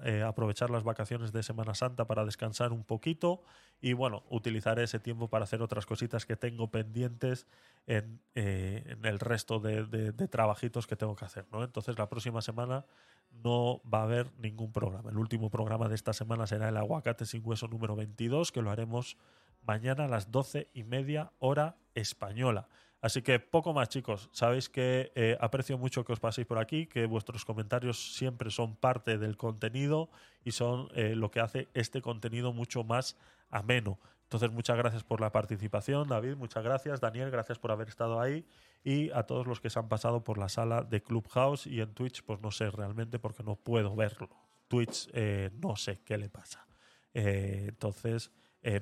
eh, 0.05 0.23
aprovechar 0.23 0.71
las 0.71 0.83
vacaciones 0.83 1.33
de 1.33 1.45
Semana 1.45 1.75
Santa 1.75 2.07
para 2.07 2.25
descansar 2.25 2.73
un 2.73 2.83
poquito 2.83 3.43
y 3.81 3.93
bueno, 3.93 4.25
utilizaré 4.29 4.83
ese 4.83 4.99
tiempo 4.99 5.29
para 5.29 5.45
hacer 5.45 5.63
otras 5.63 5.87
cositas 5.87 6.27
que 6.27 6.37
tengo 6.37 6.71
pendientes 6.73 7.47
en, 7.87 8.21
eh, 8.35 8.97
el 9.05 9.21
resto 9.21 9.61
de, 9.61 10.13
trabajitos 10.29 10.89
que 10.89 10.97
tengo 10.97 11.15
que 11.15 11.25
hacer. 11.25 11.47
Entonces 11.53 11.97
la 11.97 12.09
próxima 12.09 12.43
semana 12.43 12.85
no 13.31 13.81
va 13.83 14.01
a 14.01 14.05
haber 14.05 14.33
ningún 14.39 14.73
programa. 14.73 15.11
El 15.11 15.19
último 15.19 15.51
programa 15.51 15.89
de 15.89 15.95
esta 15.95 16.13
semana 16.13 16.49
será 16.49 16.69
el 16.69 16.77
aguacate 16.77 17.27
sin 17.27 17.43
hueso 17.45 17.69
número 17.69 17.95
22, 17.95 18.51
que 18.51 18.63
lo 18.63 18.73
haremos 18.73 19.17
mañana 19.63 20.07
a 20.07 20.09
las 20.09 20.33
doce 20.33 20.69
y 20.75 20.83
media 20.83 21.31
hora 21.39 21.77
española. 21.95 22.69
Así 23.03 23.23
que 23.23 23.39
poco 23.39 23.73
más, 23.73 23.89
chicos. 23.89 24.29
Sabéis 24.33 24.69
que 24.69 25.13
eh, 25.15 25.37
aprecio 25.41 25.79
mucho 25.79 26.05
que 26.05 26.13
os 26.13 26.21
paséis 26.21 26.47
por 26.47 26.59
aquí, 26.59 26.87
que 26.87 27.07
vuestros 27.07 27.45
comentarios 27.45 28.15
siempre 28.15 28.51
son 28.51 28.75
parte 28.75 29.19
del 29.19 29.37
contenido 29.37 30.09
y 30.45 30.53
son 30.53 30.89
eh, 30.95 31.15
lo 31.15 31.31
que 31.31 31.41
hace 31.41 31.69
este 31.75 32.01
contenido 32.01 32.53
mucho 32.53 32.85
más 32.85 33.17
ameno. 33.51 33.99
Entonces, 34.23 34.51
muchas 34.51 34.77
gracias 34.77 35.05
por 35.05 35.21
la 35.21 35.31
participación, 35.31 36.09
David. 36.09 36.37
Muchas 36.37 36.65
gracias, 36.65 37.01
Daniel. 37.01 37.31
Gracias 37.31 37.59
por 37.59 37.71
haber 37.71 37.89
estado 37.89 38.21
ahí. 38.21 38.45
Y 38.83 39.11
a 39.11 39.23
todos 39.25 39.47
los 39.47 39.61
que 39.61 39.71
se 39.71 39.79
han 39.79 39.89
pasado 39.89 40.25
por 40.25 40.39
la 40.39 40.49
sala 40.49 40.83
de 40.83 41.03
Clubhouse 41.03 41.67
y 41.67 41.81
en 41.81 41.93
Twitch, 41.95 42.25
pues 42.25 42.41
no 42.41 42.51
sé 42.51 42.71
realmente 42.71 43.19
porque 43.19 43.45
no 43.45 43.57
puedo 43.57 43.95
verlo. 43.95 44.29
Twitch, 44.69 45.09
eh, 45.13 45.51
no 45.63 45.77
sé 45.77 46.01
qué 46.05 46.19
le 46.19 46.29
pasa. 46.29 46.67
Entonces, 47.15 48.31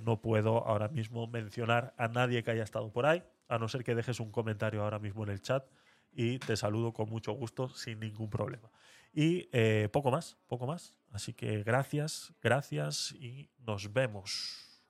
no 0.02 0.20
puedo 0.20 0.67
ahora 0.67 0.89
mismo 0.89 1.26
mencionar 1.28 1.94
a 1.99 2.09
nadie 2.09 2.43
que 2.43 2.51
haya 2.51 2.65
estado 2.65 2.91
por 2.91 3.07
ahí, 3.07 3.23
a 3.49 3.59
no 3.59 3.69
ser 3.69 3.85
que 3.85 3.95
dejes 3.95 4.21
un 4.21 4.31
comentario 4.31 4.83
ahora 4.83 4.99
mismo 4.99 5.25
en 5.25 5.31
el 5.31 5.41
chat 5.41 5.67
y 6.13 6.39
te 6.39 6.57
saludo 6.57 6.93
con 6.93 7.09
mucho 7.09 7.33
gusto 7.33 7.69
sin 7.69 8.01
ningún 8.01 8.31
problema. 8.31 8.71
Y 9.13 9.49
eh, 9.53 9.89
poco 9.93 10.11
más, 10.11 10.37
poco 10.47 10.67
más. 10.67 10.97
Así 11.11 11.35
que 11.35 11.63
gracias, 11.63 12.35
gracias 12.43 13.13
y 13.13 13.51
nos 13.59 13.93
vemos. 13.93 14.83